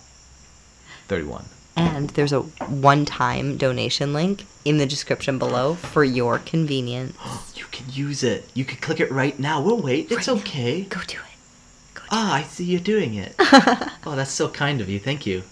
31. 1.09 1.45
And 1.77 2.11
there's 2.11 2.33
a 2.33 2.41
one 2.41 3.05
time 3.05 3.57
donation 3.57 4.13
link 4.13 4.45
in 4.65 4.79
the 4.79 4.87
description 4.87 5.39
below 5.39 5.75
for 5.75 6.03
your 6.05 6.39
convenience. 6.39 7.17
You 7.57 7.65
can 7.71 7.87
use 7.93 8.23
it. 8.23 8.49
You 8.55 8.65
can 8.65 8.79
click 8.79 9.01
it 9.01 9.11
right 9.11 9.39
now. 9.39 9.61
We'll 9.61 9.81
wait. 9.81 10.11
It's 10.11 10.29
Right 10.29 10.37
now. 10.37 10.41
okay. 10.43 10.83
Go 10.85 11.01
do 11.07 11.19
it. 11.19 12.03
Ah, 12.11 12.35
I 12.35 12.43
see 12.45 12.65
you're 12.65 12.81
doing 12.81 13.15
it. 13.15 13.35
oh, 13.39 14.15
that's 14.17 14.31
so 14.31 14.49
kind 14.49 14.81
of 14.81 14.89
you. 14.89 14.99
Thank 14.99 15.27
you. 15.27 15.43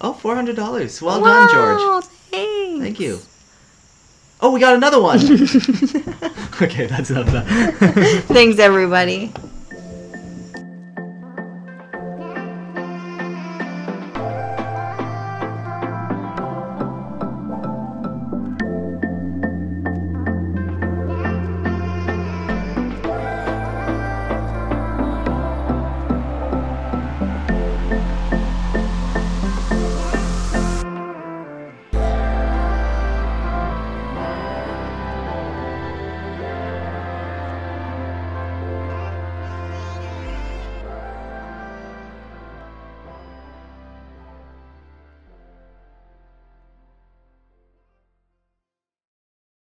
Oh, 0.00 0.12
$400. 0.20 1.02
Well 1.02 1.20
done, 1.22 1.48
George. 1.52 1.78
Wow, 1.78 2.00
Thanks. 2.30 2.82
Thank 2.82 2.98
you. 3.00 3.20
Oh, 4.40 4.50
we 4.50 4.60
got 4.60 4.74
another 4.74 5.00
one. 5.00 5.18
okay, 6.62 6.86
that's 6.86 7.10
enough 7.10 7.26
that. 7.32 8.24
Thanks, 8.28 8.58
everybody. 8.58 9.32